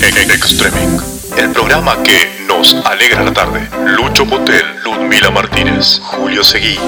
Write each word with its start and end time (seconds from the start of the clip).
Extreming, 0.00 1.00
el 1.36 1.50
programa 1.50 2.00
que 2.04 2.44
nos 2.46 2.72
alegra 2.86 3.24
la 3.24 3.32
tarde. 3.32 3.68
Lucho 3.84 4.24
Motel, 4.24 4.64
Ludmila 4.84 5.28
Martínez, 5.30 5.98
Julio 6.00 6.44
Seguí. 6.44 6.78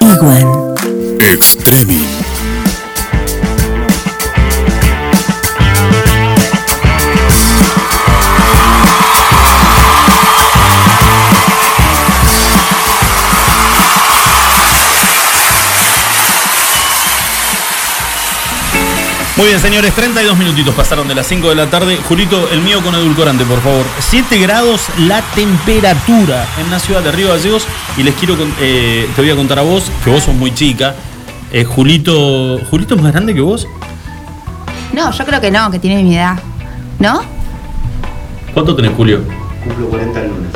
Iguan. 0.00 0.74
Extreming. 1.32 2.29
Muy 19.40 19.48
bien, 19.48 19.58
señores, 19.60 19.94
32 19.94 20.36
minutitos 20.36 20.74
pasaron 20.74 21.08
de 21.08 21.14
las 21.14 21.26
5 21.26 21.48
de 21.48 21.54
la 21.54 21.66
tarde. 21.70 21.96
Julito, 22.06 22.46
el 22.52 22.60
mío 22.60 22.82
con 22.82 22.94
edulcorante, 22.94 23.46
por 23.46 23.58
favor. 23.62 23.86
7 23.98 24.38
grados 24.38 24.82
la 24.98 25.22
temperatura 25.34 26.46
en 26.60 26.70
la 26.70 26.78
ciudad 26.78 27.00
de 27.00 27.10
Río 27.10 27.28
Gallegos. 27.30 27.66
Y 27.96 28.02
les 28.02 28.14
quiero, 28.16 28.36
con- 28.36 28.52
eh, 28.60 29.08
te 29.16 29.22
voy 29.22 29.30
a 29.30 29.36
contar 29.36 29.58
a 29.58 29.62
vos, 29.62 29.90
que 30.04 30.10
vos 30.10 30.22
sos 30.24 30.34
muy 30.34 30.52
chica. 30.52 30.94
Eh, 31.52 31.64
Julito, 31.64 32.58
¿Julito 32.70 32.96
es 32.96 33.00
más 33.02 33.12
grande 33.12 33.32
que 33.32 33.40
vos? 33.40 33.66
No, 34.92 35.10
yo 35.10 35.24
creo 35.24 35.40
que 35.40 35.50
no, 35.50 35.70
que 35.70 35.78
tiene 35.78 36.02
mi 36.02 36.16
edad. 36.16 36.38
¿No? 36.98 37.22
¿Cuánto 38.52 38.76
tenés, 38.76 38.92
Julio? 38.94 39.22
Cumplo 39.64 39.88
40 39.88 40.20
lunes. 40.20 40.50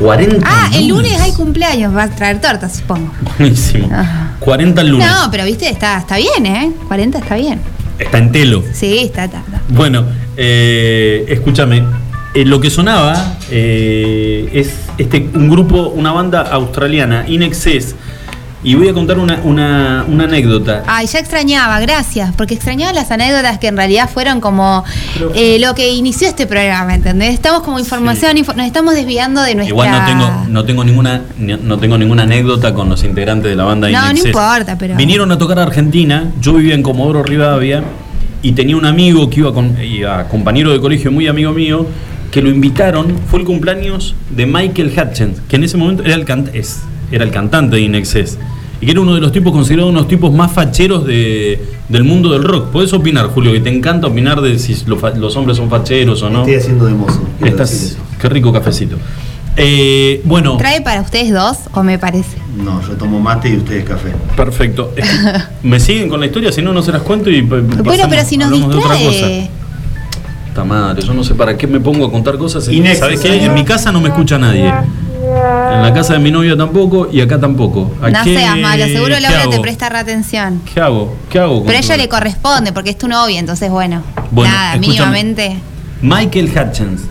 40 0.00 0.46
Ah, 0.48 0.70
el 0.74 0.86
lunes 0.86 1.20
hay 1.20 1.32
cumpleaños, 1.32 1.92
va 1.96 2.04
a 2.04 2.08
traer 2.10 2.40
torta, 2.40 2.68
supongo. 2.68 3.10
Buenísimo. 3.36 3.88
Ajá. 3.92 4.36
40 4.38 4.80
el 4.82 4.88
lunes. 4.90 5.08
No, 5.10 5.28
pero 5.28 5.44
viste, 5.44 5.68
está, 5.68 5.98
está 5.98 6.16
bien, 6.18 6.46
¿eh? 6.46 6.70
40 6.86 7.18
está 7.18 7.34
bien. 7.34 7.60
Está 7.98 8.18
en 8.18 8.32
telo. 8.32 8.62
Sí, 8.72 8.98
está, 8.98 9.24
está. 9.24 9.40
está. 9.40 9.62
Bueno, 9.68 10.04
eh, 10.36 11.24
escúchame. 11.28 11.82
eh, 12.34 12.44
lo 12.44 12.60
que 12.60 12.70
sonaba 12.70 13.38
eh, 13.50 14.48
es 14.52 14.74
este, 14.98 15.28
un 15.34 15.48
grupo, 15.50 15.88
una 15.88 16.12
banda 16.12 16.42
australiana, 16.42 17.24
In 17.28 17.42
Excess. 17.42 17.94
Y 18.64 18.74
voy 18.74 18.88
a 18.88 18.92
contar 18.92 19.18
una, 19.20 19.38
una- 19.44 20.04
una 20.08 20.24
anécdota. 20.24 20.82
Ay, 20.88 21.06
ya 21.06 21.20
extrañaba, 21.20 21.78
gracias, 21.78 22.34
porque 22.36 22.54
extrañaba 22.54 22.92
las 22.92 23.10
anécdotas 23.12 23.58
que 23.58 23.68
en 23.68 23.76
realidad 23.76 24.10
fueron 24.12 24.40
como 24.40 24.84
eh, 25.36 25.58
lo 25.60 25.74
que 25.76 25.90
inició 25.92 26.26
este 26.26 26.46
programa, 26.48 26.92
¿entendés? 26.94 27.34
Estamos 27.34 27.62
como 27.62 27.78
información, 27.78 28.36
info- 28.36 28.54
nos 28.54 28.66
estamos 28.66 28.94
desviando 28.96 29.42
de 29.42 29.54
nuestra... 29.54 29.70
Igual 29.72 29.90
no 29.92 30.04
tengo, 30.06 30.46
no 30.48 30.64
tengo 30.64 30.82
ninguna, 30.84 31.22
ni- 31.38 31.56
no 31.56 31.78
tengo 31.78 31.96
ninguna 31.98 32.24
anécdota 32.24 32.74
con 32.74 32.88
los 32.88 33.04
integrantes 33.04 33.48
de 33.48 33.54
la 33.56 33.62
banda 33.64 33.88
No, 33.90 34.10
In 34.10 34.16
no 34.18 34.26
importa, 34.26 34.76
pero- 34.76 34.96
Vinieron 34.96 35.30
a 35.30 35.38
tocar 35.38 35.60
a 35.60 35.62
Argentina, 35.62 36.32
yo 36.40 36.52
vivía 36.54 36.74
en 36.74 36.82
Comodoro 36.82 37.22
Rivadavia 37.22 37.84
y 38.42 38.52
tenía 38.52 38.76
un 38.76 38.86
amigo 38.86 39.30
que 39.30 39.38
iba 39.40 39.54
con, 39.54 39.76
iba 39.80 40.24
compañero 40.26 40.72
de 40.72 40.80
colegio, 40.80 41.12
muy 41.12 41.28
amigo 41.28 41.52
mío, 41.52 41.86
que 42.32 42.42
lo 42.42 42.50
invitaron, 42.50 43.16
fue 43.30 43.38
el 43.38 43.46
cumpleaños 43.46 44.16
de 44.30 44.46
Michael 44.46 44.92
Hutchins, 44.96 45.40
que 45.48 45.56
en 45.56 45.62
ese 45.64 45.76
momento 45.76 46.02
era 46.02 46.14
el, 46.14 46.24
can- 46.24 46.50
es- 46.52 46.80
era 47.10 47.24
el 47.24 47.30
cantante 47.30 47.76
de 47.76 47.82
In 47.82 47.94
Excess, 47.94 48.38
y 48.80 48.86
que 48.86 48.92
era 48.92 49.00
uno 49.00 49.14
de 49.14 49.20
los 49.20 49.32
tipos 49.32 49.52
considerados 49.52 49.90
uno 49.90 49.98
de 49.98 50.02
los 50.04 50.08
tipos 50.08 50.32
más 50.32 50.52
facheros 50.52 51.04
de- 51.06 51.60
del 51.88 52.04
mundo 52.04 52.30
del 52.32 52.44
rock. 52.44 52.66
Podés 52.70 52.92
opinar, 52.92 53.26
Julio, 53.28 53.52
que 53.52 53.60
te 53.60 53.70
encanta 53.74 54.06
opinar 54.06 54.40
de 54.40 54.58
si 54.58 54.76
los 54.86 55.36
hombres 55.36 55.56
son 55.56 55.68
facheros 55.70 56.22
o 56.22 56.30
no. 56.30 56.40
Estoy 56.40 56.54
haciendo 56.56 56.84
de 56.86 56.92
mozo. 56.94 57.20
Estás- 57.44 57.96
qué 58.20 58.28
rico 58.28 58.52
cafecito. 58.52 58.96
Eh, 59.56 60.20
bueno, 60.24 60.56
¿Trae 60.56 60.80
para 60.82 61.00
ustedes 61.00 61.32
dos 61.32 61.56
o 61.72 61.82
me 61.82 61.98
parece? 61.98 62.38
No, 62.56 62.80
yo 62.86 62.90
tomo 62.94 63.18
mate 63.18 63.48
y 63.48 63.56
ustedes 63.56 63.84
café. 63.84 64.12
perfecto. 64.36 64.92
¿Me 65.64 65.80
siguen 65.80 66.08
con 66.08 66.20
la 66.20 66.26
historia? 66.26 66.52
Si 66.52 66.62
no, 66.62 66.72
no 66.72 66.80
se 66.82 66.92
las 66.92 67.02
cuento 67.02 67.28
y 67.30 67.42
pa- 67.42 67.56
Bueno, 67.56 67.82
pasamos- 67.82 68.06
pero 68.10 68.24
si 68.28 68.36
nos 68.36 68.46
hablamos 68.52 68.70
de 68.70 68.76
otra 68.76 68.88
cosa. 68.90 69.08
distrae... 69.08 69.50
Puta 70.50 70.64
madre, 70.64 71.02
yo 71.02 71.12
no 71.14 71.24
sé 71.24 71.34
para 71.34 71.56
qué 71.56 71.66
me 71.66 71.80
pongo 71.80 72.06
a 72.06 72.10
contar 72.12 72.36
cosas. 72.38 72.68
Inexes, 72.68 72.98
¿Sabes 73.00 73.20
qué? 73.20 73.44
En 73.44 73.54
mi 73.54 73.64
casa 73.64 73.90
no 73.90 74.00
me 74.00 74.08
escucha 74.10 74.38
nadie. 74.38 74.72
En 75.38 75.82
la 75.82 75.92
casa 75.94 76.14
de 76.14 76.18
mi 76.18 76.30
novia 76.30 76.56
tampoco 76.56 77.08
y 77.12 77.20
acá 77.20 77.38
tampoco. 77.38 77.92
¿A 78.02 78.10
No 78.10 78.24
qué- 78.24 78.34
seas 78.36 78.56
malo, 78.58 78.84
seguro 78.86 79.08
Laura 79.20 79.28
te 79.48 79.54
hago? 79.54 79.62
presta 79.62 79.86
atención. 79.98 80.60
¿Qué 80.72 80.80
hago? 80.80 81.14
¿Qué 81.30 81.38
hago? 81.38 81.64
Pero 81.64 81.76
a 81.76 81.80
ella 81.80 81.96
le 81.96 82.08
corresponde 82.08 82.72
porque 82.72 82.90
es 82.90 82.98
tu 82.98 83.08
novia, 83.08 83.38
entonces 83.38 83.70
bueno, 83.70 84.02
Bueno, 84.30 84.52
nada, 84.52 84.76
mínimamente. 84.76 85.56
Michael 86.02 86.46
Hutchins 86.50 87.02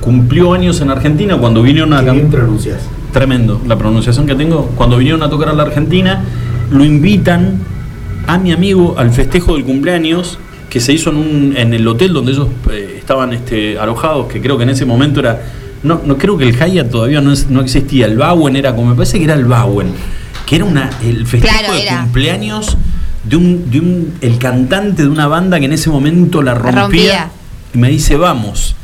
cumplió 0.00 0.52
años 0.54 0.80
en 0.80 0.90
Argentina 0.90 1.36
cuando 1.36 1.62
vinieron 1.62 1.92
a 1.92 2.04
Qué 2.04 2.10
bien 2.10 2.30
pronuncias. 2.30 2.78
Tremendo, 3.12 3.60
la 3.66 3.76
pronunciación 3.78 4.26
que 4.26 4.34
tengo. 4.34 4.70
Cuando 4.76 4.98
vinieron 4.98 5.22
a 5.22 5.30
tocar 5.30 5.48
a 5.48 5.52
la 5.52 5.62
Argentina, 5.64 6.22
lo 6.70 6.84
invitan 6.84 7.60
a 8.26 8.38
mi 8.38 8.52
amigo 8.52 8.94
al 8.98 9.10
festejo 9.10 9.54
del 9.54 9.64
cumpleaños 9.64 10.38
que 10.68 10.80
se 10.80 10.92
hizo 10.92 11.10
en, 11.10 11.16
un, 11.16 11.54
en 11.56 11.72
el 11.72 11.86
hotel 11.88 12.12
donde 12.12 12.32
ellos 12.32 12.48
eh, 12.70 12.96
estaban 12.98 13.32
este, 13.32 13.78
alojados, 13.78 14.26
que 14.26 14.40
creo 14.42 14.56
que 14.58 14.64
en 14.64 14.70
ese 14.70 14.84
momento 14.84 15.20
era. 15.20 15.40
No, 15.82 16.00
no 16.04 16.18
creo 16.18 16.36
que 16.36 16.44
el 16.48 16.54
Hyatt 16.56 16.90
todavía 16.90 17.20
no, 17.20 17.32
es- 17.32 17.48
no 17.50 17.60
existía. 17.60 18.06
El 18.06 18.16
Bauen 18.18 18.56
era 18.56 18.74
como. 18.74 18.90
Me 18.90 18.94
parece 18.96 19.18
que 19.18 19.24
era 19.24 19.34
el 19.34 19.44
Bauen. 19.44 19.88
Que 20.46 20.56
era 20.56 20.64
una, 20.64 20.90
el 21.04 21.26
festejo 21.26 21.58
Claro, 21.58 21.74
de 21.74 21.82
era. 21.82 22.00
cumpleaños 22.02 22.76
de 23.24 23.36
un, 23.36 23.70
de 23.70 23.80
un. 23.80 24.14
el 24.20 24.38
cantante 24.38 25.02
de 25.02 25.08
una 25.08 25.26
banda 25.26 25.58
que 25.58 25.66
en 25.66 25.72
ese 25.72 25.90
momento 25.90 26.42
la 26.42 26.54
rompía. 26.54 26.82
rompía. 26.82 27.30
Y 27.74 27.78
me 27.78 27.88
dice, 27.90 28.16
vamos. 28.16 28.74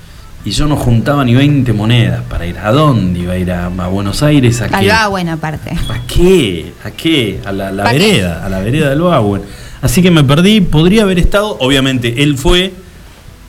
Y 0.45 0.51
yo 0.51 0.67
no 0.67 0.75
juntaba 0.75 1.25
ni 1.25 1.37
20 1.37 1.73
monedas 1.73 2.23
para 2.29 2.45
ir. 2.47 2.59
¿A 2.59 2.73
dónde 2.73 3.21
iba 3.21 3.35
a 3.35 3.39
ir? 3.39 3.53
¿A, 3.53 3.67
a 3.67 3.87
Buenos 3.87 4.25
Aires? 4.25 4.61
¿A 4.61 4.65
Al 4.65 4.81
qué? 4.81 4.89
Bauen 4.89 5.29
aparte. 5.29 5.71
¿A 5.71 6.01
qué? 6.07 6.73
¿A 6.85 6.91
qué? 6.91 7.41
A 7.45 7.53
la, 7.53 7.71
la 7.71 7.85
¿Pa 7.85 7.93
qué? 7.93 7.99
vereda, 7.99 8.45
a 8.45 8.49
la 8.49 8.59
vereda 8.59 8.91
del 8.91 9.01
Bauen. 9.03 9.43
Así 9.83 10.03
que 10.03 10.11
me 10.11 10.25
perdí, 10.25 10.61
podría 10.61 11.03
haber 11.05 11.21
estado, 11.21 11.57
obviamente, 11.61 12.25
él 12.25 12.37
fue, 12.37 12.73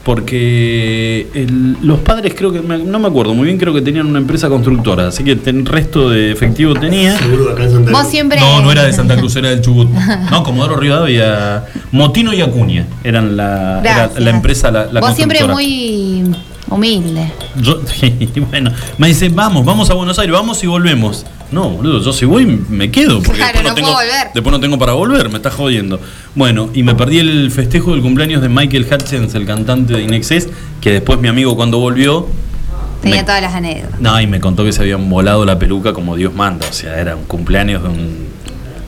porque 0.04 1.28
el- 1.34 1.78
los 1.82 2.00
padres 2.00 2.34
creo 2.36 2.52
que, 2.52 2.62
me- 2.62 2.78
no 2.80 3.00
me 3.00 3.08
acuerdo 3.08 3.34
muy 3.34 3.46
bien, 3.46 3.58
creo 3.58 3.74
que 3.74 3.82
tenían 3.82 4.06
una 4.06 4.20
empresa 4.20 4.50
constructora, 4.50 5.08
así 5.08 5.24
que 5.24 5.32
el 5.46 5.66
resto 5.66 6.10
de 6.10 6.32
efectivo 6.32 6.74
tenía. 6.74 7.18
Seguro 7.18 7.52
acá 7.52 7.64
en 7.64 7.72
Santa 7.72 7.92
Vos 7.92 8.00
Cruz. 8.02 8.12
siempre... 8.12 8.40
No, 8.40 8.62
no 8.62 8.72
era 8.72 8.84
de 8.84 8.94
Santa 8.94 9.16
Cruz, 9.16 9.36
era 9.38 9.50
del 9.50 9.62
Chubut. 9.62 9.90
No, 10.30 10.44
Comodoro 10.44 10.76
Rivadavia, 10.76 11.66
Motino 11.92 12.34
y 12.34 12.42
Acuña 12.42 12.86
eran 13.04 13.38
la, 13.38 13.80
era 13.82 14.12
la 14.20 14.30
empresa, 14.30 14.72
la, 14.72 14.86
la 14.92 15.00
Vos 15.00 15.16
siempre 15.16 15.40
constructora. 15.40 15.54
muy 15.54 16.36
humilde. 16.70 17.32
Yo, 17.62 17.80
bueno, 18.50 18.72
me 18.98 19.08
dice, 19.08 19.30
vamos, 19.30 19.66
vamos 19.66 19.90
a 19.90 19.94
Buenos 19.94 20.18
Aires, 20.20 20.34
vamos 20.34 20.64
y 20.64 20.68
volvemos. 20.68 21.26
No, 21.52 21.70
boludo, 21.70 22.02
yo 22.02 22.12
si 22.14 22.26
voy 22.26 22.46
me 22.48 22.90
quedo, 22.90 23.22
porque 23.22 23.38
Claro, 23.38 23.60
después, 23.60 23.64
no 23.64 23.70
no 23.70 23.76
tengo, 23.76 23.88
puedo 23.94 24.00
volver. 24.08 24.28
después 24.34 24.52
no 24.52 24.60
tengo 24.60 24.80
para 24.80 24.94
volver, 24.94 25.30
me 25.30 25.36
está 25.38 25.52
jodiendo. 25.52 26.00
Bueno, 26.34 26.70
y 26.74 26.82
me 26.82 26.96
perdí 26.96 27.20
el 27.20 27.52
festejo 27.52 27.92
del 27.92 28.02
cumpleaños 28.02 28.42
de 28.42 28.50
Michael 28.50 28.88
Hutchins, 28.92 29.36
el 29.36 29.46
cantante 29.46 29.94
de 29.94 30.02
Inexcess, 30.04 30.50
que 30.82 30.94
después 30.94 31.20
mi 31.20 31.28
amigo 31.28 31.56
cuando 31.56 31.78
volvió... 31.78 32.28
Tenía 33.04 33.18
me- 33.18 33.24
todas 33.24 33.42
las 33.42 33.54
anécdotas. 33.54 34.00
No, 34.00 34.20
y 34.20 34.26
me 34.26 34.40
contó 34.40 34.64
que 34.64 34.72
se 34.72 34.82
habían 34.82 35.08
volado 35.10 35.46
la 35.46 35.60
peluca 35.60 35.94
como 35.94 36.16
Dios 36.16 36.34
manda, 36.34 36.66
o 36.68 36.74
sea, 36.74 36.98
era 37.00 37.16
un 37.16 37.26
cumpleaños 37.26 37.84
de 37.84 37.90
un, 37.90 38.28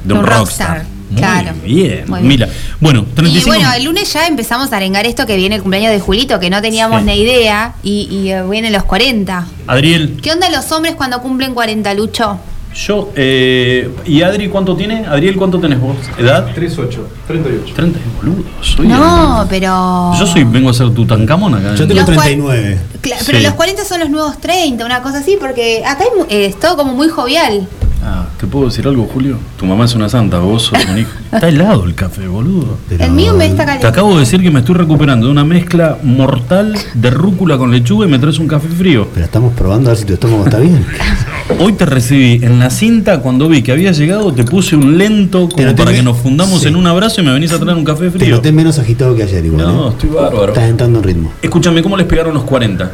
de 0.05 0.13
un, 0.13 0.19
Un 0.21 0.25
rockstar. 0.25 0.67
rockstar, 0.77 0.85
Muy 1.09 1.17
claro. 1.21 1.51
bien, 1.63 2.05
Muy 2.07 2.19
bien. 2.21 2.27
mira. 2.27 2.49
Bueno, 2.79 3.05
35 3.13 3.47
Y 3.47 3.57
bueno, 3.59 3.73
el 3.73 3.83
lunes 3.83 4.11
ya 4.11 4.27
empezamos 4.27 4.71
a 4.73 4.77
arengar 4.77 5.05
esto 5.05 5.25
que 5.25 5.35
viene 5.37 5.55
el 5.55 5.61
cumpleaños 5.61 5.91
de 5.91 5.99
Julito, 5.99 6.39
que 6.39 6.49
no 6.49 6.61
teníamos 6.61 7.01
Sí. 7.01 7.05
ni 7.05 7.13
idea, 7.21 7.75
y, 7.83 8.07
y 8.11 8.31
eh, 8.31 8.43
vienen 8.49 8.73
los 8.73 8.83
40. 8.83 9.45
Adriel, 9.67 10.17
¿Qué 10.21 10.31
onda 10.31 10.49
los 10.49 10.71
hombres 10.71 10.95
cuando 10.95 11.21
cumplen 11.21 11.53
40, 11.53 11.93
Lucho? 11.93 12.39
yo, 12.87 13.09
eh, 13.15 13.89
¿y 14.05 14.21
Adri 14.21 14.49
cuánto 14.49 14.75
tiene? 14.75 15.05
Adriel, 15.05 15.37
¿cuánto 15.37 15.57
tenés 15.61 15.79
vos? 15.79 15.95
¿Edad? 16.19 16.51
38, 16.53 17.07
38. 17.25 17.73
30 17.73 17.99
boludo, 18.17 18.43
soy 18.61 18.87
No, 18.87 19.43
el- 19.43 19.47
pero... 19.47 20.11
Yo 20.19 20.25
soy, 20.27 20.43
vengo 20.43 20.71
a 20.71 20.73
ser 20.73 20.89
tu 20.93 21.05
tancamón 21.05 21.53
acá. 21.55 21.73
Yo 21.75 21.87
tengo 21.87 22.01
Los 22.01 22.09
cual- 22.09 22.17
39. 22.27 22.77
Cla- 23.01 23.15
Pero 23.25 23.37
Sí. 23.37 23.43
los 23.45 23.53
40 23.53 23.85
son 23.85 24.01
los 24.01 24.09
nuevos 24.09 24.41
30, 24.41 24.85
una 24.85 25.01
cosa 25.01 25.19
así, 25.19 25.37
porque 25.39 25.83
acá 25.85 26.03
mu- 26.17 26.25
eh, 26.27 26.47
es 26.47 26.59
todo 26.59 26.75
como 26.75 26.93
muy 26.93 27.07
jovial. 27.07 27.65
Ah, 28.07 28.27
¿te 28.39 28.45
puedo 28.45 28.65
decir 28.65 28.87
algo, 28.87 29.09
Julio? 29.11 29.37
Tu 29.57 29.65
mamá 29.65 29.85
es 29.85 29.95
una 29.95 30.07
santa, 30.09 30.37
vos 30.37 30.61
sos 30.61 30.77
un 30.91 30.99
hijo. 30.99 31.09
Está 31.33 31.49
helado 31.49 31.85
el 31.85 31.95
café, 31.95 32.27
boludo. 32.27 32.77
Pero- 32.87 33.03
El 33.03 33.11
mío 33.13 33.33
me 33.33 33.45
está 33.47 33.63
Te 33.63 33.65
caliente. 33.65 33.87
acabo 33.87 34.13
de 34.13 34.19
decir 34.19 34.41
que 34.43 34.51
me 34.51 34.59
estoy 34.59 34.75
recuperando 34.75 35.25
de 35.25 35.31
una 35.31 35.43
mezcla 35.43 35.97
mortal 36.03 36.75
de 36.93 37.09
rúcula 37.09 37.57
con 37.57 37.71
lechuga 37.71 38.05
y 38.05 38.09
me 38.11 38.19
traes 38.19 38.37
un 38.37 38.47
café 38.47 38.67
frío. 38.67 39.07
Pero 39.11 39.25
estamos 39.25 39.53
probando 39.53 39.89
a 39.89 39.93
ver 39.93 39.97
si 39.99 40.05
tu 40.05 40.13
estómago 40.13 40.43
está 40.45 40.59
bien. 40.59 40.85
Hoy 41.59 41.73
te 41.73 41.85
recibí 41.87 42.45
en 42.45 42.59
la 42.59 42.69
cinta 42.69 43.21
cuando 43.21 43.49
vi 43.49 43.63
que 43.63 43.71
habías 43.71 43.97
llegado, 43.97 44.31
te 44.33 44.43
puse 44.43 44.75
un 44.75 44.99
lento 44.99 45.49
como 45.49 45.63
noté 45.65 45.75
para 45.83 45.91
que 45.95 46.03
nos 46.03 46.17
fundamos 46.17 46.61
sí. 46.61 46.67
en 46.67 46.75
un 46.75 46.85
abrazo 46.85 47.21
y 47.21 47.23
me 47.25 47.31
venís 47.31 47.51
a 47.53 47.59
traer 47.59 47.75
un 47.75 47.83
café 47.85 48.11
Te 48.11 48.19
frío. 48.19 48.35
noté 48.35 48.51
menos 48.51 48.77
agitado 48.77 49.15
que 49.15 49.23
ayer 49.23 49.43
igual. 49.45 49.65
No, 49.65 49.87
¿eh? 49.87 49.91
estoy 49.91 50.09
bárbaro. 50.09 50.49
Estás 50.49 50.69
entrando 50.69 50.99
en 50.99 51.03
ritmo. 51.05 51.33
Escúchame, 51.41 51.81
¿cómo 51.81 51.97
les 51.97 52.05
pegaron 52.05 52.35
los 52.35 52.43
40? 52.43 52.91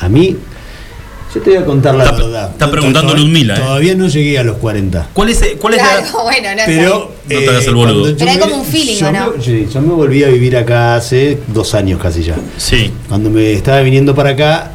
A 0.00 0.08
mí, 0.08 0.36
yo 1.34 1.40
te 1.42 1.50
voy 1.50 1.58
a 1.58 1.64
contar 1.64 1.94
la 1.94 2.04
Está- 2.04 2.16
verdad. 2.16 2.50
está 2.52 2.70
preguntando 2.70 3.12
to- 3.12 3.18
Ludmila, 3.18 3.54
¿eh? 3.56 3.60
Todavía 3.60 3.94
no 3.94 4.08
llegué 4.08 4.38
a 4.38 4.44
los 4.44 4.56
40. 4.56 5.08
¿Cuál 5.12 5.28
es, 5.28 5.44
cuál 5.58 5.74
es 5.74 5.82
la- 5.82 5.88
Claro, 6.00 6.18
bueno, 6.24 6.48
no 6.56 6.62
Pero. 6.66 7.12
No 7.28 7.38
te 7.38 7.48
hagas 7.50 7.66
el 7.66 7.74
boludo. 7.74 8.16
Pero 8.16 8.30
hay 8.30 8.38
como 8.38 8.56
un 8.56 8.64
feeling, 8.64 8.96
yo 8.96 9.08
¿o 9.08 9.12
no? 9.12 9.32
me- 9.36 9.42
sí, 9.44 9.68
yo 9.72 9.80
me 9.82 9.92
volví 9.92 10.24
a 10.24 10.28
vivir 10.28 10.56
acá 10.56 10.94
hace 10.96 11.38
dos 11.48 11.74
años 11.74 12.00
casi 12.00 12.22
ya. 12.22 12.36
Sí. 12.56 12.90
Cuando 13.08 13.28
me 13.30 13.52
estaba 13.52 13.80
viniendo 13.82 14.14
para 14.14 14.30
acá, 14.30 14.70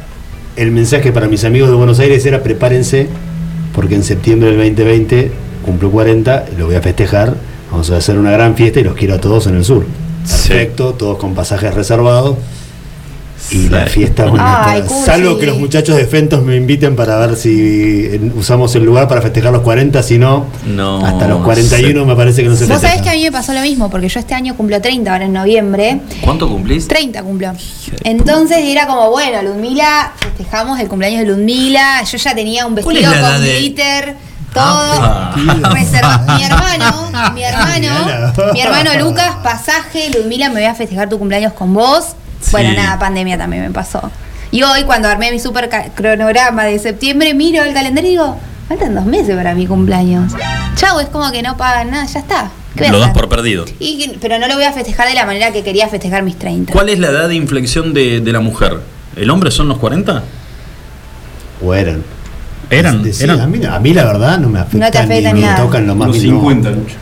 el 0.56 0.70
mensaje 0.70 1.10
para 1.10 1.26
mis 1.26 1.44
amigos 1.44 1.68
de 1.70 1.74
Buenos 1.74 1.98
Aires 1.98 2.24
era 2.26 2.42
prepárense, 2.44 3.08
porque 3.74 3.96
en 3.96 4.04
septiembre 4.04 4.50
del 4.50 4.58
2020 4.58 5.32
cumplo 5.64 5.90
40, 5.90 6.44
lo 6.58 6.66
voy 6.66 6.76
a 6.76 6.80
festejar, 6.80 7.34
Vamos 7.72 7.90
a 7.90 7.96
hacer 7.96 8.16
una 8.18 8.30
gran 8.30 8.54
fiesta 8.54 8.78
y 8.78 8.84
los 8.84 8.94
quiero 8.94 9.14
a 9.14 9.18
todos 9.20 9.48
en 9.48 9.56
el 9.56 9.64
sur. 9.64 9.84
Sí. 10.24 10.30
Perfecto, 10.50 10.92
todos 10.92 11.18
con 11.18 11.34
pasajes 11.34 11.74
reservados. 11.74 12.36
Y 13.50 13.54
Sí. 13.64 13.68
la 13.68 13.84
fiesta 13.86 14.24
Ay. 14.38 14.82
Salvo 15.04 15.38
que 15.38 15.44
los 15.46 15.58
muchachos 15.58 15.96
de 15.96 16.06
Fentos 16.06 16.42
me 16.42 16.56
inviten 16.56 16.96
para 16.96 17.18
ver 17.18 17.36
si 17.36 18.06
eh, 18.06 18.32
usamos 18.36 18.74
el 18.74 18.84
lugar 18.84 19.06
para 19.06 19.20
festejar 19.20 19.52
los 19.52 19.60
40, 19.62 20.02
si 20.02 20.16
no, 20.18 20.46
No, 20.66 21.04
hasta 21.04 21.28
los 21.28 21.42
41 21.44 22.06
me 22.06 22.16
parece 22.16 22.42
que 22.42 22.48
no 22.48 22.56
se 22.56 22.64
Vos 22.66 22.80
sabés 22.80 23.02
que 23.02 23.10
a 23.10 23.12
mí 23.12 23.22
me 23.22 23.30
pasó 23.32 23.52
lo 23.52 23.60
mismo, 23.60 23.90
porque 23.90 24.08
yo 24.08 24.18
este 24.18 24.34
año 24.34 24.56
cumplo 24.56 24.80
30, 24.80 25.12
ahora 25.12 25.26
en 25.26 25.34
noviembre. 25.34 26.00
¿Cuánto 26.22 26.48
cumplís? 26.48 26.88
30 26.88 27.22
cumplo. 27.22 27.52
Entonces 28.02 28.58
era 28.60 28.86
como, 28.86 29.10
bueno, 29.10 29.42
Ludmila, 29.42 30.12
festejamos 30.18 30.80
el 30.80 30.88
cumpleaños 30.88 31.20
de 31.20 31.26
Ludmila. 31.26 32.02
Yo 32.10 32.16
ya 32.16 32.34
tenía 32.34 32.66
un 32.66 32.74
¿Cuál 32.76 32.96
vestido 32.96 33.12
con 33.20 33.42
de- 33.42 33.58
glitter, 33.58 34.16
todo. 34.54 34.64
Ah. 34.64 35.34
reserva- 35.70 36.24
Mi 36.36 36.44
hermano, 36.44 37.10
mi 37.34 37.42
hermano, 37.44 38.52
mi 38.54 38.60
hermano 38.60 38.90
Lucas, 39.04 39.32
pasaje, 39.42 40.10
Ludmila, 40.16 40.48
me 40.48 40.54
voy 40.54 40.64
a 40.64 40.74
festejar 40.74 41.08
tu 41.10 41.18
cumpleaños 41.18 41.52
con 41.52 41.74
vos. 41.74 42.16
Bueno, 42.52 42.70
Sí. 42.70 42.76
nada, 42.76 42.98
pandemia 42.98 43.38
también 43.38 43.62
me 43.64 43.70
pasó. 43.70 44.10
Y 44.50 44.62
hoy, 44.62 44.84
cuando 44.84 45.08
armé 45.08 45.30
mi 45.32 45.38
super 45.40 45.68
cronograma 45.94 46.64
de 46.64 46.78
septiembre, 46.78 47.34
miro 47.34 47.62
el 47.64 47.74
calendario 47.74 48.08
y 48.08 48.12
digo, 48.12 48.38
faltan 48.68 48.94
dos 48.94 49.04
meses 49.04 49.34
para 49.36 49.54
mi 49.54 49.66
cumpleaños. 49.66 50.32
Chau, 50.76 51.00
es 51.00 51.08
como 51.08 51.30
que 51.32 51.42
no 51.42 51.56
pagan 51.56 51.90
nada, 51.90 52.06
ya 52.06 52.20
está. 52.20 52.50
¿Qué 52.76 52.80
voy 52.80 52.88
a 52.88 52.92
Lo 52.92 52.98
das 53.00 53.10
por 53.10 53.28
perdido. 53.28 53.64
Y 53.78 54.12
pero 54.20 54.38
no 54.38 54.46
lo 54.48 54.54
voy 54.54 54.64
a 54.64 54.72
festejar 54.72 55.08
de 55.08 55.14
la 55.14 55.26
manera 55.26 55.52
que 55.52 55.62
quería 55.62 55.88
festejar 55.88 56.22
mis 56.22 56.36
30. 56.38 56.72
¿Cuál 56.72 56.88
es 56.88 56.98
la 56.98 57.08
edad 57.08 57.28
de 57.28 57.34
inflexión 57.36 57.94
de, 57.94 58.20
de 58.20 58.32
la 58.32 58.40
mujer? 58.40 58.80
¿El 59.16 59.30
hombre 59.30 59.50
son 59.52 59.68
los 59.68 59.78
40? 59.78 60.22
O 61.64 61.74
eran. 61.74 62.02
Eran, 62.70 62.96
A, 63.40 63.46
mí, 63.46 63.64
a 63.64 63.78
mí 63.78 63.92
la 63.94 64.04
verdad 64.04 64.38
no 64.38 64.48
me 64.48 64.58
afecta, 64.58 64.78
No 64.86 64.90
te 64.90 64.98
afecta 64.98 65.28
ni, 65.32 65.34
ni 65.34 65.40
me 65.42 65.46
nada. 65.46 65.62
tocan 65.64 65.86
lo 65.86 65.94
más 65.94 66.08
Los 66.08 66.16
mínimo. 66.18 66.40
50, 66.40 66.70
Lucho. 66.70 66.94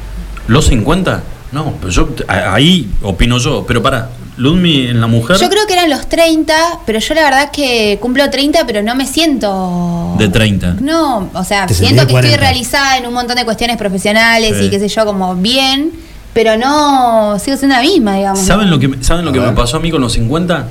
los 0.49 0.67
50. 0.67 1.23
No, 1.53 1.75
pero 1.81 1.91
yo 1.93 2.09
ahí 2.29 2.91
opino 3.03 3.39
yo. 3.39 3.65
Pero 3.67 3.83
para, 3.83 4.11
Ludmi 4.39 4.87
en 4.87 5.01
la 5.01 5.07
mujer 5.07 5.37
Yo 5.39 5.49
creo 5.51 5.67
que 5.67 5.75
eran 5.75 5.91
los 5.91 6.09
30, 6.09 6.55
pero 6.87 6.99
yo 6.99 7.15
la 7.15 7.23
verdad 7.25 7.43
es 7.45 7.51
que 7.51 7.99
cumplo 8.01 8.29
30, 8.31 8.67
pero 8.67 8.83
no 8.83 8.95
me 8.95 9.07
siento. 9.07 10.15
de 10.19 10.29
30. 10.29 10.77
No, 10.81 11.31
o 11.35 11.45
sea, 11.45 11.69
siento 11.69 12.07
que 12.07 12.15
estoy 12.15 12.31
40. 12.31 12.37
realizada 12.39 12.97
en 12.99 13.07
un 13.07 13.13
montón 13.15 13.37
de 13.37 13.45
cuestiones 13.45 13.77
profesionales 13.77 14.57
Sí. 14.59 14.65
y 14.65 14.71
qué 14.71 14.79
sé 14.79 14.89
yo, 14.89 15.05
como 15.05 15.35
bien, 15.37 15.91
pero 16.33 16.57
no 16.57 17.39
sigo 17.39 17.57
siendo 17.59 17.77
la 17.77 17.83
misma, 17.83 18.17
digamos. 18.17 18.41
¿Saben 18.41 18.71
lo 18.71 18.79
que, 18.79 18.89
me- 18.89 19.05
¿saben 19.05 19.25
lo 19.25 19.33
que 19.33 19.41
me 19.41 19.53
pasó 19.53 19.77
a 19.77 19.81
mí 19.81 19.91
con 19.91 20.01
los 20.01 20.13
50? 20.15 20.67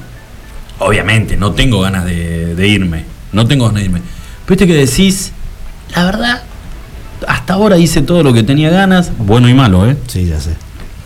Obviamente, 0.80 1.38
no 1.38 1.52
tengo 1.52 1.82
ganas 1.82 2.06
de, 2.06 2.56
de 2.56 2.68
irme. 2.68 3.06
No 3.32 3.46
tengo 3.46 3.66
ganas 3.68 3.82
de 3.82 3.86
irme. 3.86 4.00
Pero 4.46 4.58
viste 4.58 4.68
que 4.68 4.74
decís, 4.74 5.32
la 5.96 6.04
verdad, 6.06 6.42
hasta 7.28 7.54
ahora 7.54 7.78
hice 7.78 8.02
todo 8.02 8.24
lo 8.24 8.34
que 8.34 8.42
tenía 8.42 8.72
ganas, 8.72 9.12
bueno 9.20 9.48
y 9.48 9.54
malo, 9.54 9.88
¿eh? 9.88 9.96
Sí, 10.08 10.26
ya 10.26 10.40
sé. 10.40 10.56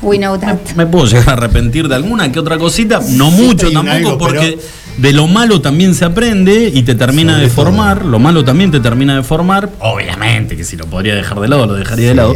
We 0.05 0.17
know 0.19 0.37
that. 0.37 0.57
Me 0.75 0.85
puedo 0.85 1.05
llegar 1.07 1.29
a 1.29 1.33
arrepentir 1.33 1.87
de 1.87 1.95
alguna 1.95 2.31
que 2.31 2.39
otra 2.39 2.57
cosita, 2.59 2.99
no 3.09 3.31
mucho 3.31 3.71
tampoco, 3.71 3.91
algo, 3.91 4.17
porque 4.19 4.59
de 4.97 5.13
lo 5.13 5.27
malo 5.27 5.61
también 5.61 5.95
se 5.95 6.05
aprende 6.05 6.71
y 6.73 6.83
te 6.83 6.93
termina 6.93 7.33
Sobre 7.33 7.47
de 7.47 7.53
todo. 7.53 7.65
formar, 7.65 8.05
lo 8.05 8.19
malo 8.19 8.45
también 8.45 8.69
te 8.69 8.79
termina 8.79 9.15
de 9.15 9.23
formar, 9.23 9.69
obviamente 9.79 10.55
que 10.55 10.63
si 10.63 10.77
lo 10.77 10.85
podría 10.85 11.15
dejar 11.15 11.39
de 11.39 11.47
lado, 11.47 11.65
lo 11.65 11.73
dejaría 11.73 12.09
de 12.09 12.15
lado, 12.15 12.35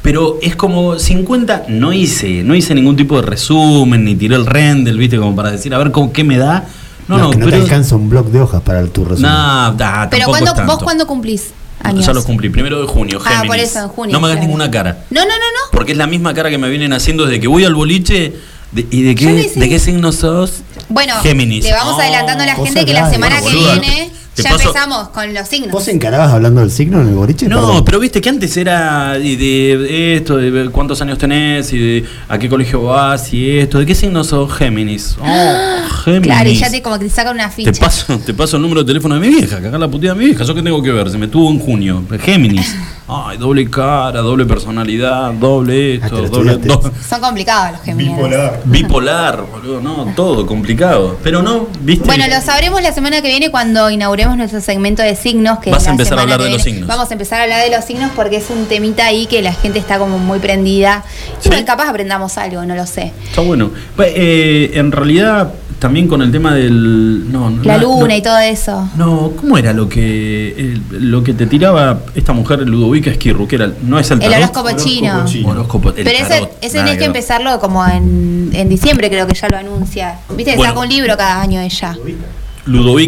pero 0.00 0.38
es 0.40 0.54
como 0.54 0.98
50, 0.98 1.64
no 1.68 1.92
hice, 1.92 2.44
no 2.44 2.54
hice 2.54 2.74
ningún 2.74 2.96
tipo 2.96 3.16
de 3.16 3.22
resumen, 3.22 4.04
ni 4.04 4.14
tiré 4.14 4.36
el 4.36 4.46
render, 4.46 4.96
viste, 4.96 5.18
como 5.18 5.34
para 5.34 5.50
decir, 5.50 5.74
a 5.74 5.78
ver 5.78 5.90
cómo, 5.90 6.12
qué 6.12 6.22
me 6.22 6.38
da. 6.38 6.66
No, 7.08 7.18
no, 7.18 7.30
que 7.30 7.38
no 7.38 7.46
te 7.46 7.50
pero... 7.52 7.62
alcanza 7.64 7.96
un 7.96 8.08
bloc 8.10 8.28
de 8.28 8.40
hojas 8.40 8.60
para 8.62 8.84
tu 8.86 9.04
resumen. 9.04 9.30
Nah, 9.30 9.72
da, 9.72 10.08
Pero 10.10 10.26
cuando, 10.26 10.50
es 10.50 10.54
tanto. 10.56 10.72
vos 10.72 10.82
cuándo 10.82 11.06
cumplís 11.06 11.52
años? 11.82 12.06
Ya 12.06 12.12
los 12.12 12.24
cumplí, 12.24 12.48
primero 12.50 12.80
de 12.80 12.86
junio, 12.86 13.18
Ah, 13.24 13.28
Géminis. 13.30 13.46
por 13.48 13.58
eso, 13.58 13.78
en 13.80 13.88
junio, 13.88 14.12
No 14.12 14.20
me 14.20 14.26
hagas 14.26 14.36
claro. 14.36 14.46
ninguna 14.46 14.70
cara. 14.70 15.04
No, 15.10 15.20
no, 15.22 15.26
no, 15.26 15.34
no. 15.34 15.70
Porque 15.72 15.92
es 15.92 15.98
la 15.98 16.06
misma 16.06 16.34
cara 16.34 16.50
que 16.50 16.58
me 16.58 16.68
vienen 16.68 16.92
haciendo 16.92 17.24
desde 17.26 17.40
que 17.40 17.48
voy 17.48 17.64
al 17.64 17.74
boliche. 17.74 18.34
de- 18.70 18.86
¿Y 18.90 19.00
de 19.02 19.14
qué, 19.14 19.50
de 19.56 19.68
qué 19.70 19.78
signo 19.78 20.12
sos? 20.12 20.60
Bueno, 20.90 21.14
Géminis. 21.22 21.64
le 21.64 21.72
vamos 21.72 21.94
Oh, 21.96 22.00
adelantando 22.02 22.42
a 22.44 22.46
la 22.46 22.54
gente 22.54 22.84
que 22.84 22.92
la 22.92 23.08
semana 23.10 23.40
que 23.40 23.48
viene 23.48 24.10
ya 24.42 24.50
paso- 24.50 24.68
empezamos 24.68 25.08
con 25.08 25.32
los 25.34 25.48
signos. 25.48 25.70
¿Vos 25.72 25.88
encarabas 25.88 26.32
hablando 26.32 26.60
del 26.60 26.70
signo 26.70 27.00
en 27.02 27.08
el 27.08 27.14
boliche? 27.14 27.48
No, 27.48 27.56
Perdón. 27.56 27.84
pero 27.84 27.98
viste 28.00 28.20
que 28.20 28.28
antes 28.28 28.56
era 28.56 29.14
de 29.14 30.16
esto, 30.16 30.36
de 30.36 30.68
cuántos 30.70 31.00
años 31.02 31.18
tenés 31.18 31.72
y 31.72 31.78
de 31.78 32.04
a 32.28 32.38
qué 32.38 32.48
colegio 32.48 32.82
vas 32.82 33.32
y 33.32 33.58
esto, 33.58 33.78
de 33.78 33.86
qué 33.86 33.94
signo 33.94 34.24
sos 34.24 34.52
Géminis. 34.52 35.16
Oh, 35.28 36.04
Géminis. 36.04 36.26
Claro, 36.26 36.48
y 36.50 36.54
ya 36.56 36.70
te 36.70 36.82
como 36.82 36.98
que 36.98 37.06
te 37.06 37.10
sacan 37.10 37.34
una 37.34 37.50
ficha. 37.50 37.72
Te 37.72 37.78
paso, 37.80 38.18
te 38.24 38.32
paso 38.34 38.56
el 38.56 38.62
número 38.62 38.82
de 38.82 38.86
teléfono 38.86 39.14
de 39.14 39.20
mi 39.20 39.28
vieja, 39.28 39.60
cagar 39.60 39.78
la 39.80 39.88
putida 39.88 40.12
de 40.14 40.18
mi 40.18 40.24
vieja. 40.26 40.44
¿Yo 40.44 40.54
qué 40.54 40.62
tengo 40.62 40.82
que 40.82 40.90
ver? 40.92 41.10
Se 41.10 41.18
me 41.18 41.28
tuvo 41.28 41.50
en 41.50 41.58
junio. 41.58 42.02
Géminis. 42.20 42.74
Ay, 43.10 43.38
doble 43.38 43.68
cara, 43.70 44.20
doble 44.20 44.44
personalidad, 44.44 45.32
doble 45.32 45.98
Ah, 46.02 46.06
esto, 46.06 46.16
doble. 46.28 46.52
estudiaste. 46.52 46.68
do- 46.68 46.92
Son 47.08 47.20
complicados 47.22 47.72
los 47.72 47.80
geminianos. 47.82 48.50
bipolar, 48.66 49.44
boludo, 49.50 49.80
no, 49.80 50.12
todo 50.14 50.46
complicado. 50.46 51.16
Pero 51.22 51.42
no, 51.42 51.68
viste. 51.80 52.04
Bueno, 52.04 52.24
lo 52.28 52.40
sabremos 52.42 52.82
la 52.82 52.92
semana 52.92 53.22
que 53.22 53.28
viene 53.28 53.50
cuando 53.50 53.88
inauguremos 53.90 54.27
nuestro 54.36 54.60
segmento 54.60 55.02
de 55.02 55.16
signos. 55.16 55.58
Que 55.60 55.70
Vas 55.70 55.82
a 55.84 55.86
la 55.86 55.90
empezar 55.92 56.18
a 56.18 56.22
hablar 56.22 56.42
de 56.42 56.50
los 56.50 56.62
signos. 56.62 56.86
Vamos 56.86 57.10
a 57.10 57.12
empezar 57.14 57.40
a 57.40 57.42
hablar 57.44 57.62
de 57.64 57.74
los 57.74 57.84
signos 57.84 58.10
porque 58.14 58.36
es 58.36 58.50
un 58.50 58.66
temita 58.66 59.06
ahí 59.06 59.26
que 59.26 59.42
la 59.42 59.52
gente 59.52 59.78
está 59.78 59.98
como 59.98 60.18
muy 60.18 60.38
prendida. 60.38 61.04
Y 61.40 61.42
¿Sí? 61.44 61.48
bueno, 61.48 61.64
capaz 61.66 61.88
aprendamos 61.88 62.36
algo, 62.38 62.64
no 62.64 62.74
lo 62.74 62.86
sé. 62.86 63.12
Está 63.28 63.40
bueno. 63.40 63.70
Pues, 63.96 64.12
eh, 64.14 64.72
en 64.74 64.92
realidad, 64.92 65.52
también 65.78 66.08
con 66.08 66.22
el 66.22 66.32
tema 66.32 66.54
del. 66.54 67.30
No, 67.30 67.50
no, 67.50 67.62
La 67.62 67.78
luna 67.78 68.08
no. 68.08 68.16
y 68.16 68.22
todo 68.22 68.38
eso. 68.40 68.88
No, 68.96 69.32
¿cómo 69.36 69.56
era 69.58 69.72
lo 69.72 69.88
que 69.88 70.48
el- 70.58 70.82
lo 71.10 71.22
que 71.22 71.34
te 71.34 71.46
tiraba 71.46 72.00
esta 72.16 72.32
mujer 72.32 72.60
Ludovica 72.68 73.10
Esquirru? 73.10 73.46
Que 73.46 73.56
era, 73.56 73.70
no 73.82 73.98
es 73.98 74.10
el 74.10 74.20
El 74.22 74.30
tarot. 74.30 74.50
horóscopo 74.56 74.70
chino. 74.84 75.24
Horóscopo, 75.46 75.88
el 75.90 75.94
Pero 76.04 76.10
ese, 76.10 76.48
ese 76.60 76.78
tenés 76.78 76.98
que 76.98 77.04
empezarlo 77.04 77.60
como 77.60 77.86
en, 77.86 78.50
en 78.52 78.68
diciembre, 78.68 79.08
creo 79.08 79.26
que 79.28 79.34
ya 79.34 79.48
lo 79.48 79.56
anuncia. 79.56 80.18
Viste, 80.30 80.52
que 80.52 80.56
Bueno. 80.56 80.72
saca 80.72 80.80
un 80.84 80.88
libro 80.88 81.16
cada 81.16 81.40
año 81.42 81.60
ella. 81.60 81.92
Ludovica 81.92 82.24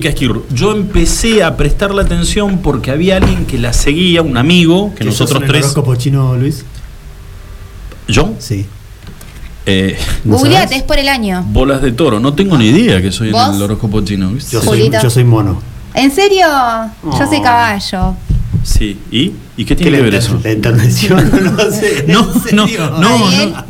Esquirru. 0.09 0.45
Yo 0.53 0.73
empecé 0.73 1.43
a 1.43 1.57
prestarle 1.57 2.03
atención 2.03 2.59
porque 2.59 2.91
había 2.91 3.17
alguien 3.17 3.45
que 3.47 3.59
la 3.59 3.73
seguía, 3.73 4.23
un 4.23 4.37
amigo, 4.37 4.93
que 4.95 5.05
¿Que 5.05 5.11
sos 5.13 5.21
nosotros 5.21 5.49
tres. 5.49 5.65
horóscopo 5.65 5.95
chino, 5.97 6.37
Luis? 6.37 6.65
¿Yo? 8.09 8.35
Sí. 8.39 8.67
Eh, 9.67 9.97
¿No 10.25 10.39
Googleate, 10.39 10.77
es 10.77 10.83
por 10.83 10.99
el 10.99 11.09
año. 11.09 11.45
bolas 11.49 11.83
de 11.83 11.93
toro. 11.93 12.19
No 12.19 12.33
tengo 12.35 12.57
ni 12.57 12.67
idea 12.67 13.01
que 13.03 13.13
soy 13.13 13.31
¿Vos? 13.31 13.49
en 13.51 13.55
el 13.57 13.63
horóscopo 13.63 14.01
chino. 14.01 14.31
¿viste? 14.31 14.53
Yo 14.53 14.63
soy, 14.63 14.91
yo 14.91 15.11
soy 15.11 15.25
mono. 15.25 15.61
¿En 15.95 16.11
serio? 16.11 16.47
Yo 17.05 17.27
soy 17.29 17.39
Oh. 17.39 17.43
caballo. 17.43 18.15
Sí. 18.63 18.99
¿Y? 19.11 19.33
¿Y 19.57 19.65
qué 19.65 19.77
¿Qué 19.77 19.77
tiene 19.77 19.99
que 19.99 20.03
ver 20.05 20.13
la, 20.15 20.19
eso? 20.19 20.41
la 20.43 20.51
entonación? 20.51 21.31
no 21.57 21.71
sé. 21.71 22.05
No, 22.09 22.29
¿en 22.49 22.57
no, 22.57 22.67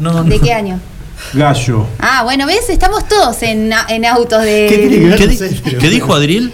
no. 0.00 0.12
No, 0.12 0.24
¿De 0.24 0.38
qué 0.38 0.52
año? 0.52 0.80
Gallo. 1.34 1.86
Ah, 1.98 2.22
bueno, 2.24 2.46
¿ves? 2.46 2.68
Estamos 2.68 3.06
todos 3.08 3.42
en, 3.42 3.70
en 3.88 4.04
autos 4.04 4.42
de... 4.42 4.66
¿Qué 4.68 4.78
tiene 4.88 5.16
que 5.16 5.26
ver? 5.26 5.78
¿Qué, 5.78 5.88
dijo 5.90 6.14
Adriel? 6.14 6.52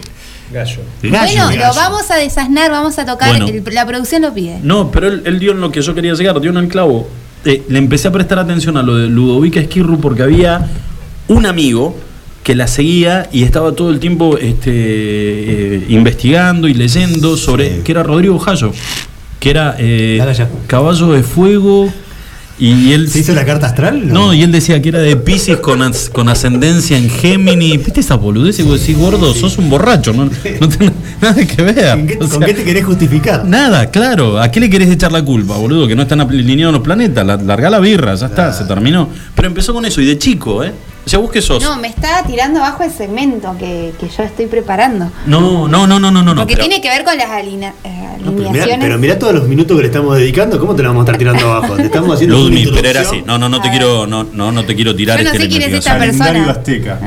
Gallo. 0.53 0.81
Gallo. 1.03 1.45
bueno, 1.47 1.67
lo 1.67 1.75
vamos 1.75 2.11
a 2.11 2.17
desasnar, 2.17 2.71
vamos 2.71 2.99
a 2.99 3.05
tocar, 3.07 3.31
Bueno. 3.31 3.47
el- 3.49 3.75
la 3.75 3.87
producción 3.87 4.23
lo 4.23 4.33
pide. 4.35 4.59
No, 4.63 4.91
pero 4.91 5.09
él, 5.09 5.23
él 5.25 5.39
dio 5.39 5.53
en 5.53 5.61
lo 5.61 5.73
que 5.73 5.83
yo 5.83 5.95
quería 5.95 6.15
llegar, 6.15 6.41
dio 6.41 6.51
en 6.51 6.57
el 6.59 6.69
clavo. 6.69 7.09
Eh, 7.45 7.63
le 7.69 7.79
empecé 7.79 8.09
a 8.09 8.13
prestar 8.13 8.39
atención 8.39 8.77
a 8.77 8.83
lo 8.83 8.97
de 8.97 9.09
Ludovica 9.09 9.61
Esquirru 9.61 9.99
porque 10.01 10.23
había 10.23 10.69
un 11.29 11.47
amigo 11.47 11.97
que 12.43 12.55
la 12.55 12.69
seguía 12.69 13.29
y 13.33 13.43
estaba 13.43 13.73
todo 13.73 13.91
el 13.91 13.99
tiempo 13.99 14.39
este, 14.39 14.71
eh, 14.73 15.85
investigando 15.89 16.69
y 16.69 16.75
leyendo 16.75 17.37
sobre. 17.37 17.77
Sí. 17.79 17.81
que 17.83 17.93
era 17.93 18.03
Rodrigo 18.05 18.39
Jallo, 18.39 18.73
que 19.41 19.51
era 19.51 19.75
eh, 19.79 20.21
caballo 20.69 21.09
de 21.13 21.23
fuego. 21.25 21.93
Y 22.59 22.93
él. 22.93 23.09
¿Se 23.11 23.19
hizo 23.19 23.35
la 23.35 23.45
carta 23.45 23.67
astral? 23.67 24.09
No, 24.11 24.33
y 24.33 24.43
él 24.43 24.51
decía 24.51 24.81
que 24.81 24.89
era 24.89 25.01
de 25.01 25.15
Pisces 25.17 25.59
con, 25.59 25.83
as- 25.83 26.09
con 26.09 26.29
ascendencia 26.31 26.97
en 26.97 27.11
Géminis. 27.11 27.85
¿Viste 27.85 28.01
esa 28.01 28.15
boludez? 28.15 28.59
Y 28.59 28.63
vos 28.63 28.81
decís, 28.81 28.97
gordo, 28.97 29.35
sos 29.35 29.59
un 29.59 29.69
borracho, 29.69 30.13
no, 30.15 30.25
no 30.25 30.69
tenés 30.69 30.93
nada 31.21 31.47
que 31.47 31.63
ver. 31.63 31.91
¿Con 31.99 32.07
qué, 32.07 32.15
O 32.15 32.19
con 32.21 32.31
sea, 32.31 32.47
qué 32.47 32.55
te 32.55 32.65
querés 32.65 32.85
justificar? 32.87 33.45
Nada, 33.45 33.91
claro. 33.91 34.41
¿A 34.41 34.51
qué 34.51 34.61
le 34.61 34.71
querés 34.71 34.91
echar 34.91 35.13
la 35.13 35.23
culpa, 35.23 35.57
boludo? 35.59 35.87
Que 35.87 35.95
no 35.95 36.03
están 36.03 36.21
alineados 36.23 36.73
los 36.73 36.83
planetas. 36.83 37.27
La, 37.27 37.37
larga 37.37 37.69
la 37.69 37.79
birra, 37.79 38.15
ya 38.15 38.27
está, 38.27 38.53
se 38.55 38.65
terminó. 38.65 39.11
Pero 39.35 39.49
empezó 39.49 39.75
con 39.75 39.85
eso 39.85 40.01
y 40.01 40.07
de 40.07 40.17
chico, 40.17 40.65
¿eh? 40.65 40.73
O 41.07 41.09
sea, 41.09 41.21
¿vos 41.21 41.31
qué 41.31 41.41
sos? 41.41 41.63
No, 41.63 41.77
me 41.77 41.87
está 41.87 42.25
tirando 42.27 42.59
abajo 42.59 42.83
el 42.83 42.91
segmento 42.91 43.55
que, 43.57 43.93
que 44.01 44.09
yo 44.09 44.25
estoy 44.25 44.47
preparando. 44.47 45.09
No, 45.27 45.69
no, 45.69 45.87
no, 45.87 46.01
no, 46.01 46.11
no, 46.11 46.23
no. 46.23 46.35
Porque 46.35 46.55
pero- 46.57 46.67
tiene 46.67 46.83
que 46.83 46.89
ver 46.89 47.05
con 47.05 47.17
las 47.17 47.29
aline- 47.31 47.73
eh, 47.85 47.91
No, 48.19 48.33
pero, 48.33 48.33
mirá, 48.33 48.49
alineaciones. 48.49 48.79
pero 48.81 48.99
mirá 48.99 49.17
todos 49.17 49.35
los 49.35 49.47
minutos 49.47 49.77
que 49.77 49.83
le 49.85 49.87
estamos 49.89 50.19
dedicando, 50.19 50.59
¿cómo 50.59 50.75
te 50.75 50.83
lo 50.83 50.89
vamos 50.89 51.03
a 51.03 51.05
estar 51.05 51.17
tirando 51.19 51.47
abajo? 51.53 51.77
Te 51.77 51.83
estamos 51.85 52.13
haciendo 52.13 52.37
pero 52.75 52.89
era 52.89 53.03
así. 53.03 53.23
No, 53.25 53.39
no, 53.39 53.49
no 53.49 53.61
te 53.63 53.71
quiero, 53.71 54.05
no, 54.09 54.25
no, 54.25 54.51
no 54.51 54.65
te 54.65 54.75
quiero 54.75 54.97
tirar 54.97 55.19
Yo 55.19 55.25
no 55.25 55.31
este 55.31 55.43
sé 55.45 55.49
quién 55.49 55.63
es 55.63 55.73
esta 55.75 55.97
persona. 55.97 56.51
azteca. 56.51 56.99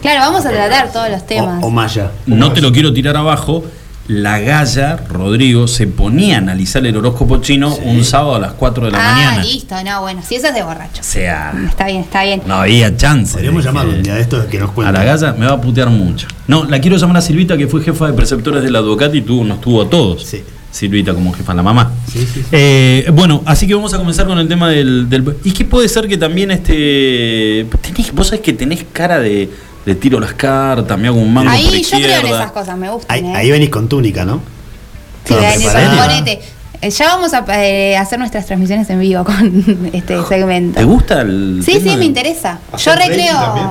Claro, 0.00 0.20
vamos 0.20 0.46
a 0.46 0.50
tratar 0.50 0.92
todos 0.92 1.10
los 1.10 1.26
temas. 1.26 1.62
O, 1.62 1.66
o 1.66 1.70
Maya. 1.70 2.12
No 2.26 2.52
te 2.52 2.60
lo 2.60 2.70
quiero 2.70 2.92
tirar 2.92 3.16
abajo. 3.16 3.64
La 4.12 4.40
Galla, 4.40 4.96
Rodrigo, 5.08 5.68
se 5.68 5.86
ponía 5.86 6.34
a 6.34 6.38
analizar 6.38 6.84
el 6.84 6.96
horóscopo 6.96 7.36
chino 7.40 7.70
Sí. 7.76 7.82
un 7.84 8.04
sábado 8.04 8.34
a 8.34 8.38
las 8.40 8.52
4 8.54 8.86
de 8.86 8.90
la 8.90 8.98
ah, 8.98 9.14
mañana. 9.14 9.44
listo, 9.44 9.76
no, 9.84 10.00
bueno, 10.00 10.20
si 10.26 10.34
eso 10.34 10.48
es 10.48 10.54
de 10.54 10.62
O 10.62 10.66
borracho. 10.66 11.00
sea, 11.02 11.52
Está 11.68 11.86
bien, 11.86 12.00
está 12.00 12.24
bien. 12.24 12.42
no 12.44 12.54
había 12.56 12.96
chance. 12.96 13.34
Podríamos 13.34 13.62
de 13.62 13.68
llamarlo 13.68 13.92
que- 13.92 13.96
un 13.98 14.02
día 14.02 14.14
de 14.16 14.20
estos 14.22 14.46
que 14.46 14.58
nos 14.58 14.70
A 14.70 14.72
cuente. 14.72 14.92
la 14.92 15.04
Galla 15.04 15.32
me 15.38 15.46
va 15.46 15.52
a 15.52 15.60
putear 15.60 15.90
mucho. 15.90 16.26
No, 16.48 16.64
la 16.64 16.80
quiero 16.80 16.96
llamar 16.96 17.18
a 17.18 17.20
Silvita, 17.20 17.56
que 17.56 17.68
fue 17.68 17.82
jefa 17.84 18.08
de 18.08 18.12
preceptores 18.14 18.64
del 18.64 18.74
Advocati 18.74 19.18
y 19.18 19.22
tuvo, 19.22 19.44
nos 19.44 19.60
tuvo 19.60 19.82
a 19.82 19.88
todos. 19.88 20.24
Sí. 20.24 20.42
Silvita 20.72 21.14
como 21.14 21.32
jefa, 21.32 21.54
la 21.54 21.62
mamá. 21.62 21.92
Sí, 22.12 22.18
sí, 22.20 22.26
sí. 22.40 22.44
Eh, 22.50 23.08
bueno, 23.12 23.42
así 23.46 23.66
que 23.68 23.74
vamos 23.74 23.94
a 23.94 23.98
comenzar 23.98 24.26
con 24.26 24.38
el 24.40 24.48
tema 24.48 24.68
del, 24.70 25.08
del- 25.08 25.36
¿Y 25.44 25.52
qué 25.52 25.64
puede 25.64 25.88
ser 25.88 26.08
que 26.08 26.16
también 26.18 26.50
este... 26.50 27.66
Tenés, 27.80 28.12
vos 28.12 28.26
sabés 28.28 28.40
que 28.40 28.52
tenés 28.52 28.84
cara 28.92 29.18
de, 29.20 29.48
de 29.86 29.94
tiro 29.94 30.20
las 30.20 30.34
cartas, 30.34 30.98
me 30.98 31.08
hago 31.08 31.18
un 31.18 31.32
mango 31.32 31.50
por 31.50 31.56
Ahí 31.58 31.82
yo 31.82 31.98
creo 31.98 32.20
en 32.20 32.26
esas 32.26 32.52
cosas, 32.52 32.76
me 32.76 32.90
gustan. 32.90 33.16
Ahí, 33.16 33.24
¿eh? 33.24 33.32
ahí 33.36 33.50
venís 33.50 33.70
con 33.70 33.88
túnica, 33.88 34.24
¿no? 34.24 34.40
Sí, 35.24 35.34
ponete. 35.34 36.40
Eh, 36.82 36.90
Ya 36.90 37.06
vamos 37.08 37.32
a 37.34 37.44
eh, 37.62 37.96
hacer 37.96 38.18
nuestras 38.18 38.46
transmisiones 38.46 38.88
en 38.90 39.00
vivo 39.00 39.22
con 39.24 39.90
este 39.92 40.22
segmento. 40.24 40.78
¿Te 40.78 40.84
gusta 40.84 41.20
el 41.22 41.62
Sí, 41.64 41.72
tema 41.72 41.84
sí, 41.84 41.90
de- 41.90 41.96
me 41.96 42.04
interesa. 42.06 42.58
¿Hacer 42.72 42.94
Yo 42.94 42.98
recreo. 42.98 43.34
también? 43.38 43.66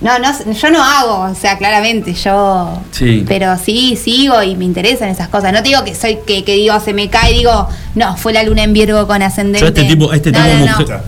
No, 0.00 0.18
no, 0.18 0.52
yo 0.52 0.70
no 0.70 0.84
hago, 0.84 1.30
o 1.32 1.34
sea, 1.34 1.56
claramente, 1.56 2.12
yo. 2.14 2.78
Sí. 2.90 3.24
Pero 3.26 3.56
sí, 3.56 3.96
sigo 3.96 4.42
y 4.42 4.54
me 4.54 4.64
interesan 4.64 5.08
esas 5.08 5.28
cosas. 5.28 5.52
No 5.52 5.62
te 5.62 5.68
digo 5.70 5.82
que 5.84 5.94
soy, 5.94 6.18
que, 6.26 6.44
que 6.44 6.54
digo, 6.56 6.78
se 6.80 6.92
me 6.92 7.08
cae 7.08 7.32
y 7.32 7.38
digo, 7.38 7.68
no, 7.94 8.16
fue 8.16 8.32
la 8.32 8.42
luna 8.42 8.64
en 8.64 8.72
Virgo 8.72 9.06
con 9.06 9.22
ascendente. 9.22 9.60
Yo 9.60 9.66
a 9.66 9.68
este 9.68 9.84
tipo, 9.84 10.10
a 10.10 10.16
este 10.16 10.30
No, 10.32 10.38
tipo 10.44 10.84
de 10.84 10.94
no. 10.96 11.00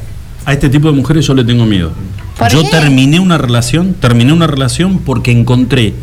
a 0.47 0.53
este 0.53 0.69
tipo 0.71 0.89
de 0.89 0.95
mujeres 0.95 1.27
yo 1.27 1.35
le 1.35 1.45
tengo 1.45 1.67
miedo. 1.67 1.93
¿Por 2.39 2.51
Yo 2.51 2.63
qué? 2.63 2.69
terminé 2.69 3.19
una 3.21 3.39
relación, 3.39 3.95
terminé 3.95 4.33
una 4.33 4.47
relación 4.47 4.99
porque 4.99 5.31
encontré. 5.31 5.95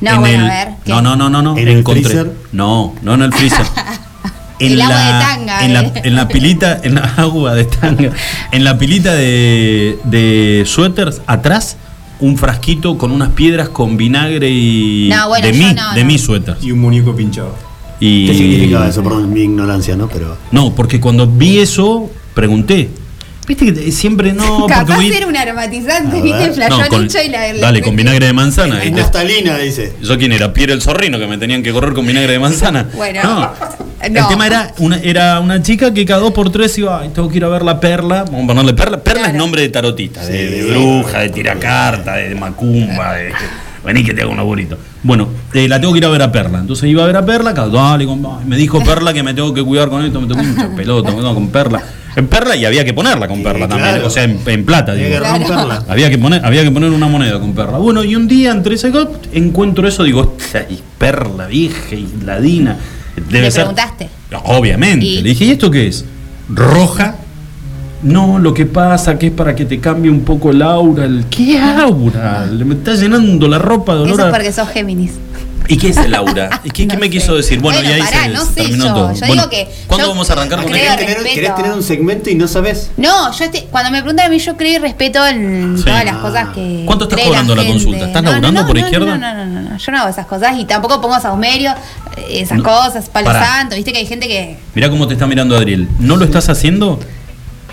No, 0.00 0.14
en 0.14 0.20
bueno, 0.20 0.44
el- 0.46 0.50
a 0.50 0.54
ver, 0.64 0.68
¿qué? 0.84 0.90
No, 0.90 1.02
no, 1.02 1.16
no, 1.16 1.28
no, 1.30 1.42
no. 1.42 1.56
¿En 1.58 1.68
el 1.68 1.78
encontré. 1.78 2.02
freezer? 2.04 2.32
No, 2.52 2.94
no 3.02 3.14
en 3.14 3.22
el 3.22 3.32
freezer. 3.32 3.66
El 4.58 4.80
agua 4.80 4.96
de 4.96 5.10
tanga, 5.24 5.64
en, 5.64 5.74
la, 5.74 5.80
eh. 5.80 5.92
en 6.04 6.14
la 6.14 6.28
pilita, 6.28 6.80
en 6.84 6.94
la 6.94 7.00
agua 7.16 7.52
de 7.54 7.64
tanga, 7.64 8.10
en 8.52 8.62
la 8.62 8.78
pilita 8.78 9.12
de, 9.12 9.98
de 10.04 10.62
suéteres, 10.66 11.20
atrás, 11.26 11.76
un 12.20 12.36
frasquito 12.38 12.96
con 12.96 13.10
unas 13.10 13.30
piedras 13.30 13.70
con 13.70 13.96
vinagre 13.96 14.48
y. 14.50 15.08
No, 15.12 15.26
bueno, 15.28 15.44
de 15.44 15.52
mí, 15.52 15.74
no, 15.74 15.94
de 15.94 16.00
no. 16.02 16.06
mi 16.06 16.16
suéter. 16.16 16.56
Y 16.62 16.70
un 16.70 16.78
muñeco 16.78 17.16
pinchado. 17.16 17.56
Y, 17.98 18.26
¿Qué 18.28 18.34
significaba 18.34 18.86
eso? 18.86 19.02
Perdón, 19.02 19.32
mi 19.32 19.40
ignorancia, 19.40 19.96
¿no? 19.96 20.06
Pero. 20.08 20.36
No, 20.52 20.72
porque 20.72 21.00
cuando 21.00 21.26
vi 21.26 21.58
eso, 21.58 22.08
pregunté. 22.34 22.90
Viste 23.46 23.72
que 23.74 23.90
siempre 23.92 24.32
no. 24.32 24.66
Capaz 24.68 24.94
voy- 24.96 25.12
era 25.12 25.26
un 25.26 25.36
aromatizante, 25.36 26.20
viste, 26.22 26.52
flashó 26.52 26.78
No, 26.90 27.02
y 27.02 27.28
la, 27.28 27.52
la- 27.52 27.58
dale, 27.60 27.82
con 27.82 27.96
vinagre 27.96 28.26
de 28.26 28.32
manzana. 28.32 28.78
Es 28.78 28.84
¿viste? 28.84 29.00
naftalina, 29.00 29.58
dice. 29.58 29.92
¿Yo 30.00 30.16
quién 30.18 30.32
era? 30.32 30.52
Pierre 30.52 30.72
el 30.74 30.80
zorrino 30.82 31.18
que 31.18 31.26
me 31.26 31.38
tenían 31.38 31.62
que 31.62 31.72
correr 31.72 31.92
con 31.92 32.06
vinagre 32.06 32.32
de 32.34 32.38
manzana. 32.38 32.88
Bueno, 32.94 33.20
no. 33.22 33.52
El 34.00 34.14
tema 34.28 34.46
era 34.46 34.72
una, 34.78 34.96
era 34.98 35.38
una 35.40 35.62
chica 35.62 35.94
que 35.94 36.04
cada 36.04 36.20
dos 36.20 36.32
por 36.32 36.50
tres 36.50 36.76
iba, 36.78 37.00
ay, 37.00 37.10
tengo 37.14 37.28
que 37.28 37.36
ir 37.36 37.44
a 37.44 37.48
ver 37.48 37.62
la 37.62 37.78
perla. 37.78 38.24
Vamos 38.24 38.44
a 38.44 38.46
ponerle 38.48 38.74
perla. 38.74 38.98
Perla 39.02 39.20
es 39.22 39.26
Claro. 39.28 39.38
nombre 39.38 39.62
de 39.62 39.68
tarotista, 39.68 40.24
de, 40.26 40.48
Sí. 40.48 40.54
de 40.56 40.64
bruja, 40.72 41.20
de 41.20 41.28
tiracarta, 41.28 42.14
de, 42.16 42.34
macumba, 42.34 43.14
de. 43.14 43.32
Vení 43.84 44.04
que 44.04 44.14
te 44.14 44.22
hago 44.22 44.30
un 44.30 44.38
aburrito. 44.38 44.78
Bueno, 45.02 45.28
eh, 45.54 45.66
la 45.68 45.80
tengo 45.80 45.92
que 45.92 45.98
ir 45.98 46.04
a 46.04 46.08
ver 46.08 46.22
a 46.22 46.30
Perla. 46.30 46.58
Entonces 46.60 46.88
iba 46.88 47.02
a 47.02 47.06
ver 47.06 47.16
a 47.16 47.26
Perla, 47.26 47.52
cada- 47.54 47.68
dale, 47.68 48.06
con- 48.06 48.22
me 48.48 48.56
dijo 48.56 48.80
Perla 48.84 49.12
que 49.12 49.22
me 49.24 49.34
tengo 49.34 49.52
que 49.52 49.62
cuidar 49.64 49.88
con 49.88 50.04
esto, 50.04 50.20
me 50.20 50.28
tengo 50.28 50.40
que 50.40 50.46
mucha 50.48 50.68
pelota, 50.76 51.10
no, 51.10 51.34
con 51.34 51.48
Perla. 51.50 51.82
En 52.14 52.26
Perla 52.26 52.54
y 52.56 52.64
había 52.64 52.84
que 52.84 52.92
ponerla 52.92 53.26
con 53.28 53.38
Sí, 53.38 53.42
Perla 53.44 53.68
también, 53.68 53.90
claro. 53.90 54.06
o 54.06 54.10
sea, 54.10 54.24
en, 54.24 54.38
en 54.44 54.64
plata, 54.66 54.94
digo. 54.94 55.08
Había 55.88 56.10
que 56.10 56.18
poner, 56.18 56.44
había 56.44 56.62
que 56.62 56.70
poner 56.70 56.90
una 56.90 57.08
moneda 57.08 57.40
con 57.40 57.54
perla. 57.54 57.78
Bueno, 57.78 58.04
y 58.04 58.14
un 58.16 58.28
día 58.28 58.50
entre 58.52 58.74
ese 58.74 58.90
cop 58.90 59.14
encuentro 59.32 59.86
eso, 59.88 60.04
digo, 60.04 60.36
"Ay, 60.54 60.80
perla 60.98 61.46
vieja 61.46 61.94
y 61.94 62.06
ladina. 62.24 62.76
Debe 63.16 63.42
¿Le 63.46 63.50
ser. 63.50 63.62
preguntaste? 63.62 64.08
Obviamente. 64.44 65.04
Y- 65.06 65.22
Le 65.22 65.28
dije, 65.30 65.44
¿y 65.46 65.50
esto 65.52 65.70
qué 65.70 65.86
es? 65.88 66.04
Roja. 66.48 67.16
No, 68.02 68.38
lo 68.40 68.52
que 68.52 68.66
pasa 68.66 69.16
que 69.18 69.26
es 69.28 69.32
para 69.32 69.54
que 69.54 69.64
te 69.64 69.78
cambie 69.78 70.10
un 70.10 70.22
poco 70.22 70.50
el 70.50 70.60
aura. 70.62 71.04
El, 71.04 71.26
¿Qué 71.30 71.58
aura? 71.58 72.46
Le 72.46 72.64
me 72.64 72.74
está 72.74 72.94
llenando 72.94 73.46
la 73.46 73.58
ropa 73.58 73.94
de 73.94 74.00
olor 74.00 74.14
Eso 74.18 74.26
es 74.28 74.34
porque 74.34 74.52
sos 74.52 74.68
Géminis. 74.70 75.12
¿Y 75.68 75.76
qué 75.78 75.88
es 75.90 75.96
el 75.96 76.14
aura? 76.14 76.60
¿Y 76.64 76.70
qué, 76.70 76.86
me 76.96 77.08
quiso 77.10 77.34
decir? 77.36 77.60
Bueno, 77.60 77.78
Bueno, 77.80 77.90
y 77.96 78.00
ahí 78.00 78.02
pará, 78.02 78.28
no 78.28 78.44
sé 78.44 78.52
terminó 78.54 78.84
yo. 78.86 78.94
todo. 78.94 79.12
Yo 79.12 79.18
Bueno, 79.26 79.34
digo 79.34 79.50
que 79.50 79.68
¿Cuándo 79.86 80.06
yo 80.06 80.10
vamos 80.10 80.28
a 80.30 80.32
arrancar 80.34 80.62
con 80.62 80.74
esto? 80.74 80.96
¿Querés 80.96 81.16
tener, 81.16 81.34
querés 81.34 81.54
tener 81.54 81.72
un 81.72 81.82
segmento 81.82 82.30
y 82.30 82.34
no 82.34 82.48
sabes? 82.48 82.90
No, 82.96 83.32
yo 83.36 83.50
te- 83.50 83.64
cuando 83.64 83.90
me 83.90 84.00
preguntan 84.00 84.26
a 84.26 84.28
mí, 84.28 84.38
yo 84.38 84.56
creo 84.56 84.72
y 84.74 84.78
respeto 84.78 85.26
en 85.26 85.76
Sí. 85.78 85.84
todas 85.84 86.04
las 86.04 86.14
Ah. 86.16 86.20
cosas 86.20 86.48
que. 86.54 86.82
¿Cuánto 86.86 87.04
estás 87.08 87.20
cobrando 87.20 87.54
la 87.56 87.64
consulta? 87.64 88.06
¿Estás 88.06 88.22
No, 88.22 88.30
laburando 88.30 88.60
no, 88.62 88.66
por 88.66 88.76
no, 88.76 88.82
izquierda? 88.82 89.06
No, 89.06 89.18
no, 89.18 89.34
no, 89.34 89.46
no, 89.46 89.70
no, 89.70 89.76
yo 89.78 89.92
no 89.92 89.98
hago 89.98 90.08
esas 90.08 90.26
cosas 90.26 90.58
y 90.58 90.64
tampoco 90.64 91.00
pongo 91.00 91.18
saumerio, 91.20 91.72
eh, 92.16 92.40
esas 92.40 92.58
No. 92.58 92.64
cosas, 92.64 93.08
palo 93.08 93.32
santo. 93.32 93.76
Viste 93.76 93.92
que 93.92 93.98
hay 93.98 94.06
gente 94.06 94.28
que. 94.28 94.56
Mirá 94.74 94.90
cómo 94.90 95.06
te 95.06 95.14
está 95.14 95.26
mirando 95.26 95.56
Adriel. 95.56 95.88
¿No 95.98 96.16
lo 96.16 96.24
estás 96.24 96.48
haciendo? 96.48 96.98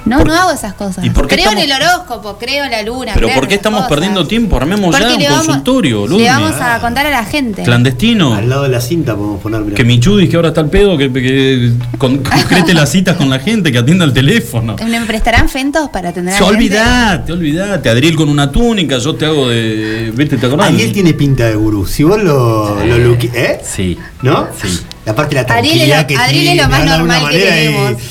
No, 0.05 0.17
¿Por 0.19 0.27
no 0.27 0.33
hago 0.33 0.51
esas 0.51 0.73
cosas. 0.73 1.05
¿Y 1.05 1.09
por 1.09 1.27
qué 1.27 1.35
creo 1.35 1.49
estamos- 1.51 1.63
en 1.65 1.71
el 1.71 1.81
horóscopo, 1.81 2.37
creo 2.37 2.65
en 2.65 2.71
la 2.71 2.81
luna. 2.83 3.11
¿Pero 3.13 3.29
por 3.33 3.47
qué 3.47 3.55
estamos 3.55 3.81
cosas. 3.81 3.89
perdiendo 3.91 4.25
tiempo? 4.27 4.55
Armemos 4.57 4.91
ya 4.95 4.99
Porque 4.99 5.13
un 5.15 5.19
le 5.21 5.29
vamos- 5.29 5.45
consultorio, 5.45 6.01
Le 6.07 6.13
Ludmi. 6.13 6.25
vamos 6.25 6.55
a 6.59 6.79
contar 6.79 7.05
a 7.05 7.09
la 7.11 7.25
gente. 7.25 7.63
Clandestino. 7.63 8.33
Al 8.33 8.49
lado 8.49 8.63
de 8.63 8.69
la 8.69 8.81
cinta 8.81 9.15
podemos 9.15 9.41
poner, 9.41 9.61
mirá. 9.61 9.75
Que 9.75 9.83
Michudis, 9.83 10.29
que 10.29 10.35
ahora 10.35 10.49
está 10.49 10.61
al 10.61 10.69
pedo, 10.69 10.97
que, 10.97 11.11
que 11.11 11.71
con- 11.97 12.17
concrete 12.23 12.73
las 12.73 12.89
citas 12.91 13.17
con 13.17 13.29
la 13.29 13.39
gente, 13.39 13.71
que 13.71 13.77
atienda 13.77 14.05
el 14.05 14.13
teléfono. 14.13 14.75
¿Me 14.87 15.01
prestarán 15.01 15.49
fentos 15.49 15.89
para 15.89 16.09
atender 16.09 16.33
a 16.33 16.39
la 16.39 16.45
gente? 16.45 16.57
olvidate, 16.57 17.33
olvidate. 17.33 17.89
Adriel 17.89 18.15
con 18.15 18.29
una 18.29 18.51
túnica, 18.51 18.97
yo 18.97 19.15
te 19.15 19.25
hago 19.25 19.49
de. 19.49 20.11
¿Viste? 20.15 20.37
¿Te 20.37 20.45
acordás? 20.47 20.67
Ariel 20.69 20.91
tiene 20.91 21.13
pinta 21.13 21.45
de 21.45 21.55
gurú. 21.55 21.85
Si 21.85 22.03
vos 22.03 22.21
lo, 22.21 22.75
lo 22.83 23.13
¿Eh? 23.13 23.61
Sí. 23.63 23.97
¿No? 24.21 24.47
Sí. 24.61 24.79
La 25.09 25.15
parte 25.15 25.35
de 25.35 25.41
la 25.41 25.47
tranquilidad 25.47 26.01
lo- 26.01 26.07
que 26.07 26.15
Ariel 26.17 26.37
es 26.37 26.43
tiene, 26.53 26.61
lo 26.61 26.69
más 26.69 26.85
normal 26.85 27.29
que 27.31 27.37
y- 27.39 27.41
tenemos. 27.41 28.01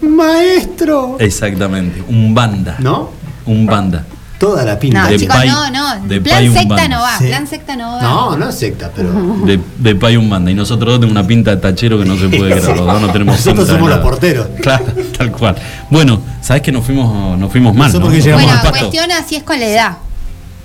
Sí. 0.00 0.06
Maestro. 0.06 1.16
Exactamente. 1.20 2.02
Un 2.08 2.34
banda. 2.34 2.74
¿No? 2.80 3.10
Un 3.46 3.64
banda. 3.66 4.04
Toda 4.38 4.64
la 4.64 4.76
pinta. 4.76 5.02
No, 5.04 5.08
De 5.08 5.18
chicos, 5.18 5.36
pai- 5.36 5.48
no, 5.48 5.70
no. 5.70 6.06
de 6.08 6.20
plan 6.20 6.52
secta 6.52 6.88
no 6.88 7.00
va. 7.00 7.18
Sí. 7.18 7.26
Plan 7.26 7.46
secta 7.46 7.76
no 7.76 7.92
va. 7.92 8.02
No, 8.02 8.36
no 8.36 8.48
es 8.48 8.54
secta, 8.56 8.90
pero. 8.94 9.12
De, 9.46 9.60
de 9.78 9.94
pay 9.94 10.16
un 10.16 10.28
banda. 10.28 10.50
Y 10.50 10.54
nosotros 10.54 10.88
dos 10.94 11.00
tenemos 11.00 11.12
una 11.20 11.28
pinta 11.28 11.52
de 11.52 11.58
tachero 11.58 11.96
que 11.98 12.04
no 12.06 12.16
se 12.16 12.28
puede 12.28 12.50
creer. 12.60 12.76
Los 12.76 12.86
dos 12.86 13.00
no 13.00 13.12
tenemos 13.12 13.36
Nosotros 13.36 13.68
somos 13.68 13.88
los 13.88 13.98
porteros. 14.00 14.48
Claro, 14.60 14.86
tal 15.16 15.30
cual. 15.30 15.54
Bueno, 15.90 16.20
¿sabés 16.42 16.62
que 16.62 16.72
nos 16.72 16.84
fuimos, 16.84 17.38
nos 17.38 17.52
fuimos 17.52 17.72
mal? 17.74 17.86
Nosotros 17.88 18.10
¿no? 18.10 18.16
que 18.16 18.22
llegamos 18.22 18.44
Bueno, 18.46 18.60
al 18.60 18.68
cuestión 18.70 19.12
así 19.12 19.36
es 19.36 19.44
con 19.44 19.60
la 19.60 19.66
edad. 19.66 19.98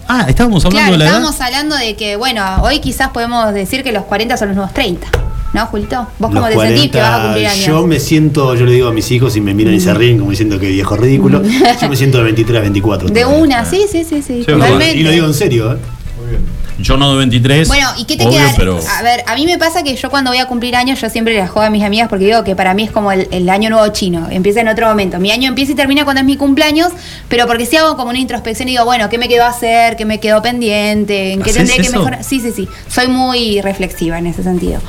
Ah, 0.07 0.25
estábamos 0.27 0.63
hablando 0.65 0.79
Claro, 0.79 0.91
de 0.93 0.97
la 0.97 1.05
edad. 1.05 1.13
estábamos 1.15 1.41
hablando 1.41 1.75
de 1.75 1.95
que, 1.95 2.15
bueno, 2.15 2.43
hoy 2.61 2.79
quizás 2.79 3.09
podemos 3.09 3.53
decir 3.53 3.83
que 3.83 3.91
los 3.91 4.05
40 4.05 4.37
son 4.37 4.49
los 4.49 4.55
nuevos 4.55 4.73
30. 4.73 5.07
¿No, 5.55 5.65
Julito? 5.67 6.05
¿Vos 6.19 6.31
cómo 6.33 6.47
te 6.49 6.59
sentís 6.59 6.91
que 6.91 6.97
vas 6.97 7.17
a 7.17 7.23
cumplir 7.23 7.47
años? 7.47 7.65
Yo 7.65 7.87
me 7.87 7.97
siento, 8.01 8.55
yo 8.55 8.65
le 8.65 8.73
digo 8.73 8.89
a 8.89 8.91
mis 8.91 9.09
hijos 9.09 9.37
y 9.37 9.41
me 9.41 9.53
miran 9.53 9.73
y 9.73 9.79
se 9.79 9.93
ríen 9.93 10.19
como 10.19 10.31
diciendo 10.31 10.59
que 10.59 10.67
viejo 10.67 10.97
ridículo. 10.97 11.41
Yo 11.81 11.87
me 11.87 11.95
siento 11.95 12.17
de 12.17 12.25
23 12.25 12.57
a 12.57 12.61
24. 12.61 13.07
de 13.07 13.21
todavía. 13.21 13.41
una, 13.41 13.63
sí, 13.63 13.85
sí, 13.89 14.03
sí, 14.03 14.21
sí. 14.21 14.39
Sí, 14.39 14.45
totalmente. 14.45 14.97
Y 14.97 15.03
lo 15.03 15.11
digo 15.11 15.25
en 15.25 15.33
serio, 15.33 15.71
¿eh? 15.71 15.77
Yo 16.77 16.97
no 16.97 17.11
de 17.11 17.17
23. 17.19 17.67
Bueno, 17.67 17.87
¿y 17.97 18.03
qué 18.05 18.17
te 18.17 18.25
obvio, 18.25 18.37
queda? 18.37 18.53
Pero... 18.57 18.79
A 18.97 19.01
ver, 19.01 19.23
a 19.27 19.35
mí 19.35 19.45
me 19.45 19.57
pasa 19.57 19.81
que 19.83 19.95
yo 19.95 20.09
cuando 20.09 20.31
voy 20.31 20.39
a 20.39 20.45
cumplir 20.45 20.75
años, 20.75 20.99
yo 20.99 21.09
siempre 21.09 21.33
les 21.33 21.49
juego 21.49 21.65
a 21.67 21.69
mis 21.69 21.83
amigas 21.83 22.09
porque 22.09 22.25
digo 22.25 22.43
que 22.43 22.55
para 22.55 22.73
mí 22.73 22.83
es 22.83 22.91
como 22.91 23.11
el, 23.11 23.27
el 23.31 23.47
año 23.49 23.69
nuevo 23.69 23.87
chino. 23.89 24.27
Empieza 24.29 24.59
en 24.61 24.67
otro 24.67 24.87
momento. 24.87 25.17
Mi 25.19 25.31
año 25.31 25.47
empieza 25.47 25.71
y 25.71 25.75
termina 25.75 26.03
cuando 26.03 26.19
es 26.19 26.25
mi 26.25 26.35
cumpleaños, 26.37 26.91
pero 27.29 27.47
porque 27.47 27.65
si 27.65 27.77
hago 27.77 27.95
como 27.95 28.09
una 28.09 28.19
introspección 28.19 28.67
y 28.67 28.71
digo, 28.73 28.83
bueno, 28.85 29.09
¿qué 29.09 29.17
me 29.17 29.27
quedó 29.29 29.45
a 29.45 29.49
hacer? 29.49 29.95
¿Qué 29.95 30.05
me 30.05 30.19
quedó 30.19 30.41
pendiente? 30.41 31.31
¿En 31.33 31.41
qué 31.41 31.51
¿Haces 31.51 31.69
tendré 31.69 31.83
que 31.89 31.97
mejorar? 31.97 32.23
Sí, 32.23 32.39
sí, 32.41 32.51
sí. 32.55 32.67
Soy 32.89 33.07
muy 33.07 33.61
reflexiva 33.61 34.17
en 34.19 34.27
ese 34.27 34.43
sentido. 34.43 34.81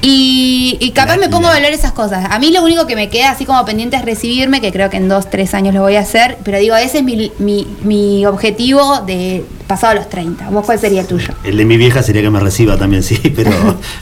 Y, 0.00 0.78
y 0.80 0.90
capaz 0.92 1.16
La- 1.16 1.22
me 1.26 1.28
pongo 1.28 1.42
la- 1.42 1.48
a 1.50 1.52
valorar 1.54 1.72
esas 1.72 1.92
cosas. 1.92 2.26
A 2.30 2.38
mí 2.38 2.50
lo 2.52 2.62
único 2.62 2.86
que 2.86 2.96
me 2.96 3.08
queda 3.08 3.30
así 3.30 3.44
como 3.44 3.64
pendiente 3.64 3.96
es 3.96 4.04
recibirme, 4.04 4.60
que 4.60 4.72
creo 4.72 4.90
que 4.90 4.96
en 4.96 5.08
dos, 5.08 5.28
tres 5.28 5.54
años 5.54 5.74
lo 5.74 5.82
voy 5.82 5.96
a 5.96 6.00
hacer, 6.00 6.38
pero 6.44 6.58
digo, 6.58 6.76
ese 6.76 6.98
es 6.98 7.04
mi, 7.04 7.32
mi, 7.38 7.66
mi 7.82 8.24
objetivo 8.26 9.00
de 9.00 9.44
pasado 9.66 9.94
los 9.94 10.08
30. 10.08 10.48
¿Vos 10.50 10.64
cuál 10.64 10.78
sería 10.78 11.02
el 11.02 11.06
tuyo? 11.06 11.17
El 11.44 11.56
de 11.56 11.64
mi 11.64 11.76
vieja 11.76 12.02
sería 12.02 12.22
que 12.22 12.30
me 12.30 12.40
reciba 12.40 12.76
también, 12.76 13.02
sí, 13.04 13.18
pero 13.34 13.50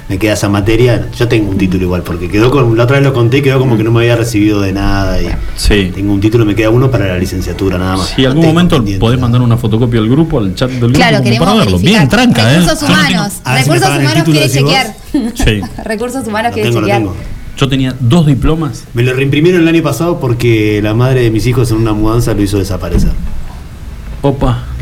me 0.08 0.18
queda 0.18 0.34
esa 0.34 0.48
materia. 0.48 1.08
Yo 1.18 1.28
tengo 1.28 1.50
un 1.50 1.58
título 1.58 1.84
igual, 1.84 2.02
porque 2.02 2.28
quedó 2.28 2.50
con, 2.50 2.76
la 2.76 2.84
otra 2.84 2.96
vez 2.98 3.04
lo 3.06 3.12
conté 3.12 3.38
y 3.38 3.42
quedó 3.42 3.58
como 3.58 3.76
que 3.76 3.84
no 3.84 3.90
me 3.92 4.00
había 4.00 4.16
recibido 4.16 4.60
de 4.60 4.72
nada. 4.72 5.20
Y 5.22 5.28
Sí. 5.56 5.92
Tengo 5.94 6.12
un 6.12 6.20
título, 6.20 6.44
me 6.44 6.54
queda 6.54 6.70
uno 6.70 6.90
para 6.90 7.06
la 7.06 7.18
licenciatura 7.18 7.78
nada 7.78 7.96
más. 7.96 8.08
Si 8.08 8.22
en 8.22 8.24
No 8.24 8.28
algún 8.30 8.46
momento 8.46 8.84
podés 8.98 9.20
mandar 9.20 9.40
una 9.40 9.56
fotocopia 9.56 10.00
al 10.00 10.08
grupo, 10.08 10.38
al 10.38 10.54
chat 10.54 10.70
del 10.70 10.80
grupo, 10.80 10.94
Claro, 10.94 11.22
queremos 11.22 11.46
para 11.46 11.58
verlo. 11.58 11.78
verificar. 11.78 12.00
Bien, 12.00 12.08
tranca, 12.08 12.52
¿eh? 12.52 12.56
Recursos 12.60 12.80
Yo 12.80 12.88
no 12.88 12.94
tengo- 12.94 13.08
humanos. 13.10 13.32
Si 13.32 13.52
Recursos 13.62 13.88
el 13.90 14.00
humanos 14.00 14.12
título, 14.24 14.36
quiere 14.38 14.50
chequear. 14.52 14.96
Sí. 15.34 15.60
Recursos 15.84 16.26
humanos 16.28 16.50
Lo 16.50 16.54
quiere 16.54 16.68
tengo, 16.70 16.80
lo 16.80 16.86
chequear. 16.86 17.00
tengo. 17.02 17.16
Yo 17.58 17.68
tenía 17.68 17.96
dos 18.00 18.26
diplomas. 18.26 18.84
Me 18.92 19.02
lo 19.02 19.14
reimprimieron 19.14 19.62
el 19.62 19.68
año 19.68 19.82
pasado 19.82 20.20
porque 20.20 20.80
la 20.82 20.92
madre 20.92 21.22
de 21.22 21.30
mis 21.30 21.46
hijos 21.46 21.70
en 21.70 21.78
una 21.78 21.94
mudanza 21.94 22.34
lo 22.34 22.42
hizo 22.42 22.58
desaparecer. 22.58 23.12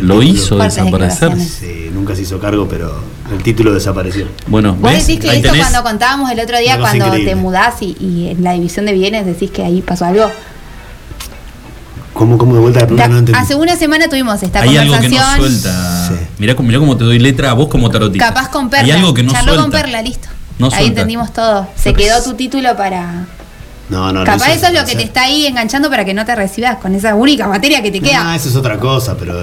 Lo 0.00 0.22
hizo 0.22 0.56
desaparecer. 0.58 1.38
Sí, 1.40 1.90
nunca 1.92 2.14
se 2.14 2.22
hizo 2.22 2.38
cargo, 2.38 2.66
pero 2.68 2.94
el 3.32 3.42
título 3.42 3.72
desapareció. 3.72 4.26
Bueno, 4.46 4.74
Vos 4.74 4.92
¿ves? 4.92 5.06
decís 5.06 5.20
que 5.20 5.30
Ahí 5.30 5.36
esto 5.38 5.50
tenés- 5.52 5.60
cuando 5.60 5.82
contábamos 5.82 6.30
el 6.30 6.40
otro 6.40 6.58
día, 6.58 6.78
cuando 6.78 7.06
increíble. 7.06 7.30
te 7.30 7.36
mudás 7.36 7.80
y, 7.82 7.96
y 8.00 8.28
en 8.30 8.42
la 8.44 8.52
división 8.52 8.86
de 8.86 8.92
bienes 8.92 9.26
decís 9.26 9.50
que 9.50 9.62
ahí 9.64 9.80
pasó 9.82 10.04
algo. 10.06 10.30
¿Cómo, 12.12 12.38
cómo 12.38 12.54
de 12.54 12.60
vuelta 12.60 12.80
la 12.80 12.86
pregunta? 12.86 13.08
No 13.08 13.18
entendí. 13.18 13.40
hace 13.40 13.56
una 13.56 13.74
semana 13.76 14.08
tuvimos 14.08 14.40
esta 14.42 14.60
Hay 14.60 14.76
algo 14.76 14.94
que 15.00 15.08
no 15.08 15.16
conversación. 15.16 15.60
suelta. 15.60 16.08
Sí. 16.08 16.14
Mirá, 16.38 16.54
cómo- 16.54 16.68
mirá 16.68 16.78
cómo 16.78 16.96
te 16.96 17.04
doy 17.04 17.18
letra 17.18 17.50
a 17.50 17.54
vos 17.54 17.66
como 17.68 17.90
tarotista. 17.90 18.28
Capaz 18.28 18.50
con 18.50 18.70
Perla. 18.70 18.84
Hay 18.84 18.90
algo 19.00 19.12
que 19.14 19.24
no 19.24 19.32
Charló 19.32 19.54
suelta. 19.54 19.62
con 19.62 19.70
Perla, 19.72 20.02
listo. 20.02 20.28
No 20.58 20.66
ahí 20.66 20.70
suelta. 20.72 20.88
entendimos 20.88 21.32
todo. 21.32 21.66
Se 21.74 21.92
Pero 21.92 21.96
quedó 21.96 22.22
tu 22.22 22.34
título 22.34 22.76
para. 22.76 23.26
No, 23.90 24.12
no, 24.12 24.20
no 24.20 24.24
Capaz 24.24 24.46
hizo 24.48 24.56
eso 24.56 24.66
es 24.68 24.80
lo 24.80 24.86
que 24.86 24.96
te 24.96 25.02
está 25.02 25.22
ahí 25.24 25.46
enganchando 25.46 25.90
para 25.90 26.04
que 26.04 26.14
no 26.14 26.24
te 26.24 26.34
recibas 26.34 26.76
con 26.78 26.94
esa 26.94 27.14
única 27.14 27.46
materia 27.46 27.82
que 27.82 27.90
te 27.90 28.00
queda. 28.00 28.32
Ah, 28.32 28.36
eso 28.36 28.48
es 28.48 28.56
otra 28.56 28.78
cosa, 28.78 29.16
pero. 29.16 29.40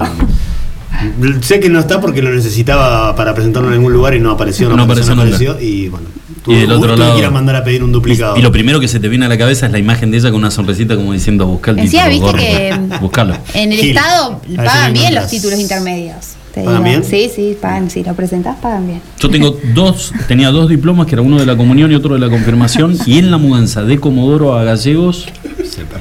sé 1.42 1.60
que 1.60 1.68
no 1.68 1.78
está 1.80 2.00
porque 2.00 2.22
lo 2.22 2.30
necesitaba 2.30 3.14
para 3.16 3.34
presentarlo 3.34 3.68
en 3.68 3.74
algún 3.74 3.92
lugar 3.92 4.14
y 4.14 4.20
no 4.20 4.30
apareció, 4.30 4.68
no, 4.68 4.76
No 4.76 4.82
apareció, 4.84 5.14
no 5.14 5.22
apareció. 5.22 5.58
Y 5.60 5.88
bueno, 5.88 6.06
Y 6.46 6.54
del 6.56 6.72
otro 6.72 6.96
lado. 6.96 7.10
me 7.10 7.14
quiera 7.14 7.30
mandar 7.30 7.56
a 7.56 7.64
pedir 7.64 7.82
un 7.84 7.92
duplicado. 7.92 8.36
Y, 8.36 8.40
y 8.40 8.42
lo 8.42 8.52
primero 8.52 8.78
que 8.80 8.88
se 8.88 9.00
te 9.00 9.08
viene 9.08 9.26
a 9.26 9.28
la 9.28 9.38
cabeza 9.38 9.66
es 9.66 9.72
la 9.72 9.78
imagen 9.78 10.10
de 10.10 10.18
ella 10.18 10.30
con 10.30 10.40
una 10.40 10.50
sonrisita 10.50 10.96
como 10.96 11.12
diciendo 11.12 11.46
buscar 11.46 11.78
el 11.78 11.88
título. 11.88 12.08
viste 12.08 12.20
gordo". 12.20 12.36
que 12.38 12.96
Buscalo. 13.00 13.36
en 13.54 13.72
el 13.72 13.78
Gil. 13.78 13.96
Estado 13.96 14.40
pagan 14.56 14.92
bien 14.92 15.14
los 15.14 15.28
títulos 15.28 15.58
intermedios. 15.58 16.16
Te 16.52 16.62
¿Pagan 16.64 16.84
digo. 16.84 16.98
bien? 17.00 17.04
Sí, 17.04 17.30
sí, 17.34 17.56
pagan. 17.60 17.90
Si 17.90 18.04
lo 18.04 18.14
presentás, 18.14 18.56
pagan 18.56 18.86
bien. 18.86 19.00
Yo 19.18 19.28
tengo 19.30 19.56
dos, 19.74 20.12
tenía 20.28 20.50
dos 20.50 20.68
diplomas, 20.68 21.06
que 21.06 21.14
era 21.14 21.22
uno 21.22 21.38
de 21.38 21.46
la 21.46 21.56
comunión 21.56 21.90
y 21.90 21.94
otro 21.94 22.14
de 22.14 22.20
la 22.20 22.28
confirmación, 22.28 22.96
y 23.06 23.18
en 23.18 23.30
la 23.30 23.38
mudanza 23.38 23.82
de 23.82 23.98
Comodoro 23.98 24.56
a 24.56 24.64
Gallegos, 24.64 25.26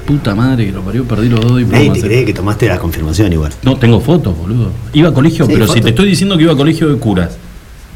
puta 0.05 0.35
madre 0.35 0.65
que 0.65 0.71
lo 0.71 0.81
parió, 0.81 1.05
perdí 1.05 1.29
los 1.29 1.39
dos 1.41 1.51
Nadie 1.53 1.65
diplomas. 1.65 1.93
te 1.93 1.99
eh. 1.99 2.09
cree 2.09 2.25
que 2.25 2.33
tomaste 2.33 2.67
la 2.67 2.77
confirmación 2.79 3.31
igual. 3.33 3.51
No, 3.63 3.77
tengo 3.77 3.99
fotos, 4.01 4.37
boludo. 4.37 4.71
Iba 4.93 5.09
a 5.09 5.13
colegio, 5.13 5.45
Sí, 5.45 5.51
pero 5.53 5.67
si 5.67 5.79
te 5.81 5.89
estoy 5.89 6.07
diciendo 6.07 6.35
que 6.37 6.43
iba 6.43 6.53
a 6.53 6.57
colegio 6.57 6.89
de 6.89 6.97
curas, 6.99 7.37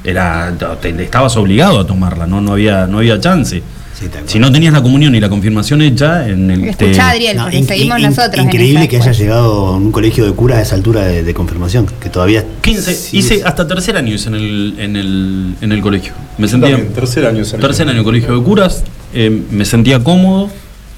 era, 0.04 0.54
te- 0.82 1.04
estabas 1.04 1.36
obligado 1.38 1.80
a 1.80 1.88
tomarla, 1.88 2.28
no, 2.28 2.40
no 2.42 2.54
había, 2.54 2.86
no 2.88 3.00
había 3.00 3.20
chance. 3.20 3.62
Sí. 3.98 4.10
Si 4.26 4.40
no 4.40 4.52
tenías 4.52 4.74
la 4.74 4.82
comunión 4.82 5.16
y 5.16 5.22
la 5.22 5.30
confirmación 5.30 5.82
hecha, 5.82 6.28
en 6.28 6.52
el 6.52 6.66
Escuchá, 6.66 6.92
te- 6.94 7.00
Adriel, 7.02 7.38
No, 7.38 7.44
porque 7.44 7.58
in- 7.60 7.66
seguimos 7.68 7.98
in- 8.00 8.06
nosotros. 8.08 8.44
Increíble 8.46 8.88
que 8.90 8.98
haya 8.98 9.12
llegado 9.14 9.68
a 9.68 9.78
un 9.78 9.92
colegio 9.94 10.26
de 10.26 10.34
curas 10.34 10.58
a 10.58 10.62
esa 10.64 10.76
altura 10.76 11.06
de, 11.06 11.24
de 11.24 11.34
confirmación, 11.34 11.88
que 12.02 12.10
todavía 12.10 12.44
15, 12.62 12.94
sí, 12.94 13.18
hice 13.20 13.36
es- 13.36 13.46
hasta 13.46 13.66
tercer 13.68 13.96
año 13.96 14.14
hice 14.14 14.28
en 14.28 14.36
el, 14.36 14.76
en 14.80 14.96
el, 14.98 15.56
en 15.62 15.72
el 15.72 15.82
colegio. 15.82 16.12
Me 16.38 16.48
Yo 16.48 16.52
sentía, 16.52 16.72
también, 16.72 16.94
tercer 16.94 17.26
año. 17.26 17.44
Tercer 17.46 17.88
año 17.88 18.04
colegio 18.04 18.38
de 18.38 18.44
curas, 18.44 18.84
eh, 19.14 19.42
me 19.52 19.64
sentía 19.64 20.04
cómodo, 20.04 20.50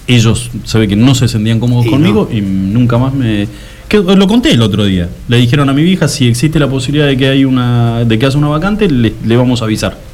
ellos 0.08 0.50
se 0.63 0.80
ve 0.80 0.88
que 0.88 0.96
no 0.96 1.13
se 1.13 1.27
sentían 1.27 1.60
cómodos 1.60 1.86
Y 1.86 1.89
conmigo 1.89 2.27
y 2.32 2.42
nunca 2.42 2.98
más 2.98 3.13
me... 3.13 3.48
que 3.88 3.98
lo 4.00 4.27
conté 4.27 4.51
el 4.54 4.62
otro 4.63 4.86
día. 4.86 5.08
Le 5.27 5.38
dijeron 5.38 5.70
a 5.70 5.74
mi 5.74 5.84
hija 5.84 6.08
si 6.08 6.27
existe 6.27 6.58
la 6.60 6.68
posibilidad 6.68 7.06
de 7.08 7.16
que 7.16 7.27
hay 7.27 7.46
una 7.46 8.06
de 8.06 8.18
que 8.18 8.25
hace 8.25 8.38
una 8.38 8.48
vacante, 8.48 8.89
le, 8.89 9.13
le 9.24 9.38
vamos 9.38 9.62
a 9.62 9.66
avisar. 9.66 10.07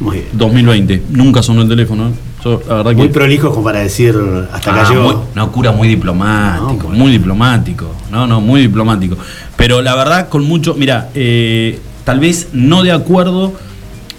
Muy 0.00 0.16
bien. 0.18 0.28
2020. 0.32 1.02
Nunca 1.10 1.42
sonó 1.42 1.62
el 1.62 1.68
teléfono. 1.68 2.10
Yo, 2.44 2.60
la 2.68 2.74
verdad 2.76 2.92
Muy 2.94 3.06
que 3.06 3.12
prolijos 3.14 3.50
como 3.52 3.64
para 3.64 3.80
decir 3.80 4.16
hasta 4.52 4.70
Ah, 4.72 4.80
acá 4.80 4.90
llegó. 4.90 5.02
muy- 5.04 5.16
no, 5.34 5.52
cura 5.52 5.70
muy 5.72 5.86
diplomático, 5.88 6.88
No, 6.90 6.96
muy 6.96 7.12
diplomático. 7.12 7.94
No, 8.10 8.26
no, 8.26 8.40
muy 8.40 8.62
diplomático. 8.62 9.16
Pero 9.56 9.80
la 9.82 9.94
verdad, 9.94 10.28
con 10.28 10.44
mucho. 10.44 10.74
Mira, 10.74 11.10
eh, 11.14 11.78
tal 12.04 12.18
vez 12.20 12.48
no 12.52 12.82
de 12.82 12.90
acuerdo 12.92 13.52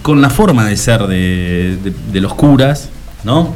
con 0.02 0.22
la 0.22 0.30
forma 0.30 0.66
de 0.66 0.78
ser 0.78 1.02
de, 1.08 1.78
de- 1.84 1.94
de 2.12 2.22
los 2.22 2.34
curas, 2.34 2.90
¿no? 3.24 3.54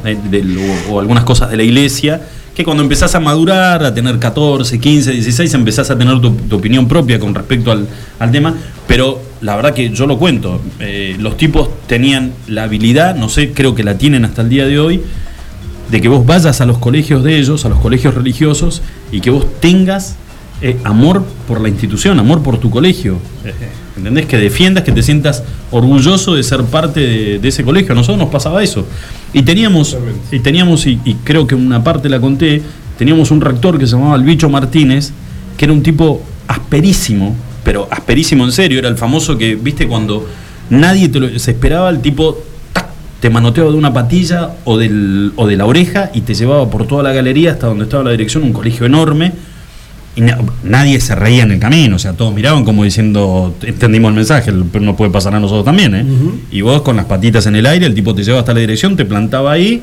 O 0.90 1.00
algunas 1.00 1.24
cosas 1.24 1.50
de 1.50 1.56
la 1.56 1.62
iglesia. 1.62 2.20
Que 2.58 2.64
cuando 2.64 2.82
empezás 2.82 3.14
a 3.14 3.20
madurar, 3.20 3.84
a 3.84 3.94
tener 3.94 4.18
14, 4.18 4.80
15, 4.80 5.12
16, 5.12 5.54
empezás 5.54 5.92
a 5.92 5.96
tener 5.96 6.20
tu, 6.20 6.34
opinión 6.50 6.88
propia 6.88 7.20
con 7.20 7.32
respecto 7.32 7.70
al, 7.70 7.86
al 8.18 8.32
tema. 8.32 8.52
Pero 8.88 9.22
la 9.42 9.54
verdad 9.54 9.74
que 9.74 9.90
yo 9.90 10.08
lo 10.08 10.18
cuento. 10.18 10.60
eh, 10.80 11.14
los 11.20 11.36
tipos 11.36 11.70
tenían 11.86 12.32
la 12.48 12.64
habilidad, 12.64 13.14
no 13.14 13.28
sé, 13.28 13.52
creo 13.52 13.76
que 13.76 13.84
la 13.84 13.96
tienen 13.96 14.24
hasta 14.24 14.42
el 14.42 14.48
día 14.48 14.66
de 14.66 14.80
hoy, 14.80 15.00
de 15.88 16.00
que 16.00 16.08
vos 16.08 16.26
vayas 16.26 16.60
a 16.60 16.66
los 16.66 16.78
colegios 16.78 17.22
de 17.22 17.38
ellos, 17.38 17.64
a 17.64 17.68
los 17.68 17.78
colegios 17.78 18.12
religiosos, 18.16 18.82
y 19.12 19.20
que 19.20 19.30
vos 19.30 19.46
tengas 19.60 20.16
eh, 20.60 20.78
amor 20.82 21.24
por 21.46 21.60
la 21.60 21.68
institución, 21.68 22.18
amor 22.18 22.42
por 22.42 22.58
tu 22.58 22.70
colegio. 22.70 23.18
¿Entendés? 23.98 24.26
Que 24.26 24.38
defiendas, 24.38 24.84
que 24.84 24.92
te 24.92 25.02
sientas 25.02 25.42
orgulloso 25.70 26.34
de 26.34 26.42
ser 26.42 26.62
parte 26.64 27.00
de, 27.00 27.38
de 27.38 27.48
ese 27.48 27.64
colegio. 27.64 27.92
A 27.92 27.94
nosotros 27.94 28.18
nos 28.18 28.30
pasaba 28.30 28.62
eso. 28.62 28.86
Y 29.32 29.42
teníamos, 29.42 29.96
y 30.32 30.38
teníamos, 30.38 30.86
y, 30.86 30.98
y 31.04 31.14
creo 31.24 31.46
que 31.46 31.54
una 31.54 31.84
parte 31.84 32.08
la 32.08 32.20
conté, 32.20 32.62
teníamos 32.96 33.30
un 33.30 33.40
rector 33.40 33.78
que 33.78 33.86
se 33.86 33.96
llamaba 33.96 34.16
el 34.16 34.22
Bicho 34.22 34.48
Martínez, 34.48 35.12
que 35.56 35.64
era 35.64 35.74
un 35.74 35.82
tipo 35.82 36.22
asperísimo, 36.46 37.36
pero 37.64 37.86
asperísimo 37.90 38.44
en 38.44 38.52
serio, 38.52 38.78
era 38.78 38.88
el 38.88 38.96
famoso 38.96 39.36
que, 39.36 39.56
viste, 39.56 39.86
cuando 39.86 40.26
nadie 40.70 41.08
te 41.08 41.20
lo, 41.20 41.38
se 41.38 41.50
esperaba, 41.50 41.90
el 41.90 42.00
tipo 42.00 42.38
tac, 42.72 42.86
te 43.20 43.28
manoteaba 43.28 43.70
de 43.70 43.76
una 43.76 43.92
patilla 43.92 44.52
o, 44.64 44.78
del, 44.78 45.32
o 45.36 45.46
de 45.46 45.56
la 45.56 45.66
oreja 45.66 46.10
y 46.14 46.22
te 46.22 46.34
llevaba 46.34 46.70
por 46.70 46.86
toda 46.86 47.02
la 47.02 47.12
galería 47.12 47.52
hasta 47.52 47.66
donde 47.66 47.84
estaba 47.84 48.04
la 48.04 48.12
dirección, 48.12 48.44
un 48.44 48.52
colegio 48.52 48.86
enorme. 48.86 49.32
Y 50.18 50.20
na- 50.20 50.38
nadie 50.64 50.98
se 51.00 51.14
reía 51.14 51.44
en 51.44 51.52
el 51.52 51.60
camino, 51.60 51.94
o 51.94 51.98
sea, 51.98 52.12
todos 52.14 52.34
miraban 52.34 52.64
como 52.64 52.82
diciendo, 52.82 53.54
entendimos 53.62 54.08
el 54.08 54.16
mensaje, 54.16 54.52
pero 54.72 54.84
nos 54.84 54.96
puede 54.96 55.12
pasar 55.12 55.32
a 55.34 55.38
nosotros 55.38 55.64
también, 55.64 55.94
¿eh? 55.94 56.04
Y 56.50 56.60
vos 56.60 56.82
con 56.82 56.96
las 56.96 57.04
patitas 57.04 57.46
en 57.46 57.54
el 57.54 57.66
aire, 57.66 57.86
el 57.86 57.94
tipo 57.94 58.14
te 58.14 58.24
llevaba 58.24 58.40
hasta 58.40 58.52
la 58.52 58.58
dirección, 58.60 58.96
te 58.96 59.04
plantaba 59.04 59.52
ahí 59.52 59.80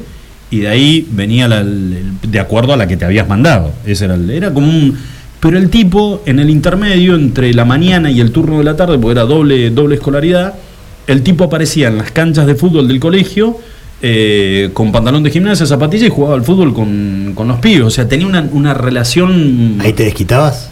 y 0.51 0.59
de 0.59 0.67
ahí 0.67 1.07
venía 1.11 1.47
la- 1.47 1.61
el- 1.61 2.03
de 2.21 2.39
acuerdo 2.39 2.73
a 2.73 2.77
la 2.77 2.85
que 2.85 2.97
te 2.97 3.05
habías 3.05 3.27
mandado. 3.29 3.71
Ese 3.85 4.05
era, 4.05 4.15
el- 4.15 4.29
era 4.29 4.53
como 4.53 4.67
un... 4.67 4.97
Pero 5.39 5.57
el 5.57 5.69
tipo, 5.69 6.21
en 6.25 6.39
el 6.39 6.49
intermedio, 6.49 7.15
entre 7.15 7.53
la 7.53 7.63
mañana 7.65 8.09
y 8.11 8.19
el 8.19 8.31
turno 8.31 8.57
de 8.57 8.63
la 8.65 8.75
tarde, 8.75 8.97
porque 8.97 9.13
era 9.19 9.23
doble, 9.23 9.69
doble 9.69 9.95
escolaridad, 9.95 10.55
el 11.07 11.21
tipo 11.21 11.43
aparecía 11.45 11.87
en 11.87 11.97
las 11.97 12.11
canchas 12.11 12.45
de 12.47 12.55
fútbol 12.55 12.87
del 12.87 12.99
colegio 12.99 13.57
eh, 14.07 14.69
con 14.73 14.91
pantalón 14.91 15.23
de 15.23 15.31
gimnasia, 15.31 15.65
zapatilla 15.65 16.05
y 16.05 16.09
jugaba 16.09 16.35
al 16.35 16.43
fútbol 16.43 16.75
con, 16.75 17.31
con 17.33 17.47
los 17.47 17.57
pibes. 17.59 17.81
O 17.87 17.89
sea, 17.89 18.07
tenía 18.07 18.27
una, 18.27 18.47
una 18.51 18.75
relación... 18.75 19.77
Ahí 19.81 19.93
te 19.93 20.03
desquitabas, 20.03 20.69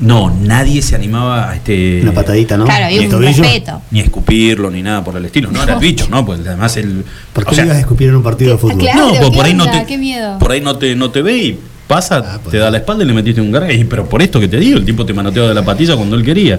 No, 0.00 0.34
nadie 0.42 0.82
se 0.82 0.96
animaba 0.96 1.48
a 1.50 1.54
este... 1.54 2.00
una 2.02 2.12
patadita, 2.12 2.56
¿no? 2.56 2.64
Claro, 2.64 2.92
¿Y 2.92 2.98
un 2.98 3.08
tobillo? 3.10 3.42
respeto. 3.44 3.82
Ni 3.92 4.00
a 4.00 4.02
escupirlo, 4.02 4.68
ni 4.70 4.82
nada 4.82 5.04
por 5.04 5.16
el 5.16 5.24
estilo. 5.26 5.50
No 5.52 5.62
era 5.62 5.74
el 5.74 5.80
bicho, 5.80 6.08
¿no? 6.10 6.26
Pues 6.26 6.40
además 6.44 6.76
el... 6.76 7.04
¿Por 7.32 7.44
qué 7.44 7.50
o 7.52 7.54
sea, 7.54 7.64
le 7.64 7.68
ibas 7.68 7.76
a 7.76 7.80
escupir 7.82 8.08
en 8.08 8.16
un 8.16 8.22
partido 8.24 8.52
de 8.52 8.58
fútbol? 8.58 8.78
Claro, 8.78 8.98
no, 9.00 9.08
pues 9.14 9.30
¿qué 9.30 9.36
por 9.36 9.44
ahí 9.46 9.54
no 9.54 9.70
te... 9.70 9.84
Qué 9.86 9.96
miedo. 9.96 10.38
Por 10.40 10.50
ahí 10.50 10.60
no 10.60 10.76
te, 10.76 10.96
no 10.96 11.10
te 11.12 11.22
ve 11.22 11.38
y 11.38 11.58
pasa, 11.86 12.16
Ah, 12.26 12.38
pues. 12.42 12.50
te 12.50 12.58
da 12.58 12.68
la 12.68 12.78
espalda 12.78 13.04
y 13.04 13.06
le 13.06 13.12
metiste 13.12 13.40
un 13.40 13.52
garga. 13.52 13.72
Y, 13.72 13.84
pero 13.84 14.08
por 14.08 14.20
esto 14.20 14.40
que 14.40 14.48
te 14.48 14.58
digo, 14.58 14.76
el 14.78 14.84
tipo 14.84 15.06
te 15.06 15.14
manoteaba 15.14 15.48
de 15.50 15.54
la 15.54 15.64
patilla 15.64 15.94
cuando 15.94 16.16
él 16.16 16.24
quería. 16.24 16.58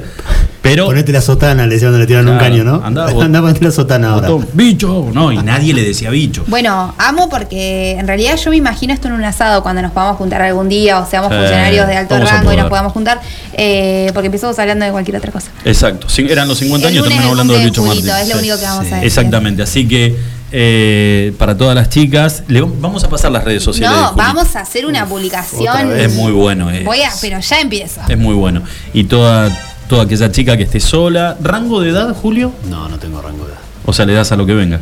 Pero... 0.69 0.85
Ponete 0.85 1.11
la 1.11 1.21
sotana, 1.21 1.65
le 1.65 1.75
decían 1.75 1.91
cuando 1.91 1.99
le 1.99 2.07
tiran 2.07 2.27
un 2.27 2.37
caño, 2.37 2.63
¿no? 2.63 2.81
andá, 2.83 3.05
Andá, 3.21 3.41
ponete 3.41 3.63
la 3.65 3.71
sotana 3.71 4.11
ahora. 4.13 4.29
botón, 4.29 4.47
bicho, 4.53 5.09
no, 5.13 5.31
y 5.31 5.37
nadie 5.37 5.73
le 5.73 5.83
decía 5.83 6.09
bicho. 6.09 6.43
Bueno, 6.47 6.93
amo 6.97 7.29
porque 7.29 7.91
en 7.91 8.07
realidad 8.07 8.35
yo 8.37 8.49
me 8.51 8.57
imagino 8.57 8.93
esto 8.93 9.07
en 9.07 9.13
un 9.13 9.23
asado 9.23 9.63
cuando 9.63 9.81
nos 9.81 9.91
podamos 9.91 10.17
juntar 10.17 10.41
algún 10.41 10.69
día 10.69 10.99
o 10.99 11.05
seamos 11.09 11.29
funcionarios 11.33 11.87
de 11.87 11.95
alto 11.97 12.17
rango 12.17 12.51
y 12.53 12.57
nos 12.57 12.69
podamos 12.69 12.93
juntar, 12.93 13.21
eh, 13.53 14.11
porque 14.13 14.27
empezamos 14.27 14.57
hablando 14.59 14.85
de 14.85 14.91
cualquier 14.91 15.17
otra 15.17 15.31
cosa. 15.31 15.51
Exacto, 15.65 16.09
sí, 16.09 16.25
eran 16.29 16.47
los 16.47 16.57
50 16.59 16.87
El 16.87 16.93
años, 16.93 17.03
terminamos 17.03 17.31
hablando 17.31 17.53
del 17.53 17.63
bicho 17.65 17.83
Martín. 17.83 18.07
Es 18.09 18.27
lo 18.29 18.35
Sí. 18.35 18.39
único 18.39 18.57
que 18.57 18.65
vamos 18.65 18.81
a 18.85 18.95
decir. 18.95 19.03
Exactamente, 19.05 19.63
así 19.63 19.87
que 19.87 20.15
eh, 20.51 21.33
para 21.37 21.57
todas 21.57 21.75
las 21.75 21.89
chicas, 21.89 22.43
le 22.47 22.61
vamos 22.61 23.03
a 23.03 23.09
pasar 23.09 23.31
las 23.31 23.43
redes 23.43 23.61
sociales. 23.63 23.97
No, 23.97 24.13
vamos 24.13 24.55
a 24.55 24.61
hacer 24.61 24.85
una 24.85 25.05
publicación. 25.05 25.91
Es 25.91 26.13
muy 26.13 26.31
bueno. 26.31 26.69
Es, 26.71 26.85
Voy 26.85 27.01
a, 27.01 27.11
pero 27.19 27.39
ya 27.39 27.59
empiezo. 27.59 27.99
es 28.07 28.17
muy 28.17 28.33
bueno. 28.33 28.61
Y 28.93 29.03
toda, 29.03 29.49
toda 29.87 30.03
aquella 30.03 30.31
chica 30.31 30.55
que 30.57 30.63
esté 30.63 30.79
sola. 30.79 31.37
¿Rango 31.41 31.81
de 31.81 31.89
edad, 31.89 32.13
Julio? 32.15 32.51
No, 32.69 32.87
no 32.89 32.97
tengo 32.99 33.21
rango 33.21 33.45
de 33.45 33.51
edad. 33.53 33.61
O 33.85 33.93
sea, 33.93 34.05
le 34.05 34.13
das 34.13 34.31
a 34.31 34.35
lo 34.35 34.45
que 34.45 34.53
venga. 34.53 34.79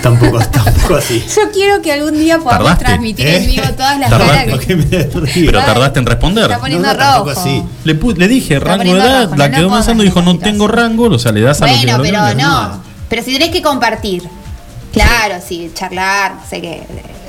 Tampoco, 0.00 0.38
tampoco 0.52 0.96
así. 0.96 1.22
Yo 1.34 1.50
quiero 1.52 1.82
que 1.82 1.92
algún 1.92 2.14
día 2.14 2.38
podamos 2.38 2.58
¿Tardaste? 2.64 2.84
transmitir 2.84 3.26
¿Eh? 3.26 3.36
en 3.38 3.46
vivo 3.46 3.64
todas 3.76 3.98
las 3.98 4.10
Tardaste. 4.10 4.34
caras 4.46 5.06
¿Por 5.12 5.24
que? 5.28 5.44
Pero 5.46 5.58
tardaste 5.58 5.98
en 5.98 6.06
responder. 6.06 6.44
está 6.44 6.58
poniendo 6.60 6.88
No, 6.88 6.94
no, 6.94 7.18
rojo. 7.24 7.30
así. 7.30 7.62
Le, 7.84 7.94
le 7.94 8.28
dije 8.28 8.54
Está 8.56 8.68
rango 8.68 8.84
de 8.84 8.90
edad, 9.00 9.24
rojo, 9.24 9.36
la 9.36 9.48
no 9.48 9.56
quedó 9.56 9.70
pensando 9.70 10.02
y 10.02 10.06
dijo 10.06 10.22
no 10.22 10.30
en 10.32 10.38
tengo 10.38 10.68
rango, 10.68 11.04
o 11.08 11.18
sea, 11.18 11.32
le 11.32 11.40
das 11.40 11.60
a 11.62 11.66
lo 11.66 11.72
que 11.72 11.78
Bueno, 11.78 11.98
lo 11.98 12.04
que 12.04 12.10
pero 12.10 12.24
venga. 12.24 12.48
no. 12.48 12.82
Pero 13.08 13.22
si 13.22 13.32
tenés 13.32 13.50
que 13.50 13.62
compartir. 13.62 14.22
Claro, 14.92 15.36
sí, 15.46 15.70
charlar, 15.74 16.34
no 16.36 16.40
sé 16.48 16.60
qué. 16.60 16.82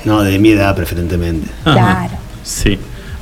No, 0.04 0.22
de 0.22 0.38
mi 0.38 0.50
edad 0.50 0.74
preferentemente. 0.76 1.50
Ajá. 1.64 1.72
Claro. 1.74 2.12
Sí. 2.42 2.78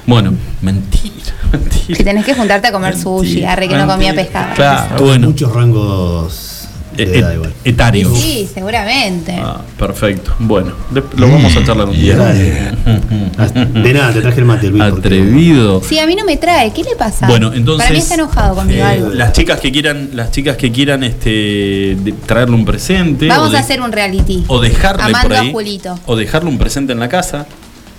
Bueno, 0.07 0.35
mentira, 0.61 1.13
mentira. 1.53 1.97
Si 1.97 2.05
tenés 2.05 2.25
que 2.25 2.35
juntarte 2.35 2.69
a 2.69 2.73
comer 2.73 2.97
sushi, 2.97 3.29
Mentira, 3.29 3.53
arre 3.53 3.69
que 3.69 3.77
no 3.77 3.87
comía 3.87 4.15
pescado. 4.15 4.55
Claro, 4.55 5.05
bueno. 5.05 5.29
Muchos 5.29 5.53
rangos 5.53 6.69
de 6.97 7.05
edad 7.19 7.33
igual. 7.33 7.55
Etario. 7.65 8.15
Sí, 8.15 8.47
seguramente. 8.53 9.35
Ah, 9.41 9.63
perfecto. 9.79 10.35
Bueno, 10.41 10.73
lo 11.17 11.29
vamos 11.31 11.57
a 11.57 11.65
charlar 11.65 11.89
un 11.89 11.95
día. 11.99 12.17
De 12.17 13.93
nada, 13.95 14.13
te 14.13 14.21
traje 14.21 14.41
el 14.41 14.45
mate, 14.47 14.69
Luis. 14.69 14.83
porque- 14.91 15.09
Atrevido. 15.09 15.83
Sí, 15.83 15.99
a 15.99 16.07
mí 16.07 16.15
no 16.15 16.25
me 16.25 16.37
trae. 16.37 16.71
¿Qué 16.73 16.83
le 16.83 16.95
pasa? 16.97 17.27
Bueno, 17.29 17.53
entonces 17.55 17.85
Para 17.87 17.93
mí 17.95 17.99
está 17.99 18.15
enojado 18.15 18.55
conmigo 18.57 18.81
eh, 18.81 18.83
algo. 18.83 19.09
las 19.11 19.33
chicas 19.33 19.61
que 19.61 19.73
quieran, 19.73 20.11
las 20.13 20.31
chicas 20.33 20.57
que 20.57 20.71
quieran 20.71 21.03
este 21.03 21.31
de- 21.31 22.15
traerle 22.27 22.57
un 22.57 22.65
presente 22.65 23.27
Vamos 23.29 23.53
de- 23.53 23.57
a 23.57 23.61
hacer 23.61 23.81
un 23.81 23.91
reality. 23.93 24.45
o 24.49 24.61
dejarle 24.61 25.03
Amando 25.05 25.29
por 25.29 25.39
ahí 25.39 25.49
a 25.49 25.53
Julito. 25.53 25.99
o 26.07 26.17
dejarle 26.17 26.51
un 26.51 26.59
presente 26.59 26.93
en 26.93 27.01
la 27.01 27.09
casa. 27.09 27.47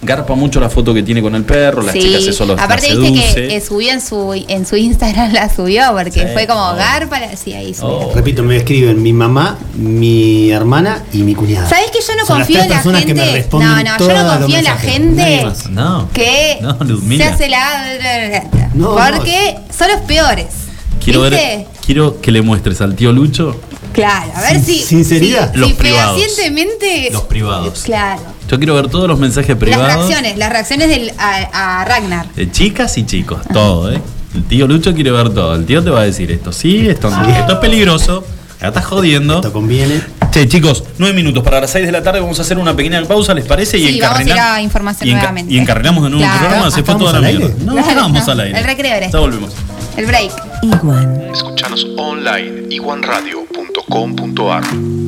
Garpa 0.03 0.35
mucho 0.35 0.59
la 0.59 0.69
foto 0.69 0.93
que 0.93 1.01
tiene 1.03 1.21
con 1.21 1.33
el 1.35 1.43
perro, 1.43 1.81
las 1.81 1.93
chicas 1.93 2.23
eso 2.23 2.45
los 2.45 2.59
aparte 2.59 2.89
las 2.89 2.97
viste 3.11 3.33
que 3.47 3.55
eh, 3.55 3.61
subió 3.61 3.91
en 3.91 4.01
su 4.01 4.33
en 4.47 4.65
su 4.65 4.75
Instagram 4.75 5.33
la 5.33 5.53
subió 5.53 5.83
porque 5.93 6.11
Sí, 6.11 6.25
fue 6.33 6.45
como 6.47 6.69
oh. 6.71 6.75
garpa, 6.75 7.19
la- 7.19 7.35
sí 7.35 7.53
ahí 7.53 7.73
subió. 7.73 8.09
Oh. 8.09 8.13
Repito, 8.13 8.43
me 8.43 8.57
escriben 8.57 9.01
mi 9.01 9.13
mamá, 9.13 9.57
mi 9.75 10.51
hermana 10.51 11.03
y 11.13 11.19
mi 11.23 11.35
cuñada. 11.35 11.67
¿Sabes 11.69 11.91
que 11.91 11.99
yo 11.99 12.15
no 12.15 12.25
Son 12.25 12.39
las 12.39 12.47
confío 12.47 12.59
tres 12.59 12.63
en 12.65 12.69
la 12.69 12.75
personas 12.75 13.05
que 13.05 13.13
me 13.13 13.25
gente? 13.25 13.47
No, 13.51 13.83
no, 13.83 13.99
yo 13.99 14.23
no 14.23 14.39
confío 14.39 14.57
en 14.57 14.63
la 14.63 14.77
gente. 14.77 15.45
No. 15.69 16.09
que 16.13 16.57
No, 16.61 16.77
se 17.17 17.23
hace 17.23 17.49
la 17.49 18.43
No, 18.73 18.95
porque 18.95 19.57
son 19.75 19.87
los 19.91 20.01
peores. 20.01 20.47
Quiero 21.03 21.21
¿Viste? 21.21 21.35
ver, 21.35 21.65
quiero 21.85 22.21
que 22.21 22.31
le 22.31 22.41
muestres 22.41 22.79
al 22.81 22.95
tío 22.95 23.11
Lucho 23.11 23.59
Claro, 23.93 24.32
a 24.36 24.41
ver 24.41 24.56
Sin- 24.56 24.63
si 24.63 24.82
sinceridad. 24.84 25.53
si, 25.53 25.60
Los 25.60 25.69
si 25.69 25.75
privados. 25.75 26.17
fehacientemente 26.19 27.10
Los 27.12 27.23
privados. 27.23 27.82
Claro. 27.84 28.21
Yo 28.49 28.58
quiero 28.58 28.75
ver 28.75 28.89
todos 28.89 29.08
los 29.08 29.17
mensajes 29.19 29.49
Las 29.49 29.58
privados 29.60 29.88
reacciones, 30.08 30.38
las 30.38 30.49
reacciones 30.51 30.89
del, 30.89 31.13
a, 31.17 31.82
a 31.82 31.86
Ragnar. 31.86 32.25
de 32.36 32.51
chicas 32.51 32.97
y 32.97 33.06
chicos, 33.06 33.39
todo, 33.53 33.91
¿eh? 33.91 34.01
El 34.36 34.43
tío 34.45 34.67
Lucho 34.67 34.93
quiere 34.95 35.12
ver 35.12 35.29
todo. 35.34 35.56
El 35.56 35.65
tío 35.65 35.84
te 35.84 35.89
va 35.91 36.01
a 36.01 36.03
decir 36.03 36.32
esto 36.32 36.51
sí, 36.51 36.88
esto 36.89 37.10
no, 37.10 37.23
esto 37.29 37.53
es 37.53 37.60
peligroso. 37.60 38.25
Me 38.62 38.67
estás 38.69 38.86
jodiendo. 38.86 39.36
Esto 39.36 39.51
conviene. 39.51 40.01
Che, 40.32 40.47
chicos, 40.47 40.86
nueve 40.97 41.13
minutos 41.15 41.43
para 41.43 41.60
las 41.62 41.69
seis 41.69 41.86
de 41.86 41.91
la 41.91 42.01
tarde. 42.01 42.19
Vamos 42.21 42.39
a 42.39 42.41
hacer 42.43 42.58
una 42.58 42.73
pequeña 42.75 43.03
pausa, 43.03 43.34
¿les 43.34 43.45
parece? 43.45 43.77
Sí, 43.77 43.99
vamos 44.01 44.17
a 44.17 44.21
ir 44.23 44.27
encarrilamos- 44.29 44.56
a 44.56 44.62
información 44.62 45.08
y 45.10 45.12
enca- 45.12 45.15
nuevamente. 45.17 45.53
Y 45.53 45.58
encarrilamos 45.60 46.03
de 46.06 46.10
nuevo 46.10 46.23
el 46.23 46.29
Claro. 46.32 46.45
programa. 46.47 46.71
Se 46.71 46.84
fue 46.84 46.95
toda 46.95 47.19
la 47.19 47.29
¿estamos 47.29 47.51
al 47.51 47.56
mierda. 47.58 47.65
No, 47.65 47.73
Claro, 47.84 48.10
no, 48.10 48.32
al 48.32 48.39
aire. 48.39 48.58
el 48.58 48.63
recreo 48.63 48.99
Ya 49.12 49.19
volvemos. 49.19 49.51
El 49.97 50.06
break. 50.08 50.32
Iguan. 50.63 51.21
Escuchanos 51.34 51.86
online 51.97 52.73
iguanradio.com.ar 52.73 53.42
In 53.95 55.02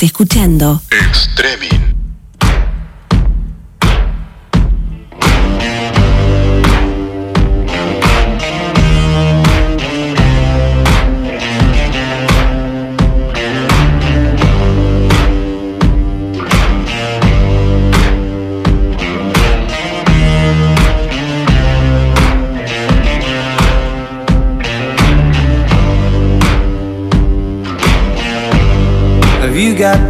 Escuchando 0.00 0.80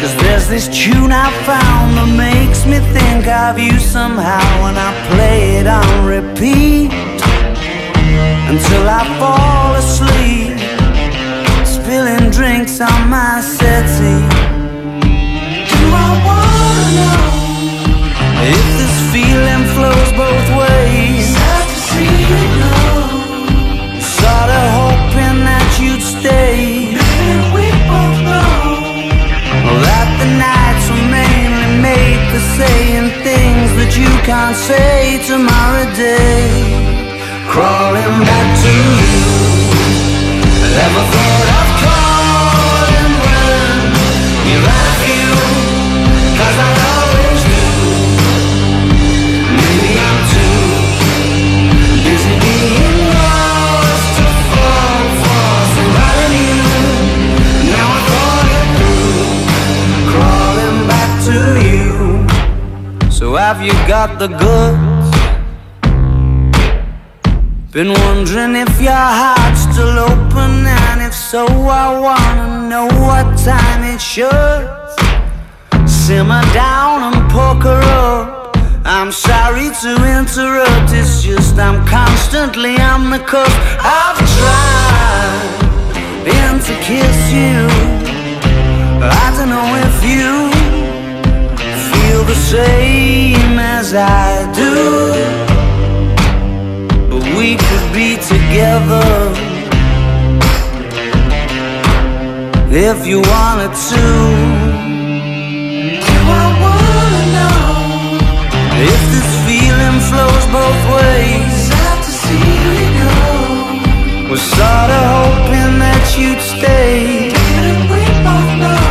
Cause 0.00 0.16
there's 0.16 0.48
this 0.48 0.66
tune 0.68 1.12
I 1.12 1.28
found 1.44 1.98
that 1.98 2.08
makes 2.16 2.64
me 2.64 2.78
think 2.96 3.28
of 3.28 3.58
you 3.58 3.78
somehow 3.78 4.40
when 4.64 4.72
I 4.80 4.96
play 5.12 5.60
it 5.60 5.66
on 5.66 6.06
repeat 6.08 6.88
until 8.48 8.88
I 8.88 9.04
fall 9.20 9.76
asleep, 9.76 10.56
spilling 11.68 12.30
drinks 12.30 12.80
on 12.80 13.10
my 13.12 13.44
settee. 13.44 14.24
Do 15.68 15.82
I 15.92 16.10
wanna 16.24 16.86
know 16.96 17.28
if 18.56 18.66
this 18.80 18.96
feeling 19.12 19.64
flows 19.76 20.10
both 20.16 20.48
ways? 20.56 21.28
Sad 21.28 21.68
to 21.68 21.76
see 21.92 22.59
for 32.30 32.42
saying 32.58 33.08
things 33.26 33.68
that 33.78 33.92
you 33.98 34.10
can't 34.28 34.56
say 34.56 35.18
tomorrow 35.26 35.86
day. 35.96 36.46
crawling 37.52 38.16
back 38.28 38.48
to 38.64 38.72
you. 39.00 39.18
Ever 40.86 41.04
thought 41.14 41.48
of 41.60 41.68
calling 41.84 43.12
when 43.26 43.78
you're 44.48 44.68
out 44.78 44.88
of 44.94 45.02
you? 45.10 45.30
'Cause 46.36 46.58
I 46.68 46.69
So 63.20 63.34
have 63.34 63.60
you 63.60 63.72
got 63.86 64.18
the 64.18 64.28
goods? 64.28 65.10
Been 67.70 67.92
wondering 67.92 68.56
if 68.56 68.80
your 68.80 69.04
heart's 69.20 69.60
still 69.70 69.98
open, 69.98 70.64
and 70.66 71.02
if 71.02 71.12
so, 71.12 71.44
I 71.46 72.00
wanna 72.00 72.66
know 72.70 72.86
what 73.04 73.26
time 73.36 73.84
it 73.84 74.00
should. 74.00 74.64
Simmer 75.86 76.40
down 76.54 77.12
and 77.12 77.30
poker 77.30 77.78
up. 77.92 78.56
I'm 78.86 79.12
sorry 79.12 79.68
to 79.82 79.92
interrupt, 80.18 80.90
it's 80.94 81.22
just 81.22 81.58
I'm 81.58 81.86
constantly 81.86 82.80
on 82.80 83.10
the 83.10 83.18
cusp. 83.18 83.60
I've 84.00 84.20
tried 84.38 85.60
been 86.24 86.58
to 86.68 86.74
kiss 86.88 87.20
you. 87.36 87.68
But 88.98 89.12
I 89.12 89.26
don't 89.36 89.50
know 89.50 89.68
if 89.76 89.96
you 90.08 90.49
the 92.30 92.36
same 92.36 93.58
as 93.58 93.92
I 93.92 94.46
do. 94.62 94.74
But 97.10 97.24
we 97.36 97.48
could 97.66 97.86
be 98.00 98.10
together 98.32 99.10
if 102.70 102.98
you 103.10 103.18
wanted 103.34 103.74
to. 103.90 104.04
Do 106.06 106.18
I 106.42 106.46
wanna 106.64 107.24
know 107.36 107.62
if 108.92 109.00
this 109.14 109.30
feeling 109.46 109.98
flows 110.08 110.44
both 110.58 110.80
ways? 110.98 111.58
Have 111.82 112.00
to 112.08 112.12
see 112.24 112.48
you 112.64 112.74
go. 113.02 113.18
Was 114.30 114.42
sorta 114.54 115.00
hoping 115.16 115.72
that 115.84 116.04
you'd 116.18 116.42
stay. 116.54 117.30
Didn't 117.34 117.84
we 117.92 118.02
both 118.26 118.52
know 118.62 118.86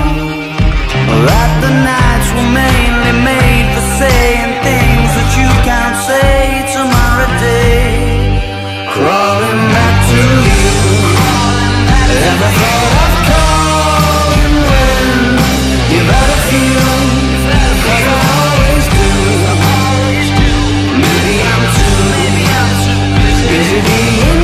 that 1.29 1.49
the 1.63 1.71
nights 1.87 2.29
were 2.35 2.51
mainly 2.59 2.98
saying 3.99 4.51
things 4.63 5.11
that 5.11 5.29
you 5.35 5.49
can't 5.67 5.97
say 6.07 6.63
tomorrow 6.71 7.27
day? 7.35 8.31
Crawling 8.95 9.63
back 9.75 9.95
to 10.07 10.21
you. 10.47 10.71
Ever 12.31 12.51
thought 12.59 12.95
of 13.03 13.13
calling 13.27 14.55
when 14.71 15.03
you've 15.91 16.11
had 16.15 16.29
a 16.31 16.39
I 17.91 17.99
always 18.39 18.87
do. 18.87 19.09
Maybe 21.03 21.35
I'm 21.51 21.65
too 21.75 21.99
busy 23.51 23.79
being 23.83 24.43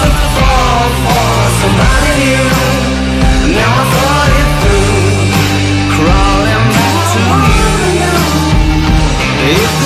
to 0.00 0.10
fall 0.32 0.88
for 1.04 1.28
somebody 1.60 2.12
new. 2.24 2.49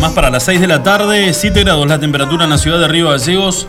más 0.00 0.12
para 0.12 0.30
las 0.30 0.42
6 0.44 0.60
de 0.60 0.66
la 0.66 0.82
tarde, 0.82 1.32
7 1.34 1.60
grados 1.64 1.86
la 1.86 1.98
temperatura 1.98 2.44
en 2.44 2.50
la 2.50 2.58
ciudad 2.58 2.78
de 2.80 2.88
Río 2.88 3.10
Gallegos. 3.10 3.66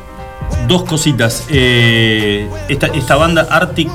Dos 0.68 0.84
cositas. 0.84 1.44
Eh, 1.50 2.50
esta, 2.70 2.88
esta 2.88 3.16
banda 3.16 3.48
Arctic, 3.50 3.90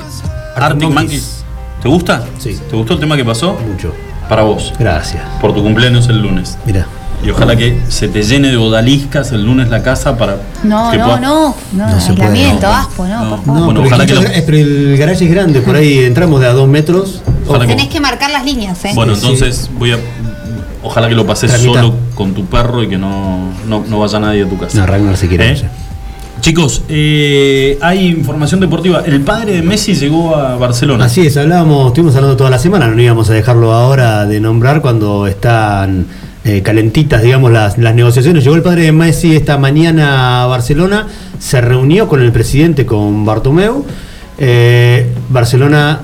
Arctic, 0.55 0.83
Monkeys. 0.83 0.95
Monkeys. 0.95 1.45
¿Te 1.83 1.89
gusta? 1.89 2.25
Sí. 2.39 2.59
¿Te 2.69 2.77
gustó 2.77 2.95
el 2.95 3.01
tema 3.01 3.17
que 3.17 3.25
pasó? 3.25 3.55
Mucho. 3.55 3.93
Para 4.29 4.43
vos, 4.43 4.73
Gracias. 4.79 5.23
por 5.41 5.55
tu 5.55 5.63
cumpleaños 5.63 6.09
el 6.09 6.21
lunes. 6.21 6.59
Mira. 6.67 6.87
Y 7.25 7.31
ojalá 7.31 7.57
que 7.57 7.81
se 7.89 8.09
te 8.09 8.23
llene 8.23 8.49
de 8.51 8.57
odaliscas 8.59 9.33
el 9.33 9.45
lunes 9.47 9.69
la 9.71 9.83
casa 9.83 10.19
para. 10.19 10.37
No, 10.65 10.91
que 10.91 10.99
no, 10.99 11.05
puedas- 11.07 11.21
no, 11.21 11.57
no, 11.73 11.87
No 11.89 11.95
aislamiento, 11.95 12.67
no. 12.67 12.75
aspo, 12.75 13.07
no, 13.07 13.25
No. 13.25 13.31
por 13.31 13.45
favor. 13.45 13.61
No, 13.61 13.65
Bueno, 13.67 13.81
pero, 13.81 13.87
ojalá 13.89 14.05
el 14.05 14.09
que 14.11 14.15
lo- 14.15 14.45
pero 14.47 14.57
el 14.59 14.97
garaje 14.99 15.25
es 15.25 15.31
grande, 15.31 15.61
por 15.63 15.77
ahí 15.77 15.99
entramos 16.05 16.41
de 16.41 16.47
a 16.47 16.53
dos 16.53 16.69
metros. 16.69 17.23
Ojalá 17.47 17.67
que- 17.67 17.75
Tenés 17.75 17.89
que 17.89 18.01
marcar 18.01 18.31
las 18.31 18.45
líneas, 18.45 18.85
¿eh? 18.85 18.93
Bueno, 18.95 19.15
Sí, 19.15 19.23
entonces 19.23 19.71
voy 19.79 19.93
a. 19.93 19.99
Ojalá 20.83 21.09
que 21.09 21.15
lo 21.15 21.27
pases 21.27 21.51
solo 21.53 21.95
con 22.15 22.35
tu 22.35 22.47
perro 22.47 22.83
y 22.83 22.89
que 22.89 22.99
no, 22.99 23.53
no, 23.67 23.85
no 23.89 23.99
vaya 23.99 24.19
nadie 24.21 24.45
a 24.45 24.49
tu 24.49 24.59
casa. 24.59 24.79
No, 24.79 24.87
Ragnar 24.87 25.17
se 25.17 25.29
quiere. 25.29 25.53
¿Eh? 25.53 25.69
Chicos, 26.41 26.83
eh, 26.89 27.79
hay 27.81 28.07
información 28.07 28.61
deportiva. 28.61 29.03
El 29.05 29.23
padre 29.23 29.55
de 29.55 29.63
Messi 29.63 29.95
llegó 29.95 30.37
a 30.37 30.57
Barcelona. 30.57 31.07
Así 31.07 31.27
es, 31.27 31.37
hablábamos, 31.37 31.89
estuvimos 31.89 32.15
hablando 32.15 32.37
toda 32.37 32.51
la 32.51 32.59
semana, 32.59 32.87
no 32.89 33.01
íbamos 33.01 33.29
a 33.31 33.33
dejarlo 33.33 33.73
ahora 33.73 34.27
de 34.27 34.39
nombrar 34.39 34.81
cuando 34.81 35.27
están 35.27 36.07
eh, 36.45 36.63
calentitas, 36.63 37.23
digamos, 37.23 37.51
las, 37.51 37.79
las 37.79 37.95
negociaciones. 37.95 38.45
Llegó 38.45 38.55
el 38.55 38.63
padre 38.63 38.83
de 38.83 38.93
Messi 38.93 39.35
esta 39.35 39.59
mañana 39.59 40.45
a 40.45 40.47
Barcelona, 40.47 41.09
se 41.39 41.61
reunió 41.61 42.07
con 42.07 42.23
el 42.23 42.31
presidente, 42.31 42.87
con 42.87 43.25
Bartomeu. 43.25 43.85
Eh, 44.39 45.11
Barcelona 45.31 46.01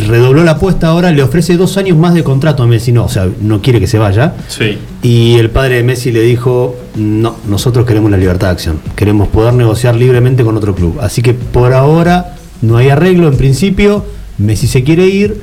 redobló 0.00 0.44
la 0.44 0.52
apuesta 0.52 0.88
ahora, 0.88 1.10
le 1.10 1.22
ofrece 1.22 1.56
dos 1.56 1.76
años 1.76 1.96
más 1.96 2.14
de 2.14 2.24
contrato 2.24 2.62
a 2.62 2.66
Messi, 2.66 2.92
no, 2.92 3.04
o 3.04 3.08
sea, 3.08 3.28
no 3.40 3.60
quiere 3.60 3.80
que 3.80 3.86
se 3.86 3.98
vaya. 3.98 4.34
Sí. 4.48 4.78
Y 5.02 5.34
el 5.34 5.50
padre 5.50 5.76
de 5.76 5.82
Messi 5.82 6.12
le 6.12 6.22
dijo, 6.22 6.76
no, 6.96 7.36
nosotros 7.48 7.86
queremos 7.86 8.10
la 8.10 8.16
libertad 8.16 8.48
de 8.48 8.52
acción, 8.52 8.80
queremos 8.96 9.28
poder 9.28 9.54
negociar 9.54 9.96
libremente 9.96 10.44
con 10.44 10.56
otro 10.56 10.74
club. 10.74 10.98
Así 11.00 11.22
que 11.22 11.34
por 11.34 11.72
ahora 11.72 12.36
no 12.62 12.76
hay 12.76 12.88
arreglo 12.88 13.28
en 13.28 13.36
principio, 13.36 14.04
Messi 14.38 14.66
se 14.66 14.82
quiere 14.82 15.06
ir, 15.06 15.40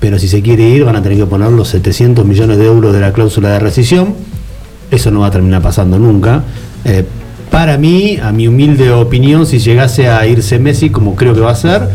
pero 0.00 0.18
si 0.18 0.26
se 0.26 0.42
quiere 0.42 0.68
ir 0.68 0.84
van 0.84 0.96
a 0.96 1.02
tener 1.02 1.18
que 1.18 1.26
poner 1.26 1.50
los 1.52 1.68
700 1.68 2.24
millones 2.24 2.58
de 2.58 2.66
euros 2.66 2.92
de 2.92 3.00
la 3.00 3.12
cláusula 3.12 3.50
de 3.50 3.58
rescisión. 3.60 4.14
Eso 4.90 5.10
no 5.10 5.20
va 5.20 5.28
a 5.28 5.30
terminar 5.30 5.62
pasando 5.62 5.98
nunca. 5.98 6.42
Eh, 6.84 7.04
para 7.52 7.78
mí, 7.78 8.18
a 8.20 8.32
mi 8.32 8.48
humilde 8.48 8.90
opinión, 8.90 9.46
si 9.46 9.58
llegase 9.58 10.08
a 10.08 10.26
irse 10.26 10.58
Messi, 10.58 10.90
como 10.90 11.14
creo 11.14 11.34
que 11.34 11.40
va 11.40 11.52
a 11.52 11.54
ser, 11.54 11.88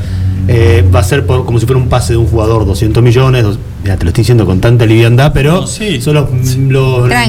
eh, 0.48 0.84
va 0.94 1.00
a 1.00 1.04
ser 1.04 1.26
por- 1.26 1.46
como 1.46 1.60
si 1.60 1.66
fuera 1.66 1.82
un 1.82 1.90
pase 1.90 2.14
de 2.14 2.18
un 2.18 2.28
jugador, 2.28 2.66
200 2.66 3.04
millones. 3.04 3.44
dos- 3.44 3.60
mira, 3.84 3.98
te 3.98 4.06
lo 4.06 4.10
estoy 4.10 4.22
diciendo 4.24 4.46
con 4.46 4.60
tanta 4.62 4.86
liviandad, 4.86 5.32
pero 5.34 5.62
No, 5.62 5.68
sí. 5.68 6.02
son 6.02 6.16
los, 6.16 6.30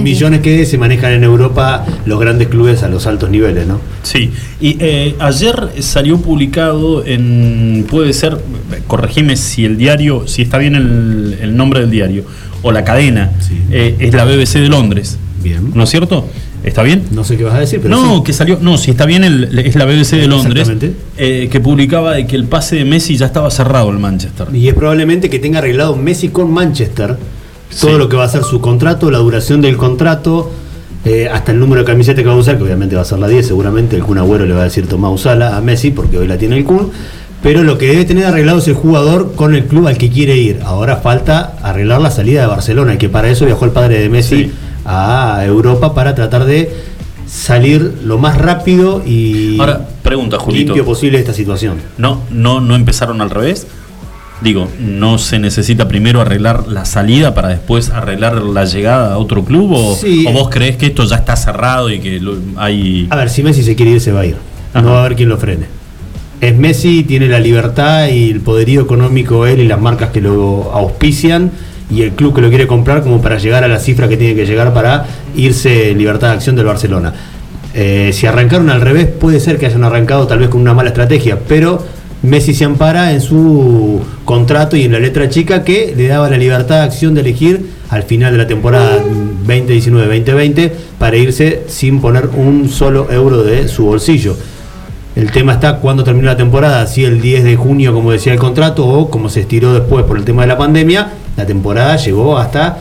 millones 0.02 0.40
que 0.40 0.64
se 0.66 0.78
manejan 0.78 1.12
en 1.12 1.24
Europa 1.24 1.85
los 2.07 2.18
grandes 2.20 2.48
clubes 2.48 2.83
a 2.83 2.88
los 2.88 3.07
altos 3.07 3.31
niveles, 3.31 3.66
¿no? 3.66 3.81
Sí, 4.02 4.31
y 4.61 4.76
eh, 4.81 5.14
ayer 5.20 5.54
salió 5.81 6.18
publicado 6.18 7.04
en, 7.04 7.87
puede 7.90 8.12
ser, 8.12 8.38
corregime 8.87 9.37
si 9.37 9.64
el 9.64 9.76
diario, 9.76 10.26
si 10.26 10.42
está 10.42 10.59
bien 10.59 10.74
el, 10.74 11.38
el 11.40 11.57
nombre 11.57 11.81
del 11.81 11.90
diario, 11.90 12.24
o 12.62 12.72
la 12.72 12.85
cadena, 12.85 13.33
Sí. 13.40 13.54
eh, 13.70 13.96
es 13.98 14.14
la 14.14 14.24
BBC 14.24 14.61
de 14.61 14.68
Londres, 14.68 15.18
Bien. 15.42 15.70
¿no 15.74 15.85
es 15.85 15.90
cierto? 15.90 16.26
¿Está 16.64 16.83
bien? 16.83 17.05
No 17.12 17.23
sé 17.25 17.37
qué 17.37 17.44
vas 17.44 17.55
a 17.55 17.61
decir, 17.61 17.81
pero 17.81 17.97
no, 17.97 18.16
sí. 18.18 18.23
que 18.25 18.33
salió. 18.33 18.59
No, 18.61 18.77
si 18.79 18.90
está 18.90 19.07
bien, 19.07 19.25
el- 19.25 19.59
es 19.59 19.77
la 19.77 19.85
BBC 19.85 20.16
de 20.16 20.27
Londres. 20.27 20.71
Eh, 21.16 21.49
que 21.51 21.61
publicaba 21.61 22.12
de 22.14 22.27
que 22.27 22.37
el 22.37 22.44
pase 22.44 22.77
de 22.77 22.85
Messi 22.85 23.16
ya 23.16 23.27
estaba 23.27 23.51
cerrado 23.51 23.90
el 23.90 23.99
Manchester. 23.99 24.49
Y 24.53 24.68
es 24.68 24.75
probablemente 24.75 25.31
que 25.31 25.38
tenga 25.38 25.59
arreglado 25.61 25.94
Messi 25.97 26.29
con 26.29 26.53
Manchester 26.53 27.16
todo 27.81 27.92
Sí. 27.92 27.99
lo 27.99 28.09
que 28.09 28.16
va 28.16 28.25
a 28.25 28.29
ser 28.29 28.42
su 28.44 28.61
contrato, 28.61 29.11
la 29.11 29.18
duración 29.18 29.61
del 29.61 29.77
contrato, 29.77 30.51
eh, 31.05 31.29
hasta 31.33 31.53
el 31.53 31.61
número 31.61 31.83
de 31.83 31.87
camiseta 31.87 32.23
que 32.23 32.29
va 32.29 32.35
a 32.35 32.38
usar, 32.38 32.57
que 32.57 32.64
obviamente 32.64 32.97
va 32.97 33.03
a 33.03 33.05
ser 33.05 33.18
la 33.18 33.29
10, 33.29 33.47
seguramente 33.47 33.94
el 33.94 34.03
Kun 34.03 34.18
Agüero 34.18 34.44
le 34.47 34.55
va 34.55 34.62
a 34.62 34.64
decir 34.64 34.87
Tomás 34.88 35.12
Usala 35.12 35.57
a 35.57 35.61
Messi, 35.61 35.90
porque 35.90 36.18
hoy 36.18 36.27
la 36.27 36.37
tiene 36.38 36.57
el 36.57 36.64
Kun. 36.64 36.90
Pero 37.40 37.62
lo 37.62 37.79
que 37.79 37.87
debe 37.87 38.05
tener 38.05 38.25
arreglado 38.25 38.59
es 38.59 38.66
el 38.66 38.75
jugador 38.75 39.35
con 39.37 39.55
el 39.55 39.64
club 39.66 39.87
al 39.87 39.97
que 39.97 40.11
quiere 40.11 40.37
ir. 40.37 40.59
Ahora 40.64 40.97
falta 40.97 41.57
arreglar 41.62 42.01
la 42.01 42.11
salida 42.11 42.40
de 42.40 42.47
Barcelona, 42.49 42.94
y 42.94 42.99
que 42.99 43.09
para 43.09 43.31
eso 43.31 43.47
viajó 43.47 43.64
el 43.64 43.71
padre 43.71 44.01
de 44.01 44.09
Messi 44.09 44.37
Sí. 44.47 44.53
A 44.88 45.44
Europa 45.44 45.94
para 45.94 46.14
tratar 46.14 46.44
de 46.46 46.72
salir 47.27 47.98
lo 48.05 48.18
más 48.18 48.38
rápido 48.38 49.03
y 49.07 49.59
Ahora, 49.61 49.87
pregunta, 50.03 50.38
Julito. 50.38 50.72
limpio 50.72 50.85
posible 50.85 51.18
de 51.18 51.22
esta 51.22 51.35
situación. 51.35 51.77
¿No, 51.98 52.22
no, 52.31 52.61
¿No 52.61 52.74
empezaron 52.74 53.20
al 53.20 53.31
revés? 53.31 53.66
Digo, 54.40 54.68
¿no 54.81 55.18
se 55.18 55.38
necesita 55.40 55.88
primero 55.88 56.20
arreglar 56.20 56.68
la 56.68 56.85
salida 56.85 57.35
para 57.35 57.48
después 57.48 57.90
arreglar 57.90 58.40
la 58.42 58.64
llegada 58.64 59.14
a 59.14 59.18
otro 59.18 59.44
club? 59.44 59.72
¿O, 59.72 59.94
Sí. 59.96 60.24
o 60.29 60.33
vos 60.33 60.48
crees 60.48 60.77
que 60.77 60.87
esto 60.87 61.05
ya 61.05 61.16
está 61.16 61.35
cerrado 61.37 61.90
y 61.90 61.98
que 61.98 62.20
lo- 62.20 62.37
hay... 62.57 63.09
A 63.11 63.16
ver, 63.16 63.31
si 63.31 63.42
Messi 63.42 63.62
se 63.64 63.74
quiere 63.74 63.92
ir, 63.92 64.01
se 64.01 64.12
va 64.12 64.20
a 64.20 64.27
ir. 64.27 64.37
Ajá. 64.72 64.83
No 64.83 64.92
va 64.92 64.98
a 64.98 65.01
haber 65.01 65.16
quien 65.16 65.29
lo 65.29 65.38
frene. 65.38 65.66
Es 66.40 66.57
Messi, 66.57 67.03
tiene 67.03 67.27
la 67.27 67.40
libertad 67.40 68.07
y 68.09 68.31
el 68.31 68.40
poderío 68.40 68.81
económico 68.83 69.44
él 69.44 69.59
y 69.59 69.66
las 69.66 69.81
marcas 69.81 70.11
que 70.11 70.20
lo 70.20 70.70
auspician 70.72 71.51
y 71.90 72.03
el 72.03 72.12
club 72.12 72.35
que 72.35 72.40
lo 72.40 72.48
quiere 72.48 72.66
comprar 72.66 73.03
como 73.03 73.20
para 73.20 73.38
llegar 73.38 73.64
a 73.64 73.68
la 73.68 73.79
cifra 73.79 74.09
que 74.09 74.16
tiene 74.16 74.35
que 74.35 74.46
llegar 74.46 74.74
para 74.74 75.07
irse 75.37 75.94
libertad 75.94 76.29
de 76.29 76.35
acción 76.35 76.57
del 76.57 76.66
Barcelona. 76.66 77.14
Eh, 77.74 78.11
si 78.12 78.27
arrancaron 78.27 78.70
al 78.70 78.81
revés, 78.81 79.07
puede 79.07 79.40
ser 79.40 79.59
que 79.59 79.66
hayan 79.66 79.85
arrancado 79.85 80.27
tal 80.27 80.40
vez 80.40 80.48
con 80.48 80.61
una 80.61 80.74
mala 80.74 80.88
estrategia, 80.88 81.38
pero 81.46 81.85
Messi 82.22 82.53
se 82.53 82.64
ampara 82.64 83.12
en 83.12 83.20
su 83.20 84.01
contrato 84.24 84.77
y 84.77 84.83
en 84.83 84.92
la 84.92 84.98
letra 84.98 85.29
chica 85.29 85.62
que 85.62 85.94
le 85.96 86.09
daba 86.09 86.29
la 86.29 86.37
libertad 86.37 86.77
de 86.77 86.83
acción 86.83 87.14
de 87.14 87.20
elegir 87.20 87.70
al 87.90 88.03
final 88.03 88.33
de 88.33 88.38
la 88.38 88.46
temporada 88.46 88.98
2019-2020 89.46 90.72
para 90.98 91.16
irse 91.16 91.62
sin 91.68 92.01
poner 92.01 92.29
un 92.35 92.68
solo 92.68 93.11
euro 93.11 93.44
de 93.44 93.68
su 93.68 93.85
bolsillo. 93.85 94.37
El 95.14 95.31
tema 95.33 95.55
está 95.55 95.79
cuando 95.79 96.05
terminó 96.05 96.27
la 96.27 96.37
temporada, 96.37 96.87
si 96.87 97.05
el 97.05 97.20
10 97.20 97.44
de 97.44 97.57
junio, 97.57 97.92
como 97.92 98.12
decía 98.12 98.33
el 98.33 98.38
contrato, 98.38 98.87
o 98.87 99.11
como 99.11 99.29
se 99.29 99.40
estiró 99.40 99.72
después 99.72 100.05
por 100.05 100.16
el 100.16 100.24
tema 100.24 100.42
de 100.42 100.48
la 100.48 100.59
pandemia, 100.59 101.12
la 101.38 101.46
temporada 101.46 101.96
llegó 101.96 102.37
hasta 102.37 102.77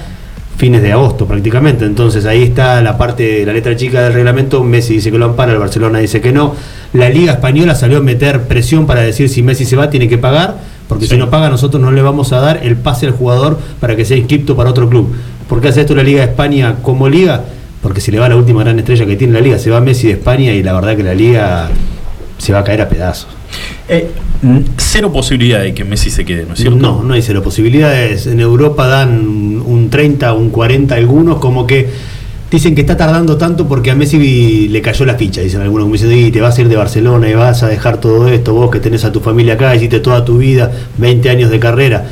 fines 0.57 0.81
de 0.81 0.91
agosto 0.91 1.27
prácticamente. 1.27 1.85
Entonces 1.85 2.25
ahí 2.25 2.41
está 2.43 2.81
la 2.81 2.97
parte 2.97 3.21
de 3.23 3.45
la 3.45 3.53
letra 3.53 3.75
chica 3.75 4.01
del 4.01 4.13
reglamento. 4.13 4.63
Messi 4.63 4.95
dice 4.95 5.11
que 5.11 5.17
lo 5.19 5.25
ampara, 5.25 5.53
el 5.53 5.59
Barcelona 5.59 5.99
dice 5.99 6.19
que 6.19 6.31
no. 6.33 6.55
La 6.93 7.07
Liga 7.09 7.33
Española 7.33 7.75
salió 7.75 7.99
a 7.99 8.01
meter 8.01 8.41
presión 8.43 8.87
para 8.87 9.01
decir 9.01 9.29
si 9.29 9.43
Messi 9.43 9.65
se 9.65 9.75
va, 9.75 9.89
tiene 9.91 10.07
que 10.09 10.17
pagar, 10.17 10.55
porque 10.87 11.05
Sí. 11.05 11.11
si 11.11 11.17
no 11.17 11.29
paga, 11.29 11.49
nosotros 11.49 11.81
no 11.81 11.91
le 11.91 12.01
vamos 12.01 12.33
a 12.33 12.39
dar 12.39 12.61
el 12.63 12.75
pase 12.77 13.05
al 13.05 13.11
jugador 13.11 13.59
para 13.79 13.95
que 13.95 14.03
sea 14.05 14.17
inscripto 14.17 14.55
para 14.55 14.71
otro 14.71 14.89
club. 14.89 15.13
¿Por 15.47 15.61
qué 15.61 15.67
hace 15.67 15.81
esto 15.81 15.93
la 15.93 16.01
Liga 16.03 16.21
de 16.21 16.31
España 16.31 16.77
como 16.81 17.07
liga? 17.07 17.43
Porque 17.83 18.01
se 18.01 18.11
le 18.11 18.17
va 18.17 18.27
la 18.27 18.35
última 18.35 18.63
gran 18.63 18.79
estrella 18.79 19.05
que 19.05 19.15
tiene 19.15 19.33
la 19.33 19.41
liga, 19.41 19.59
se 19.59 19.69
va 19.69 19.79
Messi 19.79 20.07
de 20.07 20.13
España 20.13 20.51
y 20.53 20.63
la 20.63 20.73
verdad 20.73 20.97
que 20.97 21.03
la 21.03 21.13
liga 21.13 21.69
se 22.39 22.51
va 22.53 22.59
a 22.59 22.63
caer 22.63 22.81
a 22.81 22.89
pedazos. 22.89 23.27
Eh, 23.87 24.09
cero 24.77 25.11
posibilidad 25.11 25.61
de 25.61 25.73
que 25.73 25.83
Messi 25.83 26.09
se 26.09 26.25
quede, 26.25 26.45
¿no 26.45 26.53
es 26.53 26.59
cierto? 26.59 26.79
No, 26.79 27.03
no 27.03 27.13
hay 27.13 27.21
cero 27.21 27.41
posibilidades. 27.43 28.27
En 28.27 28.39
Europa 28.39 28.87
dan 28.87 29.61
un 29.65 29.89
30, 29.89 30.33
un 30.33 30.49
40 30.49 30.95
algunos, 30.95 31.37
como 31.39 31.65
que 31.65 31.89
dicen 32.49 32.75
que 32.75 32.81
está 32.81 32.95
tardando 32.95 33.37
tanto 33.37 33.67
porque 33.67 33.91
a 33.91 33.95
Messi 33.95 34.69
le 34.69 34.81
cayó 34.81 35.05
la 35.05 35.15
ficha, 35.15 35.41
dicen 35.41 35.61
algunos, 35.61 35.85
como 35.85 35.93
dicen, 35.93 36.11
"Y 36.11 36.31
te 36.31 36.39
vas 36.39 36.57
a 36.57 36.61
ir 36.61 36.69
de 36.69 36.75
Barcelona 36.75 37.29
y 37.29 37.33
vas 37.33 37.63
a 37.63 37.67
dejar 37.67 37.99
todo 37.99 38.27
esto, 38.27 38.53
vos 38.53 38.71
que 38.71 38.79
tenés 38.79 39.03
a 39.03 39.11
tu 39.11 39.19
familia 39.19 39.55
acá, 39.55 39.75
hiciste 39.75 39.99
toda 39.99 40.23
tu 40.23 40.37
vida, 40.37 40.71
20 40.97 41.29
años 41.29 41.49
de 41.49 41.59
carrera. 41.59 42.05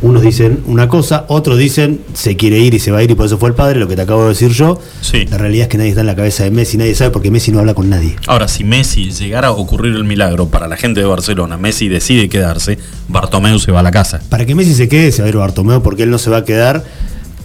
Unos 0.00 0.22
dicen 0.22 0.62
una 0.66 0.86
cosa, 0.86 1.24
otros 1.26 1.58
dicen 1.58 2.00
se 2.14 2.36
quiere 2.36 2.60
ir 2.60 2.72
y 2.74 2.78
se 2.78 2.92
va 2.92 2.98
a 2.98 3.02
ir 3.02 3.10
y 3.10 3.14
por 3.16 3.26
eso 3.26 3.36
fue 3.36 3.48
el 3.48 3.56
padre, 3.56 3.80
lo 3.80 3.88
que 3.88 3.96
te 3.96 4.02
acabo 4.02 4.22
de 4.22 4.28
decir 4.28 4.50
yo. 4.52 4.80
Sí. 5.00 5.24
La 5.26 5.38
realidad 5.38 5.64
es 5.64 5.68
que 5.68 5.76
nadie 5.78 5.90
está 5.90 6.02
en 6.02 6.06
la 6.06 6.14
cabeza 6.14 6.44
de 6.44 6.52
Messi, 6.52 6.76
nadie 6.76 6.94
sabe 6.94 7.10
porque 7.10 7.32
Messi 7.32 7.50
no 7.50 7.58
habla 7.58 7.74
con 7.74 7.90
nadie. 7.90 8.14
Ahora, 8.28 8.46
si 8.46 8.62
Messi 8.62 9.10
llegara 9.10 9.48
a 9.48 9.50
ocurrir 9.50 9.96
el 9.96 10.04
milagro 10.04 10.46
para 10.48 10.68
la 10.68 10.76
gente 10.76 11.00
de 11.00 11.06
Barcelona, 11.06 11.56
Messi 11.56 11.88
decide 11.88 12.28
quedarse, 12.28 12.78
Bartomeu 13.08 13.58
se 13.58 13.72
va 13.72 13.80
a 13.80 13.82
la 13.82 13.90
casa. 13.90 14.20
Para 14.28 14.46
que 14.46 14.54
Messi 14.54 14.74
se 14.74 14.88
quede, 14.88 15.10
se 15.10 15.22
va 15.22 15.26
a 15.26 15.30
ir 15.30 15.36
Bartomeu 15.36 15.82
porque 15.82 16.04
él 16.04 16.10
no 16.10 16.18
se 16.18 16.30
va 16.30 16.38
a 16.38 16.44
quedar 16.44 16.84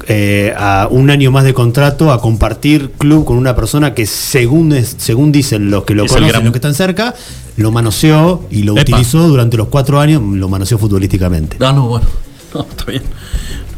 eh, 0.07 0.53
a 0.57 0.89
un 0.91 1.09
año 1.09 1.31
más 1.31 1.45
de 1.45 1.53
contrato 1.53 2.11
a 2.11 2.19
compartir 2.21 2.91
club 2.97 3.23
con 3.25 3.37
una 3.37 3.55
persona 3.55 3.93
que 3.93 4.05
según 4.05 4.73
es- 4.73 4.95
según 4.99 5.31
dicen 5.31 5.71
los 5.71 5.85
que 5.85 5.95
lo 5.95 6.03
Es 6.05 6.11
conocen, 6.11 6.29
gran- 6.29 6.43
los 6.43 6.51
que 6.51 6.57
están 6.57 6.73
cerca, 6.75 7.15
lo 7.55 7.71
manoseó 7.71 8.43
y 8.51 8.63
lo 8.63 8.73
Epa. 8.73 8.81
utilizó 8.81 9.27
durante 9.27 9.55
los 9.55 9.69
cuatro 9.69 9.99
años, 10.01 10.21
lo 10.21 10.49
manoseó 10.49 10.77
futbolísticamente. 10.77 11.55
Ah, 11.61 11.71
no, 11.73 11.87
bueno. 11.87 12.05
No, 12.59 12.67
está 12.69 12.85
bien. 12.85 13.03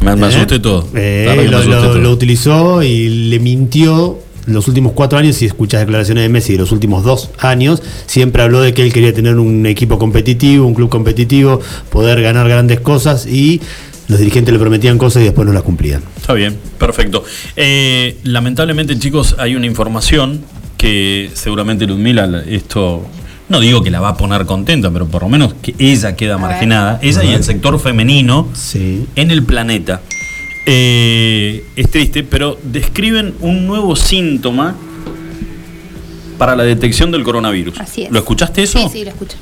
Me, 0.02 0.16
me 0.16 0.28
¿Eh? 0.28 0.30
asusté 0.30 0.60
todo. 0.60 0.88
Eh, 0.96 1.24
La 1.28 1.36
verdad 1.36 1.44
que 1.44 1.46
me 1.46 1.52
lo, 1.52 1.58
asusté 1.58 1.76
lo- 1.76 1.92
todo. 1.94 2.02
lo 2.02 2.12
utilizó 2.12 2.84
y 2.84 3.30
le 3.30 3.40
mintió 3.40 4.20
los 4.48 4.68
últimos 4.68 4.92
cuatro 4.94 5.18
años, 5.18 5.36
si 5.38 5.46
escuchas 5.46 5.80
declaraciones 5.82 6.24
de 6.24 6.30
Messi 6.30 6.54
de 6.54 6.60
los 6.60 6.72
últimos 6.72 7.04
dos 7.04 7.32
años, 7.40 7.82
siempre 8.06 8.44
habló 8.44 8.62
de 8.62 8.74
que 8.76 8.84
él 8.84 8.94
quería 8.94 9.12
tener 9.14 9.38
un 9.38 9.66
equipo 9.66 9.98
competitivo, 9.98 10.68
un 10.68 10.76
club 10.76 10.90
competitivo, 10.90 11.60
poder 11.90 12.22
ganar 12.22 12.48
grandes 12.48 12.80
cosas 12.80 13.26
y 13.26 13.60
los 14.08 14.20
dirigentes 14.20 14.54
le 14.54 14.60
prometían 14.60 15.00
cosas 15.00 15.24
y 15.24 15.26
después 15.26 15.48
no 15.48 15.54
las 15.54 15.64
cumplían. 15.64 16.04
Está 16.18 16.34
bien, 16.34 16.56
perfecto. 16.78 17.24
Eh, 17.56 18.18
lamentablemente, 18.24 19.00
chicos, 19.00 19.36
hay 19.40 19.56
una 19.56 19.66
información 19.66 20.42
que 20.78 21.32
seguramente 21.34 21.88
Ludmila 21.88 22.28
la- 22.28 22.44
esto 22.44 23.02
no 23.50 23.60
digo 23.60 23.84
que 23.84 23.92
la 23.92 24.00
va 24.00 24.10
a 24.10 24.18
poner 24.18 24.46
contenta, 24.46 24.90
pero 24.92 25.08
por 25.08 25.24
lo 25.24 25.30
menos 25.30 25.54
que 25.62 25.76
ella 25.78 26.16
queda 26.16 26.38
marginada, 26.38 27.00
ella 27.02 27.24
y 27.24 27.34
el 27.34 27.44
sector 27.44 27.80
femenino 27.80 28.48
Sí. 28.54 29.06
en 29.16 29.32
el 29.32 29.44
planeta. 29.44 30.02
Eh, 30.66 31.64
es 31.76 31.92
triste, 31.92 32.24
pero 32.24 32.58
describen 32.64 33.36
un 33.42 33.68
nuevo 33.68 33.96
síntoma 33.96 34.76
para 36.38 36.56
la 36.56 36.64
detección 36.64 37.12
del 37.12 37.24
coronavirus. 37.24 37.80
Así 37.80 38.04
es. 38.04 38.12
¿Lo 38.12 38.20
escuchaste 38.20 38.64
eso? 38.64 38.80
Sí, 38.80 38.88
sí, 38.92 39.04
lo 39.04 39.12
escucho. 39.12 39.38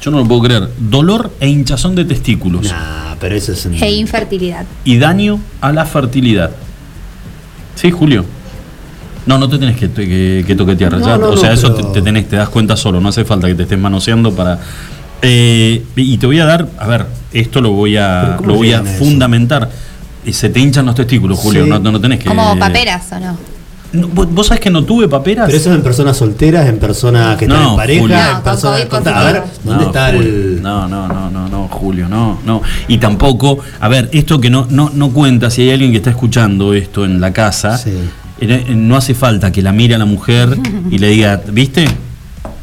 Yo 0.00 0.10
no 0.10 0.18
lo 0.18 0.28
puedo 0.28 0.42
creer. 0.42 0.68
Dolor 0.78 1.32
e 1.40 1.48
hinchazón 1.48 1.94
de 1.96 2.04
testículos 2.04 2.62
Nah, 2.70 3.16
pero 3.18 3.34
eso 3.34 3.52
es. 3.52 3.66
un- 3.66 3.74
E 3.82 3.90
infertilidad. 3.92 4.64
y 4.84 4.98
daño 4.98 5.40
a 5.60 5.72
la 5.72 5.84
fertilidad. 5.84 6.52
¿Sí, 7.74 7.90
Julio? 7.90 8.24
No, 9.26 9.38
no 9.38 9.48
te 9.48 9.58
tenés 9.58 9.76
que, 9.76 9.90
que- 9.90 10.44
que 10.46 10.54
toquetear. 10.54 10.92
No, 10.92 11.00
ya, 11.06 11.18
no, 11.18 11.30
o 11.30 11.36
sea, 11.36 11.48
no, 11.50 11.54
eso 11.54 11.74
pero- 11.74 11.88
te, 11.88 11.94
te 11.94 12.02
tenés, 12.02 12.28
te 12.28 12.36
das 12.36 12.48
cuenta 12.48 12.76
solo. 12.76 13.00
No 13.00 13.08
hace 13.08 13.24
falta 13.24 13.46
que 13.48 13.54
te 13.54 13.64
estés 13.64 13.78
manoseando 13.78 14.32
para. 14.34 14.58
Eh, 15.22 15.82
y 15.96 16.18
te 16.18 16.26
voy 16.26 16.38
a 16.40 16.44
dar, 16.44 16.68
a 16.78 16.86
ver, 16.86 17.06
esto 17.32 17.60
lo 17.60 17.70
voy 17.72 17.92
¿Pero 17.94 18.04
a, 18.04 18.38
lo 18.44 18.54
voy 18.54 18.72
a 18.72 18.80
eso? 18.80 18.86
fundamentar. 18.98 19.68
Y 20.24 20.32
se 20.32 20.48
te 20.50 20.60
hinchan 20.60 20.86
los 20.86 20.94
testículos, 20.94 21.38
Julio. 21.38 21.64
Sí. 21.64 21.70
No, 21.70 21.78
no, 21.78 21.92
no 21.92 22.00
tenés 22.00 22.18
que. 22.20 22.26
Como 22.26 22.58
paperas, 22.58 23.04
¿o 23.12 23.20
no? 23.20 23.36
¿vos, 24.12 24.48
sabés 24.48 24.60
que 24.60 24.68
no 24.70 24.84
tuve 24.84 25.08
paperas? 25.08 25.46
Pero 25.46 25.56
eso 25.58 25.70
es 25.70 25.76
en 25.76 25.82
personas 25.82 26.16
solteras, 26.16 26.68
en 26.68 26.78
personas 26.78 27.36
que 27.38 27.46
están 27.46 27.62
No, 27.62 27.70
en 27.70 27.76
pareja, 27.76 28.00
Julio. 28.00 28.16
en 28.16 28.22
No, 28.24 28.32
con 28.34 28.42
personas. 28.42 28.80
COVID 28.80 28.88
con- 29.04 29.08
a 29.14 29.22
ver. 29.24 29.42
¿dónde 29.64 29.82
No, 29.84 29.88
está 29.90 30.06
Julio. 30.12 30.20
el.? 30.22 30.62
No, 30.62 30.88
no, 30.88 31.08
no, 31.08 31.30
no, 31.30 31.48
no, 31.48 31.68
Julio, 31.68 32.08
no, 32.08 32.38
no. 32.44 32.62
Y 32.88 32.98
tampoco, 32.98 33.58
a 33.80 33.88
ver, 33.88 34.08
esto 34.12 34.40
que 34.40 34.50
no, 34.50 34.66
no, 34.68 34.90
no 34.94 35.10
cuenta, 35.12 35.48
si 35.50 35.62
hay 35.62 35.70
alguien 35.70 35.92
que 35.92 35.96
está 35.98 36.10
escuchando 36.10 36.74
esto 36.74 37.04
en 37.04 37.20
la 37.20 37.32
casa, 37.32 37.78
Sí. 37.78 37.92
Eh, 38.40 38.74
no 38.74 38.96
hace 38.96 39.14
falta 39.14 39.50
que 39.52 39.62
la 39.62 39.72
mire 39.72 39.94
a 39.94 39.98
la 39.98 40.04
mujer 40.04 40.56
y 40.90 40.98
le 40.98 41.08
diga, 41.10 41.42
¿viste? 41.52 41.86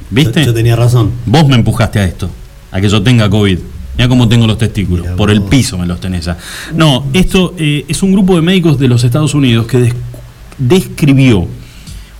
¿Viste? 0.09 0.41
Yo, 0.41 0.47
yo 0.47 0.53
tenía 0.53 0.75
razón. 0.75 1.11
Vos 1.25 1.47
me 1.47 1.55
empujaste 1.55 1.99
a 1.99 2.03
esto, 2.05 2.29
a 2.71 2.79
que 2.81 2.89
yo 2.89 3.01
tenga 3.01 3.29
COVID. 3.29 3.57
Mira 3.97 4.07
cómo 4.07 4.27
tengo 4.27 4.47
los 4.47 4.57
testículos, 4.57 5.05
Mirá 5.05 5.15
por 5.15 5.29
el 5.29 5.41
piso 5.43 5.77
me 5.77 5.85
los 5.85 5.99
tenés 5.99 6.25
ya. 6.25 6.37
No, 6.73 7.05
esto 7.13 7.53
eh, 7.57 7.85
es 7.87 8.01
un 8.01 8.11
grupo 8.11 8.35
de 8.35 8.41
médicos 8.41 8.79
de 8.79 8.87
los 8.87 9.03
Estados 9.03 9.33
Unidos 9.35 9.67
que 9.67 9.77
des- 9.79 9.93
describió 10.57 11.47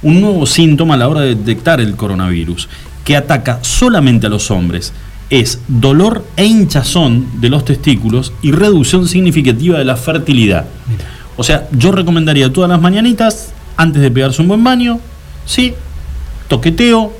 un 0.02 0.22
nuevo 0.22 0.46
síntoma 0.46 0.96
a 0.96 0.98
la 0.98 1.08
hora 1.08 1.22
de 1.22 1.36
detectar 1.36 1.80
el 1.80 1.96
coronavirus, 1.96 2.68
que 3.04 3.16
ataca 3.16 3.60
solamente 3.62 4.28
a 4.28 4.30
los 4.30 4.52
hombres. 4.52 4.94
Es 5.30 5.60
dolor 5.68 6.26
e 6.36 6.46
hinchazón 6.46 7.42
de 7.42 7.50
los 7.50 7.66
testículos 7.66 8.34
y 8.44 8.52
reducción 8.52 9.08
significativa 9.08 9.80
de 9.80 9.86
la 9.86 9.96
fertilidad. 9.96 10.66
O 11.38 11.44
sea, 11.44 11.68
yo 11.72 11.92
recomendaría 11.92 12.52
todas 12.54 12.70
las 12.70 12.80
mañanitas, 12.82 13.50
antes 13.78 14.02
de 14.02 14.12
pegarse 14.12 14.42
un 14.42 14.48
buen 14.48 14.64
baño, 14.64 15.00
sí, 15.46 15.74
toqueteo, 16.48 17.12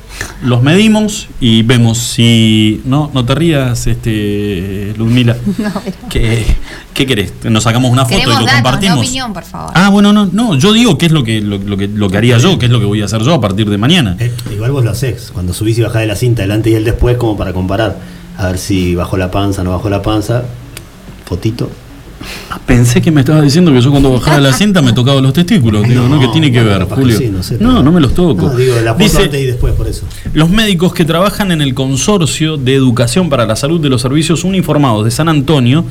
los 0.44 0.62
medimos 0.62 1.28
y 1.40 1.64
vemos 1.64 1.98
si. 1.98 2.82
No, 2.86 3.10
no 3.14 3.26
te 3.26 3.34
rías, 3.34 3.88
este, 3.88 4.94
Ludmila. 4.98 5.36
No, 5.58 5.72
pero- 5.84 5.98
¿Qué, 6.10 6.46
¿Qué 6.94 7.08
querés? 7.08 7.34
Nos 7.46 7.64
sacamos 7.64 7.92
una 7.92 8.06
foto 8.06 8.22
y 8.22 8.24
lo 8.26 8.30
datos, 8.34 8.52
compartimos. 8.52 8.96
no 8.98 9.02
opinión, 9.02 9.34
por 9.34 9.44
favor. 9.44 9.72
Ah, 9.74 9.90
bueno, 9.90 10.14
no, 10.14 10.28
no, 10.32 10.54
yo 10.56 10.72
digo 10.74 10.98
qué 11.00 11.08
es 11.08 11.12
lo 11.12 11.24
que, 11.24 11.42
lo, 11.42 11.58
lo 11.58 11.76
que, 11.76 11.88
lo 11.88 12.08
que 12.10 12.18
haría 12.18 12.38
yo, 12.38 12.60
qué 12.60 12.68
es 12.68 12.72
lo 12.72 12.80
que 12.80 12.86
voy 12.86 13.02
a 13.02 13.06
hacer 13.06 13.24
yo 13.24 13.34
a 13.34 13.42
partir 13.42 13.68
de 13.70 13.78
mañana. 13.80 14.16
Eh, 14.20 14.32
igual 14.54 14.72
vos 14.72 14.84
lo 14.86 14.92
hacés, 14.92 15.32
cuando 15.34 15.54
subís 15.54 15.80
y 15.80 15.82
bajás 15.82 16.02
de 16.02 16.08
la 16.08 16.16
cinta, 16.16 16.44
delante 16.44 16.70
y 16.70 16.76
el 16.76 16.84
después, 16.84 17.18
como 17.18 17.36
para 17.36 17.52
comparar. 17.54 17.98
A 18.38 18.48
ver 18.48 18.60
si 18.60 18.94
bajó 18.94 19.18
la 19.18 19.32
panza, 19.32 19.64
no 19.64 19.72
bajó 19.72 19.90
la 19.90 20.04
panza. 20.04 20.44
Fotito. 21.26 21.72
Pensé 22.66 23.02
que 23.02 23.12
me 23.12 23.22
estabas 23.22 23.44
diciendo 23.44 23.72
que 23.72 23.82
yo 23.82 23.92
cuando 23.92 24.12
bajaba 24.12 24.40
la 24.40 24.54
cinta 24.54 24.82
me 24.82 24.94
tocaba 24.94 25.22
los 25.22 25.34
testículos. 25.34 25.88
Digo, 25.88 26.08
¿no? 26.08 26.20
¿Qué 26.20 26.28
tiene 26.30 26.52
que 26.52 26.64
ver, 26.64 26.88
que 26.88 26.96
Julio? 26.96 27.18
sí, 27.18 27.30
no 27.30 27.44
sé, 27.44 27.58
no, 27.60 27.84
no 27.84 27.92
me 27.92 28.00
los 28.00 28.14
toco. 28.14 28.48
No, 28.48 28.56
digo, 28.56 28.76
la 28.84 28.94
Dice, 28.94 29.24
antes 29.24 29.42
y 29.42 29.46
después, 29.46 29.74
por 29.74 29.88
eso. 29.88 30.06
Los 30.34 30.50
médicos 30.50 30.94
que 30.94 31.06
trabajan 31.06 31.52
en 31.52 31.62
el 31.62 31.74
Consorcio 31.74 32.58
de 32.58 32.76
Educación 32.76 33.30
para 33.30 33.46
la 33.46 33.56
Salud 33.56 33.80
de 33.82 33.90
los 33.90 34.02
Servicios 34.02 34.44
Uniformados 34.44 35.06
de 35.06 35.12
San 35.12 35.30
Antonio 35.30 35.86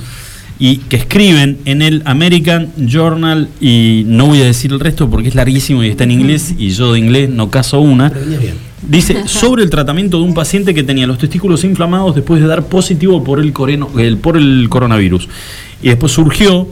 y 0.58 0.76
que 0.76 0.96
escriben 0.96 1.58
en 1.64 1.82
el 1.82 2.02
American 2.04 2.70
Journal, 2.76 3.48
y 3.60 4.04
no 4.06 4.26
voy 4.26 4.42
a 4.42 4.44
decir 4.44 4.72
el 4.72 4.80
resto 4.80 5.10
porque 5.10 5.28
es 5.28 5.34
larguísimo 5.34 5.82
y 5.82 5.88
está 5.88 6.04
en 6.04 6.12
inglés, 6.12 6.54
y 6.56 6.70
yo 6.70 6.92
de 6.92 7.00
inglés 7.00 7.30
no 7.30 7.50
caso 7.50 7.80
una, 7.80 8.10
Pero 8.10 8.26
bien. 8.26 8.71
Dice 8.88 9.22
sobre 9.28 9.62
el 9.62 9.70
tratamiento 9.70 10.18
de 10.18 10.24
un 10.24 10.34
paciente 10.34 10.74
que 10.74 10.82
tenía 10.82 11.06
los 11.06 11.18
testículos 11.18 11.64
inflamados 11.64 12.14
después 12.14 12.40
de 12.40 12.46
dar 12.48 12.64
positivo 12.64 13.22
por 13.24 13.40
el, 13.40 13.52
coreno- 13.54 13.98
el- 13.98 14.18
por 14.18 14.36
el 14.36 14.66
coronavirus. 14.68 15.28
Y 15.82 15.88
después 15.88 16.12
surgió 16.12 16.66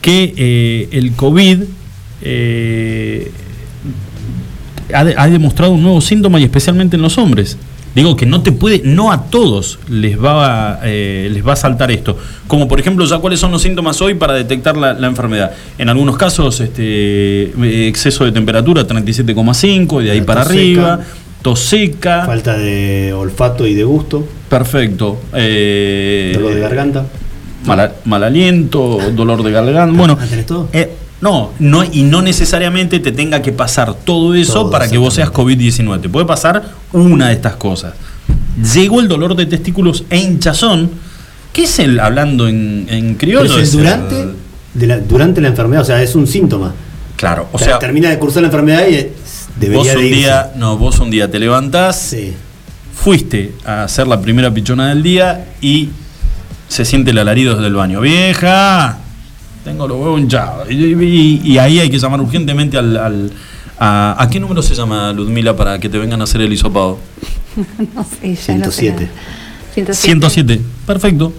que 0.00 0.34
eh, 0.36 0.88
el 0.92 1.12
COVID 1.12 1.62
eh, 2.22 3.30
ha, 4.92 5.04
de- 5.04 5.14
ha 5.16 5.28
demostrado 5.28 5.72
un 5.72 5.82
nuevo 5.82 6.00
síntoma 6.00 6.40
y 6.40 6.44
especialmente 6.44 6.96
en 6.96 7.02
los 7.02 7.18
hombres. 7.18 7.56
Digo 7.94 8.16
que 8.16 8.26
no 8.26 8.42
te 8.42 8.50
puede, 8.50 8.82
no 8.84 9.12
a 9.12 9.26
todos 9.26 9.78
les 9.88 10.18
va, 10.20 10.72
a, 10.74 10.80
eh, 10.82 11.28
les 11.32 11.46
va 11.46 11.52
a 11.52 11.56
saltar 11.56 11.92
esto. 11.92 12.18
Como 12.48 12.66
por 12.66 12.80
ejemplo, 12.80 13.04
ya 13.06 13.18
cuáles 13.18 13.38
son 13.38 13.52
los 13.52 13.62
síntomas 13.62 14.00
hoy 14.02 14.14
para 14.14 14.34
detectar 14.34 14.76
la, 14.76 14.94
la 14.94 15.06
enfermedad. 15.06 15.52
En 15.78 15.88
algunos 15.88 16.16
casos, 16.16 16.58
este, 16.60 17.86
exceso 17.86 18.24
de 18.24 18.32
temperatura 18.32 18.84
37,5 18.84 20.02
y 20.02 20.06
de 20.06 20.10
ahí 20.10 20.18
La 20.20 20.26
para 20.26 20.42
arriba, 20.42 20.96
seca. 20.96 21.08
Tos 21.44 21.60
seca, 21.60 22.24
Falta 22.24 22.56
de 22.56 23.12
olfato 23.12 23.66
y 23.66 23.74
de 23.74 23.84
gusto, 23.84 24.26
perfecto. 24.48 25.18
eh, 25.34 26.32
dolor 26.34 26.54
de 26.54 26.60
garganta. 26.60 27.06
mal, 27.66 27.92
mal 28.06 28.24
aliento, 28.24 28.98
dolor 29.14 29.42
de 29.42 29.50
garganta. 29.52 29.94
Bueno, 29.98 30.16
¿tenés 30.16 30.46
todo? 30.46 30.70
eh, 30.72 30.90
no, 31.20 31.50
no, 31.58 31.84
y 31.84 32.02
no 32.02 32.22
necesariamente 32.22 32.98
te 32.98 33.12
tenga 33.12 33.42
que 33.42 33.52
pasar 33.52 33.92
todo 33.94 34.34
eso 34.34 34.52
Todo, 34.62 34.70
para 34.70 34.88
que 34.88 34.96
vos 34.98 35.12
seas 35.14 35.30
COVID-19. 35.30 36.00
Te 36.00 36.08
puede 36.08 36.24
pasar 36.26 36.62
una 36.92 37.28
de 37.28 37.34
estas 37.34 37.56
cosas. 37.56 37.92
Llegó 38.74 39.00
el 39.00 39.08
dolor 39.08 39.36
de 39.36 39.44
testículos 39.46 40.04
e 40.08 40.16
hinchazón. 40.18 40.90
¿Qué 41.52 41.64
es 41.64 41.78
el, 41.78 42.00
hablando 42.00 42.48
en, 42.48 43.16
criollo? 43.18 43.58
es 43.58 43.74
el 43.74 43.80
el- 43.80 43.84
durante, 43.84 44.26
de 44.74 44.86
la, 44.86 44.98
durante 44.98 45.40
la 45.42 45.48
enfermedad, 45.48 45.82
o 45.82 45.84
sea, 45.86 46.02
es 46.02 46.14
un 46.14 46.26
síntoma. 46.26 46.72
Claro, 47.16 47.48
o 47.52 47.56
O 47.56 47.58
sea, 47.58 47.68
sea, 47.68 47.78
termina 47.78 48.10
de 48.10 48.18
cursar 48.18 48.42
la 48.42 48.48
enfermedad 48.48 48.86
y 48.88 49.08
debería 49.56 49.92
vos 49.92 49.96
un 50.00 50.04
irse. 50.06 50.16
día, 50.16 50.52
no, 50.56 50.76
vos 50.78 50.98
un 51.00 51.10
día 51.10 51.30
te 51.30 51.38
levantás, 51.38 52.00
Sí. 52.00 52.32
fuiste 52.94 53.52
a 53.64 53.84
hacer 53.84 54.06
la 54.06 54.20
primera 54.20 54.52
pichona 54.52 54.88
del 54.88 55.02
día 55.02 55.46
y 55.60 55.90
se 56.68 56.84
siente 56.84 57.10
el 57.10 57.18
alarido 57.18 57.54
desde 57.54 57.66
el 57.68 57.74
baño. 57.74 58.00
¡Vieja! 58.00 58.98
Tengo 59.64 59.86
los 59.88 59.98
huevos 59.98 60.20
hinchados. 60.20 60.70
Y, 60.70 60.74
y- 60.94 61.40
y 61.44 61.58
ahí 61.58 61.80
hay 61.80 61.90
que 61.90 61.98
llamar 61.98 62.20
urgentemente 62.20 62.76
al. 62.78 62.96
al- 62.96 63.32
a, 63.78 64.14
¿A 64.22 64.30
qué 64.30 64.38
número 64.38 64.62
se 64.62 64.74
llama 64.74 65.12
Ludmila 65.12 65.56
para 65.56 65.78
que 65.80 65.88
te 65.88 65.98
vengan 65.98 66.20
a 66.20 66.24
hacer 66.24 66.40
el 66.40 66.52
hisopado? 66.52 66.98
No 67.94 68.04
sé, 68.04 68.34
ya 68.36 68.54
no 68.58 68.70
sé 68.70 68.80
107. 68.80 68.92
nada. 69.04 69.08
107. 69.74 69.94
107. 69.94 70.60
Perfecto. 70.86 71.32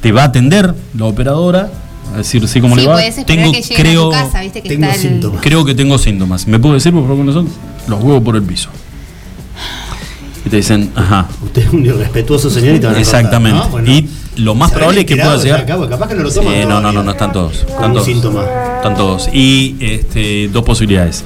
Te 0.00 0.12
va 0.12 0.22
a 0.22 0.24
atender 0.26 0.74
la 0.96 1.04
operadora. 1.06 1.70
A 2.14 2.18
decir, 2.18 2.46
sí, 2.48 2.60
¿cómo 2.60 2.74
sí, 2.76 2.82
le 2.82 2.88
va? 2.88 2.98
que 2.98 3.10
lleguen 3.10 3.62
creo, 3.76 4.12
a 4.12 4.18
tu 4.18 4.24
casa, 4.24 4.40
viste 4.40 4.62
que 4.62 4.68
tengo 4.68 4.84
está 4.86 4.94
el... 4.96 5.00
síntomas. 5.00 5.40
creo 5.42 5.64
que 5.64 5.74
tengo 5.74 5.98
síntomas. 5.98 6.46
¿Me 6.46 6.58
puedo 6.58 6.74
decir, 6.74 6.92
por 6.92 7.02
favor, 7.02 7.16
cuáles 7.16 7.34
son? 7.34 7.48
Los 7.88 8.02
huevos 8.02 8.22
por 8.22 8.36
el 8.36 8.42
piso. 8.42 8.70
Y 10.44 10.48
te 10.48 10.56
dicen, 10.56 10.90
ajá, 10.94 11.28
Usted 11.44 11.66
es 11.66 11.72
un 11.72 11.86
irrespetuoso 11.86 12.50
señor 12.50 12.76
y 12.76 12.80
te 12.80 12.86
van 12.86 12.96
a 12.96 13.00
Exactamente. 13.00 13.58
cortar, 13.60 13.82
¿no? 13.82 13.92
Bueno, 13.92 13.92
y 13.92 14.08
lo 14.40 14.54
más 14.54 14.70
¿se 14.70 14.76
probable 14.76 15.00
es 15.00 15.06
que 15.06 15.16
pueda 15.16 15.36
llegar. 15.36 15.66
Capaz 15.66 16.08
que 16.08 16.14
no 16.14 16.22
lo 16.22 16.30
no, 16.66 16.80
no, 16.80 16.92
no, 16.92 17.02
no 17.02 17.10
están 17.10 17.32
todos. 17.32 17.60
Están 17.60 17.92
todos. 17.92 18.04
síntoma. 18.04 18.44
Están 18.76 18.96
todos. 18.96 19.28
Y 19.32 19.76
este, 19.80 20.48
dos 20.48 20.64
posibilidades. 20.64 21.24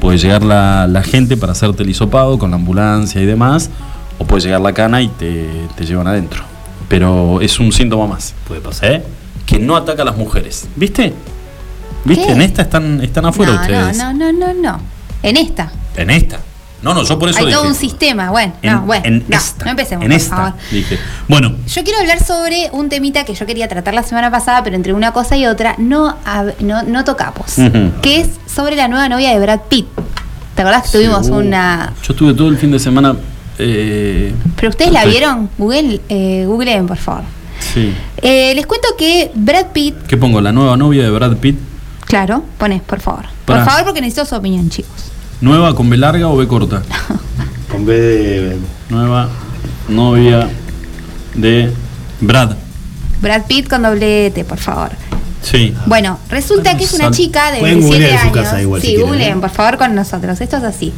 Puede 0.00 0.18
llegar 0.18 0.42
la, 0.42 0.86
la 0.86 1.02
gente 1.02 1.36
para 1.36 1.52
hacerte 1.52 1.82
el 1.82 1.90
hisopado 1.90 2.38
con 2.38 2.50
la 2.50 2.56
ambulancia 2.56 3.20
y 3.20 3.26
demás, 3.26 3.70
o 4.18 4.24
puede 4.24 4.42
llegar 4.42 4.60
la 4.60 4.72
cana 4.72 5.02
y 5.02 5.08
te, 5.08 5.46
te 5.76 5.86
llevan 5.86 6.06
adentro. 6.06 6.42
Pero 6.88 7.40
es 7.40 7.58
un 7.58 7.72
síntoma 7.72 8.06
más. 8.06 8.34
Puede 8.46 8.60
pasar. 8.60 8.92
¿eh? 8.92 9.02
Que 9.48 9.58
no 9.58 9.74
ataca 9.76 10.02
a 10.02 10.04
las 10.04 10.16
mujeres. 10.16 10.68
¿Viste? 10.76 11.12
¿Viste? 12.04 12.26
¿Qué? 12.26 12.32
En 12.32 12.42
esta 12.42 12.62
están, 12.62 13.00
están 13.02 13.24
afuera 13.24 13.54
no, 13.54 13.60
ustedes. 13.62 13.96
no, 13.96 14.12
no, 14.12 14.30
no, 14.32 14.52
no, 14.52 14.54
no. 14.54 14.80
En 15.22 15.36
esta. 15.38 15.72
En 15.96 16.10
esta. 16.10 16.38
No, 16.82 16.94
no, 16.94 17.02
yo 17.02 17.18
por 17.18 17.28
eso 17.30 17.38
Hay 17.40 17.46
dije. 17.46 17.56
todo 17.56 17.66
un 17.66 17.74
sistema. 17.74 18.30
Bueno, 18.30 18.52
En, 18.62 18.72
no, 18.72 18.82
bueno. 18.82 19.04
en 19.06 19.24
no, 19.26 19.36
esta. 19.36 19.64
no 19.64 19.70
empecemos, 19.72 20.04
En 20.04 20.10
por 20.12 20.16
esta. 20.20 20.36
favor. 20.36 20.52
Dije. 20.70 20.98
Bueno, 21.26 21.54
Yo 21.66 21.82
quiero 21.82 21.98
hablar 21.98 22.22
sobre 22.22 22.68
un 22.72 22.88
temita 22.90 23.24
que 23.24 23.34
yo 23.34 23.46
quería 23.46 23.66
tratar 23.68 23.94
la 23.94 24.02
semana 24.04 24.30
pasada, 24.30 24.62
pero 24.62 24.76
entre 24.76 24.92
una 24.92 25.12
cosa 25.12 25.36
y 25.36 25.46
otra 25.46 25.74
no, 25.78 26.16
no, 26.60 26.82
no 26.84 27.04
tocamos. 27.04 27.56
Que 28.02 28.20
es 28.20 28.28
sobre 28.46 28.76
la 28.76 28.86
nueva 28.86 29.08
novia 29.08 29.30
de 29.30 29.40
Brad 29.40 29.60
Pitt. 29.68 29.86
¿Te 30.54 30.62
acordás 30.62 30.84
que 30.84 30.98
tuvimos 30.98 31.28
uh, 31.30 31.34
una. 31.36 31.94
Yo 32.06 32.12
estuve 32.12 32.34
todo 32.34 32.48
el 32.48 32.58
fin 32.58 32.70
de 32.70 32.78
semana. 32.78 33.16
eh, 33.58 34.32
Pero 34.56 34.68
ustedes 34.68 34.92
la 34.92 35.04
vieron? 35.04 35.48
Google, 35.58 36.00
eh, 36.08 36.44
googleen, 36.46 36.86
por 36.86 36.96
favor. 36.98 37.22
Sí. 37.78 37.94
Eh, 38.22 38.52
les 38.54 38.66
cuento 38.66 38.88
que 38.98 39.30
Brad 39.34 39.66
Pitt, 39.72 39.94
¿Qué 40.06 40.16
pongo? 40.16 40.40
La 40.40 40.52
nueva 40.52 40.76
novia 40.76 41.02
de 41.04 41.10
Brad 41.10 41.36
Pitt. 41.36 41.58
claro, 42.06 42.42
pones, 42.58 42.82
por 42.82 43.00
favor. 43.00 43.24
Pará. 43.44 43.60
Por 43.64 43.70
favor, 43.70 43.84
porque 43.86 44.00
necesito 44.00 44.24
su 44.24 44.34
opinión, 44.34 44.68
chicos. 44.68 44.90
¿Nueva 45.40 45.74
con 45.74 45.88
B 45.88 45.96
larga 45.96 46.28
o 46.28 46.36
B 46.36 46.46
corta? 46.48 46.82
Con 47.70 47.84
B 47.84 47.92
de. 47.94 48.56
Nueva 48.88 49.28
novia 49.88 50.48
de 51.34 51.70
Brad. 52.20 52.56
Brad 53.20 53.42
Pitt 53.46 53.68
con 53.68 53.82
doble 53.82 54.30
T, 54.30 54.44
por 54.44 54.58
favor. 54.58 54.90
Sí. 55.42 55.74
Bueno, 55.86 56.18
resulta 56.30 56.76
que 56.76 56.84
es 56.84 56.92
una 56.94 57.10
chica 57.10 57.52
de 57.52 57.60
Pueden 57.60 57.80
27 57.80 58.04
googlear 58.06 58.10
en 58.12 58.18
años. 58.18 58.34
su 58.36 58.42
casa 58.42 58.62
igual, 58.62 58.80
sí, 58.80 58.86
si 58.88 58.92
quieren, 58.94 59.10
googleen, 59.12 59.36
¿eh? 59.38 59.40
por 59.40 59.50
favor, 59.50 59.76
con 59.78 59.94
nosotros. 59.94 60.40
Esto 60.40 60.56
es 60.56 60.64
así. 60.64 60.92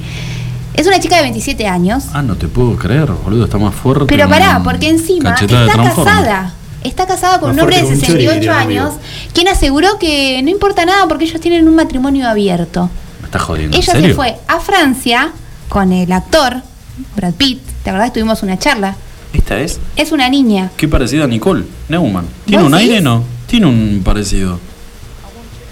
Es 0.75 0.87
una 0.87 1.01
chica 1.01 1.17
de 1.17 1.23
27 1.23 1.67
años. 1.67 2.05
Ah, 2.15 2.23
no 2.23 2.37
te 2.37 2.47
puedo 2.49 2.77
creer, 2.77 3.11
boludo, 3.25 3.45
está 3.45 3.59
más 3.59 3.75
fuerte. 3.75 4.07
Pero 4.07 4.29
pará, 4.29 4.61
porque 4.63 4.89
encima 4.89 5.35
está 5.35 5.67
casada. 5.77 6.55
Está 6.85 7.07
casada 7.07 7.39
con 7.41 7.49
Más 7.51 7.57
un 7.57 7.61
hombre 7.61 7.77
de 7.77 7.83
fuerte 7.83 8.01
que 8.07 8.13
un 8.13 8.19
chori, 8.19 8.25
68 8.25 8.41
diría 8.41 8.53
un 8.53 8.63
amigo. 8.63 8.81
años, 8.83 8.95
quien 9.35 9.49
aseguró 9.49 9.99
que 9.99 10.41
no 10.43 10.49
importa 10.51 10.85
nada 10.87 11.07
porque 11.09 11.25
ellos 11.25 11.41
tienen 11.41 11.69
un 11.69 11.75
matrimonio 11.75 12.27
abierto. 12.29 12.89
Me 13.21 13.27
estás 13.27 13.43
jodiendo. 13.43 13.77
¿en 13.77 13.83
Ella 13.83 13.93
serio? 13.93 14.09
se 14.09 14.15
fue 14.15 14.37
a 14.49 14.61
Francia 14.61 15.33
con 15.69 15.93
el 15.93 16.11
actor 16.11 16.63
Brad 17.17 17.35
Pitt. 17.35 17.61
¿Te 17.85 17.91
acordás? 17.91 18.13
Tuvimos 18.13 18.43
una 18.43 18.59
charla. 18.59 18.97
¿Esta 19.33 19.61
es? 19.61 19.79
Es 19.97 20.11
una 20.13 20.29
niña. 20.29 20.71
Qué 20.77 20.89
parecida 20.89 21.25
a 21.25 21.27
Nicole 21.27 21.65
Neumann. 21.89 22.27
¿Tiene 22.47 22.63
¿Vos 22.63 22.73
un 22.73 22.79
decís? 22.79 22.91
aire 22.91 23.01
no? 23.03 23.25
Tiene 23.47 23.67
un 23.67 24.01
parecido. 24.05 24.59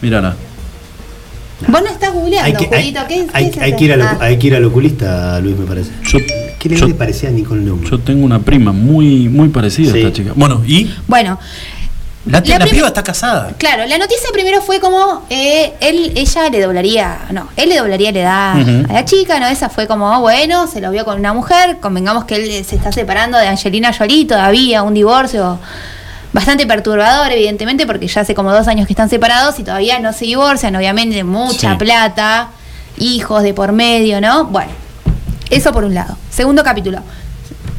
Mírala. 0.03 0.37
Vos 1.67 1.83
no 1.83 1.89
estás 1.89 2.13
googleando, 2.13 2.47
Hay 2.47 2.53
que, 2.69 2.75
hay, 2.75 2.83
Julito. 2.83 3.01
¿Qué, 3.09 3.15
qué 3.15 3.31
hay- 3.33 3.47
es 3.47 3.57
hay 3.59 3.71
eso? 3.71 3.79
que 3.79 3.85
ir 3.85 3.93
al, 3.95 4.19
hay 4.21 4.39
que 4.39 4.47
ir 4.47 4.55
al 4.55 4.65
oculista, 4.65 5.41
Luis, 5.41 5.57
me 5.57 5.67
parece. 5.67 5.91
Yo, 6.05 6.19
¿Qué 6.77 6.87
le, 6.87 6.95
parecía 6.95 7.29
a 7.29 7.33
Nicole 7.33 7.61
Neumann? 7.63 7.85
yo 7.89 7.99
tengo 7.99 8.25
una 8.25 8.39
prima 8.41 8.73
muy, 8.73 9.29
muy 9.29 9.49
parecida 9.49 9.93
Sí. 9.93 9.99
a 9.99 10.01
esta 10.03 10.13
chica. 10.13 10.33
Bueno, 10.35 10.63
y 10.67 10.91
Bueno, 11.07 11.39
la, 12.27 12.41
La 12.45 12.59
la 12.59 12.67
piba 12.67 12.89
está 12.89 13.03
casada. 13.03 13.53
Claro, 13.57 13.87
la 13.87 13.97
noticia 13.97 14.29
primero 14.33 14.61
fue 14.61 14.81
como 14.81 15.25
eh, 15.31 15.73
él, 15.81 16.13
ella 16.15 16.51
le 16.51 16.61
doblaría, 16.61 17.19
no, 17.33 17.49
él 17.57 17.71
le 17.71 17.77
doblaría 17.79 18.13
la 18.13 18.19
edad 18.19 18.87
a 18.91 18.93
la 18.93 19.05
chica, 19.07 19.41
¿no? 19.41 19.47
Esa 19.47 19.71
fue 19.71 19.87
como, 19.87 20.21
bueno, 20.21 20.67
se 20.67 20.81
lo 20.83 20.91
vio 20.91 21.05
con 21.07 21.19
una 21.19 21.33
mujer, 21.33 21.79
convengamos 21.81 22.25
que 22.25 22.35
él 22.37 22.65
se 22.67 22.77
está 22.77 22.93
separando 22.93 23.39
de 23.39 23.47
Angelina 23.47 23.93
Jolie, 23.97 24.27
todavía 24.27 24.83
un 24.83 24.93
divorcio 24.93 25.59
bastante 26.31 26.67
perturbador, 26.67 27.33
evidentemente, 27.33 27.87
porque 27.87 28.07
ya 28.09 28.21
hace 28.21 28.35
como 28.35 28.53
dos 28.53 28.69
años 28.69 28.87
que 28.87 28.93
están 28.93 29.09
separados 29.09 29.59
y 29.59 29.63
todavía 29.65 29.99
no 29.99 30.13
se 30.13 30.27
divorcian, 30.27 30.77
obviamente, 30.77 31.25
mucha 31.25 31.73
Sí. 31.73 31.79
plata, 31.79 32.49
hijos 32.99 33.43
de 33.43 33.55
por 33.55 33.73
medio, 33.73 34.21
¿no? 34.21 34.45
Bueno, 34.45 34.71
eso 35.51 35.73
por 35.73 35.85
un 35.85 35.95
lado. 35.95 36.17
Segundo 36.31 36.63
capítulo. 36.63 37.01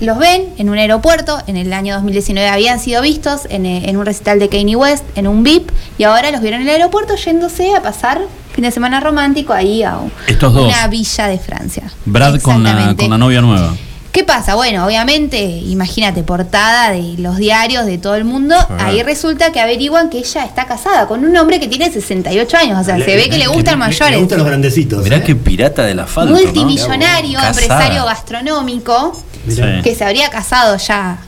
Los 0.02 0.18
ven 0.18 0.54
en 0.58 0.70
un 0.70 0.78
aeropuerto, 0.78 1.40
en 1.48 1.58
el 1.58 1.74
año 1.74 1.94
2019 1.96 2.48
habían 2.50 2.80
sido 2.80 3.02
vistos 3.02 3.42
en, 3.50 3.66
eh, 3.66 3.90
en 3.90 3.98
un 3.98 4.06
recital 4.06 4.40
de 4.40 4.48
Kanye 4.48 4.78
West, 4.78 5.04
en 5.16 5.28
un 5.28 5.44
VIP, 5.44 5.70
y 5.98 6.04
ahora 6.04 6.32
los 6.32 6.40
vieron 6.42 6.62
en 6.62 6.70
el 6.70 6.76
aeropuerto 6.76 7.16
yéndose 7.18 7.76
a 7.76 7.82
pasar 7.82 8.22
fin 8.54 8.64
de 8.64 8.72
semana 8.72 9.02
romántico 9.02 9.52
ahí 9.52 9.84
a 9.84 9.98
un- 9.98 10.12
Estos 10.28 10.54
dos. 10.54 10.68
una 10.68 10.88
villa 10.88 11.28
de 11.28 11.38
Francia. 11.38 11.84
Brad 12.06 12.40
con 12.42 12.64
la, 12.64 12.96
con 12.96 13.10
la 13.10 13.18
novia 13.18 13.42
nueva. 13.42 13.76
¿Qué 14.12 14.24
pasa? 14.24 14.56
Bueno, 14.56 14.86
obviamente, 14.86 15.40
imagínate, 15.40 16.24
portada 16.24 16.92
de 16.92 17.16
los 17.20 17.38
diarios 17.38 17.86
de 17.86 18.00
todo 18.00 18.16
el 18.16 18.26
mundo, 18.26 18.56
ahí 18.80 19.04
resulta 19.04 19.52
que 19.52 19.60
averiguan 19.60 20.10
que 20.10 20.18
ella 20.18 20.46
está 20.46 20.66
casada 20.66 21.08
con 21.08 21.24
un 21.24 21.38
hombre 21.38 21.60
que 21.60 21.68
tiene 21.68 21.92
68 21.92 22.58
años, 22.58 22.80
o 22.82 22.84
sea, 22.84 22.98
Le- 22.98 23.06
se 23.06 23.16
ve 23.16 23.30
que 23.30 23.38
le 23.38 23.48
gustan 23.48 23.76
Le 23.76 23.86
mayores. 23.86 24.20
gustan 24.20 24.40
los 24.40 24.48
grandecitos. 24.48 25.04
Mirá 25.04 25.18
¿eh? 25.18 25.24
qué 25.24 25.36
pirata 25.36 25.84
del 25.86 26.00
asfalto. 26.00 26.34
¿no? 26.34 26.42
Multimillonario, 26.42 27.40
empresario 27.40 28.04
gastronómico, 28.06 29.22
Mirá. 29.46 29.78
Sí. 29.78 29.82
que 29.84 29.94
se 29.96 30.04
habría 30.04 30.30
casado 30.30 30.76
ya 30.78 31.20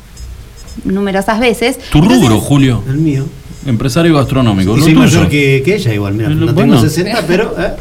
numerosas 0.84 1.40
veces. 1.40 1.78
Tu 1.92 2.02
rubro, 2.02 2.40
Julio. 2.40 2.84
El 2.88 2.98
mío. 2.98 3.26
Empresario 3.66 4.16
gastronómico. 4.16 4.74
Y 4.76 4.80
lo 4.80 4.84
soy 4.86 4.94
tuyo. 4.96 5.06
mayor 5.06 5.30
que, 5.30 5.62
que 5.64 5.76
ella 5.76 5.94
igual, 5.94 6.14
mira, 6.16 6.30
no 6.30 6.52
bueno. 6.54 6.74
tengo 6.78 6.90
60, 6.90 7.24
pero... 7.28 7.56
¿eh? 7.60 7.74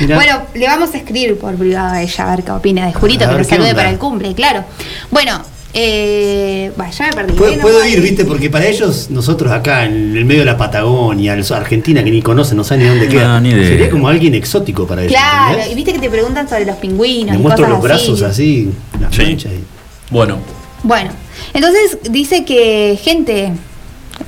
Mirá. 0.00 0.16
Bueno, 0.16 0.42
le 0.54 0.66
vamos 0.66 0.94
a 0.94 0.96
escribir 0.98 1.38
por 1.38 1.54
privado 1.56 1.94
a 1.94 2.02
ella 2.02 2.24
a 2.32 2.36
ver 2.36 2.44
qué 2.44 2.50
opina 2.52 2.86
de 2.86 2.92
Julito, 2.92 3.28
que 3.28 3.34
nos 3.36 3.46
salude 3.46 3.70
onda. 3.70 3.76
para 3.82 3.90
el 3.90 3.98
cumple, 3.98 4.34
claro. 4.34 4.64
Bueno, 5.10 5.40
Eh, 5.74 6.70
bueno, 6.76 6.92
ya 6.92 7.06
me 7.06 7.12
perdí. 7.14 7.32
Puedo, 7.32 7.52
¿eh? 7.52 7.56
No 7.56 7.62
puedo 7.62 7.78
puedo 7.78 7.88
ir, 7.88 8.02
¿viste? 8.02 8.26
Porque 8.26 8.50
para 8.50 8.66
ellos, 8.66 9.08
nosotros 9.08 9.50
acá 9.50 9.86
en 9.86 10.14
el 10.14 10.26
medio 10.26 10.40
de 10.40 10.44
la 10.44 10.58
Patagonia, 10.58 11.32
Argentina 11.32 12.04
que 12.04 12.10
ni 12.10 12.20
conocen, 12.20 12.58
no 12.58 12.64
saben 12.64 12.82
ni 12.84 12.88
dónde 12.90 13.08
queda. 13.08 13.28
No, 13.28 13.40
ni 13.40 13.50
idea. 13.52 13.66
Sería 13.68 13.88
como 13.90 14.06
alguien 14.06 14.34
exótico 14.34 14.86
para 14.86 15.00
ellos. 15.02 15.14
Claro, 15.14 15.52
¿entendés? 15.54 15.72
y 15.72 15.74
viste 15.74 15.92
que 15.94 15.98
te 15.98 16.10
preguntan 16.10 16.46
sobre 16.46 16.66
los 16.66 16.76
pingüinos. 16.76 17.30
Me 17.32 17.38
y 17.38 17.42
muestro 17.42 17.64
cosas 17.64 17.70
los 17.70 17.82
brazos 17.82 18.20
así, 18.22 18.70
las 19.00 19.14
Sí. 19.14 19.22
manchas 19.22 19.50
ahí. 19.52 19.64
Bueno, 20.10 20.38
Bueno, 20.82 21.10
entonces 21.54 21.96
dice 22.10 22.44
que 22.44 22.98
gente 23.02 23.52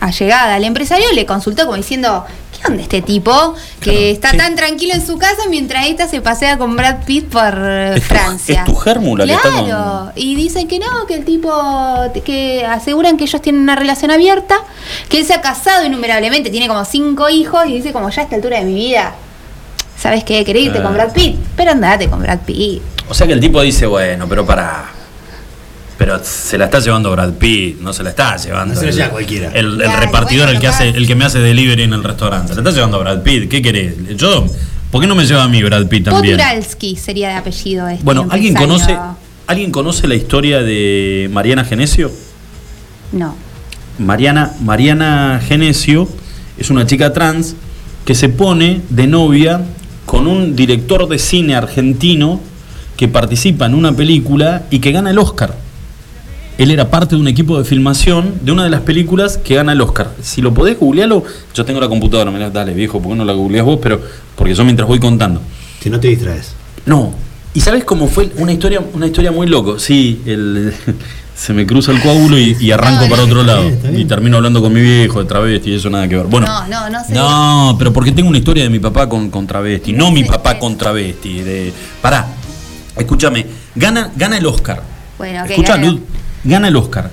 allegada 0.00 0.54
al 0.54 0.64
empresario 0.64 1.06
le 1.14 1.26
consultó 1.26 1.64
como 1.64 1.76
diciendo, 1.76 2.24
¿qué 2.64 2.70
onda 2.72 2.82
este 2.82 3.02
tipo 3.02 3.54
que 3.80 3.90
Claro, 3.90 4.06
está 4.06 4.30
sí. 4.30 4.36
tan 4.36 4.56
tranquilo 4.56 4.94
en 4.94 5.06
su 5.06 5.18
casa 5.18 5.42
mientras 5.50 5.86
esta 5.86 6.08
se 6.08 6.20
pasea 6.20 6.56
con 6.58 6.76
Brad 6.76 7.04
Pitt 7.04 7.26
por 7.28 7.52
tu- 7.94 8.00
Francia? 8.00 8.60
es 8.60 8.64
tu 8.64 8.74
gérmula 8.74 9.24
que 9.26 9.32
está 9.32 9.50
con- 9.50 9.64
Claro, 9.66 10.12
y 10.16 10.34
dicen 10.34 10.66
que 10.68 10.78
no, 10.78 11.06
que 11.06 11.14
el 11.14 11.24
tipo, 11.24 11.50
que 12.24 12.64
aseguran 12.64 13.16
que 13.16 13.24
ellos 13.24 13.40
tienen 13.42 13.62
una 13.62 13.76
relación 13.76 14.10
abierta, 14.10 14.56
que 15.08 15.18
él 15.20 15.26
se 15.26 15.34
ha 15.34 15.40
casado 15.40 15.84
innumerablemente, 15.84 16.50
tiene 16.50 16.68
como 16.68 16.84
cinco 16.84 17.28
hijos 17.28 17.66
y 17.66 17.74
dice 17.74 17.92
como 17.92 18.08
ya 18.10 18.22
a 18.22 18.24
esta 18.24 18.36
altura 18.36 18.58
de 18.58 18.64
mi 18.64 18.74
vida. 18.74 19.14
¿Sabes 19.98 20.24
qué? 20.24 20.44
Querés 20.44 20.64
irte 20.64 20.82
con 20.82 20.92
Brad 20.94 21.12
Pitt, 21.12 21.36
pero 21.56 21.70
andate 21.70 22.08
con 22.08 22.20
Brad 22.20 22.40
Pitt. 22.40 22.82
o 23.08 23.14
sea 23.14 23.26
que 23.26 23.32
el 23.34 23.40
tipo 23.40 23.60
dice, 23.62 23.86
bueno, 23.86 24.26
pero 24.28 24.44
para. 24.44 24.84
Pero 25.97 26.20
se 26.24 26.59
la 26.59 26.64
está 26.64 26.80
llevando 26.80 27.12
Brad 27.12 27.34
Pitt, 27.34 27.78
no 27.80 27.92
se 27.92 28.03
la 28.03 28.11
está 28.11 28.36
llevando. 28.36 28.74
No 28.74 28.80
se 28.80 28.86
la 28.86 28.90
el- 28.92 28.97
lleva 28.97 29.09
cualquiera. 29.11 29.51
El, 29.55 29.66
el 29.66 29.76
Claro, 29.82 30.01
repartidor, 30.01 30.49
el 30.49 30.59
que 30.59 30.66
hace, 30.66 30.88
el 30.88 31.07
que 31.07 31.14
me 31.14 31.24
hace 31.24 31.38
delivery 31.38 31.84
en 31.84 31.92
el 31.92 32.03
restaurante. 32.03 32.49
Se 32.49 32.55
la 32.55 32.61
está 32.68 32.72
llevando 32.74 32.99
Brad 32.99 33.22
Pitt. 33.22 33.49
¿Qué 33.49 33.62
querés? 33.62 33.95
Yo, 34.16 34.45
¿por 34.90 35.01
qué 35.01 35.07
no 35.07 35.14
me 35.14 35.24
lleva 35.24 35.45
a 35.45 35.49
mí 35.49 35.62
Brad 35.62 35.86
Pitt 35.86 36.05
también? 36.07 36.36
Poturalski 36.36 36.97
sería 36.97 37.28
de 37.28 37.34
apellido 37.36 37.88
este. 37.88 38.03
Bueno, 38.05 38.26
¿alguien 38.30 38.55
conoce, 38.55 38.97
¿alguien 39.47 39.70
conoce 39.70 40.09
la 40.09 40.16
historia 40.16 40.62
de 40.62 41.28
Mariana 41.32 41.64
Genesio? 41.64 42.11
No. 43.12 43.36
Mariana, 43.99 44.53
Mariana 44.61 45.40
Genesio 45.47 46.09
es 46.59 46.70
una 46.70 46.84
chica 46.86 47.12
trans 47.12 47.55
que 48.05 48.16
se 48.16 48.28
pone 48.28 48.80
de 48.90 49.07
novia 49.07 49.61
con 50.07 50.26
un 50.26 50.57
director 50.57 51.09
de 51.09 51.18
cine 51.20 51.55
argentino 51.55 52.40
que 52.97 53.07
participa 53.07 53.66
en 53.66 53.74
una 53.74 53.92
película 53.95 54.64
y 54.70 54.80
que 54.80 54.90
gana 54.90 55.11
el 55.11 55.18
Oscar. 55.18 55.55
Él 56.57 56.70
era 56.70 56.88
parte 56.90 57.16
de 57.16 57.20
un 57.20 57.26
equipo 57.28 57.59
de 57.59 57.64
filmación 57.64 58.34
de 58.42 58.52
una 58.52 58.62
de 58.64 58.70
las 58.70 58.82
películas 58.82 59.38
que 59.38 59.57
gana 59.57 59.72
el 59.72 59.80
Oscar. 59.80 60.11
Si 60.22 60.40
lo 60.40 60.55
podés 60.55 60.78
googlearlo, 60.78 61.24
yo 61.55 61.64
tengo 61.64 61.80
la 61.80 61.88
computadora, 61.88 62.30
mirá, 62.30 62.50
dale 62.50 62.72
viejo, 62.74 63.00
¿por 63.02 63.12
qué 63.12 63.18
no 63.18 63.24
la 63.24 63.32
googleás 63.32 63.64
vos? 63.66 63.80
Pero, 63.82 64.00
porque 64.36 64.55
yo 64.55 64.62
mientras 64.64 64.86
voy 64.88 65.00
contando. 65.00 65.40
Si 65.80 65.90
no 65.90 65.98
te 65.98 66.09
distraes. 66.09 66.52
No. 66.86 67.12
¿Y 67.55 67.61
sabes 67.61 67.84
cómo 67.84 68.07
fue? 68.09 68.30
Una 68.36 68.52
historia, 68.52 68.80
una 68.94 69.07
historia 69.07 69.32
muy 69.32 69.46
loco. 69.48 69.78
Sí, 69.80 70.22
el, 70.26 70.72
se 71.36 71.52
me 71.52 71.66
cruza 71.66 71.90
el 71.92 72.00
coágulo 72.00 72.38
y, 72.38 72.57
y 72.61 72.70
arranco 72.70 73.05
No, 73.05 73.11
para 73.11 73.22
otro 73.24 73.40
está 73.40 73.52
lado. 73.52 73.62
bien, 73.62 73.74
está 73.74 73.88
bien. 73.90 74.00
Y 74.02 74.05
termino 74.05 74.36
hablando 74.36 74.61
con 74.62 74.72
mi 74.72 74.80
viejo 74.80 75.20
de 75.20 75.28
travesti 75.28 75.70
y 75.70 75.74
eso 75.74 75.90
nada 75.90 76.07
que 76.09 76.16
ver. 76.16 76.26
Bueno, 76.26 76.46
No, 76.46 76.68
no, 76.68 76.90
no 76.90 77.05
sé. 77.05 77.14
no, 77.14 77.74
pero 77.78 77.92
porque 77.92 78.12
tengo 78.12 78.28
una 78.28 78.38
historia 78.38 78.62
de 78.62 78.70
mi 78.70 78.78
papá 78.78 79.09
con, 79.09 79.28
con 79.30 79.46
travesti. 79.46 79.92
No 79.92 80.11
mi 80.12 80.22
papá 80.24 80.59
con 80.59 80.76
travesti. 80.78 81.40
De, 81.42 81.72
pará, 82.00 82.26
escúchame. 82.96 83.44
Gana, 83.74 84.12
gana 84.16 84.38
el 84.38 84.46
Oscar. 84.46 84.82
Bueno, 85.18 85.42
ok, 85.44 85.50
Escucha, 85.50 85.76
gana. 86.45 86.68
El 86.68 86.76
Oscar. 86.76 87.11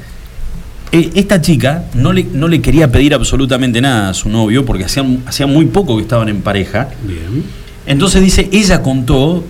Eh, 0.92 1.10
esta 1.16 1.40
chica 1.42 1.86
no 1.94 2.12
le, 2.12 2.26
no 2.26 2.48
le 2.50 2.62
quería 2.62 2.92
pedir 2.92 3.14
absolutamente 3.14 3.80
nada 3.80 4.10
a 4.10 4.14
su 4.14 4.28
novio 4.30 4.66
porque 4.66 4.84
hacía, 4.86 5.06
hacía 5.26 5.48
muy 5.48 5.66
poco 5.66 5.96
que 5.96 6.04
estaban 6.04 6.28
en 6.30 6.42
pareja. 6.42 6.90
Bien. 7.04 7.44
Entonces 7.86 8.22
dice, 8.22 8.50
ella 8.52 8.82
contó 8.82 9.44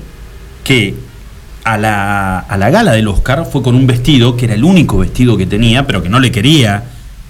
que 0.63 0.93
a 1.63 1.77
la, 1.77 2.39
a 2.39 2.57
la 2.57 2.69
gala 2.69 2.91
del 2.93 3.07
Oscar 3.07 3.45
fue 3.51 3.61
con 3.63 3.73
un 3.75 3.87
vestido, 3.87 4.37
que 4.37 4.45
era 4.45 4.53
el 4.53 4.63
único 4.63 4.99
vestido 4.99 5.35
que 5.35 5.45
tenía, 5.47 5.85
pero 5.87 6.01
que 6.03 6.09
no 6.09 6.19
le 6.19 6.31
quería 6.31 6.83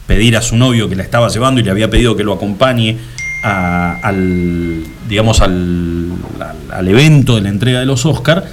pedir 0.07 0.35
a 0.35 0.41
su 0.41 0.57
novio 0.57 0.89
que 0.89 0.95
la 0.97 1.03
estaba 1.03 1.29
llevando 1.29 1.61
y 1.61 1.63
le 1.63 1.71
había 1.71 1.89
pedido 1.89 2.15
que 2.17 2.23
lo 2.25 2.33
acompañe 2.33 2.97
a- 3.45 3.97
al, 4.03 4.83
digamos, 5.07 5.39
al, 5.39 6.11
al- 6.39 6.71
al 6.79 6.87
evento 6.89 7.35
de 7.35 7.41
la 7.41 7.49
entrega 7.49 7.79
de 7.79 7.85
los 7.85 8.05
Oscar. 8.05 8.45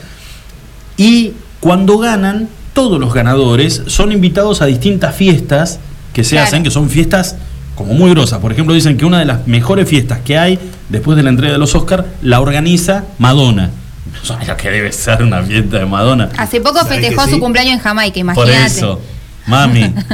Y 0.96 1.32
cuando 1.60 1.98
ganan, 1.98 2.48
todos 2.72 3.00
los 3.00 3.12
ganadores 3.14 3.82
son 3.86 4.12
invitados 4.12 4.62
a 4.62 4.66
distintas 4.66 5.14
fiestas 5.14 5.78
que 6.12 6.24
se 6.24 6.30
Claro. 6.36 6.46
hacen, 6.48 6.62
que 6.62 6.70
son 6.70 6.88
fiestas 6.90 7.36
como 7.74 7.94
muy 7.94 8.10
grosas. 8.10 8.38
Por 8.40 8.52
ejemplo, 8.52 8.74
dicen 8.74 8.96
que 8.96 9.04
una 9.04 9.18
de 9.20 9.24
las 9.24 9.46
mejores 9.46 9.88
fiestas 9.88 10.20
que 10.24 10.36
hay 10.38 10.58
después 10.88 11.16
de 11.16 11.22
la 11.22 11.30
entrega 11.30 11.52
de 11.52 11.58
los 11.58 11.74
Oscar 11.74 12.06
la 12.22 12.40
organiza 12.40 13.04
Madonna. 13.18 13.70
¿Sabes 14.22 14.48
lo 14.48 14.56
que 14.56 14.70
debe 14.70 14.90
ser 14.92 15.22
una 15.22 15.42
fiesta 15.42 15.78
de 15.78 15.86
Madonna? 15.86 16.28
Hace 16.36 16.60
poco 16.60 16.78
¿Sabes 16.78 16.94
festejó 16.98 17.22
que 17.24 17.28
su 17.30 17.34
sí? 17.36 17.40
cumpleaños 17.40 17.74
en 17.74 17.80
Jamaica, 17.80 18.14
Por 18.14 18.20
imagínate. 18.20 18.64
eso, 18.66 19.00
mami. 19.46 19.92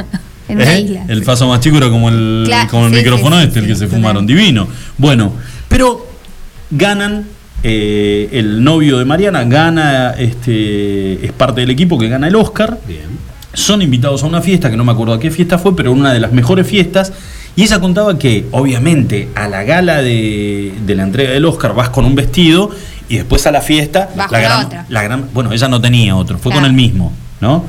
En 0.47 0.57
una 0.57 0.75
¿Eh? 0.75 0.81
isla. 0.81 1.05
El 1.07 1.23
faso 1.23 1.47
más 1.47 1.59
chico 1.59 1.77
era 1.77 1.89
como 1.89 2.07
el, 2.09 2.43
Claro, 2.45 2.69
como 2.69 2.85
el 2.85 2.91
sí, 2.91 2.97
micrófono 2.99 3.37
sí, 3.37 3.41
sí, 3.41 3.47
este, 3.47 3.59
el 3.61 3.65
sí, 3.65 3.71
que 3.71 3.77
se 3.79 3.87
fumaron. 3.87 4.27
Divino. 4.27 4.67
Bueno, 4.95 5.31
pero 5.67 6.05
ganan. 6.69 7.25
Eh, 7.67 8.29
el 8.33 8.63
novio 8.63 8.99
de 8.99 9.05
Mariana 9.05 9.43
gana, 9.45 10.11
este, 10.11 11.25
es 11.25 11.31
parte 11.31 11.61
del 11.61 11.71
equipo 11.71 11.97
que 11.97 12.07
gana 12.09 12.27
el 12.27 12.35
Oscar. 12.35 12.77
Bien. 12.87 13.09
Son 13.53 13.81
invitados 13.81 14.21
a 14.21 14.27
una 14.27 14.39
fiesta, 14.41 14.69
que 14.69 14.77
no 14.77 14.83
me 14.83 14.91
acuerdo 14.91 15.13
a 15.13 15.19
qué 15.19 15.31
fiesta 15.31 15.57
fue, 15.57 15.75
pero 15.75 15.91
una 15.91 16.13
de 16.13 16.19
las 16.19 16.31
mejores 16.31 16.67
fiestas. 16.67 17.11
Y 17.55 17.63
ella 17.63 17.79
contaba 17.79 18.19
que, 18.19 18.45
obviamente, 18.51 19.29
a 19.33 19.47
la 19.47 19.63
gala 19.63 20.03
de, 20.03 20.73
de 20.85 20.95
la 20.95 21.03
entrega 21.03 21.31
del 21.31 21.45
Oscar 21.45 21.73
vas 21.73 21.89
con 21.89 22.05
un 22.05 22.13
vestido 22.13 22.69
y 23.09 23.15
después 23.15 23.47
a 23.47 23.51
la 23.51 23.61
fiesta. 23.61 24.09
Vas 24.15 24.29
la 24.31 24.37
con 24.37 24.47
gran, 24.47 24.65
otra. 24.65 24.85
la 24.89 25.01
gran- 25.03 25.29
bueno, 25.33 25.51
ella 25.51 25.67
no 25.67 25.81
tenía 25.81 26.15
otro, 26.15 26.37
fue 26.37 26.51
con 26.51 26.65
el 26.65 26.73
mismo, 26.73 27.13
¿no? 27.41 27.63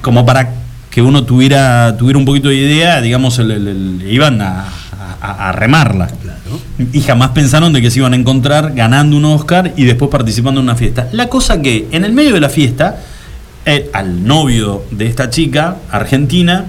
Como 0.00 0.24
para 0.24 0.48
que 0.88 1.02
uno 1.02 1.24
tuviera, 1.24 1.96
tuviera 1.98 2.18
un 2.18 2.24
poquito 2.24 2.48
de 2.48 2.54
idea, 2.54 3.00
digamos, 3.02 3.38
el- 3.40 3.50
el- 3.50 3.68
el- 3.68 4.02
iban 4.10 4.40
a, 4.40 4.64
a- 5.20 5.52
remarla. 5.52 6.08
Y 6.92 7.00
jamás 7.00 7.30
pensaron 7.30 7.72
de 7.72 7.80
que 7.82 7.90
se 7.90 7.98
iban 7.98 8.12
a 8.12 8.16
encontrar 8.16 8.72
ganando 8.74 9.16
un 9.16 9.24
Oscar 9.24 9.72
y 9.76 9.84
después 9.84 10.10
participando 10.10 10.60
en 10.60 10.64
una 10.66 10.76
fiesta. 10.76 11.08
La 11.12 11.28
cosa 11.28 11.60
que 11.60 11.88
en 11.92 12.04
el 12.04 12.12
medio 12.12 12.34
de 12.34 12.40
la 12.40 12.48
fiesta, 12.48 12.98
eh, 13.66 13.90
al 13.92 14.24
novio 14.26 14.84
de 14.90 15.06
esta 15.06 15.28
chica 15.30 15.76
argentina, 15.90 16.64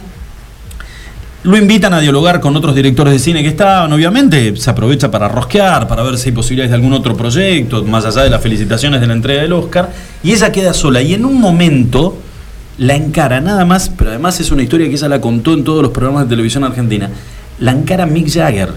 lo 1.44 1.56
invitan 1.56 1.94
a 1.94 2.00
dialogar 2.02 2.42
con 2.42 2.56
otros 2.58 2.76
directores 2.76 3.14
de 3.14 3.20
cine 3.20 3.42
que 3.42 3.48
estaban. 3.48 3.94
Obviamente 3.94 4.58
se 4.58 4.70
aprovecha 4.70 5.10
para 5.10 5.30
rosquear, 5.30 5.88
para 5.88 6.04
ver 6.04 6.18
si 6.18 6.30
hay 6.30 6.36
posibilidades 6.36 6.72
de 6.72 6.76
algún 6.76 6.92
otro 6.92 7.16
proyecto, 7.16 7.84
más 7.86 8.04
allá 8.06 8.24
de 8.24 8.30
las 8.30 8.42
felicitaciones 8.42 9.00
de 9.00 9.08
la 9.08 9.14
entrega 9.14 9.44
del 9.44 9.54
Oscar. 9.54 9.90
Y 10.22 10.34
ella 10.34 10.52
queda 10.52 10.74
sola. 10.74 11.02
Y 11.02 11.14
en 11.14 11.24
un 11.24 11.40
momento 11.40 12.18
la 12.78 12.96
encara 12.96 13.40
nada 13.40 13.64
más, 13.64 13.90
pero 13.98 14.10
además 14.10 14.38
es 14.42 14.52
una 14.52 14.64
historia 14.64 14.88
que 14.90 14.96
ella 14.96 15.08
la 15.08 15.22
contó 15.22 15.54
en 15.54 15.64
todos 15.64 15.82
los 15.82 15.92
programas 15.92 16.24
de 16.26 16.30
televisión 16.32 16.66
argentina. 16.66 17.10
La 17.60 17.72
encara 17.72 18.06
Mick 18.06 18.30
Jagger, 18.32 18.74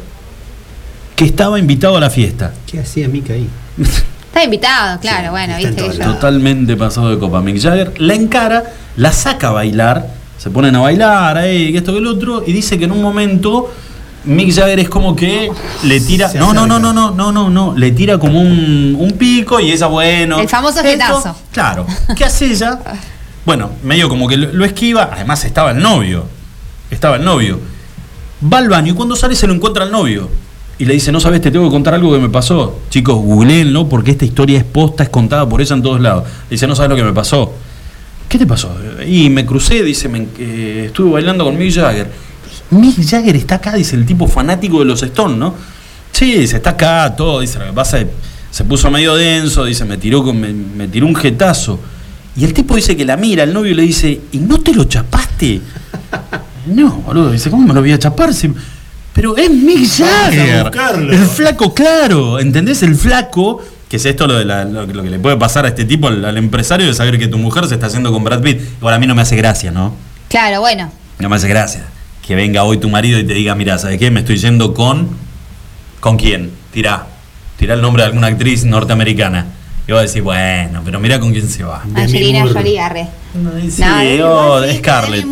que 1.14 1.24
estaba 1.24 1.58
invitado 1.58 1.96
a 1.96 2.00
la 2.00 2.10
fiesta. 2.10 2.52
¿Qué 2.66 2.80
hacía 2.80 3.08
Mika 3.08 3.32
ahí? 3.32 3.48
Está 4.26 4.44
invitado, 4.44 4.98
claro, 4.98 5.24
Sí, 5.24 5.30
bueno, 5.30 5.56
viste 5.56 5.74
que 5.74 5.98
yo. 5.98 6.04
Totalmente 6.04 6.76
pasado 6.76 7.10
de 7.10 7.18
copa. 7.18 7.42
Mick 7.42 7.60
Jagger 7.60 8.00
la 8.00 8.14
encara, 8.14 8.64
la 8.96 9.12
saca 9.12 9.48
a 9.48 9.50
bailar, 9.50 10.08
se 10.38 10.50
ponen 10.50 10.74
a 10.74 10.80
bailar, 10.80 11.36
ahí, 11.36 11.70
que 11.70 11.78
esto 11.78 11.92
que 11.92 11.98
el 11.98 12.06
otro, 12.06 12.42
y 12.46 12.52
dice 12.52 12.78
que 12.78 12.86
en 12.86 12.92
un 12.92 13.02
momento 13.02 13.70
Mick 14.24 14.54
Jagger 14.54 14.80
es 14.80 14.88
como 14.88 15.14
que 15.14 15.50
le 15.84 16.00
tira. 16.00 16.30
No, 16.34 16.54
no, 16.54 16.66
no, 16.66 16.78
no, 16.78 16.92
no, 16.92 17.10
no, 17.10 17.30
no, 17.30 17.50
no. 17.50 17.74
Le 17.76 17.90
tira 17.90 18.18
como 18.18 18.40
un, 18.40 18.96
un 18.98 19.12
pico 19.12 19.60
y 19.60 19.70
ella, 19.72 19.86
bueno. 19.86 20.40
El 20.40 20.48
famoso 20.48 20.80
esto, 20.80 20.90
jetazo. 20.90 21.36
Claro. 21.52 21.86
¿Qué 22.16 22.24
hace 22.24 22.46
ella? 22.46 22.78
Bueno, 23.44 23.70
medio 23.82 24.08
como 24.08 24.28
que 24.28 24.36
lo, 24.36 24.52
lo 24.52 24.64
esquiva. 24.64 25.10
Además 25.12 25.44
estaba 25.44 25.72
el 25.72 25.82
novio. 25.82 26.26
Estaba 26.90 27.16
el 27.16 27.24
novio. 27.24 27.60
Va 28.51 28.59
al 28.59 28.68
baño 28.68 28.93
y 28.93 28.97
cuando 28.97 29.16
sale 29.16 29.36
se 29.36 29.47
lo 29.47 29.55
encuentra 29.55 29.84
al 29.84 29.90
novio. 29.90 30.28
Y 30.78 30.84
le 30.84 30.95
dice, 30.95 31.12
no 31.12 31.20
sabes, 31.20 31.40
te 31.40 31.51
tengo 31.51 31.66
que 31.66 31.70
contar 31.70 31.95
algo 31.95 32.12
que 32.12 32.18
me 32.18 32.28
pasó. 32.28 32.80
Chicos, 32.90 33.16
googleenlo 33.16 33.88
porque 33.88 34.11
esta 34.11 34.24
historia 34.24 34.59
es 34.59 34.64
posta, 34.64 35.05
es 35.05 35.09
contada 35.11 35.49
por 35.49 35.61
ella 35.61 35.76
en 35.76 35.82
todos 35.82 36.01
lados. 36.01 36.24
Dice, 36.51 36.66
no 36.66 36.74
sabes 36.74 36.90
lo 36.90 36.97
que 36.97 37.05
me 37.05 37.12
pasó. 37.12 37.53
¿Qué 38.28 38.38
te 38.38 38.47
pasó? 38.47 38.74
Y 39.07 39.28
me 39.28 39.45
crucé, 39.45 39.82
dice, 39.82 40.11
eh, 40.38 40.84
estuve 40.86 41.12
bailando 41.12 41.45
con 41.45 41.57
Mick 41.57 41.74
Jagger. 41.74 42.11
Mick 42.70 43.07
Jagger 43.07 43.36
está 43.36 43.57
acá, 43.57 43.74
dice 43.74 43.95
el 43.95 44.07
tipo 44.07 44.26
fanático 44.26 44.78
de 44.78 44.86
los 44.86 45.03
Stones, 45.03 45.36
¿no? 45.36 45.55
Sí, 46.11 46.32
dice, 46.34 46.57
está 46.57 46.70
acá, 46.70 47.14
todo, 47.14 47.40
dice, 47.40 47.59
lo 47.59 47.66
que 47.66 47.72
pasa 47.72 48.01
es, 48.01 48.07
se 48.51 48.64
puso 48.64 48.90
medio 48.90 49.14
denso, 49.14 49.64
dice, 49.64 49.84
me 49.84 49.99
tiró, 49.99 50.24
con, 50.24 50.40
me, 50.40 50.53
me 50.53 50.88
tiró 50.88 51.07
un 51.07 51.14
jetazo. 51.14 51.78
Y 52.36 52.44
el 52.44 52.54
tipo 52.54 52.76
dice 52.76 52.96
que 52.96 53.04
la 53.04 53.16
mira, 53.16 53.42
el 53.44 53.52
novio 53.52 53.74
le 53.74 53.82
dice, 53.82 54.20
¿y 54.32 54.38
no 54.38 54.58
te 54.60 54.72
lo 54.74 54.84
chapaste? 54.84 55.60
No, 56.64 56.90
boludo, 56.92 57.32
dice, 57.32 57.50
¿cómo 57.50 57.66
me 57.66 57.74
lo 57.74 57.80
voy 57.80 57.90
a 57.90 57.98
chapar? 57.98 58.32
Si- 58.32 58.48
Pero 59.12 59.36
es 59.36 59.50
Mick 59.50 59.84
Jagger. 59.88 60.70
El 61.12 61.26
flaco, 61.26 61.74
claro. 61.74 62.38
¿Entendés? 62.38 62.84
El 62.84 62.94
flaco, 62.94 63.60
que 63.88 63.96
es 63.96 64.04
esto 64.06 64.28
lo, 64.28 64.34
de 64.38 64.44
la- 64.44 64.64
lo, 64.64 64.86
que- 64.86 64.94
lo 64.94 65.02
que 65.02 65.10
le 65.10 65.18
puede 65.18 65.36
pasar 65.36 65.64
a 65.64 65.68
este 65.70 65.84
tipo, 65.84 66.06
al, 66.06 66.24
al 66.24 66.36
empresario, 66.38 66.86
de 66.86 66.94
saber 66.94 67.18
que 67.18 67.26
tu 67.26 67.36
mujer 67.36 67.66
se 67.66 67.74
está 67.74 67.86
haciendo 67.86 68.12
con 68.12 68.22
Brad 68.22 68.42
Pitt. 68.42 68.60
Igual 68.78 68.94
a 68.94 68.98
mí 69.00 69.08
no 69.08 69.14
me 69.16 69.22
hace 69.22 69.34
gracia, 69.34 69.72
¿no? 69.72 69.96
Claro, 70.28 70.60
bueno. 70.60 70.92
No 71.18 71.28
me 71.28 71.34
hace 71.34 71.48
gracia. 71.48 71.82
Que 72.24 72.36
venga 72.36 72.62
hoy 72.62 72.78
tu 72.78 72.88
marido 72.88 73.18
y 73.18 73.24
te 73.24 73.34
diga, 73.34 73.56
mira, 73.56 73.76
¿sabes 73.78 73.98
qué? 73.98 74.12
Me 74.12 74.20
estoy 74.20 74.36
yendo 74.36 74.72
con... 74.72 75.08
¿Con 75.98 76.16
quién? 76.16 76.52
Tirá. 76.72 77.08
Tirá 77.58 77.74
el 77.74 77.82
nombre 77.82 78.04
de 78.04 78.08
alguna 78.10 78.28
actriz 78.28 78.64
norteamericana. 78.64 79.46
Y 79.86 79.92
vos 79.92 80.02
decís, 80.02 80.22
bueno, 80.22 80.80
pero 80.84 81.00
mira 81.00 81.18
con 81.18 81.32
quién 81.32 81.48
se 81.48 81.64
va. 81.64 81.82
Angelina. 81.94 82.46
Jolie 82.52 82.78
arre. 82.80 83.08
Sí, 83.70 83.82
No, 84.18 84.30
oh, 84.30 84.62
sí, 84.62 84.76
Scarlett. 84.78 85.24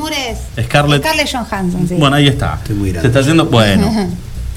Es- 0.56 0.64
Scarlett. 0.64 1.02
Scarlett 1.02 1.30
Johansson, 1.30 1.86
sí. 1.88 1.94
Bueno, 1.98 2.16
ahí 2.16 2.26
está. 2.26 2.54
Estoy 2.54 2.76
muy 2.76 2.90
Se 2.92 3.06
está 3.06 3.20
haciendo. 3.20 3.46
Bueno, 3.46 4.08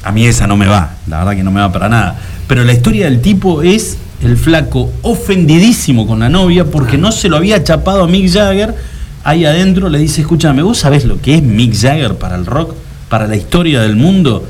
a 0.03 0.11
mí 0.11 0.25
esa 0.25 0.47
no 0.47 0.57
me 0.57 0.65
va. 0.65 0.95
La 1.07 1.19
verdad 1.19 1.35
que 1.35 1.43
no 1.43 1.51
me 1.51 1.59
va 1.61 1.71
para 1.71 1.89
nada. 1.89 2.19
Pero 2.47 2.63
la 2.63 2.73
historia 2.73 3.05
del 3.05 3.21
tipo 3.21 3.61
es 3.61 3.97
el 4.21 4.37
flaco 4.37 4.91
ofendidísimo 5.03 6.07
con 6.07 6.19
la 6.19 6.29
novia 6.29 6.65
porque 6.65 6.97
no 6.97 7.11
se 7.11 7.29
lo 7.29 7.37
había 7.37 7.63
chapado 7.63 8.03
a 8.03 8.07
Mick 8.07 8.31
Jagger. 8.31 8.73
Ahí 9.23 9.45
adentro 9.45 9.89
le 9.89 9.99
dice: 9.99 10.21
Escúchame, 10.21 10.63
¿vos 10.63 10.79
sabés 10.79 11.05
lo 11.05 11.21
que 11.21 11.35
es 11.35 11.43
Mick 11.43 11.75
Jagger 11.75 12.15
para 12.15 12.35
el 12.35 12.45
rock? 12.45 12.73
Para 13.09 13.27
la 13.27 13.35
historia 13.35 13.81
del 13.81 13.95
mundo. 13.95 14.43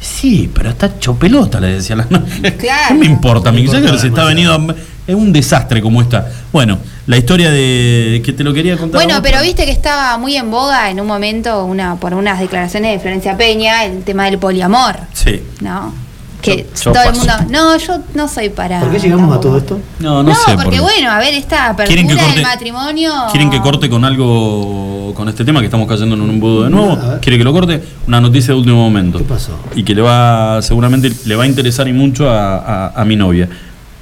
Sí, 0.00 0.50
pero 0.54 0.70
está 0.70 0.86
hecho 0.86 1.14
pelota, 1.14 1.60
le 1.60 1.74
decía 1.74 1.94
la 1.96 2.06
novia. 2.08 2.56
Claro. 2.56 2.84
¿Qué 2.88 2.94
me 2.94 3.06
importa? 3.06 3.52
No 3.52 3.58
importa 3.58 3.80
Jagger 3.82 3.98
se 4.00 4.06
está 4.08 4.24
venido. 4.24 4.54
a- 4.54 4.74
Es 5.06 5.14
un 5.14 5.32
desastre 5.32 5.82
como 5.82 6.00
está. 6.00 6.28
Bueno, 6.52 6.78
la 7.06 7.16
historia 7.16 7.50
de. 7.50 8.22
que 8.24 8.32
te 8.32 8.44
lo 8.44 8.52
quería 8.54 8.76
contar. 8.76 9.00
Bueno, 9.02 9.14
vos, 9.20 9.22
pero 9.28 9.42
viste 9.42 9.64
que 9.64 9.72
estaba 9.72 10.16
muy 10.18 10.36
en 10.36 10.50
boga 10.50 10.88
en 10.90 11.00
un 11.00 11.06
momento 11.06 11.64
una 11.64 11.96
por 11.96 12.14
unas 12.14 12.38
declaraciones 12.40 12.92
de 12.92 12.98
Florencia 13.00 13.36
Peña 13.36 13.84
el 13.84 14.02
tema 14.04 14.24
del 14.26 14.38
poliamor, 14.38 14.96
Sí. 15.12 15.42
¿no? 15.60 15.92
Que 16.40 16.66
Yo- 16.74 16.84
yo 16.84 16.92
todo 16.92 17.02
el 17.02 17.16
mundo, 17.16 17.32
no, 17.50 17.76
yo 17.76 17.98
no 18.14 18.26
soy 18.28 18.48
para. 18.48 18.80
¿Por 18.80 18.90
qué 18.92 18.98
llegamos 19.00 19.24
a 19.36 19.40
tampoco". 19.40 19.48
todo 19.48 19.58
esto? 19.58 19.80
No, 19.98 20.22
No, 20.22 20.30
no, 20.30 20.34
sé. 20.34 20.40
porque 20.46 20.62
por 20.64 20.72
qué. 20.72 20.80
bueno, 20.80 21.10
a 21.10 21.18
ver, 21.18 21.34
esta 21.34 21.74
¿Quieren 21.76 22.06
que 22.06 22.12
apertura 22.14 22.22
corte- 22.22 22.34
del 22.36 22.42
matrimonio. 22.48 23.12
¿Quieren 23.32 23.50
que 23.50 23.60
corte 23.60 23.90
con 23.90 24.04
algo, 24.06 24.99
con 25.14 25.28
este 25.28 25.44
tema 25.44 25.60
que 25.60 25.66
estamos 25.66 25.86
cayendo 25.88 26.14
en 26.14 26.20
un 26.22 26.30
embudo 26.30 26.64
de 26.64 26.70
nuevo? 26.70 26.98
¿Quiere 27.20 27.38
que 27.38 27.44
lo 27.44 27.52
corte? 27.52 27.82
Una 28.06 28.20
noticia 28.20 28.54
de 28.54 28.60
último 28.60 28.76
momento. 28.76 29.18
¿Qué 29.18 29.24
pasó? 29.24 29.58
Y 29.74 29.82
que 29.82 29.94
le 29.94 30.02
va, 30.02 30.60
seguramente 30.62 31.10
le 31.26 31.36
va 31.36 31.44
a 31.44 31.46
interesar 31.46 31.86
y 31.88 31.92
mucho 31.92 32.28
a, 32.30 32.56
a- 32.58 32.88
a 33.00 33.04
mi 33.04 33.16
novia. 33.16 33.48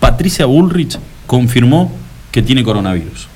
Patricia 0.01 0.47
Bullrich 0.47 0.99
confirmó 1.27 1.93
que 2.31 2.43
tiene 2.43 2.63
coronavirus. 2.63 3.27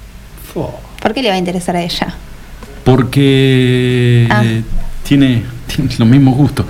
¿Por 0.55 1.14
qué 1.14 1.23
le 1.23 1.29
va 1.31 1.35
a 1.35 1.39
interesar 1.39 1.77
a 1.77 1.83
ella? 1.83 2.14
Porque 2.85 4.27
Ah. 4.31 4.43
eh, 4.45 4.62
tiene, 5.07 5.43
tiene 5.66 5.91
los 5.99 6.09
mismos 6.09 6.37
gustos. 6.37 6.66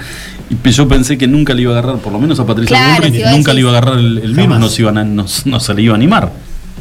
Y 0.65 0.71
yo 0.71 0.87
pensé 0.87 1.17
que 1.17 1.27
nunca 1.27 1.55
le 1.55 1.63
iba 1.63 1.75
a 1.75 1.79
agarrar, 1.79 1.99
por 2.01 2.13
lo 2.13 2.19
menos 2.19 2.39
a 2.39 2.47
Patricia 2.47 2.77
Claro, 2.77 3.03
Bullrich, 3.03 3.25
si 3.25 3.31
nunca 3.37 3.53
decís- 3.53 3.55
le 3.55 3.61
iba 3.61 3.71
a 3.71 3.73
agarrar 3.79 3.99
el, 3.99 4.19
el 4.19 4.35
virus, 4.35 4.59
no 4.59 4.69
se, 4.69 4.83
iban 4.83 4.99
a- 4.99 5.05
no, 5.05 5.25
no 5.47 5.61
se 5.61 5.75
le 5.75 5.83
iba 5.83 5.95
a 5.95 5.97
animar. 5.97 6.31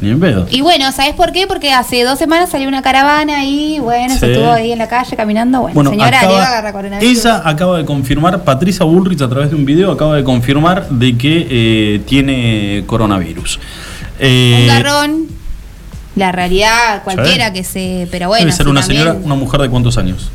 Ni 0.02 0.10
en 0.10 0.20
pedo. 0.20 0.46
Y 0.50 0.60
bueno, 0.60 0.90
¿sabes 0.92 1.14
por 1.14 1.32
qué? 1.32 1.46
Porque 1.46 1.72
hace 1.72 2.02
dos 2.02 2.18
semanas 2.18 2.50
salió 2.50 2.66
una 2.68 2.82
caravana 2.82 3.44
y 3.44 3.78
bueno, 3.78 4.12
Sí. 4.12 4.18
se 4.20 4.32
estuvo 4.32 4.50
ahí 4.52 4.72
en 4.72 4.78
la 4.78 4.88
calle 4.88 5.16
caminando. 5.16 5.60
Bueno, 5.60 5.74
Bueno, 5.74 5.90
señora, 5.90 6.18
acaba- 6.18 6.32
le 6.32 6.38
va 6.38 6.44
a 6.44 6.48
agarrar 6.48 6.72
coronavirus. 6.72 7.18
ella 7.24 7.42
acaba 7.44 7.78
de 7.78 7.84
confirmar, 7.84 8.42
Patricia 8.44 8.84
Bullrich 8.84 9.22
a 9.22 9.28
través 9.28 9.50
de 9.50 9.56
un 9.56 9.64
video 9.64 9.92
acaba 9.92 10.16
de 10.16 10.24
confirmar 10.24 10.88
de 10.90 11.16
que 11.16 11.46
eh, 11.48 12.00
tiene 12.06 12.82
coronavirus. 12.86 13.60
Eh, 14.18 14.58
Un 14.62 14.68
garrón. 14.68 15.26
La 16.16 16.30
realidad, 16.32 17.02
cualquiera 17.04 17.52
que 17.52 17.64
se. 17.64 18.06
Pero 18.10 18.28
bueno. 18.28 18.40
debe 18.44 18.52
ser 18.52 18.68
una 18.68 18.80
también- 18.80 19.02
señora, 19.04 19.18
una 19.24 19.34
mujer 19.34 19.60
de 19.62 19.70
cuántos 19.70 19.96
años? 19.96 20.30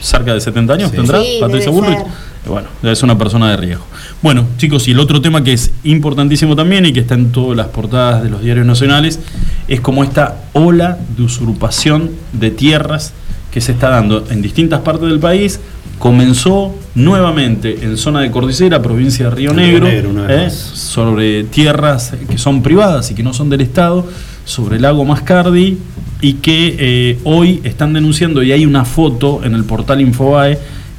¿Cerca 0.00 0.32
de 0.34 0.40
70 0.40 0.72
años 0.74 0.90
Sí. 0.90 0.96
tendrá 0.96 1.20
Sí, 1.20 1.38
Patricia 1.40 1.70
Bullrich? 1.70 1.98
ser. 1.98 2.06
Bueno, 2.48 2.68
es 2.82 3.02
una 3.02 3.16
persona 3.18 3.50
de 3.50 3.56
riesgo. 3.56 3.84
Bueno, 4.22 4.46
chicos, 4.56 4.88
y 4.88 4.92
el 4.92 5.00
otro 5.00 5.20
tema 5.20 5.44
que 5.44 5.52
es 5.52 5.70
importantísimo 5.84 6.56
también 6.56 6.86
y 6.86 6.92
que 6.92 7.00
está 7.00 7.14
en 7.14 7.30
todas 7.30 7.56
las 7.56 7.68
portadas 7.68 8.22
de 8.22 8.30
los 8.30 8.42
diarios 8.42 8.66
nacionales 8.66 9.20
es 9.68 9.80
como 9.80 10.02
esta 10.02 10.36
ola 10.54 10.98
de 11.16 11.22
usurpación 11.22 12.10
de 12.32 12.50
tierras 12.50 13.12
que 13.52 13.60
se 13.60 13.72
está 13.72 13.90
dando 13.90 14.24
en 14.30 14.42
distintas 14.42 14.80
partes 14.80 15.08
del 15.08 15.18
país. 15.18 15.60
Comenzó 15.98 16.74
nuevamente 16.94 17.84
en 17.84 17.96
zona 17.96 18.20
de 18.20 18.30
Cordillera, 18.30 18.80
provincia 18.80 19.28
de 19.28 19.34
Río 19.34 19.52
Negro, 19.52 19.88
eh, 19.88 20.48
sobre 20.50 21.44
tierras 21.44 22.14
que 22.28 22.38
son 22.38 22.62
privadas 22.62 23.10
y 23.10 23.14
que 23.14 23.22
no 23.22 23.34
son 23.34 23.50
del 23.50 23.62
Estado, 23.62 24.06
sobre 24.44 24.76
el 24.76 24.82
lago 24.82 25.04
Mascardi 25.04 25.76
y 26.20 26.34
que 26.34 26.76
eh, 26.78 27.18
hoy 27.24 27.60
están 27.64 27.92
denunciando 27.92 28.42
y 28.42 28.52
hay 28.52 28.64
una 28.64 28.84
foto 28.84 29.40
en 29.44 29.54
el 29.54 29.64
portal 29.64 30.00
Infobae, 30.00 30.58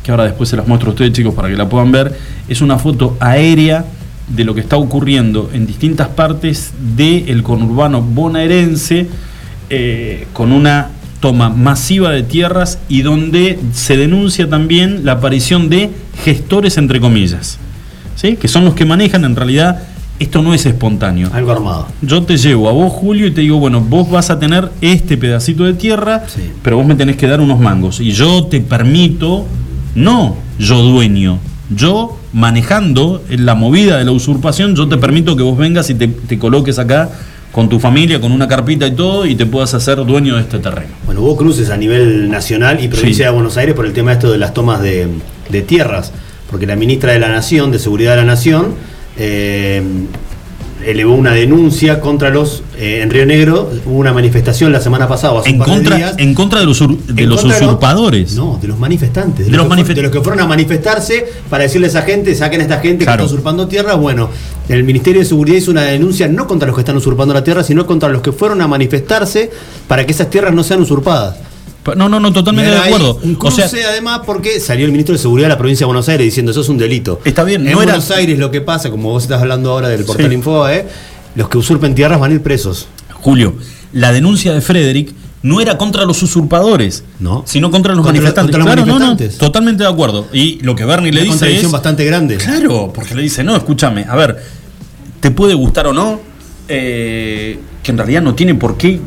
que 0.09 0.11
ahora 0.13 0.23
después 0.23 0.49
se 0.49 0.55
las 0.57 0.67
muestro 0.67 0.89
a 0.89 0.93
ustedes 0.93 1.11
chicos 1.11 1.35
para 1.35 1.49
que 1.49 1.55
la 1.55 1.69
puedan 1.69 1.91
ver, 1.91 2.17
es 2.47 2.61
una 2.61 2.79
foto 2.79 3.15
aérea 3.19 3.85
de 4.27 4.43
lo 4.43 4.55
que 4.55 4.61
está 4.61 4.75
ocurriendo 4.75 5.51
en 5.53 5.67
distintas 5.67 6.07
partes 6.07 6.71
del 6.95 7.43
conurbano 7.43 8.01
bonaerense 8.01 9.07
eh, 9.69 10.25
con 10.33 10.51
una 10.51 10.89
toma 11.19 11.49
masiva 11.51 12.09
de 12.09 12.23
tierras 12.23 12.79
y 12.89 13.03
donde 13.03 13.59
se 13.71 13.97
denuncia 13.97 14.49
también 14.49 15.05
la 15.05 15.11
aparición 15.11 15.69
de 15.69 15.91
gestores 16.23 16.79
entre 16.79 16.99
comillas, 16.99 17.59
¿sí? 18.15 18.35
que 18.35 18.47
son 18.47 18.65
los 18.65 18.73
que 18.73 18.85
manejan 18.85 19.25
en 19.25 19.35
realidad 19.35 19.83
esto 20.17 20.41
no 20.41 20.55
es 20.55 20.65
espontáneo. 20.65 21.29
Algo 21.33 21.51
armado. 21.51 21.87
Yo 22.01 22.23
te 22.23 22.35
llevo 22.35 22.67
a 22.67 22.73
vos, 22.73 22.91
Julio, 22.91 23.27
y 23.27 23.31
te 23.31 23.39
digo, 23.41 23.57
bueno, 23.59 23.79
vos 23.79 24.09
vas 24.09 24.29
a 24.31 24.37
tener 24.39 24.69
este 24.81 25.17
pedacito 25.17 25.63
de 25.65 25.73
tierra, 25.75 26.23
Sí. 26.27 26.41
pero 26.61 26.75
vos 26.77 26.85
me 26.85 26.95
tenés 26.95 27.15
que 27.15 27.25
dar 27.27 27.39
unos 27.39 27.57
mangos. 27.59 28.01
Y 28.01 28.11
yo 28.11 28.43
te 28.47 28.59
permito, 28.59 29.45
no 29.99 30.37
yo 30.57 30.81
dueño, 30.81 31.39
yo 31.75 32.17
manejando 32.33 33.23
la 33.29 33.55
movida 33.55 33.97
de 33.97 34.05
la 34.05 34.11
usurpación, 34.11 34.75
yo 34.75 34.87
te 34.87 34.97
permito 34.97 35.35
que 35.35 35.43
vos 35.43 35.57
vengas 35.57 35.89
y 35.89 35.95
te, 35.95 36.07
te 36.07 36.37
coloques 36.39 36.79
acá 36.79 37.09
con 37.51 37.67
tu 37.69 37.79
familia, 37.79 38.21
con 38.21 38.31
una 38.31 38.47
carpita 38.47 38.85
y 38.87 38.91
todo, 38.91 39.25
y 39.25 39.35
te 39.35 39.45
puedas 39.45 39.73
hacer 39.73 39.97
dueño 40.05 40.35
de 40.35 40.41
este 40.41 40.59
terreno. 40.59 40.89
Bueno, 41.05 41.21
hubo 41.21 41.35
cruces 41.35 41.69
a 41.71 41.77
nivel 41.77 42.29
nacional 42.29 42.83
y 42.83 42.87
provincia 42.87 43.25
Sí. 43.25 43.29
de 43.29 43.29
Buenos 43.31 43.57
Aires 43.57 43.73
por 43.75 43.85
el 43.85 43.93
tema 43.93 44.13
esto 44.13 44.31
de 44.31 44.37
las 44.37 44.53
tomas 44.53 44.81
de, 44.81 45.07
de 45.49 45.61
tierras, 45.63 46.11
porque 46.51 46.65
la 46.67 46.75
ministra 46.75 47.11
de 47.13 47.19
la 47.19 47.29
Nación, 47.29 47.71
de 47.71 47.79
Seguridad 47.79 48.11
de 48.11 48.17
la 48.17 48.25
Nación, 48.25 48.67
eh, 49.17 49.81
elevó 50.85 51.13
una 51.13 51.31
denuncia 51.33 51.99
contra 51.99 52.29
los, 52.29 52.63
eh, 52.77 53.01
en 53.03 53.09
Río 53.09 53.25
Negro, 53.25 53.69
hubo 53.85 53.97
una 53.97 54.13
manifestación 54.13 54.71
la 54.71 54.79
semana 54.81 55.07
pasada, 55.07 55.39
hace 55.39 55.49
En 55.49 55.55
un 55.55 55.59
par 55.59 55.67
de 55.69 55.73
contra, 55.75 55.95
días, 55.97 56.15
en 56.17 56.33
contra 56.33 56.59
de 56.61 56.65
los, 56.65 56.79
de 57.07 57.25
los 57.27 57.43
usurpadores. 57.43 58.33
no, 58.35 58.57
de 58.61 58.67
los 58.67 58.79
manifestantes. 58.79 59.45
De, 59.45 59.51
De 59.51 59.57
los, 59.57 59.67
los 59.67 59.77
manifest- 59.77 59.95
de 59.95 60.01
los 60.03 60.11
que 60.11 60.21
fueron 60.21 60.39
a 60.39 60.47
manifestarse 60.47 61.25
para 61.49 61.63
decirle 61.63 61.87
a 61.87 61.89
esa 61.89 62.01
gente, 62.03 62.33
saquen 62.35 62.61
a 62.61 62.63
esta 62.63 62.79
gente 62.79 63.03
Claro. 63.05 63.17
que 63.19 63.23
está 63.25 63.33
usurpando 63.35 63.67
tierra. 63.67 63.95
Bueno, 63.95 64.29
el 64.69 64.83
Ministerio 64.83 65.19
de 65.21 65.25
Seguridad 65.25 65.57
hizo 65.57 65.71
una 65.71 65.83
denuncia 65.83 66.27
no 66.27 66.47
contra 66.47 66.67
los 66.67 66.75
que 66.75 66.81
están 66.81 66.95
usurpando 66.97 67.33
la 67.33 67.43
tierra, 67.43 67.63
sino 67.63 67.85
contra 67.85 68.09
los 68.09 68.21
que 68.21 68.31
fueron 68.31 68.61
a 68.61 68.67
manifestarse 68.67 69.51
para 69.87 70.05
que 70.05 70.11
esas 70.13 70.29
tierras 70.29 70.53
no 70.53 70.63
sean 70.63 70.81
usurpadas. 70.81 71.35
No, 71.95 72.07
no, 72.09 72.19
no, 72.19 72.31
totalmente 72.33 72.69
de 72.69 72.77
Era 72.77 72.85
acuerdo. 72.85 73.19
Un 73.23 73.35
O 73.35 73.39
cruce 73.39 73.67
sea, 73.67 73.89
además 73.89 74.21
porque 74.25 74.59
salió 74.59 74.85
el 74.85 74.91
ministro 74.91 75.13
de 75.13 75.19
Seguridad 75.19 75.47
de 75.47 75.53
la 75.53 75.57
provincia 75.57 75.85
de 75.85 75.87
Buenos 75.87 76.07
Aires 76.09 76.25
diciendo 76.25 76.51
eso 76.51 76.61
es 76.61 76.69
un 76.69 76.77
delito. 76.77 77.19
Está 77.25 77.43
bien, 77.43 77.61
en 77.65 77.73
no 77.73 77.81
era- 77.81 77.93
Buenos 77.93 78.11
Aires 78.11 78.37
lo 78.37 78.51
que 78.51 78.61
pasa, 78.61 78.91
como 78.91 79.09
vos 79.09 79.23
estás 79.23 79.41
hablando 79.41 79.71
ahora 79.71 79.89
del 79.89 80.03
portal 80.05 80.27
Sí. 80.29 80.33
Infobae, 80.35 80.85
los 81.35 81.49
que 81.49 81.57
usurpen 81.57 81.95
tierras 81.95 82.19
van 82.19 82.31
a 82.31 82.35
ir 82.35 82.41
presos. 82.43 82.87
Julio, 83.13 83.55
la 83.93 84.11
denuncia 84.11 84.53
de 84.53 84.61
Frederick 84.61 85.13
no 85.41 85.61
era 85.61 85.77
contra 85.77 86.03
los 86.05 86.21
usurpadores, 86.21 87.05
No. 87.19 87.43
sino 87.47 87.71
contra 87.71 87.93
los 87.95 88.03
Contra 88.03 88.13
manifestantes. 88.21 88.55
contra 88.55 88.59
los 88.59 88.65
Claro, 88.65 88.81
no, 88.85 88.99
no, 88.99 89.05
manifestantes. 89.05 89.37
totalmente 89.39 89.83
de 89.83 89.89
acuerdo. 89.89 90.27
Y 90.33 90.59
lo 90.61 90.75
que 90.75 90.83
Bernie 90.85 91.11
le 91.13 91.23
dice 91.23 91.55
es, 91.59 91.71
bastante 91.71 92.03
grande. 92.05 92.35
claro, 92.37 92.91
porque 92.93 93.15
le 93.15 93.21
dice, 93.23 93.43
no, 93.43 93.55
escúchame, 93.55 94.05
a 94.07 94.15
ver, 94.15 94.37
te 95.21 95.31
puede 95.31 95.53
gustar 95.55 95.87
o 95.87 95.93
no, 95.93 96.19
eh, 96.67 97.57
que 97.81 97.91
en 97.91 97.97
realidad 97.97 98.21
no 98.21 98.35
tiene 98.35 98.53
por 98.55 98.77
qué 98.77 98.99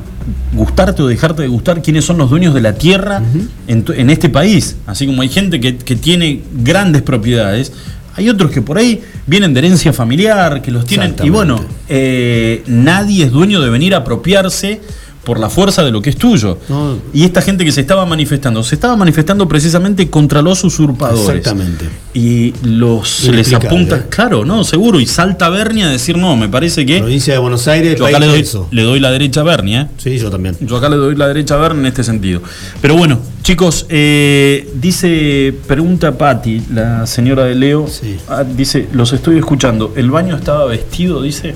gustarte 0.52 1.02
o 1.02 1.06
dejarte 1.06 1.42
de 1.42 1.48
gustar 1.48 1.82
quiénes 1.82 2.04
son 2.04 2.18
los 2.18 2.30
dueños 2.30 2.54
de 2.54 2.60
la 2.60 2.74
tierra 2.74 3.22
en, 3.66 3.84
en 3.94 4.10
este 4.10 4.28
país. 4.28 4.76
Así 4.86 5.06
como 5.06 5.22
hay 5.22 5.28
gente 5.28 5.60
que, 5.60 5.76
que 5.76 5.96
tiene 5.96 6.42
grandes 6.52 7.02
propiedades, 7.02 7.72
hay 8.14 8.28
otros 8.28 8.50
que 8.50 8.60
por 8.60 8.78
ahí 8.78 9.00
vienen 9.26 9.54
de 9.54 9.60
herencia 9.60 9.92
familiar, 9.92 10.60
que 10.60 10.70
los 10.70 10.84
tienen. 10.84 11.14
Y 11.22 11.30
bueno, 11.30 11.64
eh, 11.88 12.62
nadie 12.66 13.24
es 13.24 13.32
dueño 13.32 13.60
de 13.60 13.70
venir 13.70 13.94
a 13.94 13.98
apropiarse 13.98 14.80
por 15.24 15.38
la 15.38 15.48
fuerza 15.48 15.84
de 15.84 15.90
lo 15.92 16.02
que 16.02 16.10
es 16.10 16.16
tuyo. 16.16 16.58
No. 16.68 16.98
Y 17.12 17.24
esta 17.24 17.42
gente 17.42 17.64
que 17.64 17.72
se 17.72 17.80
estaba 17.80 18.04
manifestando, 18.06 18.62
se 18.62 18.74
estaba 18.74 18.96
manifestando 18.96 19.46
precisamente 19.46 20.10
contra 20.10 20.42
los 20.42 20.64
usurpadores. 20.64 21.38
Exactamente. 21.38 21.88
Y 22.12 22.52
los 22.64 23.24
les 23.28 23.52
apunta, 23.52 23.96
¿eh? 23.96 24.02
claro, 24.10 24.44
no, 24.44 24.64
seguro, 24.64 25.00
y 25.00 25.06
salta 25.06 25.48
Bernie 25.48 25.84
a 25.84 25.88
decir, 25.88 26.16
no, 26.18 26.36
me 26.36 26.48
parece 26.48 26.84
que 26.84 26.98
Provincia 26.98 27.32
de 27.34 27.38
Buenos 27.38 27.68
Aires, 27.68 27.96
yo 27.98 28.06
acá 28.06 28.18
le 28.18 28.26
doy, 28.26 28.44
le 28.70 28.82
doy 28.82 29.00
la 29.00 29.10
derecha 29.10 29.40
a 29.40 29.44
Bernie, 29.44 29.80
¿eh? 29.80 29.86
Sí, 29.96 30.18
yo 30.18 30.30
también. 30.30 30.56
Yo 30.60 30.76
acá 30.76 30.88
le 30.88 30.96
doy 30.96 31.14
la 31.14 31.28
derecha 31.28 31.54
a 31.54 31.58
Bernie 31.58 31.80
en 31.80 31.86
este 31.86 32.02
sentido. 32.04 32.42
Pero 32.80 32.96
bueno, 32.96 33.20
chicos, 33.42 33.86
eh, 33.88 34.68
dice, 34.74 35.54
pregunta 35.66 36.18
Patti, 36.18 36.62
la 36.72 37.06
señora 37.06 37.44
de 37.44 37.54
Leo, 37.54 37.86
Sí. 37.88 38.16
ah, 38.28 38.44
dice, 38.44 38.88
los 38.92 39.12
estoy 39.12 39.38
escuchando, 39.38 39.92
¿el 39.96 40.10
baño 40.10 40.36
estaba 40.36 40.64
vestido? 40.66 41.22
Dice. 41.22 41.54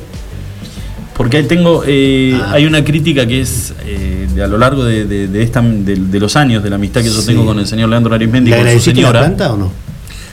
Porque 1.16 1.38
ahí 1.38 1.44
tengo, 1.44 1.82
eh, 1.86 2.38
Ah. 2.42 2.52
hay 2.54 2.66
una 2.66 2.84
crítica 2.84 3.26
que 3.26 3.40
es 3.40 3.72
eh, 3.86 4.28
de 4.34 4.42
a 4.42 4.46
lo 4.46 4.58
largo 4.58 4.84
de, 4.84 5.06
de- 5.06 5.28
de 5.28 5.42
esta, 5.42 5.62
de, 5.62 6.20
los 6.20 6.36
años, 6.36 6.62
de 6.62 6.68
la 6.70 6.76
amistad 6.76 7.00
que 7.02 7.08
yo 7.08 7.20
Sí. 7.20 7.28
tengo 7.28 7.46
con 7.46 7.58
el 7.58 7.66
señor 7.66 7.88
Leandro 7.88 8.14
Arismendi, 8.14 8.50
¿Le 8.50 8.56
con 8.56 8.62
su 8.64 8.68
agradeciste 8.68 9.00
la 9.00 9.08
señora. 9.08 9.20
planta 9.20 9.52
o 9.52 9.56
no? 9.56 9.72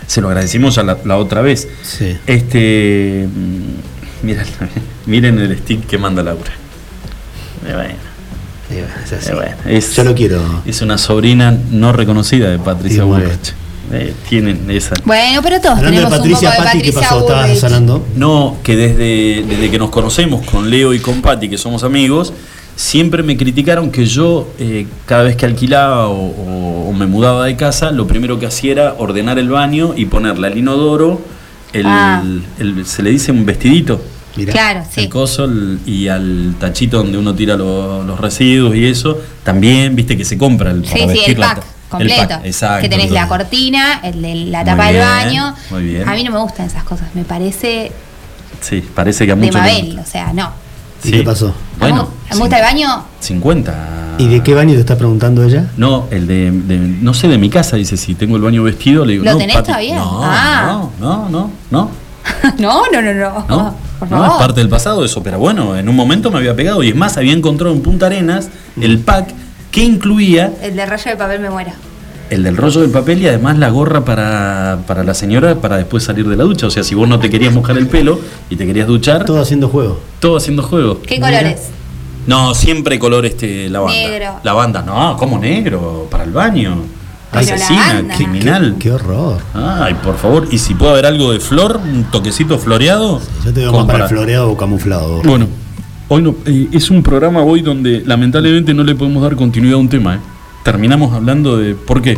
Se 0.07 0.19
lo 0.19 0.27
agradecimos 0.27 0.77
a 0.77 0.83
la, 0.83 0.97
la 1.05 1.17
otra 1.17 1.41
vez. 1.41 1.67
Sí. 1.83 2.17
Este, 2.27 3.27
mm, 3.33 4.25
miren, 4.25 4.45
miren 5.05 5.39
el 5.39 5.57
stick 5.59 5.85
que 5.87 5.97
manda 5.97 6.21
Laura. 6.21 6.51
Eh, 7.65 7.73
bueno, 7.73 8.87
es 9.05 9.13
así. 9.13 9.29
eh, 9.31 9.35
bueno, 9.35 9.55
es, 9.65 9.95
Yo 9.95 10.03
lo 10.03 10.13
quiero. 10.13 10.61
es 10.65 10.81
una 10.81 10.97
sobrina 10.97 11.57
no 11.71 11.93
reconocida 11.93 12.49
de 12.49 12.59
Patricia. 12.59 13.05
Bullrich. 13.05 13.53
Eh, 13.93 14.13
tienen 14.29 14.69
esa. 14.69 14.95
Bueno, 15.05 15.41
pero 15.41 15.59
todos 15.61 15.77
Hablando 15.77 15.91
de 15.99 16.05
tenemos 16.05 16.17
Patricia 16.19 16.49
un 16.49 16.55
poco 16.55 16.61
de 16.63 16.67
Patti, 16.67 16.81
¿qué 16.81 16.91
Patricia 16.93 17.09
pasó? 17.09 17.27
Estabas 17.27 17.63
hablando. 17.63 18.05
No, 18.15 18.57
que 18.63 18.75
desde, 18.75 19.43
desde 19.47 19.71
que 19.71 19.77
nos 19.79 19.89
conocemos 19.89 20.45
con 20.45 20.69
Leo 20.69 20.93
y 20.93 20.99
con 20.99 21.21
Patti, 21.21 21.49
que 21.49 21.57
somos 21.57 21.83
amigos, 21.83 22.33
siempre 22.75 23.21
me 23.23 23.37
criticaron 23.37 23.91
que 23.91 24.05
yo, 24.05 24.47
eh, 24.59 24.87
cada 25.05 25.23
vez 25.23 25.35
que 25.35 25.45
alquilaba 25.45 26.07
o, 26.07 26.15
o- 26.17 26.89
o 26.89 26.93
me 26.93 27.05
mudaba 27.05 27.45
de 27.45 27.55
casa, 27.55 27.91
lo 27.91 28.07
primero 28.07 28.39
que 28.39 28.47
hacía 28.47 28.71
era 28.71 28.95
ordenar 28.97 29.37
el 29.39 29.49
baño 29.49 29.93
y 29.95 30.05
ponerle 30.05 30.47
al 30.47 30.57
inodoro, 30.57 31.21
el, 31.71 31.85
Ah. 31.85 32.23
el- 32.59 32.85
se 32.85 33.03
le 33.03 33.11
dice 33.11 33.31
un 33.31 33.45
vestidito, 33.45 34.01
Mirá. 34.35 34.51
Claro, 34.51 34.83
sí. 34.91 35.01
el 35.01 35.09
coso 35.09 35.45
el- 35.45 35.79
y 35.85 36.07
al 36.07 36.55
tachito 36.59 36.97
donde 36.97 37.19
uno 37.19 37.35
tira 37.35 37.55
lo- 37.55 38.03
los 38.03 38.19
residuos 38.19 38.75
y 38.75 38.85
eso, 38.85 39.19
también, 39.43 39.95
viste 39.95 40.17
que 40.17 40.25
se 40.25 40.37
compra 40.39 40.71
el 40.71 40.83
Sí, 40.83 40.91
para 40.91 41.03
sí, 41.03 41.09
el 41.09 41.13
vestir 41.13 41.39
la- 41.39 41.55
pack 41.55 41.63
completo. 41.97 42.27
pack, 42.35 42.45
exacto. 42.45 42.81
que 42.81 42.89
tenés 42.89 43.11
la 43.11 43.27
cortina, 43.27 43.99
el 44.03 44.21
de 44.21 44.35
la 44.45 44.63
tapa 44.65 44.87
del 44.87 44.99
baño. 44.99 45.55
muy 45.71 45.83
bien. 45.83 46.07
A 46.09 46.13
mí 46.13 46.23
no 46.23 46.31
me 46.31 46.39
gustan 46.39 46.65
esas 46.67 46.83
cosas. 46.83 47.07
Me 47.13 47.23
parece 47.23 47.91
Sí, 48.61 48.81
parece 48.95 49.25
que 49.25 49.31
a 49.31 49.35
de 49.35 49.45
muchos... 49.45 49.61
les- 49.61 49.73
Mabel, 49.83 49.99
o 49.99 50.05
sea, 50.05 50.31
no. 50.33 50.51
¿Y 51.03 51.11
qué 51.11 51.23
pasó? 51.23 51.53
Bueno, 51.79 52.07
me 52.31 52.37
gusta 52.37 52.57
el 52.57 52.63
baño 52.63 53.03
50. 53.19 53.89
¿Y 54.19 54.27
de 54.27 54.41
qué 54.43 54.53
baño 54.53 54.73
te 54.75 54.79
está 54.79 54.95
preguntando 54.97 55.43
ella? 55.43 55.65
No, 55.75 56.05
el 56.11 56.27
de, 56.27 56.49
de- 56.51 56.77
no 56.77 57.13
sé, 57.13 57.27
de 57.27 57.37
mi 57.37 57.49
casa, 57.49 57.75
dice, 57.77 57.97
si 57.97 58.15
tengo 58.15 58.35
el 58.37 58.41
baño 58.41 58.63
vestido, 58.63 59.03
le 59.05 59.13
digo, 59.13 59.25
¿Lo 59.25 59.31
no, 59.33 59.37
tenés 59.37 59.55
Pati, 59.55 59.65
todavía? 59.67 59.95
No, 59.95 60.19
Ah. 60.23 60.63
no, 60.67 60.91
no, 60.99 61.29
no, 61.29 61.51
no, 61.71 61.89
no, 62.59 62.83
no, 62.91 63.01
no, 63.01 63.13
no. 63.13 63.45
no, 63.49 63.75
Por 63.99 64.09
no, 64.11 64.17
favor. 64.17 64.31
es 64.31 64.37
parte 64.47 64.59
del 64.61 64.69
pasado 64.69 65.03
eso, 65.03 65.21
pero 65.23 65.39
bueno, 65.39 65.75
en 65.75 65.89
un 65.89 65.95
momento 65.95 66.31
me 66.31 66.37
había 66.37 66.55
pegado 66.55 66.81
y 66.83 66.89
es 66.89 66.95
más, 66.95 67.17
había 67.17 67.33
encontrado 67.33 67.73
en 67.73 67.81
Punta 67.81 68.05
Arenas 68.05 68.47
el 68.79 68.99
pack 68.99 69.33
que 69.73 69.83
incluía 69.83 70.53
El 70.61 70.75
de 70.77 70.85
rollo 70.85 71.03
de 71.11 71.17
papel 71.17 71.39
me 71.41 71.49
muero. 71.49 71.71
el 72.29 72.43
del 72.43 72.55
rollo 72.55 72.81
de 72.81 72.87
papel 72.89 73.21
y 73.23 73.27
además 73.27 73.57
la 73.57 73.69
gorra 73.69 74.05
para, 74.05 74.79
para 74.87 75.03
la 75.03 75.13
señora 75.13 75.55
para 75.55 75.77
después 75.77 76.03
salir 76.03 76.27
de 76.29 76.37
la 76.37 76.43
ducha. 76.45 76.67
O 76.67 76.69
sea, 76.69 76.83
si 76.83 76.95
vos 76.95 77.07
no 77.09 77.19
te 77.19 77.29
querías 77.29 77.53
mojar 77.53 77.77
el 77.77 77.87
pelo 77.87 78.19
y 78.49 78.55
te 78.55 78.65
querías 78.65 78.87
duchar, 78.87 79.25
todo, 79.25 79.35
Todo 79.35 79.41
haciendo 79.41 79.67
juego. 79.67 79.99
haciendo 80.37 80.63
juego. 80.63 81.01
¿Qué 81.01 81.19
colores? 81.19 81.69
No, 82.27 82.53
siempre 82.55 82.97
color 82.99 83.25
este 83.25 83.69
lavanda. 83.69 83.93
Negro. 83.95 84.39
Lavanda, 84.43 84.81
no, 84.83 85.17
¿cómo 85.17 85.37
negro? 85.39 86.07
Para 86.09 86.23
el 86.23 86.31
baño. 86.31 86.77
Pero 87.31 87.55
Asesina, 87.55 88.15
criminal. 88.15 88.75
Qué 88.79 88.91
horror. 88.91 89.39
Ay, 89.55 89.95
por 89.95 90.17
favor, 90.17 90.47
y 90.51 90.59
si 90.59 90.75
puede 90.75 90.91
haber 90.93 91.07
algo 91.07 91.31
de 91.33 91.39
flor, 91.39 91.81
un 91.83 92.03
toquecito 92.05 92.59
floreado. 92.59 93.19
Yo 93.43 93.51
te 93.51 93.61
veo 93.61 93.71
como 93.71 93.85
más 93.85 93.91
para 93.91 94.03
el 94.05 94.09
floreado 94.09 94.51
o 94.51 94.55
camuflado. 94.55 95.21
Bueno, 95.23 95.47
hoy 96.07 96.21
no, 96.21 96.35
eh, 96.45 96.67
es 96.71 96.89
un 96.89 97.01
programa 97.03 97.41
hoy 97.41 97.61
donde 97.61 98.01
lamentablemente 98.05 98.73
no 98.73 98.83
le 98.83 98.95
podemos 98.95 99.21
dar 99.23 99.35
continuidad 99.35 99.75
a 99.75 99.79
un 99.79 99.89
tema. 99.89 100.15
¿eh? 100.15 100.19
Terminamos 100.63 101.13
hablando 101.13 101.57
de 101.57 101.75
por 101.75 102.01
qué. 102.01 102.17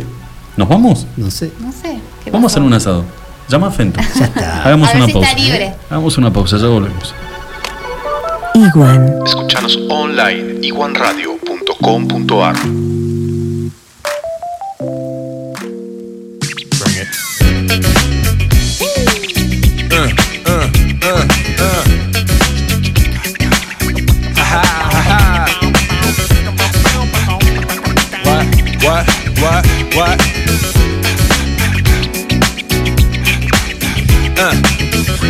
¿Nos 0.56 0.68
vamos? 0.68 1.06
No 1.16 1.30
sé. 1.30 1.52
No 1.60 1.70
sé. 1.72 1.98
¿qué 2.24 2.30
Vamos 2.30 2.52
a 2.52 2.54
hacer 2.54 2.62
un 2.62 2.72
asado. 2.72 3.04
Llama 3.48 3.68
a 3.68 3.70
Fento. 3.70 4.00
Ya 4.18 4.24
está. 4.24 4.62
Hagamos 4.66 4.88
A 4.88 4.92
ver 4.92 4.98
una 5.02 5.06
si 5.06 5.12
pausa. 5.12 5.28
está 5.30 5.40
libre. 5.42 5.74
Hagamos 5.90 6.18
una 6.18 6.32
pausa, 6.32 6.56
ya 6.58 6.66
volvemos. 6.66 7.14
Iguan. 8.54 9.14
Escuchanos 9.26 9.78
online 9.88 10.58
iguanradio.com.ar 10.66 12.56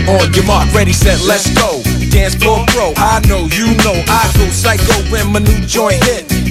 On 0.09 0.32
your 0.32 0.44
mark, 0.44 0.72
ready, 0.72 0.92
set, 0.92 1.20
let's 1.26 1.50
go. 1.54 1.82
Dance 2.11 2.36
floor 2.36 2.64
I 2.96 3.20
know, 3.26 3.48
you 3.50 3.74
know, 3.82 3.96
I 4.07 4.30
go 4.38 4.46
psycho 4.50 4.94
when 5.11 5.32
my 5.32 5.40
new 5.40 5.66
joint 5.66 6.02
hit. 6.04 6.36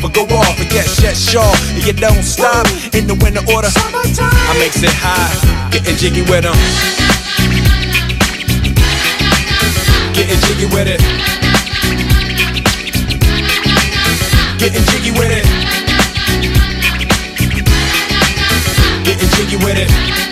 or 0.00 0.10
go 0.10 0.24
off. 0.32 0.56
And 0.60 0.72
yes, 0.72 1.00
yes, 1.02 1.18
sure. 1.28 1.42
And 1.76 1.84
you 1.84 1.92
don't 1.92 2.22
stop 2.22 2.66
in 2.94 3.06
the 3.06 3.14
winter 3.20 3.44
order. 3.52 3.68
I 3.68 4.54
makes 4.58 4.82
it 4.82 4.94
high, 4.94 5.34
getting 5.70 5.96
jiggy 5.96 6.22
with 6.22 6.44
them. 6.44 6.56
Getting 10.14 10.40
jiggy 10.46 10.66
with 10.72 10.88
it. 10.88 11.00
Getting 14.58 14.84
jiggy 14.92 15.10
with 15.10 15.32
it. 15.32 15.44
Getting 19.04 19.28
jiggy 19.36 19.56
with 19.56 19.76
it. 19.76 20.31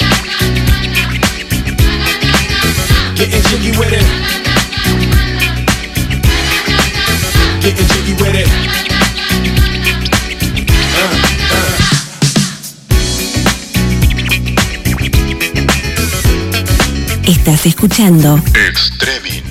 Estás 17.41 17.65
escuchando 17.65 18.39
Extremin. 18.53 19.41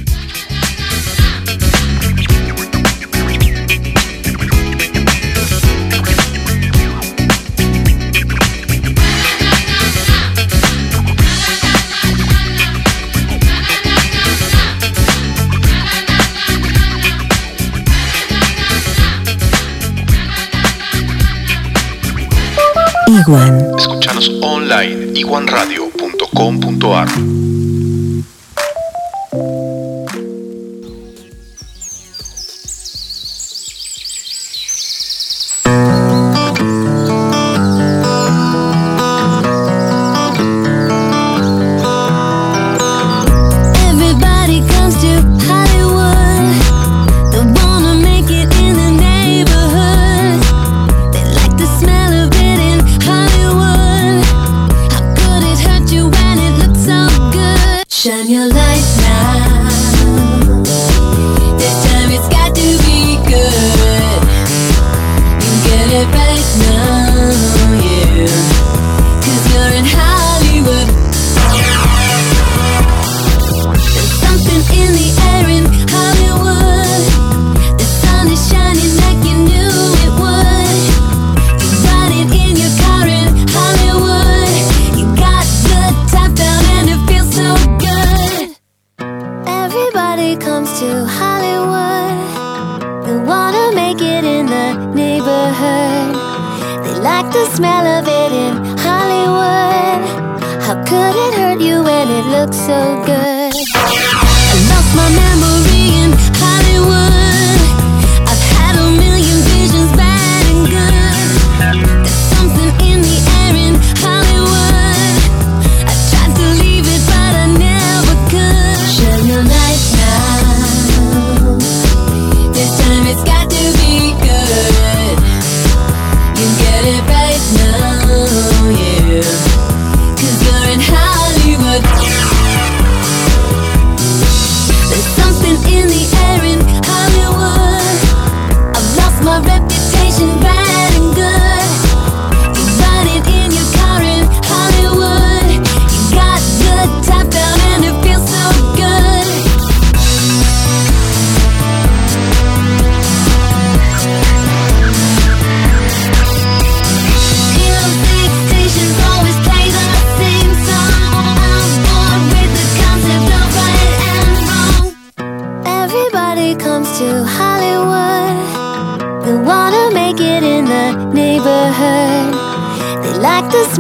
Iguan. 23.09 23.59
Escuchanos 23.77 24.31
online 24.41 25.19
iguanradio.com.ar 25.19 27.50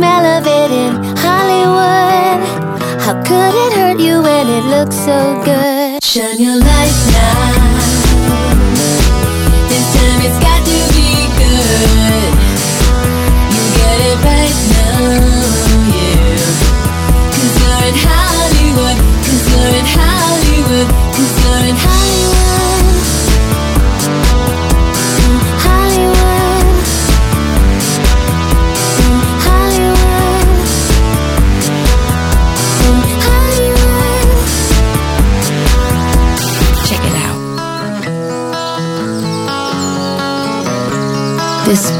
smell 0.01 0.24
of 0.38 0.46
it 0.46 0.70
in 0.70 0.92
Hollywood. 1.24 2.40
How 3.05 3.16
could 3.28 3.55
it 3.64 3.72
hurt 3.78 4.01
you 4.01 4.22
when 4.22 4.46
it 4.48 4.64
looks 4.74 4.96
so 4.96 5.18
good? 5.44 6.03
Shine 6.03 6.40
your 6.40 6.57
light. 6.57 6.80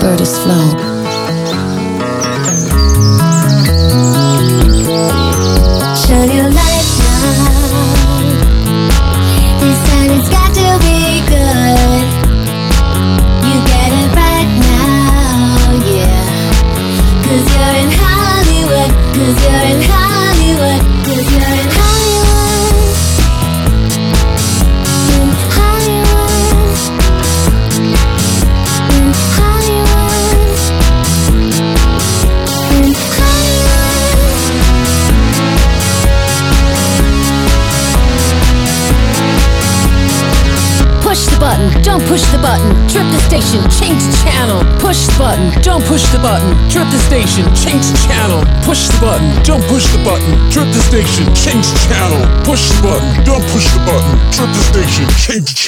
bird 0.01 0.20
is 0.20 0.38
flying. 0.38 0.60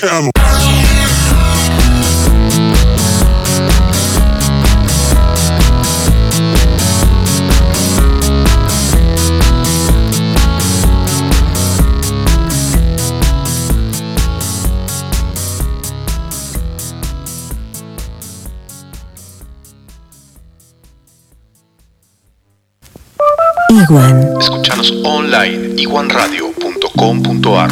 te 0.02 0.10
amo. 0.10 0.30
Iguan. 23.68 24.36
Escúchanos 24.40 24.92
online 25.04 25.80
iguanradio.com.ar. 25.80 27.70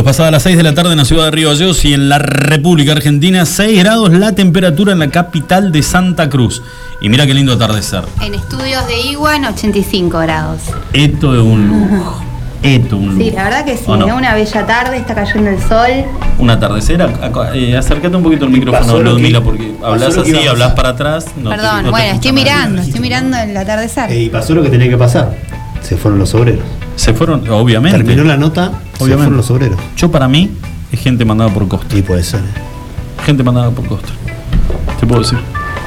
minutos, 0.00 0.04
pasadas 0.04 0.32
las 0.32 0.42
6 0.42 0.56
de 0.56 0.62
la 0.62 0.74
tarde 0.74 0.92
en 0.92 0.98
la 0.98 1.04
ciudad 1.04 1.24
de 1.26 1.30
Río 1.30 1.48
Gallegos 1.48 1.84
y 1.84 1.94
en 1.94 2.08
la 2.08 2.18
República 2.18 2.92
Argentina, 2.92 3.44
6 3.44 3.78
grados 3.78 4.12
la 4.12 4.34
temperatura 4.34 4.92
en 4.92 4.98
la 4.98 5.10
capital 5.10 5.72
de 5.72 5.82
Santa 5.82 6.28
Cruz. 6.28 6.62
Y 7.00 7.08
mira 7.08 7.26
qué 7.26 7.34
lindo 7.34 7.52
atardecer. 7.52 8.02
En 8.20 8.34
estudios 8.34 8.86
de 8.86 9.00
Iguan, 9.00 9.44
85 9.44 10.18
grados. 10.18 10.60
Esto 10.92 11.34
es 11.34 11.40
un 11.40 11.68
lujo. 11.68 12.22
Esto 12.62 12.96
un 12.96 13.08
lujo. 13.08 13.20
Sí, 13.20 13.30
la 13.30 13.44
verdad 13.44 13.64
que 13.64 13.76
sí, 13.76 13.84
no? 13.86 14.06
es 14.06 14.12
una 14.12 14.34
bella 14.34 14.66
tarde, 14.66 14.96
está 14.96 15.14
cayendo 15.14 15.50
el 15.50 15.60
sol. 15.60 16.04
Un 16.38 16.50
atardecer, 16.50 17.00
eh, 17.54 17.76
acércate 17.76 18.16
un 18.16 18.22
poquito 18.22 18.44
el 18.44 18.50
micrófono, 18.50 18.98
Ludmila, 18.98 19.42
porque 19.42 19.74
hablas 19.82 20.16
así, 20.16 20.46
hablas 20.46 20.72
para 20.72 20.90
atrás. 20.90 21.26
Perdón, 21.34 21.90
bueno, 21.90 22.14
estoy 22.14 22.32
mirando, 22.32 22.82
estoy 22.82 23.00
mirando 23.00 23.36
el 23.36 23.56
atardecer. 23.56 24.10
Y 24.12 24.28
pasó 24.28 24.54
lo 24.54 24.62
que 24.62 24.70
tenía 24.70 24.88
que 24.88 24.98
pasar, 24.98 25.36
se 25.82 25.96
fueron 25.96 26.18
los 26.18 26.34
obreros. 26.34 26.64
Se 27.00 27.14
fueron, 27.14 27.48
obviamente. 27.48 27.96
Terminó 27.96 28.24
la 28.24 28.36
nota, 28.36 28.66
se 28.98 29.04
Obviamente. 29.04 29.14
fueron 29.16 29.36
los 29.38 29.50
obreros. 29.50 29.78
Yo 29.96 30.10
para 30.10 30.28
mí 30.28 30.50
es 30.92 31.00
gente 31.00 31.24
mandada 31.24 31.48
por 31.50 31.66
Costa. 31.66 31.96
Y 31.96 32.02
puede 32.02 32.22
ser. 32.22 32.40
¿eh? 32.40 33.22
Gente 33.24 33.42
mandada 33.42 33.70
por 33.70 33.86
Costa. 33.86 34.10
Te 35.00 35.06
puedo 35.06 35.22
decir. 35.22 35.38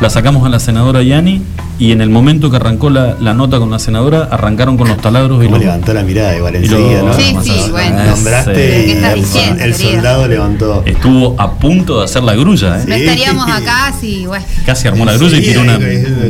La 0.02 0.10
sacamos 0.10 0.44
a 0.44 0.50
la 0.50 0.60
senadora 0.60 1.04
Yani 1.04 1.40
y 1.80 1.92
en 1.92 2.02
el 2.02 2.10
momento 2.10 2.50
que 2.52 2.58
arrancó 2.58 2.90
la, 2.90 3.16
la 3.20 3.34
nota 3.34 3.58
con 3.60 3.72
la 3.72 3.80
senadora, 3.80 4.28
arrancaron 4.32 4.78
con 4.78 4.88
los 4.88 4.98
taladros 5.00 5.44
y 5.44 5.50
los. 5.50 5.60
levantó 5.60 5.94
la 5.94 6.04
mirada 6.04 6.38
lo- 6.38 6.48
enseguida, 6.50 7.02
¿no? 7.02 7.14
Sí, 7.14 7.36
sí, 7.44 7.72
bueno. 7.72 8.04
Nombraste 8.06 8.52
y 8.54 8.86
¿Qué 8.86 8.92
estás 8.94 9.14
el- 9.14 9.20
diciendo, 9.22 9.64
el 9.64 9.72
querido? 9.74 9.92
soldado 9.94 10.28
levantó. 10.28 10.84
Estuvo 10.86 11.36
a 11.40 11.54
punto 11.56 11.98
de 12.00 12.06
hacer 12.06 12.24
la 12.24 12.36
grulla, 12.36 12.80
¿eh? 12.80 12.86
No 12.88 12.96
estaríamos 12.96 13.50
acá 13.50 13.94
si, 14.00 14.26
bueno. 14.28 14.46
Casi 14.66 14.88
armó 14.88 15.04
la 15.04 15.14
grulla 15.18 15.38
y 15.38 15.42
tiró 15.42 15.62
una- 15.62 15.78
un, 15.78 15.82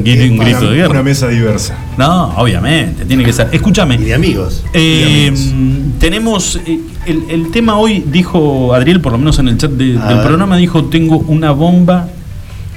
grito- 0.03 0.23
un 0.33 0.37
grito 0.37 0.59
de 0.61 0.65
Una, 0.67 0.75
guerra. 0.75 0.89
una 0.91 1.03
mesa 1.03 1.27
diversa. 1.27 1.75
No, 1.97 2.29
obviamente, 2.37 3.05
tiene 3.05 3.23
que 3.23 3.33
ser. 3.33 3.49
Escúchame. 3.51 3.95
Y 3.95 4.03
de 4.05 4.13
amigos. 4.13 4.63
Eh, 4.73 5.27
amigos. 5.27 5.53
tenemos 5.99 6.59
eh, 6.65 6.79
el, 7.05 7.23
el 7.29 7.51
tema 7.51 7.77
hoy, 7.77 8.03
dijo 8.07 8.73
Adriel, 8.73 9.01
por 9.01 9.11
lo 9.11 9.17
menos 9.17 9.37
en 9.39 9.49
el 9.49 9.57
chat 9.57 9.71
de- 9.71 9.85
del 9.93 9.97
ver. 9.99 10.23
programa, 10.23 10.57
dijo, 10.57 10.85
tengo 10.85 11.17
una 11.17 11.51
bomba 11.51 12.07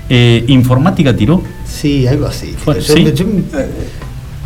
eh, 0.09 0.45
informática, 0.49 1.15
tiró. 1.17 1.43
Sí, 1.67 2.07
algo 2.07 2.27
así. 2.27 2.55
Fue- 2.57 2.77
Yo- 2.81 2.95
sí. 2.95 3.05
yo- 3.15 3.25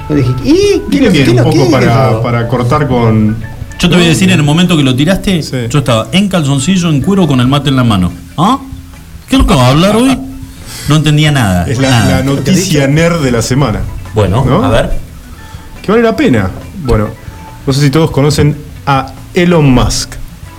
yo 0.09 0.15
dije, 0.17 0.31
¿y 0.45 0.83
qué 0.91 1.01
lo- 1.03 1.11
bien 1.13 1.25
qué 1.25 1.31
un 1.31 1.37
lo 1.37 1.43
poco 1.45 1.55
quiero? 1.57 1.71
para, 1.71 2.23
para 2.23 2.49
cortar 2.49 2.89
con. 2.89 3.37
Yo 3.79 3.89
te 3.89 3.95
voy 3.97 4.05
a 4.05 4.09
decir, 4.09 4.29
en 4.31 4.39
el 4.39 4.43
momento 4.43 4.77
que 4.77 4.83
lo 4.83 4.95
tiraste, 4.95 5.43
Sí. 5.43 5.57
yo 5.71 5.79
estaba 5.79 6.09
en 6.13 6.29
calzoncillo, 6.29 6.91
en 6.91 7.01
cuero, 7.01 7.27
con 7.27 7.41
el 7.41 7.47
mate 7.49 7.71
en 7.71 7.77
la 7.77 7.85
mano. 7.85 8.13
¿Ah? 8.37 8.59
¿Qué 9.29 9.37
es 9.37 9.41
lo 9.43 9.47
que 9.47 9.55
va 9.55 9.67
a 9.67 9.71
hablar 9.71 9.97
hoy? 9.97 10.19
No 10.89 10.97
entendía 10.97 11.31
nada. 11.31 11.67
Es 11.69 11.79
la, 11.79 11.91
nada. 11.91 12.17
la 12.19 12.23
noticia 12.25 12.87
nerd 12.89 13.23
de 13.23 13.31
la 13.31 13.43
semana. 13.43 13.81
Bueno, 14.15 14.45
¿No? 14.45 14.65
a 14.65 14.69
ver. 14.71 14.91
Que 15.83 15.93
vale 15.93 16.03
la 16.03 16.15
pena. 16.17 16.51
Bueno, 16.85 17.09
no 17.67 17.73
sé 17.73 17.81
si 17.81 17.91
todos 17.91 18.11
conocen 18.11 18.57
a 18.87 19.13
Elon 19.35 19.71
Musk. 19.73 20.11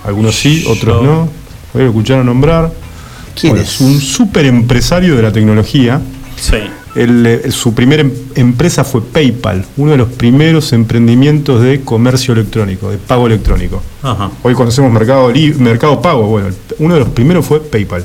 Algunos 0.04 0.34
sí, 0.34 0.64
otros 0.66 1.02
no. 1.04 1.28
Voy 1.74 1.82
a 1.82 1.86
escuchar 1.86 2.20
a 2.20 2.24
nombrar. 2.24 2.72
¿Quién 3.38 3.52
Bueno, 3.52 3.64
es? 3.66 3.80
un 3.80 4.00
super 4.00 4.44
empresario 4.46 5.16
de 5.16 5.22
la 5.22 5.32
tecnología. 5.32 6.00
Sí. 6.36 6.56
El, 6.94 7.24
eh, 7.26 7.50
su 7.50 7.72
primera 7.72 8.02
em- 8.02 8.12
empresa 8.34 8.84
fue 8.84 9.00
PayPal, 9.02 9.64
uno 9.78 9.92
de 9.92 9.96
los 9.96 10.08
primeros 10.10 10.72
emprendimientos 10.74 11.62
de 11.62 11.80
comercio 11.80 12.34
electrónico, 12.34 12.90
de 12.90 12.98
pago 12.98 13.26
electrónico. 13.26 13.82
Ajá. 14.02 14.30
Hoy 14.42 14.54
conocemos 14.54 14.92
Mercado, 14.92 15.32
Mercado 15.58 16.02
Pago, 16.02 16.26
bueno, 16.26 16.48
uno 16.78 16.94
de 16.94 17.00
los 17.00 17.08
primeros 17.10 17.46
fue 17.46 17.60
PayPal. 17.60 18.04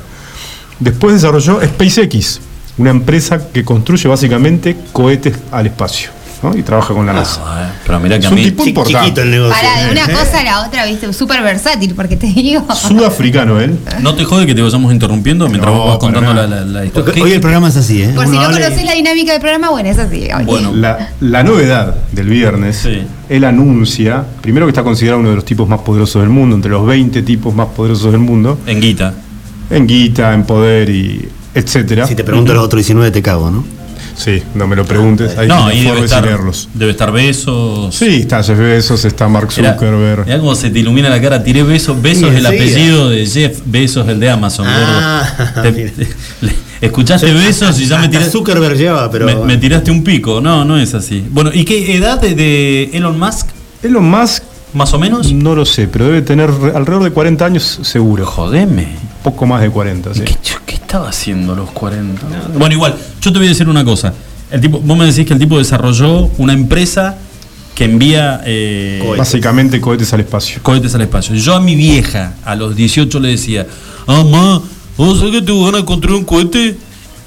Después 0.80 1.14
desarrolló 1.14 1.60
SpaceX, 1.62 2.40
una 2.78 2.90
empresa 2.90 3.50
que 3.52 3.64
construye 3.64 4.08
básicamente 4.08 4.76
cohetes 4.92 5.34
al 5.50 5.66
espacio 5.66 6.10
¿no? 6.42 6.56
y 6.56 6.62
trabaja 6.62 6.94
con 6.94 7.04
la 7.06 7.12
NASA. 7.12 7.40
Ah, 7.44 7.68
eh, 7.72 7.78
pero 7.86 8.00
mirá 8.00 8.16
que 8.18 8.26
Es 8.26 8.26
a 8.26 8.28
un 8.30 8.34
mí. 8.36 8.44
tipo 8.44 8.64
importante. 8.66 8.98
chiquito 9.00 9.22
el 9.22 9.30
negocio. 9.30 9.54
Para 9.54 9.84
de 9.86 9.92
una 9.92 10.04
¿eh? 10.04 10.12
cosa 10.12 10.40
a 10.40 10.44
la 10.44 10.66
otra, 10.66 10.86
viste, 10.86 11.12
súper 11.12 11.42
versátil, 11.42 11.94
porque 11.94 12.16
te 12.16 12.26
digo. 12.28 12.64
Sudafricano 12.74 13.60
él. 13.60 13.78
No 14.00 14.14
te 14.14 14.24
jode 14.24 14.46
que 14.46 14.54
te 14.54 14.62
vayamos 14.62 14.92
interrumpiendo 14.92 15.48
mientras 15.48 15.72
No, 15.72 15.78
vos 15.80 15.88
vas 15.90 15.98
contando 15.98 16.32
la, 16.34 16.46
nada. 16.46 16.60
la- 16.64 16.80
la 16.80 16.84
historia. 16.86 17.22
Hoy 17.22 17.32
el 17.32 17.40
programa 17.40 17.68
es 17.68 17.76
así, 17.76 18.02
¿eh? 18.02 18.12
Por 18.14 18.26
si 18.26 18.32
no 18.32 18.42
y- 18.42 18.54
conoces 18.54 18.84
la 18.84 18.92
dinámica 18.94 19.32
del 19.32 19.40
programa, 19.40 19.70
bueno, 19.70 19.88
es 19.88 19.98
así. 19.98 20.28
oye. 20.34 20.44
Bueno. 20.44 20.72
La, 20.74 21.10
la 21.20 21.42
novedad 21.42 21.94
del 22.12 22.28
viernes, 22.28 22.76
Sí. 22.76 23.02
él 23.28 23.44
anuncia, 23.44 24.24
primero 24.40 24.66
que 24.66 24.70
está 24.70 24.82
considerado 24.84 25.20
uno 25.20 25.30
de 25.30 25.36
los 25.36 25.44
tipos 25.44 25.68
más 25.68 25.80
poderosos 25.80 26.22
del 26.22 26.30
mundo, 26.30 26.54
entre 26.56 26.70
los 26.70 26.86
20 26.86 27.22
tipos 27.22 27.54
más 27.54 27.68
poderosos 27.68 28.12
del 28.12 28.20
mundo, 28.20 28.58
En 28.66 28.80
guita. 28.80 29.14
en 29.70 29.86
guita, 29.86 30.32
en 30.34 30.44
poder 30.44 30.88
y 30.90 31.28
etcétera. 31.54 32.06
Si 32.06 32.14
te 32.14 32.22
pregunto 32.24 32.54
los 32.54 32.64
otros 32.64 32.78
19 32.78 33.10
te 33.10 33.22
cago, 33.22 33.50
¿no? 33.50 33.64
Sí, 34.16 34.42
no 34.54 34.66
me 34.66 34.74
lo 34.76 34.84
preguntes, 34.84 35.36
hay 35.38 35.46
No, 35.48 35.68
que 35.68 35.76
y 35.76 35.84
debe 35.84 36.00
estar, 36.04 36.24
leerlos. 36.24 36.68
debe 36.74 36.90
estar 36.92 37.12
besos. 37.12 37.94
Sí, 37.94 38.06
está 38.22 38.42
Jeff 38.42 38.58
Bezos, 38.58 39.04
está 39.04 39.28
Mark 39.28 39.52
Zuckerberg. 39.52 40.24
mirá 40.26 40.38
cómo 40.38 40.54
se 40.54 40.70
te 40.70 40.78
ilumina 40.80 41.08
la 41.08 41.20
cara. 41.20 41.42
Tiré 41.44 41.62
besos. 41.62 42.00
Besos 42.02 42.30
Sí, 42.30 42.36
el 42.36 42.46
enseguida. 42.46 42.64
apellido 42.64 43.08
de 43.10 43.26
Jeff. 43.26 43.60
Besos 43.64 44.08
el 44.08 44.18
de 44.20 44.30
Amazon. 44.30 44.66
Ah. 44.68 45.54
Te- 45.62 45.92
escuchaste 46.80 47.32
besos 47.32 47.78
y 47.80 47.86
ya 47.86 47.98
me 47.98 48.08
tiraste. 48.08 48.30
Zuckerberg 48.30 48.76
lleva, 48.76 49.10
pero. 49.10 49.26
Me, 49.26 49.34
me 49.36 49.56
tiraste 49.56 49.90
un 49.90 50.02
pico. 50.04 50.40
No, 50.40 50.64
no 50.64 50.78
es 50.78 50.94
así. 50.94 51.24
Bueno, 51.30 51.50
¿y 51.52 51.64
qué 51.64 51.96
edad 51.96 52.20
de, 52.20 52.34
de 52.34 52.90
Elon 52.94 53.18
Musk? 53.18 53.46
Elon 53.82 54.08
Musk, 54.10 54.42
¿Más 54.74 54.92
o 54.94 54.98
menos? 54.98 55.32
no 55.32 55.54
lo 55.54 55.64
sé, 55.64 55.88
pero 55.88 56.06
debe 56.06 56.22
tener 56.22 56.50
re- 56.50 56.72
alrededor 56.76 57.04
de 57.04 57.10
40 57.10 57.44
años 57.44 57.80
seguro. 57.82 58.26
Jodeme. 58.26 58.88
Poco 59.22 59.46
más 59.46 59.60
de 59.62 59.70
40, 59.70 60.14
sí. 60.14 60.22
¿Qué, 60.66 60.74
estaba 60.74 61.08
haciendo 61.08 61.52
a 61.52 61.56
los 61.56 61.70
40? 61.70 62.22
Bueno, 62.58 62.74
igual, 62.74 62.94
yo 63.20 63.32
te 63.32 63.38
voy 63.38 63.46
a 63.46 63.50
decir 63.50 63.68
una 63.68 63.84
cosa. 63.84 64.12
El 64.50 64.60
tipo, 64.60 64.80
vos 64.80 64.96
me 64.96 65.04
decís 65.04 65.26
que 65.26 65.32
el 65.34 65.38
tipo 65.38 65.58
desarrolló 65.58 66.26
una 66.38 66.52
empresa 66.54 67.16
que 67.74 67.84
envía 67.84 68.40
eh, 68.44 69.14
Básicamente 69.16 69.80
cohetes 69.80 70.12
al 70.14 70.20
espacio. 70.20 70.60
cohetes 70.62 70.94
al 70.94 71.02
espacio. 71.02 71.34
Yo 71.34 71.54
a 71.54 71.60
mi 71.60 71.74
vieja, 71.76 72.34
a 72.44 72.54
los 72.56 72.74
18, 72.74 73.20
le 73.20 73.28
decía, 73.28 73.66
ah, 74.06 74.24
ma, 74.24 74.60
¿vos 74.96 75.18
sabés 75.18 75.34
que 75.34 75.42
tengo 75.42 75.64
ganas 75.66 75.82
de 75.82 75.84
construir 75.86 76.16
un 76.18 76.24
cohete? 76.24 76.76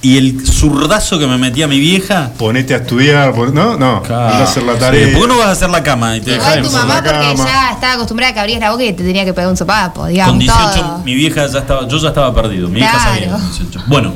Y 0.03 0.17
el 0.17 0.43
zurdazo 0.47 1.19
que 1.19 1.27
me 1.27 1.37
metía 1.37 1.67
mi 1.67 1.79
vieja... 1.79 2.31
Ponete 2.37 2.73
a 2.73 2.77
estudiar, 2.77 3.33
pon- 3.35 3.53
¿no? 3.53 3.77
No, 3.77 4.01
a 4.09 4.43
hacer 4.43 4.63
la 4.63 4.73
Sí, 4.73 4.79
tarea. 4.79 5.11
¿Por 5.15 5.21
qué 5.21 5.27
no 5.27 5.37
vas 5.37 5.47
a 5.47 5.51
hacer 5.51 5.69
la 5.69 5.83
cama? 5.83 6.17
Y 6.17 6.21
te 6.21 6.33
Igual 6.35 6.63
tu 6.63 6.71
mamá, 6.71 6.95
la 6.95 7.03
porque 7.03 7.19
cama. 7.19 7.45
ya 7.45 7.71
estaba 7.73 7.93
acostumbrada 7.93 8.31
a 8.31 8.33
que 8.33 8.39
abrías 8.39 8.59
la 8.61 8.71
boca 8.71 8.83
y 8.83 8.93
te 8.93 9.03
tenía 9.03 9.23
que 9.25 9.33
pegar 9.33 9.51
un 9.51 9.57
sopapo, 9.57 10.07
digamos. 10.07 10.31
Con 10.33 10.39
18, 10.39 10.71
todo. 10.81 10.97
mi 11.05 11.13
vieja 11.13 11.45
ya 11.45 11.59
estaba, 11.59 11.87
yo 11.87 11.97
ya 11.99 12.07
estaba 12.07 12.33
perdido. 12.33 12.67
Mi 12.67 12.75
vieja 12.79 12.99
sabía. 12.99 13.31
con 13.31 13.41
18. 13.41 13.83
Bueno, 13.85 14.13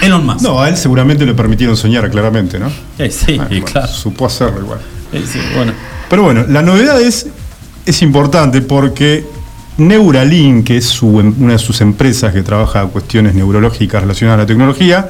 Elon 0.00 0.24
Musk. 0.24 0.40
No, 0.40 0.62
a 0.62 0.70
él 0.70 0.78
seguramente 0.78 1.26
le 1.26 1.34
permitieron 1.34 1.76
soñar, 1.76 2.10
claramente, 2.10 2.58
¿no? 2.58 2.72
Eh, 2.98 3.10
sí, 3.10 3.36
Ah, 3.38 3.44
bueno, 3.48 3.66
claro. 3.66 3.88
Supo 3.88 4.24
hacerlo 4.24 4.60
igual. 4.60 4.78
Eh, 5.12 5.22
sí, 5.30 5.38
bueno. 5.54 5.74
Pero 6.08 6.22
bueno, 6.22 6.46
la 6.48 6.62
novedad 6.62 6.98
es, 7.02 7.26
es 7.84 8.00
importante 8.00 8.62
porque 8.62 9.26
Neuralink, 9.78 10.66
que 10.66 10.76
es 10.76 10.86
su 10.86 11.18
em- 11.20 11.34
una 11.38 11.52
de 11.54 11.58
sus 11.58 11.80
empresas 11.80 12.32
que 12.32 12.42
trabaja 12.42 12.84
cuestiones 12.86 13.34
neurológicas 13.34 14.02
relacionadas 14.02 14.38
a 14.38 14.42
la 14.42 14.46
tecnología, 14.46 15.08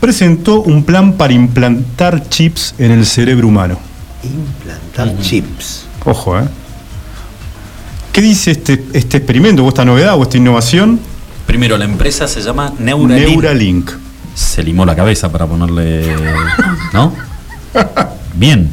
presentó 0.00 0.62
un 0.62 0.84
plan 0.84 1.12
para 1.14 1.32
implantar 1.32 2.28
chips 2.28 2.74
en 2.78 2.90
el 2.90 3.06
cerebro 3.06 3.48
humano. 3.48 3.78
Implantar 4.24 5.16
chips. 5.20 5.86
Ojo, 6.04 6.38
¿eh? 6.38 6.44
¿Qué 8.12 8.20
dice 8.20 8.50
este, 8.50 8.84
este 8.92 9.16
experimento 9.18 9.64
o 9.64 9.68
esta 9.68 9.84
novedad 9.84 10.16
o 10.16 10.22
esta 10.22 10.36
innovación? 10.36 11.00
Primero, 11.46 11.78
la 11.78 11.84
empresa 11.84 12.28
se 12.28 12.42
llama 12.42 12.72
Neuralink. 12.78 13.28
Neuralink. 13.28 13.90
Se 14.34 14.62
limó 14.62 14.84
la 14.84 14.96
cabeza 14.96 15.30
para 15.30 15.46
ponerle. 15.46 16.16
¿No? 16.92 17.12
Bien. 18.34 18.70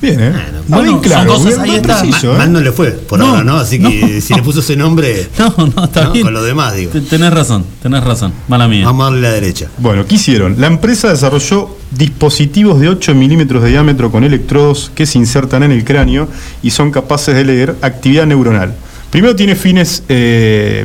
Bien, 0.00 0.18
¿eh? 0.18 0.32
Bueno, 0.66 0.82
bien 0.84 0.94
son 0.94 1.00
claro, 1.02 1.32
cosas- 1.34 1.46
bien- 1.46 1.60
ahí 1.60 1.70
bien 1.70 1.80
está. 1.82 2.00
preciso, 2.00 2.26
Ma- 2.28 2.32
¿eh? 2.34 2.38
Mal 2.38 2.52
no 2.52 2.60
le 2.60 2.72
fue, 2.72 2.90
por 2.92 3.18
No, 3.18 3.26
ahora, 3.26 3.44
¿no? 3.44 3.56
Así 3.56 3.78
que 3.78 4.14
no. 4.14 4.20
si 4.20 4.34
le 4.34 4.42
puso 4.42 4.60
ese 4.60 4.74
nombre, 4.76 5.28
No, 5.38 5.54
no, 5.76 5.84
está 5.84 6.04
¿no? 6.04 6.12
bien. 6.12 6.24
con 6.24 6.32
lo 6.32 6.42
demás, 6.42 6.74
digo. 6.74 6.90
Te- 6.92 7.00
Tenés 7.02 7.32
razón, 7.32 7.64
tenés 7.82 8.02
razón. 8.02 8.32
Mala 8.48 8.66
mía. 8.66 8.86
Vamos 8.86 9.02
a 9.02 9.10
darle 9.10 9.20
la 9.22 9.32
derecha. 9.34 9.68
Bueno, 9.78 10.06
¿qué 10.06 10.14
hicieron? 10.14 10.56
La 10.58 10.68
empresa 10.68 11.10
desarrolló 11.10 11.76
dispositivos 11.90 12.80
de 12.80 12.88
8 12.88 13.14
milímetros 13.14 13.62
de 13.62 13.70
diámetro 13.70 14.10
con 14.10 14.24
electrodos 14.24 14.90
que 14.94 15.04
se 15.06 15.18
insertan 15.18 15.64
en 15.64 15.72
el 15.72 15.84
cráneo 15.84 16.28
y 16.62 16.70
son 16.70 16.90
capaces 16.90 17.34
de 17.34 17.44
leer 17.44 17.76
actividad 17.82 18.26
neuronal. 18.26 18.74
Primero 19.10 19.34
tiene 19.36 19.54
fines 19.56 20.02
eh, 20.08 20.84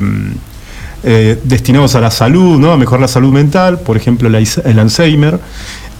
eh, 1.04 1.40
destinados 1.44 1.94
a 1.96 2.02
la 2.02 2.10
salud, 2.12 2.58
¿no? 2.60 2.72
a 2.72 2.78
mejorar 2.78 3.02
la 3.02 3.08
salud 3.08 3.32
mental, 3.32 3.80
por 3.80 3.96
ejemplo 3.96 4.28
el 4.28 4.80
Alzheimer. 4.80 5.40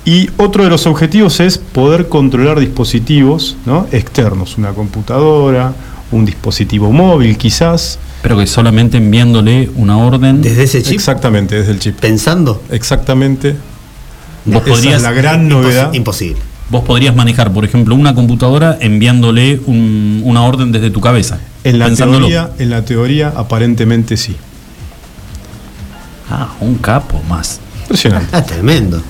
Y 0.06 0.30
otro 0.38 0.64
de 0.64 0.70
los 0.70 0.86
objetivos 0.86 1.40
es 1.40 1.58
poder 1.58 2.08
controlar 2.10 2.60
dispositivos 2.60 3.58
¿no? 3.66 3.88
externos, 3.92 4.58
una 4.58 4.70
computadora, 4.70 5.74
un 6.12 6.26
dispositivo 6.26 6.92
móvil 6.92 7.38
quizás. 7.38 7.98
Pero 8.22 8.38
que 8.38 8.46
solamente 8.48 8.98
enviándole 8.98 9.70
una 9.76 9.98
orden. 9.98 10.42
Desde 10.42 10.64
ese 10.64 10.84
chip, 10.84 10.94
Exactamente, 10.94 11.56
desde 11.56 11.72
el 11.72 11.80
chip. 11.80 12.00
pensando, 12.00 12.62
Exactamente. 12.70 13.56
Vos 14.46 14.62
Esa 14.62 14.66
podrías, 14.76 14.96
es 14.98 15.02
la 15.02 15.12
gran 15.12 15.48
novedad. 15.50 15.92
imposible. 15.94 16.40
vos 16.70 16.84
podrías 16.84 17.16
manejar, 17.16 17.52
por 17.52 17.66
ejemplo, 17.66 17.96
una 17.96 18.14
computadora 18.16 18.78
enviándole 18.80 19.60
un- 19.66 20.22
una 20.24 20.44
orden 20.44 20.72
desde 20.72 20.90
tu 20.92 21.02
cabeza. 21.02 21.40
En 21.64 21.78
la, 21.80 21.86
pensándolo. 21.88 22.28
teoría, 22.28 22.52
en 22.60 22.70
la 22.70 22.86
teoría, 22.86 23.34
aparentemente 23.36 24.18
sí. 24.18 24.36
Ah, 26.30 26.50
un 26.60 26.76
capo 26.76 27.22
más. 27.30 27.60
Impresionante. 27.82 28.30
Ah, 28.36 28.44
tremendo. 28.44 29.02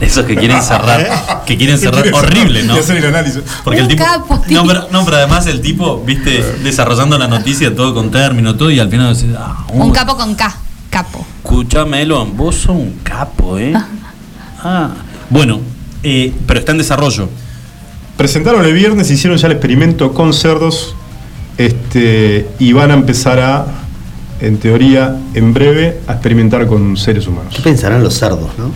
Esos 0.00 0.24
que 0.26 0.36
quieren 0.36 0.62
cerrar, 0.62 1.44
que 1.46 1.56
quieren 1.56 1.78
cerrar 1.78 2.04
horrible, 2.12 2.62
¿no? 2.64 2.74
Hacer 2.74 2.96
el 2.98 3.06
análisis. 3.06 3.42
Porque 3.64 3.80
el 3.80 3.84
Un 3.86 3.90
tipo. 3.90 4.04
capo, 4.04 4.40
tío. 4.46 4.60
no, 4.62 4.66
pero, 4.68 4.88
no, 4.90 5.04
pero 5.04 5.16
además 5.18 5.46
el 5.46 5.60
tipo, 5.60 6.02
viste, 6.04 6.42
desarrollando 6.62 7.18
la 7.18 7.28
noticia 7.28 7.74
todo 7.74 7.94
con 7.94 8.10
término, 8.10 8.54
todo, 8.56 8.70
y 8.70 8.78
al 8.80 8.90
final 8.90 9.14
decís, 9.14 9.30
ah, 9.38 9.64
Un 9.68 9.90
capo 9.92 10.16
con 10.16 10.34
K. 10.34 10.54
Capo. 10.90 11.26
Escuchame, 11.44 12.02
Elon, 12.02 12.36
vos 12.36 12.54
sos 12.56 12.70
un 12.76 13.00
capo, 13.02 13.58
¿eh? 13.58 13.72
Ah, 14.68 14.90
bueno, 15.30 15.60
eh, 16.02 16.32
pero 16.46 16.58
está 16.60 16.72
en 16.72 16.78
desarrollo. 16.78 17.28
presentaron 18.16 18.64
el 18.64 18.72
viernes, 18.72 19.10
hicieron 19.10 19.38
ya 19.38 19.46
el 19.46 19.52
experimento 19.52 20.12
con 20.12 20.32
cerdos 20.32 20.94
este, 21.58 22.48
y 22.58 22.72
van 22.72 22.90
a 22.90 22.94
empezar 22.94 23.38
a, 23.40 23.66
en 24.40 24.58
teoría, 24.58 25.16
en 25.34 25.54
breve, 25.54 26.00
a 26.08 26.12
experimentar 26.14 26.66
con 26.66 26.96
seres 26.96 27.26
humanos. 27.26 27.54
¿Qué 27.54 27.62
pensarán 27.62 28.02
los 28.02 28.14
cerdos, 28.14 28.50
no? 28.58 28.70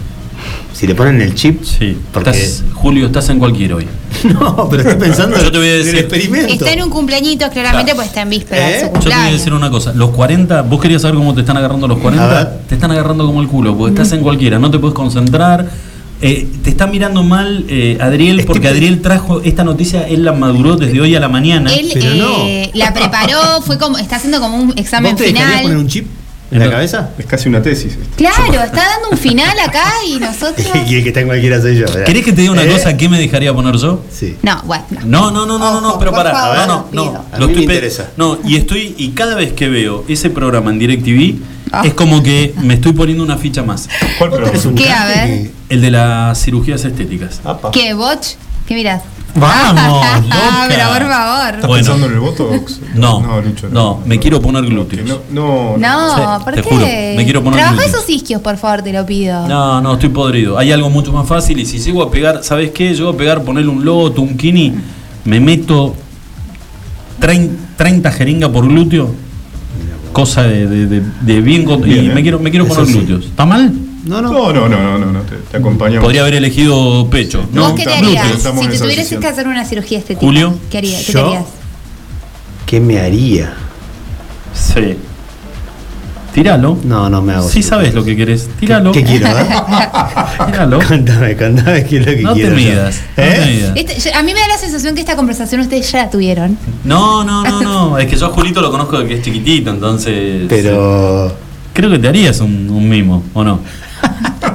Si 0.73 0.87
le 0.87 0.95
ponen 0.95 1.21
el 1.21 1.35
chip. 1.35 1.63
Sí, 1.65 1.97
Porque- 2.13 2.31
estás- 2.31 2.65
Julio, 2.75 3.07
estás 3.07 3.29
en 3.29 3.39
cualquier 3.39 3.75
hoy. 3.75 3.87
No, 4.25 4.69
pero 4.71 4.83
estoy 4.83 4.97
pensando 5.09 5.37
Yo 5.43 5.51
te 5.51 5.59
voy 5.59 5.69
a 5.69 5.75
en 5.75 5.81
el 5.81 5.87
decir- 5.87 5.99
experimento. 6.01 6.53
Está 6.53 6.73
en 6.73 6.83
un 6.83 6.91
cumpleañito, 6.91 7.49
claramente, 7.51 7.95
pues 7.95 8.09
está 8.09 8.23
en 8.23 8.31
víspera 8.31 8.81
su 8.81 8.87
Yo 8.87 8.93
te 9.01 9.09
voy 9.09 9.13
a 9.13 9.33
decir 9.33 9.53
una 9.53 9.71
cosa. 9.71 9.93
Los 9.95 10.11
40, 10.11 10.63
¿vos 10.63 10.81
querías 10.81 11.03
saber 11.03 11.17
cómo 11.17 11.35
te 11.35 11.41
están 11.41 11.57
agarrando 11.57 11.89
los 11.89 11.99
A 11.99 12.03
40? 12.03 12.27
ver. 12.29 12.49
Te 12.69 12.75
están 12.75 12.91
agarrando 12.91 13.25
como 13.27 13.41
el 13.41 13.49
culo, 13.49 13.77
porque 13.77 13.93
estás 13.95 14.13
en 14.13 14.23
cualquiera, 14.23 14.59
no 14.59 14.71
te 14.71 14.79
puedes 14.79 14.95
concentrar. 14.95 15.69
Eh, 16.23 16.47
te 16.63 16.69
está 16.69 16.87
mirando 16.87 17.23
mal 17.23 17.65
eh, 17.69 17.97
Adriel, 17.99 18.45
porque 18.47 18.69
Adriel 18.69 19.01
trajo 19.01 19.41
esta 19.41 19.65
noticia, 19.65 20.07
él 20.07 20.23
la 20.23 20.33
maduró 20.33 20.77
desde 20.77 21.01
hoy 21.01 21.15
a 21.15 21.21
la 21.21 21.29
mañana. 21.31 21.73
Él 21.73 21.91
eh, 21.95 22.71
la 22.75 22.93
preparó, 22.93 23.63
fue 23.65 23.79
como, 23.79 23.97
está 23.97 24.17
haciendo 24.17 24.39
como 24.39 24.59
un 24.59 24.79
examen 24.79 25.13
¿Vos 25.13 25.21
te 25.23 25.29
final. 25.29 25.63
poner 25.63 25.79
un 25.79 25.89
chip 25.89 26.07
en 26.51 26.59
la 26.59 26.71
cabeza? 26.71 27.11
Es 27.19 27.27
casi 27.27 27.49
una 27.49 27.63
tesis. 27.63 27.93
esto. 27.93 28.07
Claro, 28.17 28.53
está 28.65 28.89
dando 28.89 29.11
un 29.13 29.19
final 29.19 29.57
acá 29.61 29.85
y 30.07 30.19
nosotros. 30.21 30.67
y 30.89 30.95
el 30.97 31.03
que 31.03 31.09
está 31.11 31.21
en 31.21 31.27
cualquiera 31.27 31.61
soy 31.61 31.77
yo. 31.77 31.87
¿verdad? 31.87 32.05
¿Querés 32.05 32.25
que 32.25 32.33
te 32.33 32.41
diga 32.43 32.53
una 32.53 32.65
¿Eh? 32.65 32.69
cosa 32.73 32.97
que 32.97 33.09
me 33.09 33.19
dejaría 33.19 33.53
poner 33.55 33.77
yo? 33.77 34.03
Sí. 34.11 34.37
No, 34.43 34.61
bueno, 34.65 34.85
no. 35.05 35.31
No, 35.31 35.31
no, 35.31 35.47
no, 35.47 35.59
no, 35.59 35.73
no, 35.73 35.81
no, 35.81 35.99
pero 35.99 36.13
favor, 36.13 36.57
no, 36.67 36.89
no, 36.93 37.13
no. 37.13 37.25
A 37.33 37.39
lo 37.39 37.47
mí 37.49 37.53
me 37.55 37.61
estoy 37.61 37.67
pe- 37.67 37.75
interesa. 37.75 38.11
No, 38.17 38.39
y 38.45 38.57
estoy, 38.57 38.95
y 38.99 39.11
cada 39.11 39.35
vez 39.35 39.53
que 39.53 39.69
veo 39.69 40.05
ese 40.09 40.31
programa 40.31 40.71
en 40.71 40.79
DirecTV, 40.79 41.37
Ah. 41.73 41.83
es 41.85 41.95
como 41.95 42.21
que 42.21 42.53
me 42.63 42.75
estoy 42.75 42.93
poniendo 42.93 43.23
una 43.23 43.37
ficha 43.39 43.63
más. 43.63 43.89
¿Cuál 44.19 44.31
programa? 44.31 44.59
¿Qué? 44.75 44.91
A 44.91 45.07
ver. 45.07 45.51
El 45.69 45.81
de 45.81 45.91
las 45.93 46.43
cirugías 46.43 46.85
estéticas. 46.85 47.41
Apa. 47.45 47.71
¿Qué, 47.71 47.95
Botch? 47.95 48.31
¿Qué 48.67 48.75
mirás? 48.75 49.03
Vamos, 49.35 50.07
Ah, 50.07 50.21
loca. 50.21 50.67
pero 50.69 50.89
por 50.89 51.09
favor. 51.09 51.55
¿Estás 51.55 51.67
Bueno. 51.69 51.75
pensando 51.85 52.07
en 52.07 52.13
el 52.13 52.19
Botox? 52.21 52.81
No, 52.95 53.21
no, 53.21 53.41
Lucho, 53.41 53.69
no, 53.71 54.01
me 54.05 54.19
quiero 54.19 54.41
poner 54.43 54.65
glúteos. 54.65 55.09
No, 55.09 55.21
no, 55.31 55.77
No, 55.79 56.17
Sí, 56.39 56.45
¿por 56.45 56.55
te 56.55 56.63
qué? 56.63 56.69
juro, 56.69 56.87
me 57.17 57.25
quiero 57.25 57.43
poner 57.43 57.61
Trabaja 57.61 57.77
glúteos. 57.83 57.95
esos 58.03 58.11
isquios, 58.11 58.41
por 58.43 58.57
favor, 58.57 58.83
te 58.83 58.93
lo 58.93 59.07
pido. 59.07 59.47
No, 59.49 59.81
no, 59.81 59.95
estoy 59.95 60.09
podrido. 60.09 60.59
Hay 60.59 60.73
algo 60.73 60.91
mucho 60.91 61.13
más 61.13 61.27
fácil 61.29 61.59
y 61.61 61.67
si 61.67 61.79
llego 61.79 62.03
a 62.03 62.11
pegar, 62.11 62.41
¿sabes 62.43 62.71
qué? 62.73 62.93
Llego 62.95 63.11
a 63.11 63.17
pegar, 63.17 63.43
ponerle 63.45 63.71
un 63.71 63.85
loto, 63.85 64.21
un 64.23 64.37
kini, 64.37 64.75
me 65.25 65.39
meto 65.41 65.95
30, 67.21 67.55
30 67.77 68.13
jeringas 68.13 68.51
por 68.51 68.67
glúteo. 68.67 69.15
Cosa 70.13 70.43
de, 70.43 70.67
de- 70.67 70.87
de- 70.87 71.03
de 71.21 71.41
bien 71.41 71.65
con- 71.65 71.81
Bien, 71.83 72.05
y 72.07 72.09
me 72.09 72.23
quiero, 72.23 72.41
me 72.41 72.51
quiero 72.51 72.67
Eso 72.67 72.75
poner 72.75 72.89
sí. 72.91 72.99
glúteos. 72.99 73.27
¿Está 73.27 73.47
mal? 73.47 73.73
No, 74.05 74.23
no. 74.23 74.33
No, 74.33 74.53
no, 74.53 74.69
no, 74.69 74.79
no, 74.83 74.99
no, 74.99 75.13
no, 75.13 75.21
te, 75.23 75.37
te 75.37 75.57
acompañamos. 75.59 76.05
Podría 76.05 76.23
haber 76.23 76.35
elegido 76.35 77.09
pecho. 77.11 77.47
No, 77.53 77.71
¿Vos 77.71 77.73
qué 77.79 77.85
te 77.85 77.95
harías? 77.95 78.27
Si 78.29 78.43
te 78.43 78.51
tuvieras 78.51 78.81
decisión. 78.97 79.21
que 79.21 79.27
hacer 79.29 79.47
una 79.47 79.65
cirugía 79.65 79.99
estética, 79.99 80.21
Julio. 80.27 80.55
¿qué, 80.71 80.79
haría, 80.79 80.99
qué 81.05 81.13
te 81.13 81.21
harías? 81.21 81.45
¿Qué 82.67 82.81
me 82.81 82.99
haría? 83.01 83.53
Sí. 84.55 84.97
Tíralo. 86.33 86.79
No, 86.85 87.11
no 87.11 87.21
me 87.23 87.33
hago. 87.35 87.43
Sí 87.49 87.55
cirugía. 87.63 87.69
sabes 87.71 87.95
lo 87.95 88.05
que 88.05 88.17
querés. 88.17 88.49
Tíralo. 88.61 88.93
¿Qué 88.93 89.03
quiero, 89.03 89.27
eh? 89.27 89.33
Tíralo. 90.47 90.79
Contame, 90.87 91.37
contame 91.37 91.85
qué 91.85 91.99
es 91.99 92.07
lo 92.07 92.13
que 92.15 92.23
No 92.23 92.35
quiero. 92.35 92.55
midas. 92.57 93.01
no 93.17 93.23
¿Eh? 93.25 93.31
te 93.35 93.47
midas. 93.53 93.73
Este- 93.77 94.01
yo- 94.11 94.17
a 94.17 94.23
mí 94.23 94.33
me 94.33 94.39
da 94.41 94.47
la 94.49 94.57
sensación 94.59 94.95
que 94.95 95.01
esta 95.01 95.17
conversación 95.17 95.61
ustedes 95.61 95.91
ya 95.91 96.05
la 96.05 96.11
tuvieron. 96.11 96.57
No, 96.85 97.25
no, 97.25 97.43
no, 97.43 97.61
no. 97.63 97.99
Es 97.99 98.07
que 98.07 98.17
yo 98.17 98.27
a 98.27 98.31
Julito 98.31 98.61
lo 98.63 98.71
conozco 98.71 98.99
de 99.01 99.09
que 99.09 99.15
es 99.15 99.23
chiquitito, 99.23 99.71
entonces. 99.71 100.47
Pero. 100.49 101.35
Creo 101.73 101.91
que 101.91 101.99
te 101.99 102.09
harías 102.09 102.41
un, 102.41 102.69
un 102.71 102.89
mimo, 102.89 103.23
¿o 103.33 103.43
no? 103.45 103.61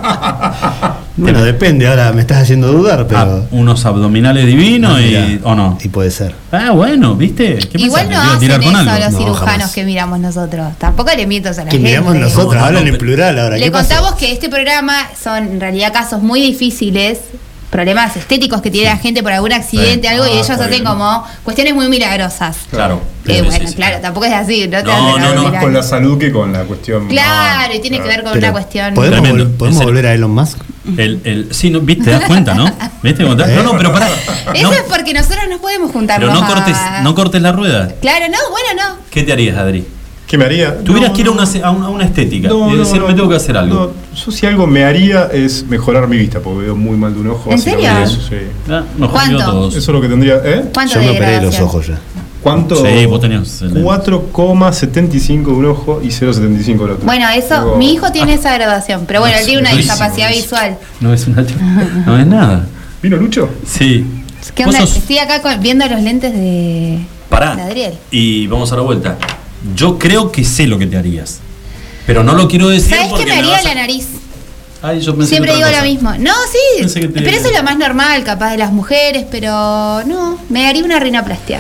Bueno, 1.17 1.41
depende, 1.45 1.87
ahora 1.87 2.11
me 2.11 2.19
estás 2.19 2.39
haciendo 2.43 2.73
dudar, 2.73 3.07
pero. 3.07 3.19
Ah, 3.19 3.41
unos 3.51 3.85
abdominales 3.85 4.45
divinos 4.45 4.97
Ah, 4.97 5.01
y. 5.01 5.39
¿O 5.45 5.55
no? 5.55 5.77
Y 5.81 5.87
puede 5.87 6.11
ser. 6.11 6.35
Ah, 6.51 6.71
bueno, 6.71 7.15
¿viste? 7.15 7.57
¿Qué 7.57 7.81
Igual 7.83 8.07
pensás, 8.07 8.23
no 8.25 8.29
que 8.31 8.35
hacen 8.35 8.39
tirar 8.41 8.61
con 8.61 8.81
eso 8.81 8.89
a 8.91 8.99
los 8.99 9.11
No, 9.13 9.17
cirujanos 9.19 9.49
jamás. 9.57 9.73
que 9.73 9.85
miramos 9.85 10.19
nosotros. 10.19 10.73
Tampoco 10.77 11.11
le 11.15 11.25
mientas 11.25 11.57
a 11.57 11.63
la 11.63 11.69
Que 11.69 11.77
gente. 11.77 11.89
miramos 11.89 12.15
nosotros, 12.15 12.55
No, 12.55 12.59
no, 12.59 12.65
hablan 12.65 12.83
no, 12.83 12.89
en 12.89 12.97
plural 12.97 13.39
ahora. 13.39 13.55
Le 13.57 13.63
¿qué 13.63 13.71
pasó? 13.71 13.87
contamos 13.95 14.15
que 14.19 14.33
este 14.33 14.49
programa 14.49 14.93
son 15.21 15.37
en 15.53 15.61
realidad 15.61 15.93
casos 15.93 16.21
muy 16.21 16.41
difíciles, 16.41 17.19
problemas 17.75 18.15
estéticos 18.15 18.61
que 18.61 18.71
tiene 18.71 18.87
la 18.89 18.97
gente 18.97 19.21
por 19.21 19.33
algún 19.33 19.51
accidente, 19.51 20.07
Sí. 20.07 20.13
algo, 20.13 20.25
y 20.25 20.29
Ah, 20.29 20.33
ellos 20.35 20.49
hacen 20.49 20.69
bien. 20.69 20.83
como 20.85 21.25
cuestiones 21.43 21.73
muy 21.75 21.89
milagrosas. 21.89 22.57
Claro. 22.71 23.01
Eh, 23.25 23.35
Sí, 23.35 23.41
bueno, 23.41 23.59
sí, 23.65 23.67
sí. 23.67 23.75
claro, 23.75 23.97
tampoco 24.01 24.25
es 24.27 24.33
así, 24.33 24.67
no 24.67 24.77
te 24.77 24.83
No, 24.83 25.17
no, 25.19 25.33
no. 25.35 25.51
Más 25.51 25.61
con 25.61 25.73
la 25.73 25.83
salud 25.83 26.17
que 26.17 26.31
con 26.31 26.53
la 26.53 26.63
cuestión. 26.63 27.07
Claro, 27.09 27.73
y 27.73 27.79
tiene 27.79 27.99
que 27.99 28.07
ver 28.07 28.23
con 28.23 28.31
Pero, 28.33 28.45
una 28.45 28.51
cuestión. 28.53 28.93
¿Podemos, 28.93 29.19
Tremendo. 29.21 29.45
vol- 29.49 29.57
¿podemos 29.57 29.83
volver 29.83 30.05
a 30.07 30.13
Elon 30.13 30.31
Musk? 30.31 30.57
El, 30.97 31.19
el, 31.25 31.47
sí, 31.53 31.69
no, 31.71 31.81
¿viste? 31.81 32.05
¿Te 32.05 32.11
das 32.11 32.25
cuenta, 32.25 32.53
no? 32.53 32.65
¿Viste? 33.03 33.23
¿Eh? 33.23 33.25
No, 33.25 33.63
no, 33.63 33.77
pero 33.77 33.91
pará. 33.91 34.07
Eso 34.53 34.63
No, 34.63 34.71
es 34.73 34.83
porque 34.87 35.13
nosotros 35.13 35.43
no 35.49 35.57
podemos 35.57 35.91
juntarnos. 35.91 36.29
pero 36.29 36.39
no 36.39 36.45
a- 36.45 36.53
cortes, 36.55 36.77
no 37.01 37.15
cortes 37.15 37.41
la 37.41 37.51
rueda. 37.51 37.89
Claro, 37.99 38.25
no, 38.29 38.37
bueno, 38.51 38.83
no. 38.89 38.97
¿Qué 39.09 39.23
te 39.23 39.33
harías, 39.33 39.57
Adri? 39.57 39.85
¿Qué 40.27 40.37
me 40.39 40.45
haría? 40.45 40.79
Tuvieras 40.83 41.09
No, 41.09 41.15
que 41.15 41.21
ir 41.21 41.27
a 41.27 41.31
una, 41.31 41.43
a 41.43 41.69
una, 41.71 41.85
a 41.85 41.89
una 41.89 42.03
estética 42.03 42.47
No, 42.49 42.73
y 42.73 42.77
decir, 42.77 42.99
no, 42.99 43.07
me 43.07 43.13
tengo 43.13 43.29
que 43.29 43.35
hacer 43.35 43.55
algo. 43.57 43.75
no, 43.75 44.15
yo 44.15 44.31
si 44.31 44.45
algo 44.47 44.65
me 44.65 44.83
haría 44.83 45.25
es 45.31 45.65
mejorar 45.67 46.07
mi 46.07 46.17
vista, 46.17 46.39
porque 46.39 46.63
veo 46.63 46.75
muy 46.75 46.97
mal 46.97 47.13
de 47.13 47.19
un 47.19 47.27
ojo. 47.27 47.51
¿En 47.51 47.59
serio? 47.59 47.89
Eso, 48.03 48.19
sí. 48.27 48.35
Ah, 48.69 48.83
¿Cuánto? 49.11 49.67
Eso 49.69 49.77
es 49.77 49.87
lo 49.87 50.01
que 50.01 50.07
tendría. 50.09 50.41
¿Eh? 50.43 50.65
¿Cuánto 50.73 50.95
Yo 50.95 51.01
me 51.01 51.09
operé 51.11 51.41
los 51.41 51.59
ojos 51.59 51.87
ya. 51.87 51.99
¿Cuánto? 52.41 52.75
Sí, 52.75 53.05
vos 53.07 53.19
tenías 53.21 53.61
el- 53.63 53.73
4,75 53.83 55.45
de 55.45 55.51
un 55.51 55.65
ojo 55.65 55.99
y 56.03 56.07
0,75 56.11 56.83
del 56.83 56.91
otro. 56.91 57.05
Bueno, 57.05 57.27
eso, 57.29 57.75
mi 57.77 57.93
hijo 57.93 58.11
tiene 58.11 58.33
esa 58.35 58.53
graduación, 58.53 59.05
pero 59.07 59.19
bueno, 59.21 59.35
él 59.37 59.45
tiene 59.45 59.61
una 59.61 59.73
discapacidad 59.73 60.29
visual. 60.29 60.77
No 61.01 61.13
es 61.13 61.27
una 61.27 61.43
no 62.05 62.19
es 62.19 62.27
nada. 62.27 62.65
¿Vino 63.01 63.17
Lucho? 63.17 63.49
Sí. 63.67 64.05
¿Qué 64.53 64.63
onda? 64.65 64.79
sos- 64.79 64.97
Estoy 64.97 65.17
acá 65.19 65.41
con- 65.41 65.59
viendo 65.61 65.85
los 65.87 66.01
lentes 66.01 66.33
de, 66.33 66.99
Pará. 67.29 67.55
de 67.55 67.61
Adriel. 67.63 67.93
Y 68.11 68.45
vamos 68.47 68.71
a 68.71 68.75
la 68.75 68.81
vuelta. 68.83 69.17
Yo 69.73 69.97
creo 69.97 70.31
que 70.31 70.43
sé 70.43 70.67
lo 70.67 70.77
que 70.77 70.85
te 70.87 70.97
harías. 70.97 71.39
Pero 72.05 72.23
no 72.23 72.33
lo 72.33 72.47
quiero 72.47 72.69
decir 72.69 72.91
¿Sabes 72.95 73.05
qué 73.05 73.09
porque 73.11 73.25
me 73.25 73.37
haría 73.39 73.57
a- 73.57 73.63
la 73.63 73.75
nariz? 73.75 74.07
Ay, 74.81 75.01
yo 75.01 75.15
pensé 75.15 75.29
Siempre 75.29 75.51
que 75.51 75.57
digo 75.57 75.69
lo 75.69 75.83
mismo. 75.83 76.13
No, 76.19 76.33
sí, 76.51 76.99
que 76.99 77.09
pero 77.09 77.29
eso 77.31 77.47
es 77.47 77.55
lo 77.57 77.63
más 77.63 77.77
normal, 77.77 78.23
capaz 78.23 78.51
de 78.51 78.57
las 78.57 78.71
mujeres, 78.71 79.25
pero 79.31 80.03
no, 80.05 80.37
me 80.49 80.67
haría 80.67 80.83
una 80.83 80.99
rinoplastia. 80.99 81.59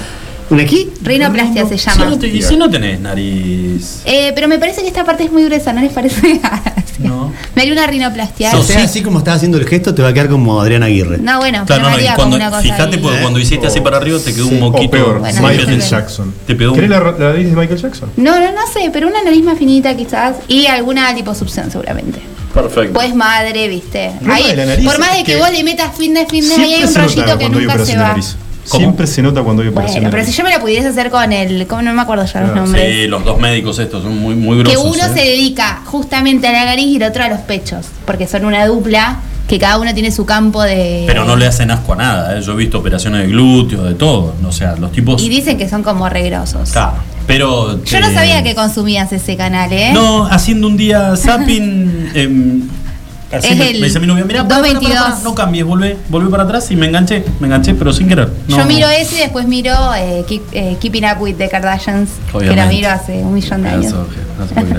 ¿Un 0.49 0.59
aquí? 0.59 0.89
Rinoplastia 1.01 1.67
se 1.67 1.77
Si 1.77 1.89
llama. 1.89 2.05
no 2.05 2.19
te- 2.19 2.27
y 2.27 2.41
si 2.41 2.55
no 2.55 2.69
tenés 2.69 2.99
nariz. 2.99 4.01
Eh, 4.05 4.31
pero 4.35 4.47
me 4.47 4.59
parece 4.59 4.81
que 4.81 4.87
esta 4.87 5.03
parte 5.03 5.23
es 5.23 5.31
muy 5.31 5.43
gruesa, 5.45 5.73
¿no 5.73 5.81
les 5.81 5.91
parece? 5.93 6.39
No. 6.97 7.33
me 7.55 7.61
haría 7.61 7.73
una 7.73 7.87
rinoplastia. 7.87 8.51
O 8.51 8.57
Sos- 8.57 8.67
sea, 8.67 8.79
sí. 8.79 8.85
así 8.85 9.01
como 9.01 9.17
estás 9.19 9.35
haciendo 9.37 9.57
el 9.57 9.67
gesto, 9.67 9.93
te 9.93 10.01
va 10.01 10.09
a 10.09 10.13
quedar 10.13 10.29
como 10.29 10.61
Adrián 10.61 10.81
Aguirre. 10.81 11.17
No, 11.17 11.39
bueno, 11.39 11.65
Claro, 11.65 11.67
pero 11.67 11.79
no, 11.81 11.89
no, 11.89 11.95
haría 11.95 12.15
cuando, 12.15 12.23
como 12.23 12.35
una 12.37 12.49
cosa 12.49 12.61
fíjate, 12.61 12.95
ahí. 12.95 13.01
porque 13.01 13.19
cuando 13.21 13.39
hiciste 13.39 13.67
así 13.67 13.81
para 13.81 13.97
arriba 13.97 14.17
te 14.23 14.33
quedó 14.33 14.47
un 14.47 14.63
O 14.63 14.71
moquito. 14.71 14.91
peor, 14.91 15.19
Bueno, 15.19 15.41
Michael 15.41 15.81
sí. 15.81 15.89
Jackson. 15.89 16.33
Te 16.47 16.55
pegó 16.55 16.73
¿Querés 16.73 16.89
la, 16.89 16.99
la 17.01 17.11
nariz 17.11 17.49
de 17.49 17.55
Michael 17.55 17.81
Jackson? 17.81 18.11
No, 18.15 18.39
no, 18.39 18.51
no 18.53 18.65
sé, 18.71 18.89
pero 18.93 19.09
una 19.09 19.21
nariz 19.23 19.43
más 19.43 19.57
finita 19.57 19.93
quizás 19.97 20.37
y 20.47 20.67
alguna 20.67 21.11
liposucción 21.11 21.69
seguramente. 21.69 22.21
Perfecto. 22.53 22.93
Pues 22.93 23.13
madre, 23.13 23.67
viste. 23.67 24.11
Ahí, 24.31 24.55
por 24.85 24.97
más 24.97 25.11
de 25.17 25.23
que, 25.25 25.33
que 25.33 25.37
vos 25.37 25.51
le 25.51 25.61
metas 25.65 25.93
fin 25.97 26.13
de 26.13 26.25
fin 26.27 26.47
de 26.47 26.55
ahí 26.55 26.75
Siempre 26.77 26.77
hay 26.77 26.83
un 26.85 26.93
rollito 26.95 27.37
que 27.37 27.49
nunca 27.49 27.85
se 27.85 27.97
va. 27.97 28.03
nariz. 28.09 28.37
¿Cómo? 28.69 28.79
Siempre 28.79 29.07
se 29.07 29.21
nota 29.21 29.43
cuando 29.43 29.61
hay 29.61 29.69
operación 29.69 30.01
Bueno, 30.03 30.11
pero 30.11 30.25
si 30.25 30.31
yo 30.31 30.43
me 30.43 30.49
la 30.49 30.59
pudiese 30.59 30.87
hacer 30.87 31.09
con 31.11 31.31
el. 31.31 31.67
¿Cómo 31.67 31.81
no 31.83 31.93
me 31.93 32.01
acuerdo 32.01 32.25
ya 32.25 32.41
los 32.41 32.49
Claro, 32.51 32.65
nombres? 32.65 32.95
Sí, 32.95 33.07
los 33.07 33.23
dos 33.23 33.39
médicos 33.39 33.77
estos 33.79 34.03
son 34.03 34.17
muy, 34.17 34.35
muy 34.35 34.57
que 34.63 34.71
grosos. 34.71 34.95
uno 34.95 35.05
¿eh? 35.05 35.09
se 35.13 35.25
dedica 35.25 35.81
justamente 35.85 36.47
a 36.47 36.51
la 36.51 36.65
nariz 36.65 36.85
y 36.87 36.95
el 36.95 37.03
otro 37.03 37.23
a 37.23 37.29
los 37.29 37.41
pechos. 37.41 37.85
Porque 38.05 38.27
son 38.27 38.45
una 38.45 38.65
dupla 38.65 39.19
que 39.47 39.59
cada 39.59 39.77
uno 39.77 39.93
tiene 39.93 40.11
su 40.11 40.25
campo 40.25 40.63
de. 40.63 41.03
Pero 41.05 41.25
no 41.25 41.35
le 41.35 41.45
hacen 41.45 41.69
asco 41.69 41.93
a 41.93 41.95
nada. 41.97 42.37
¿eh? 42.37 42.41
Yo 42.41 42.53
he 42.53 42.55
visto 42.55 42.79
operaciones 42.79 43.21
de 43.21 43.27
glúteos, 43.27 43.85
de 43.87 43.93
todo. 43.93 44.33
O 44.43 44.51
sea, 44.51 44.75
los 44.77 44.91
tipos. 44.91 45.21
Y 45.21 45.29
dicen 45.29 45.57
que 45.57 45.69
son 45.69 45.83
como 45.83 46.09
regrosos. 46.09 46.71
Claro, 46.71 46.93
pero. 47.27 47.83
Yo 47.83 47.99
no 47.99 48.07
eh, 48.07 48.13
sabía 48.13 48.43
que 48.43 48.55
consumías 48.55 49.11
ese 49.13 49.37
canal, 49.37 49.71
¿eh? 49.71 49.91
No, 49.93 50.25
haciendo 50.25 50.67
un 50.67 50.77
día 50.77 51.15
zapping. 51.15 52.69
así 53.31 53.55
me, 53.55 53.69
el 53.71 53.79
me 53.79 53.87
dice 53.87 53.99
mi 53.99 54.07
novia, 54.07 54.23
mira, 54.25 54.47
para, 54.47 54.61
para, 54.61 54.73
para, 54.73 54.79
222. 54.79 55.03
para, 55.13 55.23
no 55.23 55.35
cambies, 55.35 55.65
volvé, 55.65 55.97
volvé 56.09 56.29
para 56.29 56.43
atrás 56.43 56.69
y 56.71 56.75
me 56.75 56.85
enganché, 56.87 57.23
me 57.39 57.47
enganché, 57.47 57.73
pero 57.75 57.91
sin 57.93 58.07
querer. 58.07 58.29
No, 58.47 58.57
Yo 58.57 58.65
miro 58.65 58.87
ese 58.89 59.15
y 59.15 59.19
después 59.19 59.47
miro 59.47 59.73
eh, 59.97 60.23
Keep- 60.27 60.41
eh, 60.53 60.77
Keeping 60.79 61.03
Up 61.05 61.21
with 61.21 61.35
the 61.35 61.49
Kardashians, 61.49 62.09
que 62.31 62.37
Obviamente. 62.37 62.75
miro 62.75 62.89
hace 62.89 63.13
un 63.23 63.33
millón 63.33 63.63
de 63.63 63.69
años. 63.69 63.85
Eso. 63.85 64.07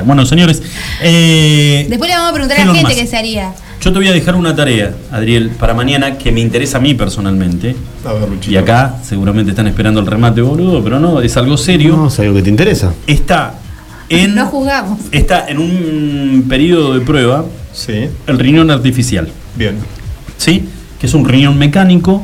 Bueno, 0.04 0.26
señores, 0.26 0.62
eh, 1.02 1.86
Después 1.88 2.10
le 2.10 2.16
vamos 2.16 2.30
a 2.30 2.34
preguntar 2.34 2.60
a 2.60 2.64
la 2.66 2.74
gente 2.74 2.94
qué 2.94 3.06
se 3.06 3.16
haría. 3.16 3.52
yo 3.80 3.92
te 3.92 3.98
voy 3.98 4.08
a 4.08 4.12
dejar 4.12 4.34
una 4.34 4.54
tarea, 4.54 4.92
Adriel, 5.10 5.50
para 5.50 5.72
mañana 5.74 6.18
que 6.18 6.30
me 6.32 6.40
interesa 6.40 6.78
a 6.78 6.80
mí 6.80 6.94
personalmente. 6.94 7.74
A 8.04 8.12
ver, 8.12 8.28
Luchito. 8.28 8.52
Y 8.52 8.56
acá 8.56 8.96
seguramente 9.02 9.50
están 9.50 9.66
esperando 9.66 10.00
el 10.00 10.06
remate, 10.06 10.40
boludo, 10.42 10.82
pero 10.84 10.98
no, 11.00 11.20
es 11.22 11.36
algo 11.36 11.56
serio. 11.56 11.96
No, 11.96 12.08
es 12.08 12.18
algo 12.20 12.34
que 12.34 12.42
te 12.42 12.50
interesa. 12.50 12.92
Está 13.06 13.54
en, 14.08 14.34
No 14.34 14.46
juzgamos. 14.46 14.98
está 15.10 15.46
en 15.48 15.58
un 15.58 16.44
periodo 16.48 16.94
de 16.94 17.00
prueba 17.00 17.44
Sí, 17.76 18.08
el 18.26 18.38
riñón 18.38 18.70
artificial. 18.70 19.28
bien. 19.54 19.76
¿sí? 20.38 20.64
Que 20.98 21.06
es 21.06 21.12
un 21.14 21.28
riñón 21.28 21.58
mecánico 21.58 22.22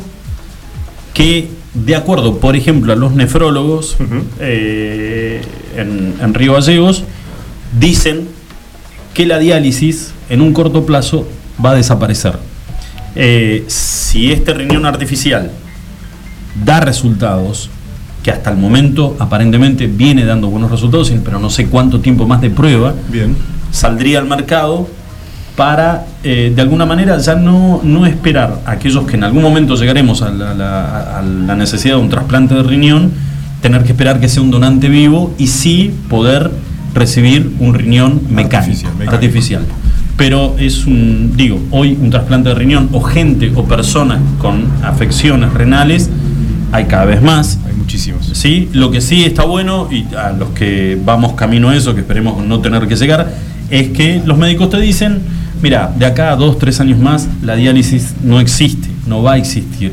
que, 1.13 1.49
de 1.75 1.95
acuerdo, 1.95 2.39
por 2.39 2.57
ejemplo, 2.57 2.93
a 2.93 2.97
los 2.97 3.13
nefrólogos 3.13 3.97
eh, 4.41 5.43
en, 5.77 6.15
en 6.21 6.35
Río 6.35 6.55
Gallegos, 6.55 7.05
dicen 7.79 8.29
que 9.13 9.27
la 9.27 9.39
diálisis 9.39 10.13
en 10.31 10.41
un 10.41 10.55
corto 10.55 10.87
plazo 10.87 11.29
va 11.63 11.73
a 11.73 11.75
desaparecer. 11.75 12.39
Eh, 13.15 13.65
si 13.67 14.33
este 14.33 14.55
riñón 14.55 14.87
artificial 14.87 15.51
da 16.65 16.81
resultados, 16.81 17.69
que 18.23 18.31
hasta 18.31 18.51
el 18.51 18.57
momento 18.57 19.17
aparentemente 19.19 19.87
viene 19.87 20.25
dando 20.25 20.49
buenos 20.49 20.71
resultados, 20.71 21.13
pero 21.23 21.39
no 21.39 21.51
sé 21.51 21.67
cuánto 21.67 22.01
tiempo 22.01 22.27
más 22.27 22.41
de 22.41 22.49
prueba, 22.49 22.95
Bien. 23.11 23.37
saldría 23.71 24.19
al 24.21 24.27
mercado 24.27 24.89
para, 25.57 26.07
eh, 26.25 26.53
de 26.55 26.63
alguna 26.63 26.87
manera, 26.87 27.19
ya 27.19 27.35
no, 27.35 27.81
no 27.85 28.07
esperar 28.07 28.61
a 28.65 28.73
aquellos 28.73 29.05
que 29.07 29.17
en 29.17 29.25
algún 29.25 29.43
momento 29.43 29.75
llegaremos 29.77 30.23
a 30.23 30.31
la, 30.31 30.55
la- 30.55 31.19
a 31.19 31.23
la 31.23 31.55
necesidad 31.57 31.97
de 31.97 32.01
un 32.01 32.09
trasplante 32.09 32.55
de 32.55 32.63
riñón, 32.63 33.13
tener 33.61 33.83
que 33.85 33.93
esperar 33.93 34.19
que 34.19 34.29
sea 34.29 34.43
un 34.43 34.51
donante 34.51 34.89
vivo 34.89 35.35
y 35.39 35.47
sí 35.49 35.95
poder 36.09 36.51
recibir 36.95 37.53
un 37.61 37.75
riñón 37.75 38.21
mecánico, 38.31 38.89
artificial. 39.09 39.63
Pero 40.17 40.57
es 40.59 40.87
un, 40.87 41.33
digo, 41.37 41.61
hoy 41.71 41.99
un 42.01 42.11
trasplante 42.11 42.49
de 42.51 42.55
riñón 42.55 42.89
o 42.93 43.01
gente 43.01 43.51
o 43.55 43.65
personas 43.65 44.21
con 44.39 44.65
afecciones 44.83 45.53
renales 45.53 46.11
hay 46.71 46.85
cada 46.87 47.05
vez 47.05 47.21
más. 47.23 47.59
Hay 47.67 47.75
muchísimos. 47.75 48.31
Sí, 48.33 48.69
lo 48.73 48.91
que 48.91 49.01
sí 49.03 49.25
está 49.25 49.45
bueno, 49.45 49.89
y 49.91 50.07
a 50.15 50.31
los 50.33 50.51
que 50.51 50.99
vamos 51.05 51.35
camino 51.35 51.69
a 51.69 51.77
eso, 51.77 51.95
que 51.95 52.01
esperemos 52.01 52.43
no 52.45 52.61
tener 52.61 52.87
que 52.89 52.97
llegar, 52.97 53.31
es 53.73 53.89
que 53.89 54.23
los 54.25 54.39
médicos 54.39 54.71
te 54.71 54.81
dicen, 54.81 55.19
mira, 55.63 55.93
de 55.99 56.07
acá 56.07 56.31
a 56.33 56.37
dos, 56.37 56.59
tres 56.59 56.79
años 56.81 56.99
más, 56.99 57.29
la 57.43 57.57
diálisis 57.57 58.15
no 58.23 58.39
existe, 58.39 58.89
no 59.07 59.23
va 59.23 59.33
a 59.33 59.37
existir, 59.39 59.93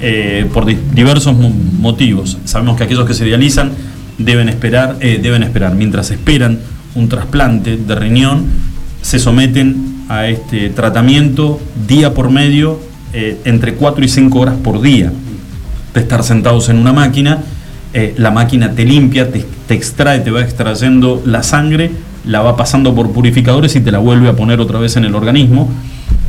eh, 0.00 0.46
por 0.52 0.66
di- 0.66 0.76
diversos 0.94 1.36
mo- 1.36 1.50
motivos. 1.80 2.38
Sabemos 2.44 2.76
que 2.76 2.84
aquellos 2.84 3.06
que 3.06 3.14
se 3.14 3.24
dializan 3.24 3.72
deben 4.18 4.48
esperar, 4.48 4.96
eh, 5.00 5.18
deben 5.22 5.42
esperar, 5.42 5.74
mientras 5.74 6.10
esperan 6.10 6.58
un 6.94 7.08
trasplante 7.08 7.76
de 7.76 7.94
riñón, 7.96 8.44
se 9.02 9.18
someten 9.18 10.04
a 10.08 10.28
este 10.28 10.68
tratamiento 10.70 11.60
día 11.88 12.12
por 12.14 12.30
medio, 12.30 12.78
eh, 13.14 13.38
entre 13.44 13.74
4 13.74 14.04
y 14.04 14.08
5 14.08 14.38
horas 14.40 14.54
por 14.62 14.80
día 14.82 15.10
de 15.94 16.00
estar 16.00 16.22
sentados 16.24 16.68
en 16.68 16.76
una 16.78 16.92
máquina, 16.92 17.42
la 18.16 18.32
máquina 18.32 18.72
te 18.72 18.84
limpia, 18.84 19.30
te 19.30 19.74
extrae, 19.74 20.18
te 20.18 20.32
va 20.32 20.40
extrayendo 20.40 21.22
la 21.24 21.44
sangre, 21.44 21.92
la 22.26 22.42
va 22.42 22.56
pasando 22.56 22.94
por 22.94 23.12
purificadores 23.12 23.76
y 23.76 23.80
te 23.80 23.90
la 23.92 23.98
vuelve 23.98 24.28
a 24.28 24.36
poner 24.36 24.60
otra 24.60 24.78
vez 24.78 24.96
en 24.96 25.04
el 25.04 25.14
organismo. 25.14 25.70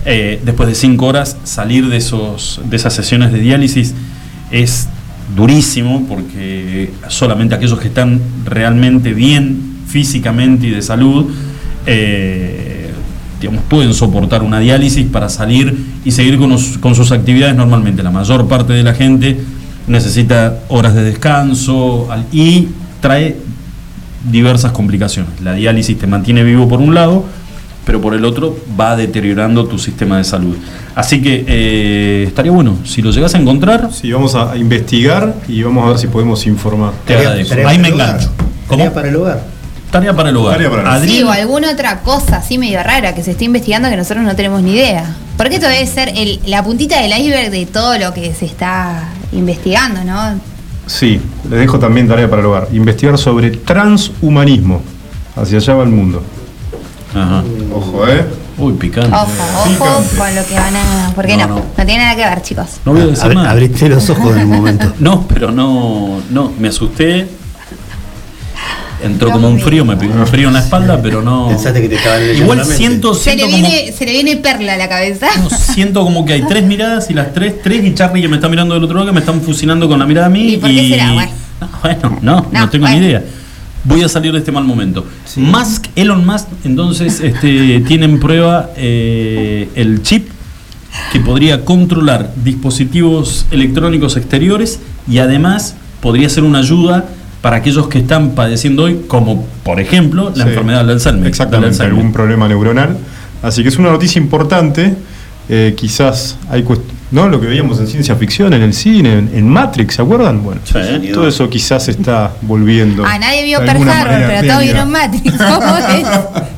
Eh, 0.06 0.42
después 0.44 0.70
de 0.70 0.76
cinco 0.76 1.08
horas, 1.08 1.38
salir 1.44 1.88
de, 1.88 1.98
esos, 1.98 2.62
de 2.66 2.76
esas 2.76 2.94
sesiones 2.94 3.32
de 3.32 3.40
diálisis 3.40 3.94
es 4.52 4.88
durísimo 5.36 6.06
porque 6.08 6.92
solamente 7.08 7.56
aquellos 7.56 7.80
que 7.80 7.88
están 7.88 8.22
realmente 8.46 9.14
bien 9.14 9.76
físicamente 9.88 10.68
y 10.68 10.70
de 10.70 10.82
salud 10.82 11.32
eh, 11.88 12.92
pueden 13.70 13.94
soportar 13.94 14.44
una 14.44 14.60
diálisis 14.60 15.06
para 15.08 15.30
salir 15.30 15.76
y 16.04 16.12
seguir 16.12 16.38
con, 16.38 16.56
con 16.80 16.96
sus 16.96 17.12
actividades 17.12 17.56
normalmente. 17.56 18.04
La 18.04 18.12
mayor 18.12 18.48
parte 18.48 18.74
de 18.74 18.84
la 18.84 18.94
gente 18.94 19.40
necesita 19.88 20.60
horas 20.68 20.96
de 20.96 21.04
descanso 21.04 22.08
y 22.32 22.68
trae 23.02 23.38
diversas 24.30 24.72
complicaciones. 24.72 25.32
La 25.42 25.54
diálisis 25.54 25.98
te 26.00 26.08
mantiene 26.08 26.44
vivo 26.44 26.68
por 26.68 26.80
un 26.80 26.94
lado, 26.96 27.26
pero 27.86 28.02
por 28.02 28.14
el 28.16 28.26
otro 28.26 28.58
va 28.80 28.96
deteriorando 28.96 29.66
tu 29.68 29.78
sistema 29.78 30.18
de 30.18 30.24
salud. 30.24 30.58
Así 30.96 31.22
que 31.22 31.46
eh, 31.48 32.24
estaría 32.28 32.52
bueno, 32.52 32.78
si 32.86 33.02
lo 33.02 33.12
llegas 33.12 33.36
a 33.36 33.38
encontrar, 33.38 33.90
Sí, 33.94 34.12
vamos 34.12 34.34
a 34.36 34.56
investigar 34.58 35.36
y 35.48 35.62
vamos 35.62 35.86
a 35.86 35.90
ver 35.90 35.98
si 36.00 36.08
podemos 36.08 36.46
informar. 36.48 36.94
te 37.06 37.16
agradezco. 37.16 37.56
Ahí 37.68 37.78
me 37.80 37.90
engancho. 37.90 38.30
Tarea 38.70 38.94
para 38.94 39.10
el 39.10 39.16
hogar. 39.16 39.44
Tarea 39.92 40.14
para 40.16 40.30
el 40.30 40.38
hogar. 40.38 40.54
Tarea 40.56 40.70
para 40.70 40.82
el 40.82 40.86
hogar. 40.88 41.02
Adriel- 41.02 41.18
Sí, 41.18 41.24
o 41.24 41.32
alguna 41.32 41.72
otra 41.72 42.00
cosa 42.02 42.38
así 42.38 42.58
medio 42.58 42.82
rara 42.84 43.14
que 43.14 43.24
se 43.24 43.32
esté 43.32 43.46
investigando 43.46 43.90
que 43.90 43.96
nosotros 43.98 44.26
no 44.26 44.36
tenemos 44.36 44.62
ni 44.64 44.72
idea. 44.74 45.16
Porque 45.38 45.56
esto 45.56 45.68
debe 45.68 45.86
ser 45.86 46.10
el- 46.16 46.40
la 46.48 46.64
puntita 46.64 47.00
del 47.02 47.12
iceberg 47.18 47.52
de 47.52 47.66
todo 47.66 47.98
lo 48.00 48.14
que 48.14 48.34
se 48.34 48.46
está 48.46 49.10
investigando, 49.32 50.04
¿no? 50.04 50.40
Sí, 50.88 51.20
les 51.50 51.60
dejo 51.60 51.80
también 51.80 52.08
tarea 52.08 52.30
para 52.30 52.42
el 52.42 52.48
hogar. 52.48 52.68
Investigar 52.74 53.18
sobre 53.18 53.52
transhumanismo. 53.52 54.82
Hacia 55.36 55.58
allá 55.58 55.74
va 55.76 55.84
el 55.84 55.90
mundo. 55.90 56.22
Ajá. 57.14 57.44
Ojo, 57.74 58.08
¿eh? 58.08 58.26
Uy, 58.58 58.74
picante. 58.74 59.12
Ojo, 59.14 59.26
ojo 59.84 60.04
con 60.18 60.36
lo 60.36 60.46
que 60.46 60.54
van 60.56 60.76
a. 60.76 61.12
¿Por 61.14 61.26
qué 61.26 61.36
No, 61.38 61.48
no? 61.48 61.56
no. 61.56 61.62
No, 61.78 61.86
tiene 61.86 62.04
nada 62.04 62.16
que 62.16 62.24
ver, 62.24 62.42
chicos. 62.42 62.68
No 62.86 62.94
voy 62.94 63.02
a 63.02 63.06
decir 63.08 63.26
Abri- 63.26 63.36
nada. 63.36 63.52
abriste 63.52 63.90
los 63.90 64.10
ojos 64.10 64.36
en 64.36 64.44
un 64.44 64.50
momento. 64.50 64.94
No, 65.00 65.26
pero 65.28 65.52
no, 65.52 66.22
no, 66.30 66.52
me 66.60 66.70
asusté. 66.70 67.28
Entró 69.04 69.30
como 69.32 69.50
un 69.50 69.60
frío, 69.60 69.84
me 69.86 69.98
pegó 69.98 70.14
un 70.14 70.26
frío 70.26 70.48
en 70.48 70.54
la 70.54 70.62
espalda, 70.62 71.02
pero 71.02 71.22
no. 71.22 71.48
Pensaste 71.50 71.82
que 71.82 71.90
te 71.90 71.96
estaban 71.96 72.20
leyendo 72.22 72.44
Igual 72.44 72.58
mente. 72.60 72.76
siento, 72.76 73.14
Se 73.14 73.24
siento 73.24 73.46
le, 73.46 73.52
como, 73.52 73.68
viene, 73.68 73.92
se 73.92 74.06
le 74.06 74.12
viene 74.14 74.38
perla 74.38 74.74
a 74.74 74.78
la 74.78 74.90
cabeza. 74.90 75.28
no, 75.38 75.50
siento 75.50 76.04
como 76.04 76.26
que 76.26 76.34
hay 76.34 76.44
tres 76.48 76.64
miradas 76.64 77.10
y 77.10 77.14
las 77.14 77.34
tres, 77.34 77.62
tres 77.62 77.84
y 77.86 77.94
Charlie 77.94 78.22
que 78.22 78.28
me 78.30 78.36
está 78.38 78.48
mirando 78.50 78.74
del 78.74 78.84
otro 78.84 78.96
lado 78.96 79.08
que 79.08 79.14
me 79.14 79.20
están 79.20 79.42
fusilando 79.42 79.88
con 79.88 80.00
la 80.00 80.06
mirada 80.06 80.28
a 80.28 80.30
mí. 80.30 80.54
¿Y 80.54 80.58
por 80.58 80.70
qué 80.70 80.90
será? 80.90 81.14
Bueno. 81.14 81.32
No, 81.62 81.70
bueno, 81.82 82.20
no, 82.22 82.42
no, 82.52 82.60
No, 82.60 82.70
tengo 82.70 82.86
bueno. 82.86 83.00
ni 83.00 83.06
idea. 83.08 83.24
Voy 83.84 84.02
a 84.02 84.10
salir 84.10 84.32
de 84.32 84.40
este 84.40 84.52
mal 84.52 84.64
momento. 84.64 85.06
Musk, 85.36 85.86
Elon 85.96 86.26
Musk, 86.26 86.48
entonces 86.64 87.20
este, 87.20 87.82
tiene 87.82 88.06
en 88.06 88.20
prueba 88.20 88.72
eh, 88.78 89.70
el 89.76 90.02
chip 90.02 90.28
que 91.12 91.20
podría 91.20 91.64
controlar 91.66 92.32
dispositivos 92.44 93.46
electrónicos 93.52 94.18
exteriores 94.18 94.80
y 95.08 95.20
además 95.20 95.76
podría 96.02 96.30
ser 96.30 96.44
una 96.44 96.60
ayuda 96.60 97.06
para 97.46 97.58
aquellos 97.58 97.88
que 97.90 98.00
están 98.00 98.32
padeciendo 98.32 98.86
hoy, 98.86 99.02
como 99.08 99.46
por 99.62 99.80
ejemplo 99.80 100.32
la 100.34 100.46
Sí. 100.46 100.50
enfermedad 100.50 100.80
del 100.80 100.90
Alzheimer. 100.96 101.28
Exactamente, 101.28 101.66
del 101.66 101.74
Alzheimer. 101.76 101.96
algún 102.00 102.12
problema 102.12 102.48
neuronal. 102.48 102.98
Así 103.44 103.62
que 103.62 103.70
es 103.70 103.78
una 103.78 103.92
noticia 103.92 104.20
importante. 104.20 104.96
Eh, 105.48 105.76
quizás 105.78 106.38
hay 106.50 106.66
¿no? 107.12 107.30
lo 107.30 107.40
que 107.40 107.46
veíamos 107.46 107.80
en 107.80 107.86
ciencia 107.86 108.16
ficción, 108.16 108.52
en 108.54 108.64
el 108.64 108.74
cine, 108.74 109.20
en, 109.20 109.30
en 109.32 109.48
Matrix, 109.48 109.94
¿se 109.94 110.02
acuerdan? 110.02 110.44
Bueno, 110.44 110.60
Sí. 110.64 111.12
todo 111.14 111.28
eso 111.28 111.48
quizás 111.48 111.88
está 111.88 112.32
volviendo. 112.42 113.06
Ah, 113.06 113.20
nadie 113.20 113.44
vio 113.44 113.60
Pearl 113.64 113.88
Harbor, 113.88 114.24
pero 114.26 114.48
todos 114.48 114.64
vieron 114.64 114.90
Matrix. 114.90 115.38
¿Cómo 115.38 115.78
es? 115.78 116.08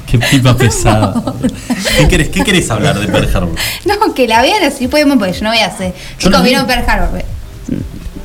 Qué 0.09 0.19
pipa 0.19 0.55
pesada. 0.55 1.21
¿Qué 1.97 2.07
querés, 2.07 2.29
¿Qué 2.29 2.45
querés 2.45 2.71
hablar 2.71 2.97
de 2.97 3.07
Pearl 3.09 3.27
Harbor? 3.35 3.55
No, 3.85 4.13
que 4.13 4.25
la 4.25 4.41
vean 4.41 4.63
así 4.63 4.87
podemos, 4.87 5.17
porque 5.17 5.33
yo 5.33 5.43
no 5.43 5.49
voy 5.49 5.59
a 5.59 5.65
hacer. 5.65 5.93
Chicos, 6.17 6.41
vi. 6.43 6.47
vieron 6.47 6.65
Pearl 6.65 6.89
Harbor. 6.89 7.36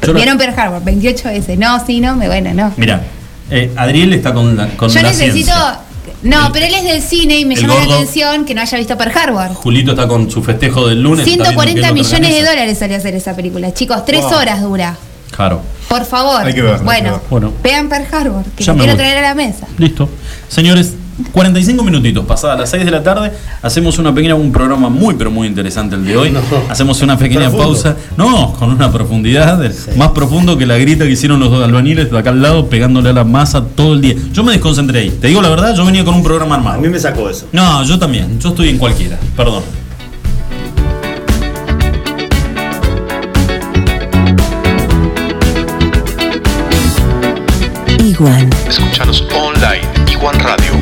Yo 0.07 0.15
Vieron 0.15 0.37
Pearl 0.39 0.59
Harbor 0.59 0.83
28 0.85 1.29
veces. 1.29 1.59
No, 1.59 1.85
sí, 1.87 2.01
no, 2.01 2.17
me 2.17 2.27
bueno, 2.27 2.53
no. 2.55 2.73
Mira, 2.77 3.03
eh, 3.51 3.73
Adriel 3.77 4.13
está 4.13 4.33
con 4.35 4.57
la, 4.57 4.69
con 4.71 4.89
Yo 4.91 5.01
la 5.03 5.09
necesito. 5.11 5.35
ciencia. 5.53 5.79
No, 6.23 6.47
El- 6.47 6.53
pero 6.53 6.67
él 6.67 6.75
es 6.75 6.85
del 6.85 7.03
cine 7.03 7.39
y 7.39 7.45
me 7.45 7.55
llama 7.57 7.75
la 7.75 7.95
atención 7.95 8.45
que 8.45 8.55
no 8.55 8.61
haya 8.63 8.79
visto 8.79 8.97
Pearl 8.99 9.13
Harbor. 9.17 9.55
Julito 9.55 9.93
está 9.93 10.09
con 10.09 10.31
su 10.31 10.43
festejo 10.43 10.89
del 10.89 11.03
lunes. 11.03 11.21
está 11.21 11.29
viendo 11.31 11.45
qué 11.45 11.51
140 11.51 11.81
es 11.81 11.87
lo 11.89 11.95
que 11.95 12.01
millones 12.03 12.31
de 12.43 12.45
dólares 12.51 12.79
salió 12.79 12.97
a 12.97 12.99
hacer 12.99 13.15
esa 13.15 13.35
película. 13.37 13.73
Chicos, 13.75 14.05
tres 14.05 14.23
Wow. 14.23 14.35
horas 14.35 14.61
dura. 14.63 14.97
Claro. 15.31 15.63
Por 15.89 16.05
favor. 16.05 16.45
Hay 16.45 16.53
que 16.53 16.61
hay 16.63 16.77
que 16.79 16.83
Bueno, 17.29 17.53
vean 17.63 17.89
Pearl 17.89 18.07
Harbor, 18.13 18.45
que 18.57 18.65
Ya 18.65 18.73
lo 18.73 18.79
me 18.79 18.85
quiero 18.85 18.97
voy. 18.97 19.05
traer 19.05 19.19
a 19.19 19.23
la 19.29 19.35
mesa. 19.35 19.67
Listo. 19.79 20.09
Señores, 20.49 20.95
45 21.33 21.83
minutitos, 21.85 22.25
pasadas 22.25 22.59
las 22.59 22.71
6 22.71 22.85
de 22.85 22.91
la 22.91 23.03
tarde, 23.03 23.33
hacemos 23.63 23.99
una 23.99 24.15
pequeña, 24.15 24.35
un 24.35 24.51
programa 24.51 24.89
muy, 24.89 25.15
pero 25.15 25.31
muy 25.31 25.47
interesante 25.47 25.95
el 25.97 26.05
de 26.05 26.17
hoy. 26.17 26.31
No. 26.31 26.41
Hacemos 26.69 27.01
una 27.03 27.17
pequeña 27.19 27.51
Profundo. 27.51 27.65
pausa. 27.65 27.97
No, 28.17 28.53
con 28.55 28.71
una 28.71 28.91
profundidad 28.91 29.59
del- 29.59 29.75
más 29.97 30.09
profundo 30.11 30.57
que 30.57 30.67
la 30.67 30.77
grita 30.79 31.05
que 31.05 31.11
hicieron 31.13 31.39
los 31.41 31.51
dos 31.51 31.63
albañiles 31.65 32.11
de 32.11 32.19
acá 32.19 32.31
al 32.31 32.41
lado, 32.43 32.69
pegándole 32.69 33.11
a 33.11 33.13
la 33.13 33.25
masa 33.25 33.65
todo 33.65 33.93
el 33.95 34.01
día. 34.01 34.15
Yo 34.33 34.43
me 34.43 34.53
desconcentré 34.53 35.01
ahí. 35.01 35.11
Te 35.21 35.29
digo 35.29 35.43
la 35.43 35.49
verdad, 35.51 35.75
yo 35.75 35.85
venía 35.85 36.05
con 36.05 36.15
un 36.15 36.23
programa 36.23 36.55
A 36.55 36.59
armado. 36.59 36.81
mí 36.81 36.89
me 36.89 36.99
sacó 36.99 37.29
eso. 37.29 37.47
No, 37.53 37.85
yo 37.85 37.99
también. 37.99 38.39
Yo 38.41 38.49
estoy 38.51 38.71
en 38.71 38.79
cualquiera. 38.79 39.19
Perdón. 39.37 39.63
Iguan. 48.05 48.51
Escúchanos 48.69 49.23
online 49.33 49.87
iguanradio.com.ar 50.11 50.82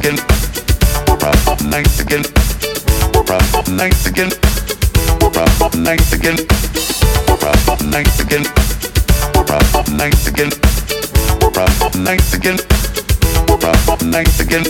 again. 0.00 0.16
We're 1.08 1.28
up 1.28 1.46
all 1.46 1.56
night 1.68 2.00
again. 2.00 2.24
We're 3.12 3.36
up 3.36 3.54
all 3.54 3.64
night 3.74 4.06
again. 4.06 4.30
We're 5.20 5.28
up 5.28 5.60
all 5.60 5.70
night 5.78 6.12
again. 6.12 6.36
We're 7.28 7.44
up 7.44 7.68
all 7.68 7.84
night 7.84 8.20
again. 8.20 8.44
We're 9.34 9.52
up 9.52 9.74
all 9.74 9.84
night 9.92 10.26
again. 10.26 10.50
We're 11.40 11.60
up 11.60 11.82
all 11.82 12.00
night 12.00 12.34
again. 12.34 12.58
We're 13.46 13.66
up 13.68 13.88
all 13.88 14.06
night 14.06 14.40
again. 14.40 14.69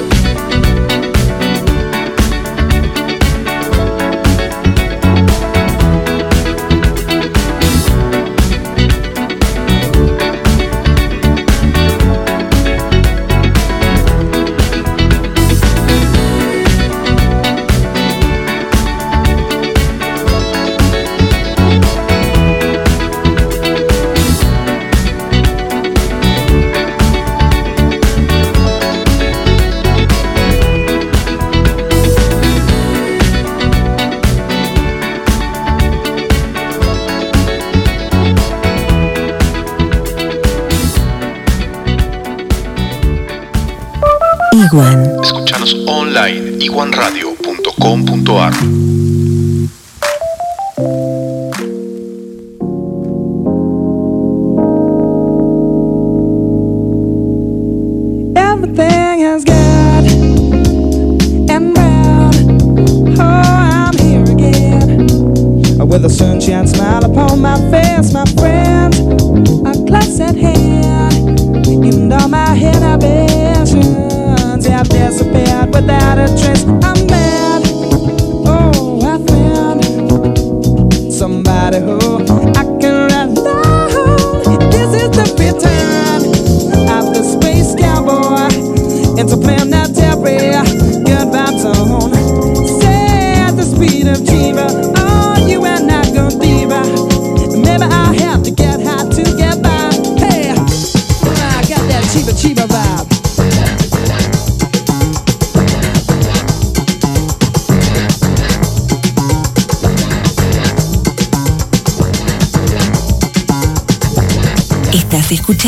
Iguan. 44.71 45.19
Escúchanos 45.21 45.75
online 45.85 46.63
iguanradio.com.ar. 46.63 48.53
Oh, 65.81 65.85
with 65.85 66.05
a 66.05 66.09
sunshine 66.09 66.67
smile 66.67 67.03
upon 67.03 67.41
my 67.41 67.57
face, 67.71 68.13
my 68.13 68.23
friend. 68.39 68.70
disappeared 75.11 75.73
without 75.73 76.17
a 76.17 76.27
trace. 76.39 76.63
I'm 76.85 77.00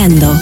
escuchando. 0.04 0.34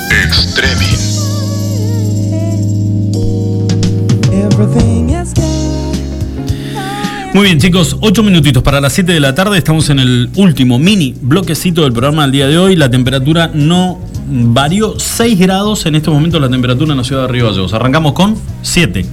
Muy 7.34 7.46
bien 7.46 7.60
chicos, 7.60 7.98
8 8.02 8.24
minutitos 8.24 8.62
para 8.62 8.82
las 8.82 8.92
7 8.94 9.14
de 9.14 9.20
la 9.20 9.34
tarde, 9.34 9.58
estamos 9.58 9.90
en 9.90 10.00
el 10.00 10.30
último 10.36 10.80
mini 10.80 11.16
bloquecito 11.22 11.84
del 11.84 11.94
programa 11.94 12.24
del 12.24 12.32
día 12.32 12.48
de 12.48 12.58
hoy, 12.58 12.76
la 12.76 12.90
temperatura 12.90 13.50
no 13.54 14.00
varió 14.28 15.00
6 15.00 15.40
grados 15.40 15.86
en 15.86 15.96
este 15.96 16.10
momento. 16.10 16.40
La 16.40 16.50
temperatura 16.50 16.92
en 16.92 16.98
la 16.98 17.04
ciudad 17.04 17.24
de 17.24 17.28
Río 17.30 17.46
Gallegos, 17.46 17.74
arrancamos 17.74 18.14
con 18.14 18.36
7, 18.64 19.06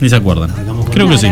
ni 0.00 0.08
se 0.08 0.16
acuerdan, 0.16 0.52
creo 0.92 1.08
que 1.08 1.18
sí. 1.18 1.28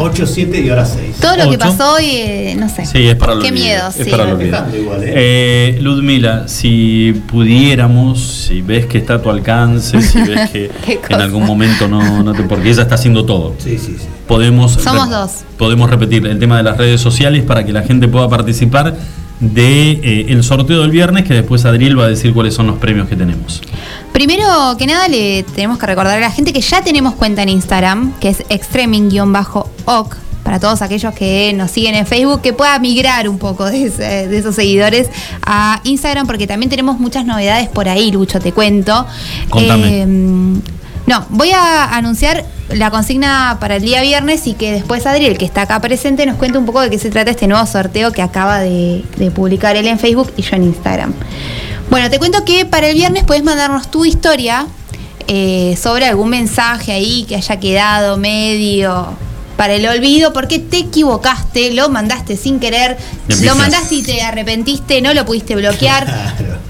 8, 0.00 0.26
7 0.26 0.60
y 0.60 0.68
ahora 0.70 0.86
6. 0.86 1.16
Todo 1.20 1.36
lo 1.36 1.50
que 1.50 1.58
pasó 1.58 1.94
hoy, 1.94 2.06
eh, 2.06 2.56
no 2.58 2.68
sé. 2.68 2.86
Sí, 2.86 3.06
es 3.06 3.16
para 3.16 3.38
Qué 3.38 3.52
miedo, 3.52 3.88
es 3.88 4.04
sí. 4.04 4.10
para 4.10 4.24
lo 4.24 4.40
igual, 4.42 5.02
¿eh? 5.02 5.78
Ludmila, 5.80 6.48
si 6.48 7.22
pudiéramos, 7.26 8.20
si 8.20 8.62
ves 8.62 8.86
que 8.86 8.98
está 8.98 9.14
a 9.14 9.22
tu 9.22 9.30
alcance, 9.30 10.00
si 10.00 10.22
ves 10.22 10.50
que 10.50 10.70
en 11.08 11.20
algún 11.20 11.44
momento 11.44 11.86
no, 11.86 12.22
no 12.22 12.32
te. 12.32 12.42
Porque 12.44 12.70
ella 12.70 12.82
está 12.82 12.94
haciendo 12.94 13.24
todo. 13.24 13.54
Sí, 13.58 13.78
sí, 13.78 13.96
sí. 13.98 14.06
Podemos, 14.26 14.72
Somos 14.72 15.10
dos. 15.10 15.30
Podemos 15.58 15.90
repetir 15.90 16.26
el 16.26 16.38
tema 16.38 16.56
de 16.56 16.62
las 16.62 16.76
redes 16.76 17.00
sociales 17.00 17.42
para 17.42 17.64
que 17.64 17.72
la 17.72 17.82
gente 17.82 18.08
pueda 18.08 18.28
participar 18.28 18.94
de 19.40 19.92
eh, 19.92 20.26
el 20.28 20.44
sorteo 20.44 20.82
del 20.82 20.90
viernes, 20.90 21.24
que 21.24 21.34
después 21.34 21.64
Adriel 21.64 21.98
va 21.98 22.04
a 22.04 22.08
decir 22.08 22.32
cuáles 22.32 22.54
son 22.54 22.66
los 22.66 22.78
premios 22.78 23.08
que 23.08 23.16
tenemos. 23.16 23.62
Primero 24.12 24.76
que 24.78 24.86
nada, 24.86 25.08
le 25.08 25.42
tenemos 25.42 25.78
que 25.78 25.86
recordar 25.86 26.18
a 26.18 26.20
la 26.20 26.30
gente 26.30 26.52
que 26.52 26.60
ya 26.60 26.82
tenemos 26.82 27.14
cuenta 27.14 27.42
en 27.42 27.48
Instagram, 27.48 28.12
que 28.20 28.28
es 28.28 28.44
extreming-oc, 28.48 30.16
para 30.42 30.58
todos 30.58 30.82
aquellos 30.82 31.14
que 31.14 31.52
nos 31.54 31.70
siguen 31.70 31.94
en 31.94 32.06
Facebook, 32.06 32.42
que 32.42 32.52
pueda 32.52 32.78
migrar 32.78 33.28
un 33.28 33.38
poco 33.38 33.66
de, 33.66 33.86
esos 34.36 34.54
seguidores 34.54 35.08
a 35.44 35.80
Instagram, 35.84 36.26
porque 36.26 36.46
también 36.46 36.68
tenemos 36.68 36.98
muchas 36.98 37.24
novedades 37.24 37.68
por 37.68 37.88
ahí, 37.88 38.10
Lucho, 38.10 38.40
te 38.40 38.52
cuento. 38.52 39.06
Contame. 39.48 40.02
Em, 40.02 40.60
no, 41.10 41.26
voy 41.28 41.50
a 41.50 41.96
anunciar 41.96 42.44
la 42.68 42.92
consigna 42.92 43.56
para 43.58 43.74
el 43.74 43.82
día 43.82 44.00
viernes 44.00 44.46
y 44.46 44.54
que 44.54 44.70
después 44.70 45.06
Adriel, 45.06 45.38
que 45.38 45.44
está 45.44 45.62
acá 45.62 45.80
presente, 45.80 46.24
nos 46.24 46.36
cuente 46.36 46.56
un 46.56 46.66
poco 46.66 46.80
de 46.82 46.88
qué 46.88 47.00
se 47.00 47.10
trata 47.10 47.32
este 47.32 47.48
nuevo 47.48 47.66
sorteo 47.66 48.12
que 48.12 48.22
acaba 48.22 48.60
de, 48.60 49.02
publicar 49.34 49.74
él 49.74 49.88
en 49.88 49.98
Facebook 49.98 50.32
y 50.36 50.42
yo 50.42 50.54
en 50.54 50.62
Instagram. 50.62 51.12
Bueno, 51.90 52.10
te 52.10 52.20
cuento 52.20 52.44
que 52.44 52.64
para 52.64 52.90
el 52.90 52.94
viernes 52.94 53.24
puedes 53.24 53.42
mandarnos 53.42 53.90
tu 53.90 54.04
historia 54.04 54.68
eh, 55.26 55.76
sobre 55.82 56.06
algún 56.06 56.30
mensaje 56.30 56.92
ahí 56.92 57.24
que 57.28 57.34
haya 57.34 57.58
quedado 57.58 58.16
medio 58.16 59.08
para 59.56 59.74
el 59.74 59.88
olvido 59.88 60.32
porque 60.32 60.60
te 60.60 60.78
equivocaste, 60.78 61.72
lo 61.72 61.88
mandaste 61.88 62.36
sin 62.36 62.60
querer, 62.60 62.96
lo 63.42 63.56
mandaste 63.56 63.96
y 63.96 64.02
te 64.04 64.22
arrepentiste, 64.22 65.02
no 65.02 65.12
lo 65.12 65.26
pudiste 65.26 65.56
bloquear. 65.56 66.06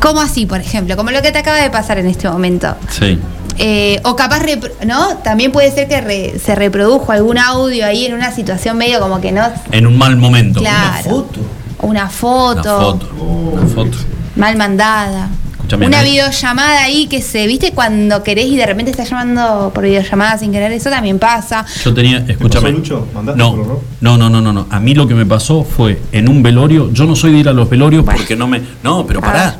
¿Cómo 0.00 0.20
así, 0.20 0.46
por 0.46 0.60
ejemplo, 0.60 0.96
como 0.96 1.10
lo 1.10 1.22
que 1.22 1.32
te 1.32 1.38
acaba 1.38 1.58
de 1.58 1.70
pasar 1.70 1.98
en 1.98 2.06
este 2.06 2.28
momento. 2.28 2.74
Sí. 2.88 3.18
Eh, 3.58 4.00
o 4.04 4.16
capaz, 4.16 4.42
¿no? 4.86 5.18
También 5.18 5.52
puede 5.52 5.70
ser 5.70 5.86
que 5.86 6.00
re 6.00 6.38
se 6.42 6.54
reprodujo 6.54 7.12
algún 7.12 7.36
audio 7.36 7.84
ahí 7.84 8.06
en 8.06 8.14
una 8.14 8.32
situación 8.32 8.78
medio 8.78 9.00
como 9.00 9.20
que 9.20 9.32
no. 9.32 9.42
En 9.70 9.86
un 9.86 9.98
mal 9.98 10.16
momento. 10.16 10.60
Claro. 10.60 10.80
Una 11.00 11.02
foto. 11.02 11.40
Una 11.82 12.08
foto. 12.08 12.60
Una 12.60 12.80
foto. 12.80 13.10
Una 13.52 13.66
foto. 13.66 13.98
Mal 14.36 14.56
mandada. 14.56 15.28
Una 15.76 16.02
videollamada 16.02 16.82
ahí 16.82 17.06
que 17.06 17.22
se, 17.22 17.46
viste, 17.46 17.72
cuando 17.72 18.22
querés 18.22 18.46
y 18.46 18.56
de 18.56 18.66
repente 18.66 18.90
estás 18.90 19.08
llamando 19.10 19.70
por 19.74 19.84
videollamada 19.84 20.38
sin 20.38 20.52
querer, 20.52 20.72
eso 20.72 20.90
también 20.90 21.18
pasa. 21.18 21.64
Yo 21.84 21.94
tenía, 21.94 22.24
escúchame. 22.26 22.72
Pasó, 22.72 23.06
no, 23.36 23.56
no, 24.00 24.18
no, 24.18 24.30
no, 24.30 24.40
no, 24.40 24.52
no. 24.52 24.66
A 24.70 24.80
mí 24.80 24.94
lo 24.94 25.06
que 25.06 25.14
me 25.14 25.26
pasó 25.26 25.64
fue 25.64 26.00
en 26.12 26.28
un 26.28 26.42
velorio, 26.42 26.92
yo 26.92 27.06
no 27.06 27.16
soy 27.16 27.32
de 27.32 27.38
ir 27.38 27.48
a 27.48 27.52
los 27.52 27.68
velorios 27.68 28.04
porque 28.04 28.36
no 28.36 28.46
me. 28.46 28.60
No, 28.82 29.06
pero 29.06 29.20
pará. 29.20 29.58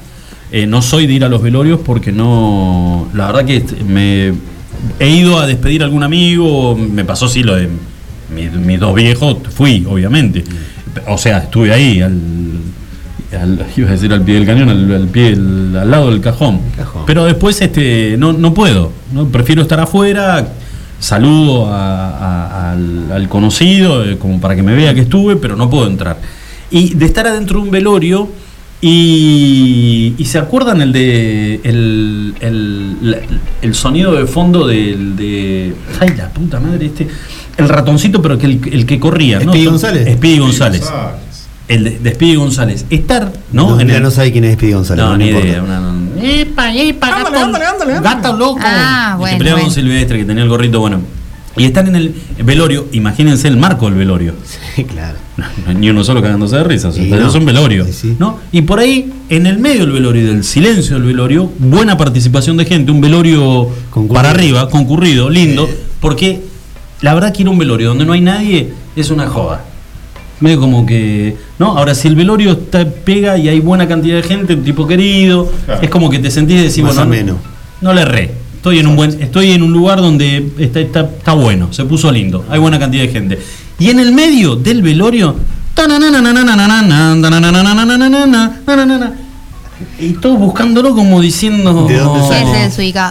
Eh, 0.52 0.66
no 0.66 0.82
soy 0.82 1.06
de 1.06 1.12
ir 1.14 1.24
a 1.24 1.28
los 1.28 1.42
velorios 1.42 1.80
porque 1.84 2.12
no. 2.12 3.08
La 3.14 3.26
verdad 3.26 3.44
que 3.44 3.56
este, 3.56 3.84
me. 3.84 4.32
He 4.98 5.08
ido 5.08 5.38
a 5.38 5.46
despedir 5.46 5.82
a 5.82 5.84
algún 5.84 6.02
amigo, 6.02 6.74
me 6.74 7.04
pasó 7.04 7.28
sí 7.28 7.42
lo 7.42 7.54
de 7.54 7.68
mis 8.34 8.52
mi 8.52 8.76
dos 8.76 8.94
viejos, 8.94 9.36
fui, 9.54 9.86
obviamente. 9.88 10.42
O 11.06 11.18
sea, 11.18 11.38
estuve 11.38 11.72
ahí 11.72 12.00
al, 12.00 12.18
al, 13.32 13.66
iba 13.77 13.89
a 13.89 13.93
decir 13.93 14.12
al 14.12 14.23
pie 14.23 14.35
del 14.35 14.47
cañón, 14.47 14.69
al, 14.69 15.09
pie, 15.09 15.28
el, 15.28 15.77
al 15.77 15.90
lado 15.90 16.11
del 16.11 16.20
cajón. 16.20 16.61
Pero 17.07 17.24
después 17.24 17.61
este, 17.61 18.16
no, 18.19 18.32
no 18.32 18.55
puedo, 18.55 18.93
¿no? 19.12 19.28
prefiero 19.28 19.62
estar 19.62 19.81
afuera, 19.81 20.48
saludo 20.98 21.66
a, 21.70 22.73
al, 22.73 23.28
conocido, 23.28 24.05
eh, 24.05 24.19
como 24.19 24.40
para 24.40 24.57
que 24.57 24.62
me 24.62 24.74
vea 24.74 24.94
que 24.94 25.01
estuve, 25.01 25.36
pero 25.36 25.57
no 25.57 25.70
puedo 25.70 25.86
entrar. 25.86 26.19
Y 26.70 26.94
de 26.94 27.07
estar 27.07 27.27
adentro 27.27 27.59
de 27.59 27.65
un 27.65 27.70
velorio, 27.70 28.28
y, 28.82 30.15
y 30.16 30.24
se 30.24 30.39
acuerdan 30.39 30.81
el 30.81 30.93
de 30.93 31.61
el, 31.65 32.35
el, 32.40 33.20
el 33.61 33.74
sonido 33.74 34.12
de 34.12 34.27
fondo 34.27 34.66
del 34.66 35.16
de. 35.16 35.74
Ay, 36.01 36.15
la 36.16 36.31
puta 36.31 36.61
madre, 36.61 36.86
este. 36.86 37.07
El 37.59 37.69
ratoncito, 37.69 38.23
pero 38.23 38.39
que 38.39 38.47
el, 38.47 38.86
que 38.86 38.98
corría, 38.98 39.39
¿no? 39.40 39.52
Espí 39.52 39.66
González. 39.66 40.07
González. 40.39 40.81
González. 40.81 41.20
El 41.70 42.02
de, 42.02 42.34
González. 42.34 42.84
Estar, 42.90 43.32
¿no? 43.52 43.70
No, 43.70 43.80
en 43.80 43.90
el... 43.90 44.02
no 44.02 44.10
sabe 44.10 44.32
quién 44.32 44.42
es 44.42 44.55
Speedy 44.55 44.72
González. 44.72 45.05
No, 45.05 45.16
ni 45.16 45.26
idea. 45.26 45.62
Una, 45.62 45.78
no... 45.78 46.20
Epa, 46.20 46.72
gato 48.02 48.36
loco. 48.36 48.59
Ah, 48.60 49.14
bueno, 49.16 49.36
ah, 49.36 49.38
peleaba 49.38 49.70
Silvestre, 49.70 50.18
que 50.18 50.24
tenía 50.24 50.42
el 50.42 50.48
gorrito 50.48 50.80
bueno. 50.80 51.01
Y 51.56 51.64
estar 51.64 51.86
en 51.86 51.94
el 51.94 52.14
velorio, 52.44 52.88
imagínense 52.90 53.47
el 53.47 53.56
marco 53.56 53.86
del 53.86 53.94
velorio. 53.94 54.34
Sí, 54.74 54.84
claro. 54.84 55.16
Ni 55.76 55.90
uno 55.90 56.05
solo 56.05 56.22
cagándose 56.22 56.56
de 56.56 56.64
risas, 56.64 56.94
sí, 56.94 57.09
no. 57.09 57.28
es 57.28 57.34
un 57.34 57.44
velorio. 57.44 57.86
Sí, 57.90 58.16
¿no? 58.18 58.38
Y 58.52 58.62
por 58.62 58.78
ahí, 58.78 59.12
en 59.28 59.47
el 59.47 59.59
medio 59.59 59.80
del 59.80 59.92
velorio, 59.92 60.26
del 60.26 60.44
silencio 60.44 60.94
del 60.97 61.05
velorio, 61.05 61.51
buena 61.59 61.97
participación 61.97 62.56
de 62.56 62.66
gente, 62.66 62.90
un 62.90 63.01
velorio 63.01 63.68
para 64.12 64.30
arriba, 64.30 64.68
concurrido, 64.70 65.28
lindo, 65.28 65.68
porque 66.01 66.42
la 67.01 67.14
verdad 67.14 67.32
que 67.32 67.42
ir 67.42 67.48
un 67.48 67.59
velorio 67.59 67.88
donde 67.88 68.05
no 68.05 68.12
hay 68.12 68.20
nadie 68.20 68.72
es 68.94 69.10
una 69.10 69.26
joda 69.28 69.64
medio 70.40 70.60
como 70.60 70.84
que. 70.84 71.36
¿No? 71.58 71.78
Ahora, 71.78 71.94
si 71.94 72.08
el 72.08 72.16
velorio 72.16 72.52
está, 72.52 72.84
pega 72.84 73.38
y 73.38 73.48
hay 73.48 73.60
buena 73.60 73.86
cantidad 73.86 74.16
de 74.16 74.22
gente, 74.22 74.54
un 74.54 74.64
tipo 74.64 74.86
querido, 74.86 75.50
claro. 75.66 75.80
es 75.82 75.90
como 75.90 76.10
que 76.10 76.18
te 76.18 76.30
sentís 76.30 76.56
y 76.56 76.62
decís, 76.62 76.82
Más 76.82 76.96
bueno, 76.96 77.10
menos. 77.10 77.36
No, 77.80 77.90
no, 77.90 77.94
le 77.94 78.02
erré. 78.02 78.30
Estoy 78.56 78.78
en, 78.78 78.86
un 78.86 78.96
buen, 78.96 79.22
estoy 79.22 79.52
en 79.52 79.62
un 79.62 79.72
lugar 79.72 80.00
donde 80.00 80.50
está, 80.58 80.80
está, 80.80 81.00
está 81.00 81.32
bueno, 81.32 81.72
se 81.72 81.84
puso 81.86 82.12
lindo, 82.12 82.44
hay 82.50 82.58
buena 82.58 82.78
cantidad 82.78 83.04
de 83.04 83.08
gente. 83.08 83.38
Y 83.78 83.88
en 83.88 83.98
el 83.98 84.12
medio 84.12 84.54
del 84.56 84.82
velorio, 84.82 85.34
y 89.98 90.12
todos 90.14 90.38
buscándolo 90.38 90.94
como 90.94 91.20
diciendo. 91.20 91.86
¿De 91.86 91.98
dónde 91.98 92.28
sale? 92.28 92.70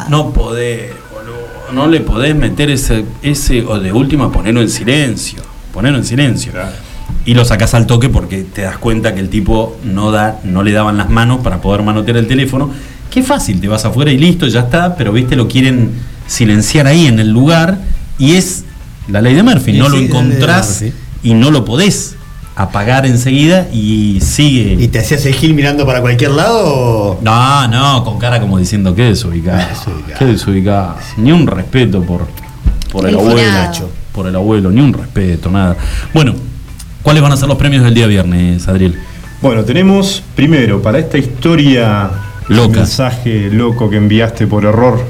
No 0.10 0.31
podés, 0.31 0.91
boludo. 1.11 1.73
No 1.73 1.88
le 1.88 2.01
podés 2.01 2.35
meter 2.35 2.69
ese. 2.69 3.06
ese 3.23 3.64
o 3.65 3.80
de 3.80 3.91
última, 3.91 4.31
ponerlo 4.31 4.61
en 4.61 4.69
silencio. 4.69 5.41
Ponerlo 5.73 5.97
en 5.97 6.06
silencio. 6.06 6.51
Claro. 6.51 6.89
Y 7.30 7.35
lo 7.35 7.45
sacás 7.45 7.76
al 7.76 7.85
toque 7.85 8.10
porque 8.10 8.41
te 8.41 8.64
das 8.64 8.80
cuenta 8.80 9.14
que 9.14 9.19
el 9.19 9.30
tipo 9.30 9.77
no 9.84 10.10
da, 10.10 10.39
no 10.43 10.64
le 10.64 10.72
daban 10.72 10.97
las 10.97 11.11
manos 11.11 11.41
para 11.43 11.61
poder 11.61 11.84
manotear 11.84 12.18
el 12.18 12.27
teléfono. 12.27 12.72
Qué 13.11 13.22
fácil, 13.22 13.61
te 13.61 13.68
vas 13.68 13.85
afuera 13.85 14.11
y 14.11 14.18
listo, 14.18 14.47
ya 14.47 14.61
está, 14.61 14.95
pero 14.95 15.11
viste, 15.11 15.35
lo 15.35 15.47
quieren 15.47 15.91
silenciar 16.26 16.88
ahí 16.88 17.06
en 17.06 17.19
el 17.19 17.30
lugar 17.30 17.77
y 18.18 18.34
es 18.34 18.65
la 19.07 19.22
ley 19.22 19.35
de 19.35 19.43
Murphy, 19.43 19.73
no 19.73 19.89
lo 19.89 19.97
sí, 19.97 20.06
encontrás 20.06 20.84
y 21.22 21.35
no 21.35 21.51
lo 21.51 21.65
podés 21.65 22.15
apagar 22.56 23.06
enseguida 23.06 23.68
y 23.72 24.19
sigue. 24.22 24.76
¿Y 24.84 24.88
te 24.88 24.97
hacías 24.97 25.23
el 25.27 25.35
gil 25.35 25.53
mirando 25.53 25.85
para 25.85 26.01
cualquier 26.01 26.31
lado? 26.31 26.64
o- 26.65 27.19
No, 27.22 27.68
no, 27.68 28.03
con 28.03 28.18
cara 28.18 28.39
como 28.39 28.57
diciendo 28.57 28.95
que 28.95 29.03
desubicado. 29.03 29.61
Qué 30.18 30.26
desubicado. 30.26 30.95
Ni 31.18 31.31
un 31.31 31.45
respeto 31.45 32.01
por, 32.01 32.26
por 32.91 33.06
el 33.07 33.14
El 33.14 33.19
abuelo. 33.19 33.89
Por 34.11 34.26
el 34.27 34.35
abuelo, 34.35 34.72
ni 34.72 34.81
un 34.81 34.93
respeto, 34.93 35.51
nada. 35.51 35.77
Bueno, 36.11 36.34
¿cuáles 37.03 37.21
van 37.23 37.31
a 37.31 37.38
ser 37.38 37.47
los 37.47 37.57
premios 37.57 37.84
del 37.84 37.93
día 37.93 38.07
viernes, 38.07 38.67
Adriel? 38.67 38.99
Bueno, 39.41 39.63
tenemos 39.63 40.23
primero 40.35 40.81
para 40.81 40.99
esta 40.99 41.17
historia 41.17 42.09
Loca. 42.49 42.77
mensaje 42.80 43.49
loco 43.51 43.89
que 43.89 43.97
enviaste 43.97 44.47
por 44.47 44.65
error 44.65 45.01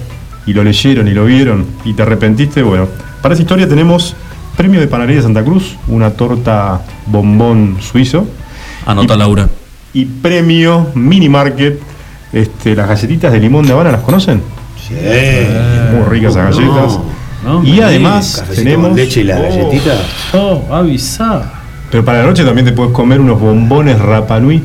y 0.46 0.54
lo 0.54 0.64
leyeron 0.64 1.08
y 1.08 1.12
lo 1.12 1.26
vieron 1.26 1.66
y 1.86 1.94
te 1.94 2.02
arrepentiste. 2.04 2.62
Bueno, 2.62 2.88
para 3.22 3.34
esa 3.34 3.42
historia 3.42 3.68
tenemos 3.68 4.16
premio 4.56 4.80
de 4.80 4.88
Panadería 4.88 5.18
de 5.18 5.24
Santa 5.24 5.44
Cruz, 5.44 5.76
una 5.88 6.12
torta 6.12 6.82
bombón 7.08 7.78
suizo. 7.82 8.28
Anota, 8.86 9.16
Laura. 9.16 9.50
Y 9.94 10.06
premio 10.06 10.88
Mini 10.96 11.30
Market, 11.30 11.80
este, 12.34 12.76
las 12.76 12.88
galletitas 12.88 13.32
de 13.32 13.40
limón 13.40 13.66
de 13.66 13.74
Habana, 13.74 13.92
¿las 13.92 14.02
conocen? 14.02 14.42
Sí. 14.88 14.94
Muy 14.94 16.06
ricas 16.10 16.32
esas 16.36 16.56
galletas. 16.58 17.00
No 17.44 17.64
y 17.64 17.80
además 17.80 18.44
tenemos 18.54 18.90
con 18.90 18.98
leche 18.98 19.22
y 19.22 19.24
la 19.24 19.38
Oh, 19.40 19.42
galletita. 19.44 19.94
Oh, 20.34 20.64
avisa. 20.72 21.54
Pero 21.92 22.06
para 22.06 22.20
la 22.20 22.26
noche 22.26 22.44
también 22.46 22.66
te 22.66 22.72
puedes 22.72 22.92
comer 22.94 23.20
unos 23.20 23.40
bombones 23.40 24.00
Rapanui. 24.00 24.62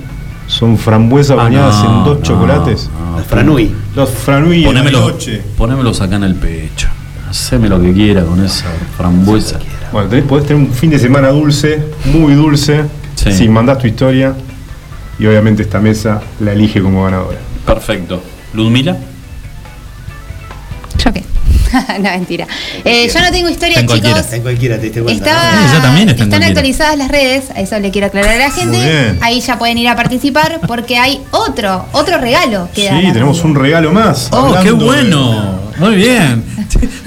Son 0.46 0.76
frambuesas 0.76 1.38
Ah, 1.38 1.44
bañadas 1.44 1.82
no, 1.84 1.98
en 1.98 2.04
dos 2.04 2.18
no, 2.18 2.22
chocolates. 2.22 2.90
no. 3.10 3.16
Las 3.16 3.26
Franui. 3.26 3.74
Los 3.96 4.10
Franui 4.10 4.64
en 4.66 4.74
la 4.74 4.90
noche. 4.90 5.40
Ponémelos 5.56 6.00
acá 6.02 6.16
en 6.16 6.24
el 6.24 6.34
pecho. 6.34 6.88
Haceme 7.30 7.68
lo 7.68 7.80
que 7.80 7.92
quiera 7.94 8.24
con 8.24 8.44
esa 8.44 8.66
frambuesa. 8.96 9.58
Bueno, 9.90 10.08
tenés, 10.08 10.24
podés 10.26 10.46
tener 10.46 10.62
un 10.62 10.70
fin 10.72 10.90
de 10.90 10.98
semana 10.98 11.28
dulce, 11.28 11.82
muy 12.12 12.34
dulce, 12.34 12.82
Sí. 13.14 13.32
si 13.32 13.48
mandás 13.48 13.78
tu 13.78 13.86
historia. 13.86 14.34
Y 15.18 15.26
obviamente 15.26 15.62
esta 15.62 15.80
mesa 15.80 16.20
la 16.40 16.52
elige 16.52 16.82
como 16.82 17.04
ganadora. 17.04 17.38
Perfecto. 17.64 18.20
¿Ludmila? 18.52 18.96
No, 21.98 22.10
mentira. 22.10 22.46
Eh, 22.84 23.08
yo 23.12 23.20
no 23.20 23.30
tengo 23.30 23.48
historia, 23.48 23.80
Está 23.80 23.94
chicos. 23.94 24.18
Está 24.18 24.36
en 24.36 24.42
cualquiera, 24.42 24.76
te 24.76 24.82
diste 24.82 25.02
cuenta. 25.02 25.30
Estaba- 25.30 25.64
ella 25.72 25.82
también 25.82 26.08
está 26.08 26.22
en 26.24 26.28
están 26.32 26.42
actualizadas 26.42 26.98
las 26.98 27.08
redes, 27.08 27.44
a 27.54 27.60
eso 27.60 27.78
le 27.78 27.90
quiero 27.90 28.06
aclarar 28.08 28.30
a 28.32 28.38
la 28.38 28.50
gente. 28.50 28.76
Muy 28.76 28.86
bien. 28.86 29.18
Ahí 29.22 29.40
ya 29.40 29.58
pueden 29.58 29.78
ir 29.78 29.88
a 29.88 29.96
participar 29.96 30.60
porque 30.66 30.98
hay 30.98 31.20
otro, 31.30 31.86
otro 31.92 32.18
regalo 32.18 32.68
que 32.74 32.88
Sí, 32.88 33.12
tenemos 33.12 33.42
un 33.44 33.54
regalo 33.54 33.92
más. 33.92 34.28
Oh, 34.32 34.54
qué 34.62 34.68
de- 34.68 34.72
bueno. 34.72 35.60
Muy 35.78 35.96
bien. 35.96 36.44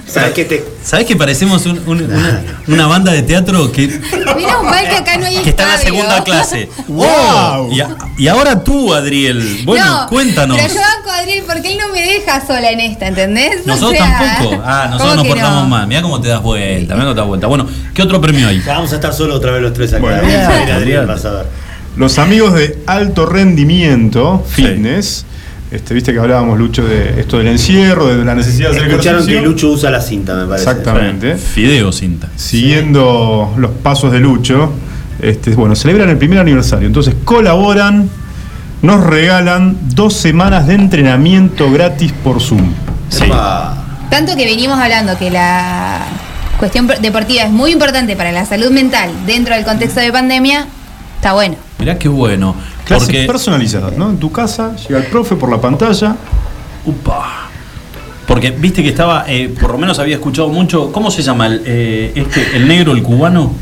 ¿Sabes 0.08 0.32
qué 0.34 0.46
te.? 0.46 0.64
¿Sabés 0.84 1.06
que 1.06 1.16
parecemos 1.16 1.66
un- 1.66 1.80
un- 1.86 2.02
una, 2.12 2.44
una 2.68 2.88
banda 2.88 3.12
de 3.12 3.22
teatro 3.24 3.72
que, 3.72 3.88
Menos 3.88 4.64
mal 4.64 4.88
que 4.88 4.96
acá 4.96 5.18
no 5.18 5.26
hay 5.26 5.38
que 5.38 5.50
está 5.50 5.64
en 5.64 5.70
la 5.70 5.78
segunda 5.78 6.24
clase? 6.24 6.70
¡Wow! 6.88 7.72
Y, 7.72 7.82
a- 7.82 7.96
y 8.18 8.28
ahora 8.28 8.64
tú, 8.64 8.94
Adriel. 8.94 9.62
Bueno, 9.66 9.86
No, 9.86 10.08
cuéntanos. 10.08 10.58
Pero 10.58 10.74
yo 10.74 10.80
banco 10.80 11.10
a 11.12 11.18
Adriel 11.20 11.44
porque 11.46 11.72
él 11.74 11.78
no 11.78 11.90
me 11.94 12.02
deja 12.02 12.46
sola 12.46 12.72
en 12.72 12.80
esta, 12.80 13.08
¿entendés? 13.08 13.62
O 13.66 13.68
Nosotros 13.68 13.98
sea, 13.98 14.18
tampoco. 14.38 14.64
Ah, 14.66 14.82
¿cómo 14.84 14.94
nosotros 14.94 15.16
nos 15.16 15.24
que 15.24 15.30
portamos 15.30 15.64
no? 15.64 15.70
mal. 15.70 15.88
Mirá 15.88 16.02
cómo 16.02 16.22
te 16.22 16.28
das 16.30 16.42
vuelta, 16.42 16.94
mirá 16.96 17.04
cómo 17.06 17.14
te 17.16 17.20
das 17.22 17.28
vuelta. 17.28 17.48
Bueno, 17.48 17.68
¿qué 17.94 18.02
otro 18.02 18.22
premio 18.22 18.48
hay? 18.48 18.62
Ya 18.66 18.74
vamos 18.76 18.92
a 18.94 18.96
estar 18.96 19.14
solo 19.14 19.36
otra 19.36 19.52
vez 19.52 19.62
los 19.62 19.74
tres 19.74 19.92
acá. 19.94 20.02
Bueno. 20.02 20.18
Vamos 20.22 20.34
a 20.34 20.38
ir, 20.38 20.48
Bien, 20.48 20.52
Adrián, 20.62 20.78
Adrián. 20.78 21.08
vas 21.08 21.26
a 21.26 21.32
ver. 21.32 21.46
Los 21.98 22.18
amigos 22.20 22.54
de 22.54 22.78
alto 22.88 23.26
rendimiento, 23.26 24.46
Sí. 24.56 24.64
Este, 25.70 25.94
Viste 25.94 26.14
que 26.14 26.20
hablábamos, 26.20 26.58
Lucho, 26.58 26.86
de 26.86 27.20
esto 27.20 27.40
del 27.40 27.48
encierro, 27.48 28.08
de 28.08 28.24
la 28.24 28.36
necesidad 28.36 28.72
de 28.72 28.78
hacer 28.78 28.90
Escucharon 28.90 29.26
que. 29.26 29.42
Lucho 29.42 29.70
usa 29.70 29.92
la 29.92 30.02
cinta, 30.02 30.34
me 30.36 30.46
parece. 30.46 30.70
Exactamente. 30.70 31.36
Fideo 31.36 31.92
cinta. 31.92 32.30
Siguiendo 32.38 33.54
los 33.58 33.72
pasos 33.72 34.12
de 34.14 34.20
Lucho, 34.20 34.72
este, 35.22 35.52
bueno, 35.52 35.76
celebran 35.76 36.10
el 36.10 36.18
primer 36.18 36.40
aniversario. 36.40 36.88
Entonces 36.88 37.16
colaboran, 37.26 38.10
nos 38.82 39.04
regalan 39.04 39.78
dos 39.94 40.14
semanas 40.14 40.68
de 40.68 40.76
entrenamiento 40.76 41.70
gratis 41.70 42.14
por 42.14 42.42
Zoom. 42.42 42.72
Sí. 43.10 43.26
Tanto 44.10 44.38
que 44.38 44.46
venimos 44.46 44.80
hablando 44.80 45.18
que 45.18 45.30
la 45.30 46.00
cuestión 46.58 46.88
deportiva 47.02 47.44
es 47.44 47.52
muy 47.52 47.72
importante 47.72 48.16
para 48.16 48.32
la 48.32 48.46
salud 48.46 48.72
mental 48.72 49.12
dentro 49.26 49.54
del 49.54 49.66
contexto 49.66 50.00
de 50.00 50.14
pandemia, 50.14 50.66
está 51.18 51.34
bueno. 51.34 51.56
Mirá 51.80 52.00
qué 52.00 52.08
bueno. 52.08 52.56
Clases 52.88 53.08
Porque. 53.08 53.26
personalizadas, 53.26 53.98
¿no? 53.98 54.10
En 54.10 54.18
tu 54.18 54.32
casa, 54.32 54.76
llega 54.78 55.00
el 55.00 55.08
profe 55.08 55.36
por 55.36 55.50
la 55.52 55.60
pantalla. 55.60 56.16
Upa. 56.86 57.50
Porque 58.26 58.52
viste 58.52 58.82
que 58.82 58.90
estaba, 58.90 59.26
eh, 59.28 59.54
por 59.60 59.72
lo 59.72 59.78
menos 59.78 60.00
había 60.00 60.16
escuchado 60.16 60.50
mucho. 60.50 60.92
¿Cómo 60.92 61.12
se 61.12 61.22
llama 61.22 61.48
el, 61.48 61.62
eh, 61.66 62.12
este, 62.16 62.56
el 62.56 62.68
negro, 62.68 62.94
el 62.94 63.04
cubano? 63.04 63.54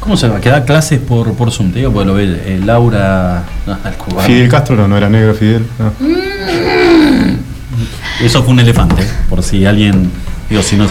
¿Cómo 0.00 0.16
se 0.16 0.26
llama? 0.26 0.40
Que 0.40 0.50
da 0.50 0.64
clases 0.64 1.00
por, 1.00 1.32
por 1.34 1.50
Zoom, 1.50 1.70
te 1.72 1.78
digo, 1.78 1.92
porque 1.92 2.06
lo 2.06 2.14
ve 2.14 2.24
eh, 2.24 2.60
Laura. 2.64 3.44
No, 3.66 3.78
el 3.84 3.94
cubano. 3.94 4.26
Fidel 4.26 4.48
Castro 4.48 4.76
no, 4.76 4.88
no 4.88 4.96
era 4.96 5.08
negro 5.08 5.32
Fidel. 5.34 5.64
no. 5.78 5.92
Eso 8.22 8.42
fue 8.42 8.52
un 8.52 8.60
elefante, 8.60 9.02
por 9.28 9.42
si 9.42 9.64
alguien. 9.64 10.10
Digo, 10.52 10.62
si 10.62 10.76
no. 10.76 10.86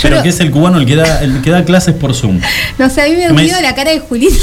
Pero 0.00 0.16
lo- 0.16 0.22
que 0.22 0.30
es 0.30 0.40
el 0.40 0.50
cubano 0.50 0.78
el 0.78 0.86
que 0.86 0.96
da, 0.96 1.20
el 1.22 1.42
que 1.42 1.50
da 1.50 1.66
clases 1.66 1.94
por 1.94 2.14
Zoom. 2.14 2.40
No 2.78 2.88
sé, 2.88 3.02
a 3.02 3.04
mí 3.04 3.10
me 3.10 3.28
Me- 3.28 3.42
olvidó 3.42 3.60
la 3.60 3.74
cara 3.74 3.90
de 3.90 3.98
Julito. 4.00 4.38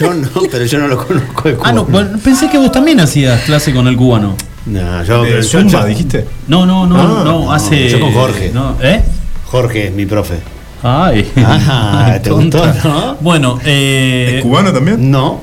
Yo 0.00 0.12
no, 0.12 0.28
pero 0.50 0.64
yo 0.64 0.78
no 0.80 0.88
lo 0.88 1.06
conozco 1.06 1.48
de 1.48 1.56
Ah, 1.62 1.70
no, 1.72 1.84
bueno, 1.84 2.18
pensé 2.18 2.50
que 2.50 2.58
vos 2.58 2.72
también 2.72 2.98
hacías 2.98 3.42
clase 3.42 3.72
con 3.72 3.86
el 3.86 3.96
cubano. 3.96 4.34
No, 4.66 5.04
yo, 5.04 5.24
Eh, 5.24 5.40
Zumba, 5.44 5.82
yo- 5.82 5.86
dijiste. 5.86 6.26
No, 6.48 6.66
no, 6.66 6.84
no, 6.84 6.96
Ah, 6.98 7.02
no, 7.04 7.24
no, 7.24 7.52
hace. 7.52 7.88
yo 7.88 8.00
con 8.00 8.12
Jorge. 8.12 8.50
No, 8.52 8.76
¿Eh? 8.82 9.02
Jorge 9.44 9.86
es 9.86 9.92
mi 9.92 10.04
profe. 10.04 10.34
Ay. 10.82 11.30
Ah, 11.36 12.18
¿te 12.20 12.30
gustó, 12.30 12.66
no? 12.82 13.16
Bueno, 13.20 13.60
eh, 13.64 14.34
¿Es 14.38 14.42
cubano 14.42 14.72
también? 14.72 15.08
No. 15.12 15.42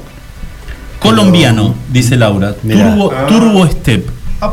colombiano, 0.99 1.75
dice 1.91 2.17
Laura. 2.17 2.55
Mirá. 2.63 2.89
Turbo, 2.93 3.11
Ah. 3.15 3.25
Turbo 3.27 3.67
Step. 3.67 4.05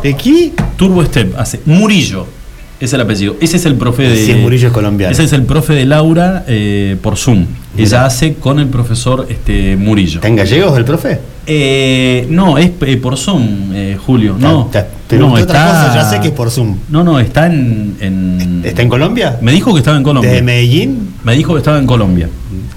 ¿De 0.04 0.16
qué? 0.16 0.52
Turbo 0.76 1.04
Step 1.04 1.34
hace. 1.36 1.60
Murillo. 1.64 2.26
Es 2.80 2.92
el 2.94 3.00
apellido. 3.02 3.36
Ese 3.40 3.58
es 3.58 3.66
el 3.66 3.74
profe 3.76 4.04
de. 4.04 4.36
Murillo 4.36 4.68
es 4.68 4.72
colombiano. 4.72 5.12
Ese 5.12 5.24
es 5.24 5.32
el 5.34 5.42
profe 5.44 5.74
de 5.74 5.84
Laura 5.84 6.44
eh, 6.48 6.96
por 7.02 7.16
Zoom. 7.18 7.44
Ella 7.76 8.06
hace 8.06 8.34
con 8.34 8.58
el 8.58 8.68
profesor 8.68 9.26
este, 9.28 9.76
Murillo. 9.76 10.16
¿Está 10.16 10.28
en 10.28 10.36
gallegos 10.36 10.76
el 10.78 10.84
profe? 10.84 11.20
Eh, 11.46 12.26
no, 12.30 12.56
es 12.58 12.70
eh, 12.80 12.96
por 12.96 13.16
Zoom, 13.18 13.72
eh, 13.74 13.96
Julio. 14.04 14.36
No, 14.38 14.66
Está- 14.66 14.80
está- 14.80 14.90
pero 15.08 15.26
no, 15.28 15.34
otra 15.34 15.66
cosa, 15.66 15.92
ya 15.94 16.08
sé 16.10 16.20
que 16.20 16.28
es 16.28 16.32
por 16.34 16.50
Zoom. 16.50 16.76
No, 16.88 17.02
no, 17.04 17.18
está 17.20 17.46
en, 17.46 17.96
en- 18.00 18.62
¿Está 18.64 18.82
en 18.82 18.88
Colombia? 18.88 19.38
Me 19.42 19.52
dijo 19.52 19.72
que 19.74 19.78
estaba 19.80 19.96
en 19.96 20.02
Colombia. 20.04 20.30
¿Desde 20.30 20.42
Medellín? 20.44 21.10
Me 21.24 21.34
dijo 21.34 21.52
que 21.52 21.58
estaba 21.58 21.78
en 21.78 21.86
Colombia. 21.86 22.28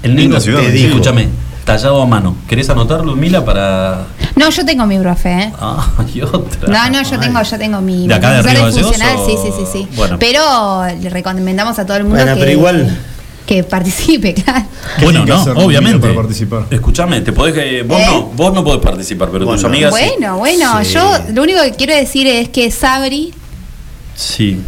El 0.02 0.16
Linda 0.16 0.38
negro 0.38 0.60
te 0.60 0.70
dijo. 0.70 0.88
Escúchame, 0.88 1.28
tallado 1.64 2.00
a 2.02 2.06
mano. 2.06 2.36
¿Querés 2.48 2.68
anotarlo, 2.70 3.14
Mila, 3.16 3.44
para. 3.44 4.06
No, 4.36 4.50
yo 4.50 4.64
tengo 4.64 4.86
mi 4.86 4.98
profe, 4.98 5.30
¿eh? 5.32 5.52
Ah, 5.60 5.86
y 6.12 6.20
otra. 6.22 6.68
No, 6.68 6.90
no, 6.90 7.02
yo 7.08 7.18
tengo, 7.18 7.42
yo 7.42 7.58
tengo 7.58 7.80
mi, 7.80 8.06
¿De 8.08 8.14
acá 8.14 8.42
de 8.42 8.42
Río 8.42 8.70
funcional, 8.70 9.16
sí, 9.26 9.34
o- 9.36 9.42
sí, 9.44 9.52
sí, 9.58 9.64
sí. 9.72 9.88
Bueno. 9.96 10.18
Pero 10.18 10.84
le 11.00 11.08
recomendamos 11.10 11.78
a 11.78 11.86
todo 11.86 11.96
el 11.96 12.04
mundo 12.04 12.18
Bueno, 12.18 12.34
que, 12.34 12.40
pero 12.40 12.52
igual- 12.52 12.98
que 13.46 13.62
participe, 13.62 14.32
claro. 14.42 14.64
¿Qué 14.98 15.04
Bueno, 15.04 15.24
no, 15.26 15.42
obviamente. 15.64 15.98
para 15.98 16.14
participar? 16.14 16.66
Escúchame, 16.70 17.20
te 17.20 17.32
podés, 17.32 17.54
eh, 17.58 17.82
vos, 17.86 18.00
¿Eh? 18.00 18.06
no, 18.06 18.22
vos 18.34 18.54
no 18.54 18.64
podés 18.64 18.80
participar, 18.80 19.28
pero 19.30 19.44
tus 19.46 19.60
Bueno. 19.62 19.68
amigas. 19.68 19.94
sí. 19.94 20.10
Bueno, 20.18 20.38
bueno, 20.38 20.82
Sí. 20.84 20.94
yo 20.94 21.12
lo 21.34 21.42
único 21.42 21.60
que 21.62 21.72
quiero 21.72 21.94
decir 21.94 22.26
es 22.26 22.48
que 22.48 22.70
Sabri 22.70 23.34
Sí. 24.16 24.60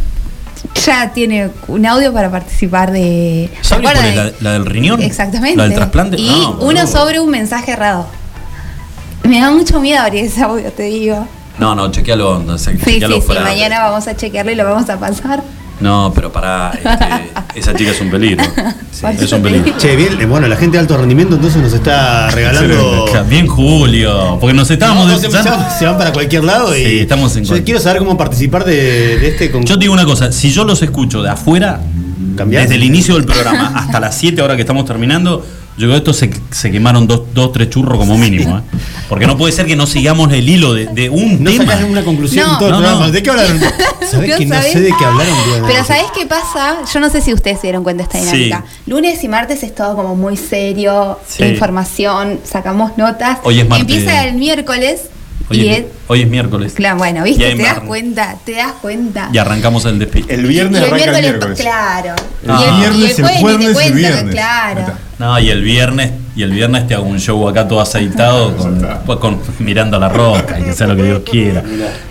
Ya 0.85 1.11
tiene 1.13 1.49
un 1.67 1.85
audio 1.85 2.13
para 2.13 2.29
participar 2.31 2.91
de. 2.91 3.49
¿se 3.61 3.69
¿Sabes 3.69 3.83
cuál 3.83 3.97
acuerdan? 3.97 4.27
es 4.27 4.41
la, 4.41 4.49
la 4.49 4.53
del 4.53 4.65
riñón? 4.65 5.01
Exactamente. 5.01 5.57
¿La 5.57 5.63
del 5.63 5.75
trasplante? 5.75 6.17
Y 6.19 6.27
No, 6.29 6.57
uno 6.61 6.87
sobre 6.87 7.19
un 7.19 7.29
mensaje 7.29 7.71
errado. 7.71 8.07
Me 9.23 9.41
da 9.41 9.51
mucho 9.51 9.79
miedo 9.79 10.01
abrir 10.01 10.25
ese 10.25 10.41
audio, 10.41 10.71
te 10.71 10.83
digo. 10.83 11.27
No, 11.57 11.75
no, 11.75 11.91
chequealo 11.91 12.37
onda. 12.37 12.57
Sí, 12.57 12.71
chequealo 12.83 13.19
sí, 13.21 13.27
mañana 13.43 13.79
vamos 13.89 14.07
a 14.07 14.15
chequearlo 14.15 14.51
y 14.51 14.55
lo 14.55 14.63
vamos 14.63 14.89
a 14.89 14.97
pasar. 14.99 15.43
No, 15.79 16.11
pero 16.15 16.31
pará, 16.31 16.71
este, 16.73 17.59
esa 17.59 17.73
chica 17.75 17.91
es 17.91 18.01
un 18.01 18.09
peligro. 18.09 18.43
Por 19.01 19.11
es 19.11 19.31
un 19.31 19.41
peligro. 19.43 19.77
Che, 19.77 19.95
bien, 19.95 20.19
eh, 20.19 20.25
bueno, 20.25 20.47
la 20.47 20.55
gente 20.55 20.77
de 20.77 20.81
alto 20.81 20.97
rendimiento 20.97 21.35
entonces 21.35 21.61
nos 21.61 21.71
está 21.71 22.31
regalando. 22.31 23.05
Bien, 23.29 23.45
Julio, 23.47 24.37
porque 24.39 24.55
nos 24.55 24.69
estábamos 24.71 25.05
No, 25.07 25.13
no, 25.13 25.19
se, 25.77 25.85
van, 25.85 25.97
para 25.97 26.11
cualquier 26.11 26.43
lado 26.43 26.75
y. 26.75 26.83
Sí, 26.83 26.99
estamos 26.99 27.35
en 27.35 27.43
Yo 27.45 27.63
quiero 27.63 27.79
saber 27.79 27.99
cómo 27.99 28.17
participar 28.17 28.65
de, 28.65 29.19
de 29.19 29.27
este 29.27 29.51
con- 29.51 29.63
Yo 29.65 29.75
te 29.75 29.81
digo 29.81 29.93
una 29.93 30.05
cosa, 30.05 30.31
si 30.31 30.51
yo 30.51 30.63
los 30.63 30.81
escucho 30.81 31.21
de 31.21 31.29
afuera, 31.29 31.79
¿Cambiás? 32.35 32.63
desde 32.63 32.75
el 32.75 32.83
inicio 32.83 33.13
del 33.15 33.25
programa 33.25 33.71
hasta 33.75 33.99
las 33.99 34.17
7 34.17 34.41
ahora 34.41 34.55
que 34.55 34.61
estamos 34.61 34.85
terminando, 34.85 35.45
yo 35.77 35.87
creo 35.87 35.91
que 35.91 35.97
estos 35.97 36.17
se, 36.17 36.31
se 36.49 36.71
quemaron 36.71 37.05
dos, 37.05 37.21
dos, 37.35 37.51
tres 37.51 37.69
churros 37.69 37.99
como 37.99 38.17
mínimo. 38.17 38.57
¿eh? 38.57 38.61
Porque 39.09 39.25
no 39.25 39.37
puede 39.37 39.53
ser 39.53 39.65
que 39.65 39.75
no 39.75 39.87
sigamos 39.87 40.31
el 40.33 40.47
hilo 40.49 40.73
de, 40.73 40.87
de 40.87 41.09
un 41.09 41.43
No 41.43 41.49
tema. 41.51 41.65
sacas 41.65 41.83
una 41.89 42.03
conclusión 42.03 42.45
No. 42.45 42.53
en 42.53 42.59
todo 42.59 42.67
el 42.69 42.71
No, 42.75 42.79
programa. 42.81 43.05
no. 43.07 43.11
¿De 43.11 43.23
qué 43.23 43.29
hablaron? 43.29 43.59
¿Sabés 44.11 44.29
No 44.31 44.37
que 44.37 44.45
no 44.45 44.55
sabés. 44.55 44.73
sé 44.73 44.81
de 44.81 44.93
qué 44.97 45.05
hablaron? 45.05 45.35
Pero 45.67 45.79
no. 45.79 45.85
¿sabés 45.85 46.05
qué 46.15 46.25
pasa? 46.25 46.77
Yo 46.93 46.99
no 46.99 47.09
sé 47.09 47.21
si 47.21 47.33
ustedes 47.33 47.57
se 47.59 47.67
dieron 47.67 47.83
cuenta 47.83 48.03
de 48.03 48.19
esta 48.19 48.31
Sí. 48.31 48.37
dinámica. 48.43 48.65
Lunes 48.85 49.23
y 49.23 49.27
martes 49.27 49.63
es 49.63 49.73
todo 49.73 49.95
como 49.95 50.15
muy 50.15 50.35
serio, 50.37 51.19
Sí. 51.27 51.43
información, 51.45 52.39
sacamos 52.43 52.97
notas. 52.97 53.39
Hoy 53.43 53.59
es 53.61 53.67
martes. 53.69 53.87
Empieza 53.89 54.25
el 54.25 54.35
miércoles 54.35 55.01
Hoy, 55.49 55.61
y 55.61 55.69
es, 55.69 55.77
es... 55.79 55.85
hoy 56.07 56.21
es 56.23 56.27
miércoles. 56.27 56.73
Claro, 56.75 56.97
bueno, 56.97 57.25
Y 57.25 57.29
¿viste? 57.29 57.55
Te 57.55 57.63
das 57.63 57.79
cuenta, 57.79 58.35
te 58.45 58.51
das 58.55 58.73
cuenta. 58.81 59.29
Y 59.31 59.37
arrancamos 59.37 59.85
el 59.85 59.99
despiste. 59.99 60.33
El 60.33 60.43
Y 60.45 60.49
viernes 60.49 60.81
el 60.83 60.87
arranca 60.93 61.17
el 61.17 61.21
miércoles, 61.21 61.59
claro. 61.61 62.13
Ah. 62.47 62.59
Y 62.59 62.63
el, 62.63 62.75
y 62.75 62.79
Viernes, 62.97 63.19
el 63.19 63.25
el 63.25 63.31
jueves 63.37 63.59
ni 63.59 63.65
jueves, 63.73 63.81
te 63.81 63.87
el 63.87 63.93
viernes. 63.93 64.35
Claro. 64.35 64.85
No, 65.19 65.39
y 65.39 65.49
el 65.49 65.61
viernes, 65.63 66.11
y 66.37 66.43
el 66.43 66.51
viernes 66.51 66.87
te 66.87 66.93
hago 66.93 67.05
un 67.05 67.19
show 67.19 67.47
acá 67.49 67.67
todo 67.67 67.81
aceitado 67.81 68.55
con, 68.57 68.79
pues, 69.05 69.19
con- 69.19 69.39
mirando 69.59 69.97
a 69.97 69.99
la 69.99 70.07
roca 70.09 70.59
y 70.59 70.63
que 70.63 70.73
sea 70.73 70.87
lo 70.87 70.95
que 70.95 71.03
Dios 71.03 71.21
quiera. 71.29 71.63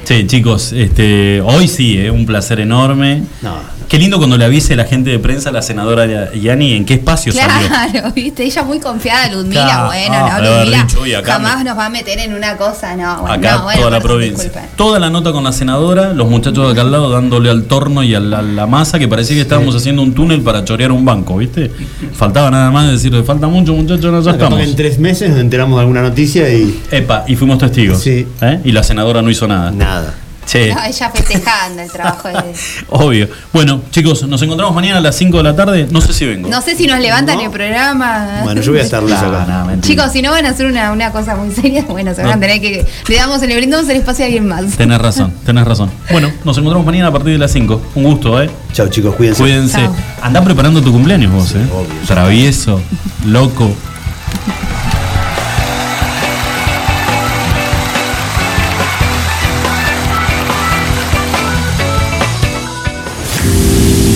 Sí, 0.05 0.27
chicos, 0.27 0.73
este, 0.73 1.41
hoy 1.41 1.69
sí, 1.69 1.97
eh, 1.99 2.11
un 2.11 2.27
placer 2.27 2.61
enorme. 2.61 3.23
No, 3.43 3.55
Qué 3.89 3.99
lindo 3.99 4.19
cuando 4.19 4.37
le 4.37 4.45
avise 4.45 4.75
la 4.75 4.85
gente 4.85 5.11
de 5.11 5.19
prensa 5.21 5.51
a 5.51 5.53
la 5.53 5.63
senadora 5.63 6.33
Yani 6.35 6.73
en 6.73 6.85
qué 6.85 6.95
espacio 6.95 7.33
salió. 7.33 7.69
Claro, 7.69 8.13
viste, 8.15 8.43
ella 8.45 8.63
muy 8.65 8.81
confiada, 8.81 9.31
Ludmila, 9.33 9.65
Claro. 9.65 9.87
bueno, 9.87 10.15
Ah, 10.15 10.41
no, 10.43 10.55
Ludmila 10.57 10.83
dicho, 10.83 11.01
"Uy, 11.03 11.15
acá 11.15 11.33
jamás 11.35 11.59
me- 11.59 11.65
nos 11.65 11.79
va 11.79 11.87
a 11.87 11.91
meter 11.91 12.19
en 12.19 12.35
una 12.35 12.57
cosa, 12.57 12.97
no, 12.97 13.21
bueno, 13.21 13.35
Acá 13.35 13.57
no, 13.59 13.63
bueno, 13.65 13.79
toda 13.79 13.91
la 13.93 14.01
provincia. 14.01 14.43
disculpen. 14.45 14.71
Toda 14.77 14.99
la 14.99 15.09
nota 15.11 15.31
con 15.33 15.45
la 15.45 15.53
senadora, 15.53 16.13
los 16.13 16.29
muchachos 16.29 16.67
de 16.67 16.73
acá 16.73 16.81
al 16.81 16.91
lado 16.91 17.11
dándole 17.11 17.49
al 17.49 17.65
torno 17.65 18.03
y 18.03 18.15
a 18.15 18.21
la, 18.21 18.67
masa 18.67 18.99
que 18.99 19.07
parecía 19.07 19.37
que 19.37 19.43
estábamos 19.43 19.75
haciendo 19.77 20.03
un 20.03 20.13
túnel 20.15 20.43
para 20.43 20.65
chorear 20.65 20.91
un 20.91 21.05
banco, 21.05 21.37
¿viste? 21.37 21.71
Faltaba 22.13 22.51
nada 22.51 22.71
más 22.73 22.91
decir, 22.91 23.15
falta 23.25 23.47
mucho 23.47 23.73
muchachos, 23.75 24.11
no, 24.13 24.19
estamos. 24.31 24.61
en 24.61 24.75
tres 24.75 24.99
meses 24.99 25.31
nos 25.31 25.39
enteramos 25.39 25.77
de 25.77 25.81
alguna 25.83 26.03
noticia 26.03 26.53
y. 26.53 26.83
Epa, 26.91 27.25
y 27.29 27.37
fuimos 27.37 27.59
testigos. 27.59 28.01
Sí. 28.03 28.27
¿eh? 28.41 28.61
Y 28.65 28.73
la 28.73 28.83
senadora 28.83 29.23
no 29.23 29.31
hizo 29.31 29.47
nada. 29.47 29.71
Nada. 29.71 30.15
Sí. 30.47 30.71
No, 30.73 30.83
ella 30.85 31.11
festejando 31.11 31.83
el 31.83 31.91
trabajo 31.91 32.29
de... 32.29 32.55
Obvio. 32.89 33.29
Bueno, 33.53 33.83
chicos, 33.91 34.27
nos 34.27 34.41
encontramos 34.43 34.75
mañana 34.75 34.99
a 34.99 35.01
las 35.01 35.17
5 35.17 35.37
de 35.39 35.43
la 35.43 35.57
tarde. 35.57 35.89
No 35.91 36.01
sé 36.01 36.13
si 36.13 36.25
vengo. 36.25 36.49
No 36.49 36.63
sé 36.63 36.77
si 36.77 36.87
nos 36.87 37.01
levantan 37.01 37.41
el 37.41 37.51
programa. 37.51 38.41
Bueno, 38.45 38.61
yo 38.63 38.73
voy 38.73 38.81
a 38.81 38.85
estar 38.85 39.03
listo 39.03 39.27
acá. 39.27 39.67
Chicos, 39.81 40.13
si 40.13 40.23
no 40.23 40.31
van 40.31 40.47
a 40.47 40.51
hacer 40.51 40.67
una, 40.67 40.93
una 40.93 41.11
cosa 41.13 41.37
muy 41.37 41.53
seria, 41.53 41.83
bueno, 41.89 42.15
se 42.15 42.23
van 42.23 42.39
a 42.39 42.41
tener 42.41 42.61
que. 42.61 42.87
Le 43.09 43.17
damos, 43.17 43.43
le 43.43 43.57
brindamos 43.57 43.89
el 43.89 43.97
espacio 43.97 44.25
a 44.25 44.27
alguien 44.27 44.47
más. 44.47 44.77
Tenés 44.77 45.01
razón, 45.01 45.33
tenés 45.45 45.65
razón. 45.67 45.91
Bueno, 46.11 46.31
nos 46.45 46.57
encontramos 46.57 46.87
mañana 46.87 47.09
a 47.09 47.13
partir 47.13 47.33
de 47.33 47.39
las 47.39 47.53
5. 47.53 47.83
Un 47.97 48.05
gusto, 48.05 48.41
¿eh? 48.41 48.49
Chao, 48.73 48.89
chicos, 48.89 49.15
cuídense. 49.17 49.43
Cuídense. 49.43 49.79
Chao. 49.79 49.97
Andá 50.23 50.43
preparando 50.43 50.81
tu 50.81 50.93
cumpleaños 50.93 51.33
vos, 51.33 51.55
¿eh? 51.55 51.67
Travieso, 52.07 52.81
loco. 53.27 53.75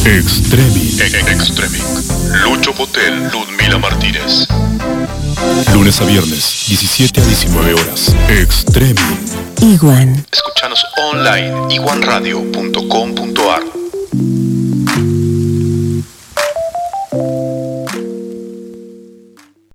Extremic. 0.05 1.01
Extremic. 1.29 1.83
Lucho 2.45 2.73
Potel, 2.75 3.31
Ludmila 3.31 3.79
Martínez. 3.79 4.47
Lunes 5.75 6.01
a 6.01 6.05
viernes, 6.05 6.65
17 6.69 7.21
a 7.21 7.25
19 7.25 7.75
horas. 7.75 8.15
Extremic. 8.29 9.01
Iguan. 9.61 10.25
Escuchanos 10.33 10.85
online 10.97 11.75
iguanradio.com.ar 11.75 13.63